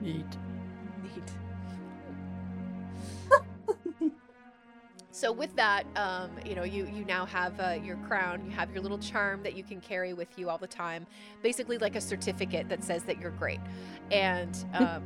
Neat. 0.00 0.24
Neat. 1.02 1.32
so 5.10 5.32
with 5.32 5.54
that, 5.56 5.84
um, 5.96 6.30
you 6.46 6.54
know, 6.54 6.62
you 6.62 6.86
you 6.86 7.04
now 7.04 7.26
have 7.26 7.58
uh, 7.60 7.78
your 7.82 7.96
crown. 7.98 8.44
You 8.46 8.52
have 8.52 8.70
your 8.72 8.80
little 8.80 8.98
charm 8.98 9.42
that 9.42 9.54
you 9.54 9.62
can 9.62 9.80
carry 9.80 10.14
with 10.14 10.38
you 10.38 10.48
all 10.48 10.58
the 10.58 10.66
time. 10.66 11.06
Basically, 11.42 11.76
like 11.76 11.96
a 11.96 12.00
certificate 12.00 12.68
that 12.68 12.82
says 12.82 13.02
that 13.04 13.20
you're 13.20 13.32
great. 13.32 13.60
And 14.10 14.64
um, 14.74 15.02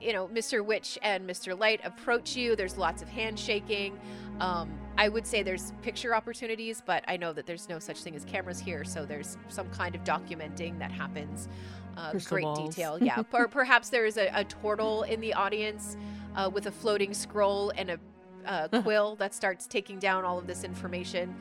you 0.00 0.12
know, 0.12 0.28
Mr. 0.28 0.64
Witch 0.64 0.98
and 1.02 1.28
Mr. 1.28 1.58
Light 1.58 1.80
approach 1.84 2.36
you. 2.36 2.56
There's 2.56 2.76
lots 2.76 3.02
of 3.02 3.08
handshaking. 3.08 3.98
Um, 4.40 4.70
I 4.96 5.08
would 5.08 5.26
say 5.26 5.42
there's 5.42 5.72
picture 5.82 6.14
opportunities, 6.14 6.82
but 6.84 7.04
I 7.08 7.16
know 7.16 7.32
that 7.32 7.46
there's 7.46 7.68
no 7.68 7.78
such 7.78 7.98
thing 7.98 8.16
as 8.16 8.24
cameras 8.24 8.58
here, 8.58 8.84
so 8.84 9.04
there's 9.04 9.36
some 9.48 9.68
kind 9.70 9.94
of 9.94 10.04
documenting 10.04 10.78
that 10.78 10.90
happens. 10.90 11.48
Uh, 11.96 12.12
great 12.24 12.46
detail, 12.56 12.98
yeah. 13.02 13.22
or 13.32 13.48
perhaps 13.48 13.88
there 13.88 14.06
is 14.06 14.16
a, 14.16 14.30
a 14.34 14.44
turtle 14.44 15.02
in 15.02 15.20
the 15.20 15.34
audience 15.34 15.96
uh, 16.36 16.48
with 16.52 16.66
a 16.66 16.70
floating 16.70 17.12
scroll 17.12 17.72
and 17.76 17.90
a 17.90 17.98
uh, 18.46 18.68
quill 18.82 19.16
that 19.16 19.34
starts 19.34 19.66
taking 19.66 19.98
down 19.98 20.24
all 20.24 20.38
of 20.38 20.46
this 20.46 20.64
information. 20.64 21.34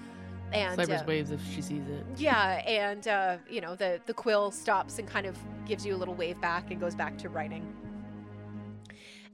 And 0.53 0.75
Cypress 0.75 1.01
uh, 1.01 1.05
waves 1.05 1.31
if 1.31 1.41
she 1.53 1.61
sees 1.61 1.87
it. 1.87 2.05
yeah, 2.15 2.61
and 2.65 3.07
uh, 3.07 3.37
you 3.49 3.59
know 3.59 3.75
the 3.75 3.99
the 4.05 4.13
quill 4.13 4.49
stops 4.49 4.97
and 4.97 5.07
kind 5.07 5.25
of 5.25 5.37
gives 5.65 5.85
you 5.85 5.93
a 5.93 5.97
little 5.97 6.15
wave 6.15 6.39
back 6.39 6.71
and 6.71 6.79
goes 6.79 6.95
back 6.95 7.17
to 7.17 7.29
writing. 7.29 7.65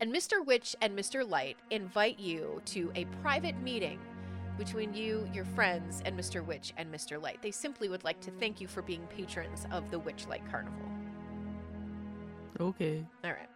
And 0.03 0.13
Mr. 0.13 0.45
Witch 0.45 0.75
and 0.81 0.99
Mr. 0.99 1.25
Light 1.25 1.55
invite 1.71 2.19
you 2.19 2.61
to 2.65 2.91
a 2.93 3.05
private 3.21 3.57
meeting 3.61 4.01
between 4.57 4.93
you, 4.93 5.29
your 5.31 5.45
friends, 5.45 6.01
and 6.03 6.19
Mr. 6.19 6.45
Witch 6.45 6.73
and 6.75 6.93
Mr. 6.93 7.21
Light. 7.21 7.41
They 7.41 7.51
simply 7.51 7.87
would 7.87 8.03
like 8.03 8.19
to 8.19 8.31
thank 8.31 8.59
you 8.59 8.67
for 8.67 8.81
being 8.81 9.07
patrons 9.07 9.65
of 9.71 9.89
the 9.91 9.99
Witchlight 10.01 10.41
Carnival. 10.51 10.89
Okay. 12.59 13.05
All 13.23 13.31
right. 13.31 13.47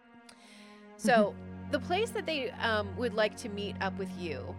So, 0.96 1.34
the 1.70 1.80
place 1.80 2.08
that 2.12 2.24
they 2.24 2.50
um, 2.52 2.96
would 2.96 3.12
like 3.12 3.36
to 3.36 3.50
meet 3.50 3.76
up 3.82 3.98
with 3.98 4.10
you 4.18 4.56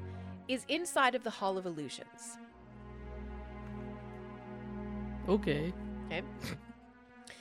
is 0.48 0.66
inside 0.70 1.16
of 1.16 1.24
the 1.24 1.32
Hall 1.32 1.58
of 1.58 1.66
Illusions. 1.66 2.38
Okay. 5.28 5.74
Okay. 6.06 6.22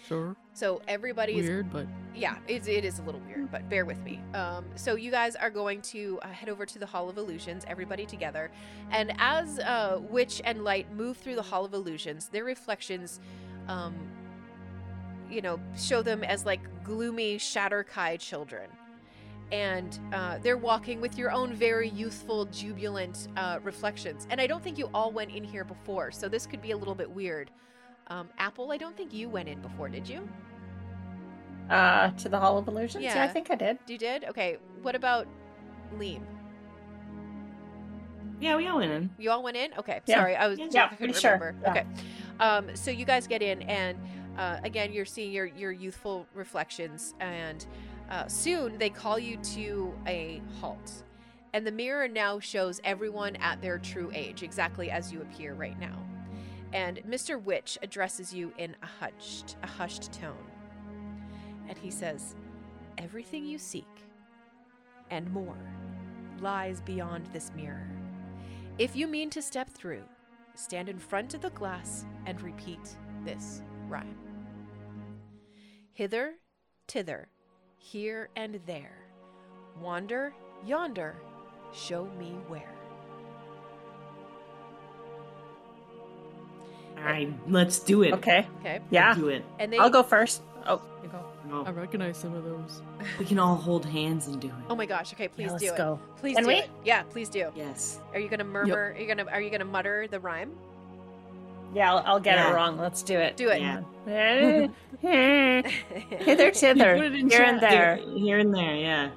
Sure. 0.06 0.34
So 0.59 0.82
everybody 0.89 1.35
is 1.35 1.47
Weird, 1.47 1.72
but 1.72 1.86
yeah, 2.16 2.39
it, 2.48 2.66
it 2.66 2.85
is 2.85 2.98
a 2.98 3.02
little 3.02 3.20
weird, 3.28 3.48
but 3.48 3.68
bear 3.68 3.85
with 3.85 4.02
me. 4.02 4.20
Um, 4.35 4.64
so 4.74 4.97
you 4.97 5.12
guys 5.12 5.36
are 5.36 5.51
going 5.51 5.80
to 5.82 6.18
uh, 6.22 6.30
head 6.30 6.48
over 6.48 6.66
to 6.66 6.80
the 6.80 6.86
Hall 6.86 7.09
of 7.09 7.16
Illusions, 7.16 7.64
everybody 7.68 8.05
together, 8.05 8.51
and 8.90 9.12
as 9.20 9.60
uh, 9.60 10.01
Witch 10.10 10.43
and 10.44 10.64
Light 10.64 10.93
move 10.93 11.16
through 11.16 11.36
the 11.36 11.43
Hall 11.43 11.64
of 11.64 11.74
Illusions, 11.74 12.26
their 12.26 12.43
reflections, 12.43 13.20
um, 13.68 13.94
you 15.30 15.43
know, 15.43 15.60
show 15.76 16.02
them 16.02 16.24
as 16.24 16.44
like 16.44 16.60
gloomy 16.82 17.39
shadar-kai 17.39 18.16
children. 18.16 18.68
And 19.52 19.97
uh, 20.12 20.39
they're 20.43 20.59
walking 20.59 21.01
with 21.01 21.16
your 21.16 21.30
own 21.30 21.55
very 21.55 21.89
youthful, 21.89 22.47
jubilant 22.47 23.28
uh, 23.36 23.60
reflections. 23.62 24.26
And 24.28 24.40
I 24.40 24.48
don't 24.48 24.62
think 24.62 24.76
you 24.76 24.90
all 24.93 25.12
went 25.12 25.30
in 25.30 25.44
here 25.44 25.62
before, 25.62 26.10
so 26.10 26.28
this 26.28 26.47
could 26.48 26.60
be 26.60 26.72
a 26.72 26.76
little 26.76 26.97
bit 26.97 27.09
weird. 27.09 27.52
Um, 28.09 28.28
Apple, 28.39 28.72
I 28.72 28.76
don't 28.76 28.97
think 28.97 29.12
you 29.12 29.28
went 29.28 29.48
in 29.48 29.60
before, 29.60 29.89
did 29.89 30.09
you? 30.09 30.26
Uh, 31.68 32.10
to 32.12 32.28
the 32.28 32.39
Hall 32.39 32.56
of 32.56 32.66
Illusions? 32.66 33.05
Yeah, 33.05 33.22
I 33.22 33.28
think 33.28 33.51
I 33.51 33.55
did. 33.55 33.78
You 33.86 33.98
did? 33.98 34.24
Okay. 34.24 34.56
What 34.82 34.94
about 34.94 35.26
Liam? 35.98 36.22
Yeah, 38.40 38.56
we 38.56 38.66
all 38.66 38.78
went 38.78 38.93
in. 38.93 39.10
You 39.18 39.30
all 39.30 39.43
went 39.43 39.56
in? 39.56 39.72
Okay. 39.78 40.01
Yeah. 40.06 40.16
Sorry, 40.16 40.36
I 40.36 40.47
was 40.47 40.59
Yeah, 40.59 40.85
I 40.85 40.89
couldn't 40.89 40.97
pretty 40.98 41.12
sure. 41.14 41.32
remember. 41.32 41.56
Yeah. 41.62 41.70
Okay. 41.70 41.86
Um, 42.40 42.76
so 42.76 42.90
you 42.90 43.05
guys 43.05 43.26
get 43.26 43.43
in, 43.43 43.62
and 43.62 43.98
uh, 44.39 44.59
again, 44.62 44.93
you're 44.93 45.05
seeing 45.05 45.32
your 45.32 45.47
your 45.47 45.72
youthful 45.72 46.26
reflections, 46.35 47.14
and 47.20 47.66
uh, 48.10 48.26
soon 48.28 48.78
they 48.78 48.90
call 48.90 49.18
you 49.18 49.36
to 49.39 49.93
a 50.06 50.40
halt, 50.60 51.02
and 51.52 51.66
the 51.66 51.72
mirror 51.72 52.06
now 52.06 52.39
shows 52.39 52.80
everyone 52.85 53.35
at 53.36 53.60
their 53.60 53.78
true 53.78 54.10
age, 54.14 54.43
exactly 54.44 54.89
as 54.90 55.12
you 55.12 55.20
appear 55.20 55.55
right 55.55 55.78
now. 55.80 55.98
And 56.73 56.99
Mr. 56.99 57.43
Witch 57.43 57.78
addresses 57.82 58.32
you 58.32 58.53
in 58.59 58.77
a 58.82 58.86
hushed, 58.86 59.57
a 59.62 59.66
hushed 59.66 60.12
tone, 60.12 60.51
and 61.69 61.78
he 61.78 61.90
says, 61.90 62.36
"Everything 62.99 63.45
you 63.45 63.59
seek, 63.59 63.86
and 65.11 65.31
more, 65.32 65.59
lies 66.40 66.81
beyond 66.82 67.27
this 67.27 67.53
mirror." 67.55 67.89
If 68.78 68.95
you 68.95 69.07
mean 69.07 69.31
to 69.31 69.43
step 69.43 69.70
through, 69.70 70.05
stand 70.55 70.89
in 70.89 70.99
front 70.99 71.35
of 71.35 71.40
the 71.40 71.51
glass 71.51 72.05
and 72.27 72.40
repeat 72.43 72.97
this 73.24 73.62
rhyme 73.89 74.19
Hither, 75.93 76.35
tither, 76.86 77.28
here 77.77 78.28
and 78.36 78.61
there, 78.66 79.11
wander, 79.81 80.32
yonder, 80.65 81.16
show 81.73 82.05
me 82.19 82.32
where. 82.47 82.77
All 86.98 87.04
right, 87.04 87.32
let's 87.48 87.78
do 87.78 88.02
it. 88.02 88.12
Okay. 88.14 88.46
Okay. 88.60 88.80
Yeah. 88.90 89.14
do 89.14 89.28
it. 89.28 89.44
And 89.58 89.72
they 89.72 89.78
I'll 89.78 89.90
go 89.90 90.02
first. 90.02 90.42
Oh, 90.66 90.82
you 91.02 91.08
go. 91.08 91.24
Oh, 91.52 91.64
I 91.64 91.70
recognize 91.70 92.16
some 92.18 92.34
of 92.34 92.44
those. 92.44 92.82
we 93.18 93.24
can 93.24 93.38
all 93.38 93.54
hold 93.54 93.86
hands 93.86 94.26
and 94.26 94.40
do 94.40 94.48
it. 94.48 94.54
Oh 94.68 94.74
my 94.74 94.84
gosh. 94.86 95.12
Okay, 95.14 95.28
please 95.28 95.44
Yeah, 95.46 95.52
let's 95.52 95.64
do 95.64 95.72
it. 95.72 95.76
go. 95.76 96.00
Please 96.16 96.34
Can 96.34 96.44
do 96.44 96.48
we? 96.48 96.54
it. 96.56 96.70
Yeah, 96.84 97.02
please 97.04 97.28
do. 97.28 97.50
Yes. 97.54 98.00
Are 98.12 98.18
you 98.20 98.28
gonna 98.28 98.44
murmur? 98.44 98.92
Are 98.96 99.00
you 99.00 99.06
gonna 99.06 99.24
Are 99.30 99.40
you 99.40 99.48
gonna 99.50 99.64
mutter 99.64 100.06
the 100.08 100.20
rhyme? 100.20 100.52
Yeah, 101.74 101.92
I'll, 101.94 102.02
I'll 102.14 102.20
get 102.20 102.36
Yeah. 102.36 102.50
it 102.50 102.54
wrong. 102.54 102.78
Let's 102.78 103.02
do 103.02 103.18
it. 103.18 103.36
Do 103.36 103.48
it. 103.50 103.60
Yeah. 103.60 103.82
Hither, 105.00 106.44
You 106.46 106.52
thither, 106.52 106.96
put 106.96 107.04
it 107.06 107.14
in 107.14 107.28
here 107.30 107.42
and 107.42 107.60
chat. 107.60 107.70
there. 107.70 107.96
Here, 107.96 108.18
here 108.18 108.38
and 108.38 108.54
there, 108.54 108.74
yeah. 108.74 109.10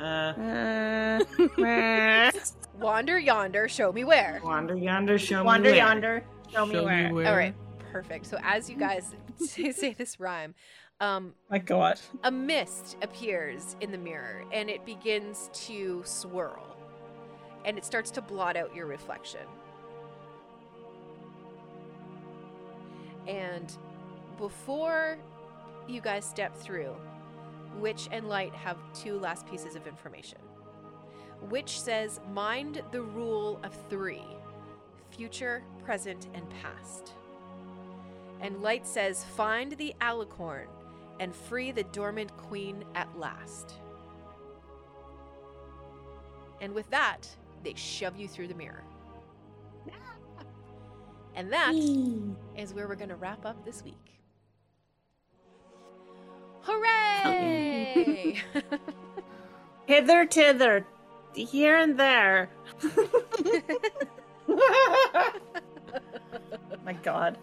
Uh, 0.00 1.22
Uh, 1.62 2.30
Wander 2.78 3.18
yonder, 3.18 3.68
show 3.68 3.92
me 3.92 4.04
where. 4.04 4.40
wander 4.42 4.74
yonder, 4.74 5.18
show 5.18 5.42
wander 5.44 5.70
me 5.70 5.76
where. 5.76 5.84
Wander 5.86 6.08
yonder. 6.16 6.24
Show 6.52 6.66
me 6.66 6.74
Show 6.74 6.84
where. 6.84 7.08
me 7.08 7.12
where. 7.12 7.28
All 7.28 7.36
right, 7.36 7.54
perfect. 7.92 8.26
So 8.26 8.38
as 8.42 8.68
you 8.68 8.76
guys 8.76 9.14
say 9.38 9.72
say 9.72 9.92
this 9.94 10.18
rhyme, 10.20 10.54
um, 11.00 11.34
My 11.50 11.58
God. 11.58 12.00
a 12.24 12.30
mist 12.30 12.96
appears 13.02 13.76
in 13.80 13.90
the 13.92 13.98
mirror 13.98 14.44
and 14.52 14.68
it 14.68 14.84
begins 14.84 15.50
to 15.66 16.02
swirl, 16.04 16.76
and 17.64 17.78
it 17.78 17.84
starts 17.84 18.10
to 18.12 18.22
blot 18.22 18.56
out 18.56 18.74
your 18.74 18.86
reflection. 18.86 19.40
And 23.26 23.72
before 24.38 25.18
you 25.86 26.00
guys 26.00 26.24
step 26.24 26.56
through, 26.56 26.96
Witch 27.78 28.08
and 28.10 28.28
Light 28.28 28.54
have 28.54 28.76
two 28.94 29.18
last 29.18 29.46
pieces 29.46 29.76
of 29.76 29.86
information. 29.86 30.38
Witch 31.48 31.80
says, 31.80 32.20
Mind 32.32 32.82
the 32.90 33.02
rule 33.02 33.60
of 33.62 33.74
three 33.88 34.24
future, 35.20 35.62
present, 35.84 36.28
and 36.32 36.48
past. 36.62 37.12
And 38.40 38.62
Light 38.62 38.86
says, 38.86 39.22
Find 39.22 39.72
the 39.72 39.94
alicorn 40.00 40.64
and 41.20 41.36
free 41.36 41.72
the 41.72 41.82
dormant 41.82 42.34
queen 42.38 42.82
at 42.94 43.06
last. 43.18 43.74
And 46.62 46.72
with 46.72 46.88
that, 46.88 47.28
they 47.62 47.74
shove 47.74 48.16
you 48.16 48.28
through 48.28 48.48
the 48.48 48.54
mirror. 48.54 48.82
And 51.36 51.52
that 51.52 51.74
is 52.56 52.74
where 52.74 52.88
we're 52.88 52.96
going 52.96 53.10
to 53.10 53.16
wrap 53.16 53.44
up 53.46 53.64
this 53.64 53.84
week. 53.84 54.18
Hooray! 56.62 58.42
Hither, 59.86 60.26
thither, 60.26 60.86
here 61.34 61.76
and 61.76 62.00
there. 62.00 62.50
My 66.84 66.92
God. 66.94 67.38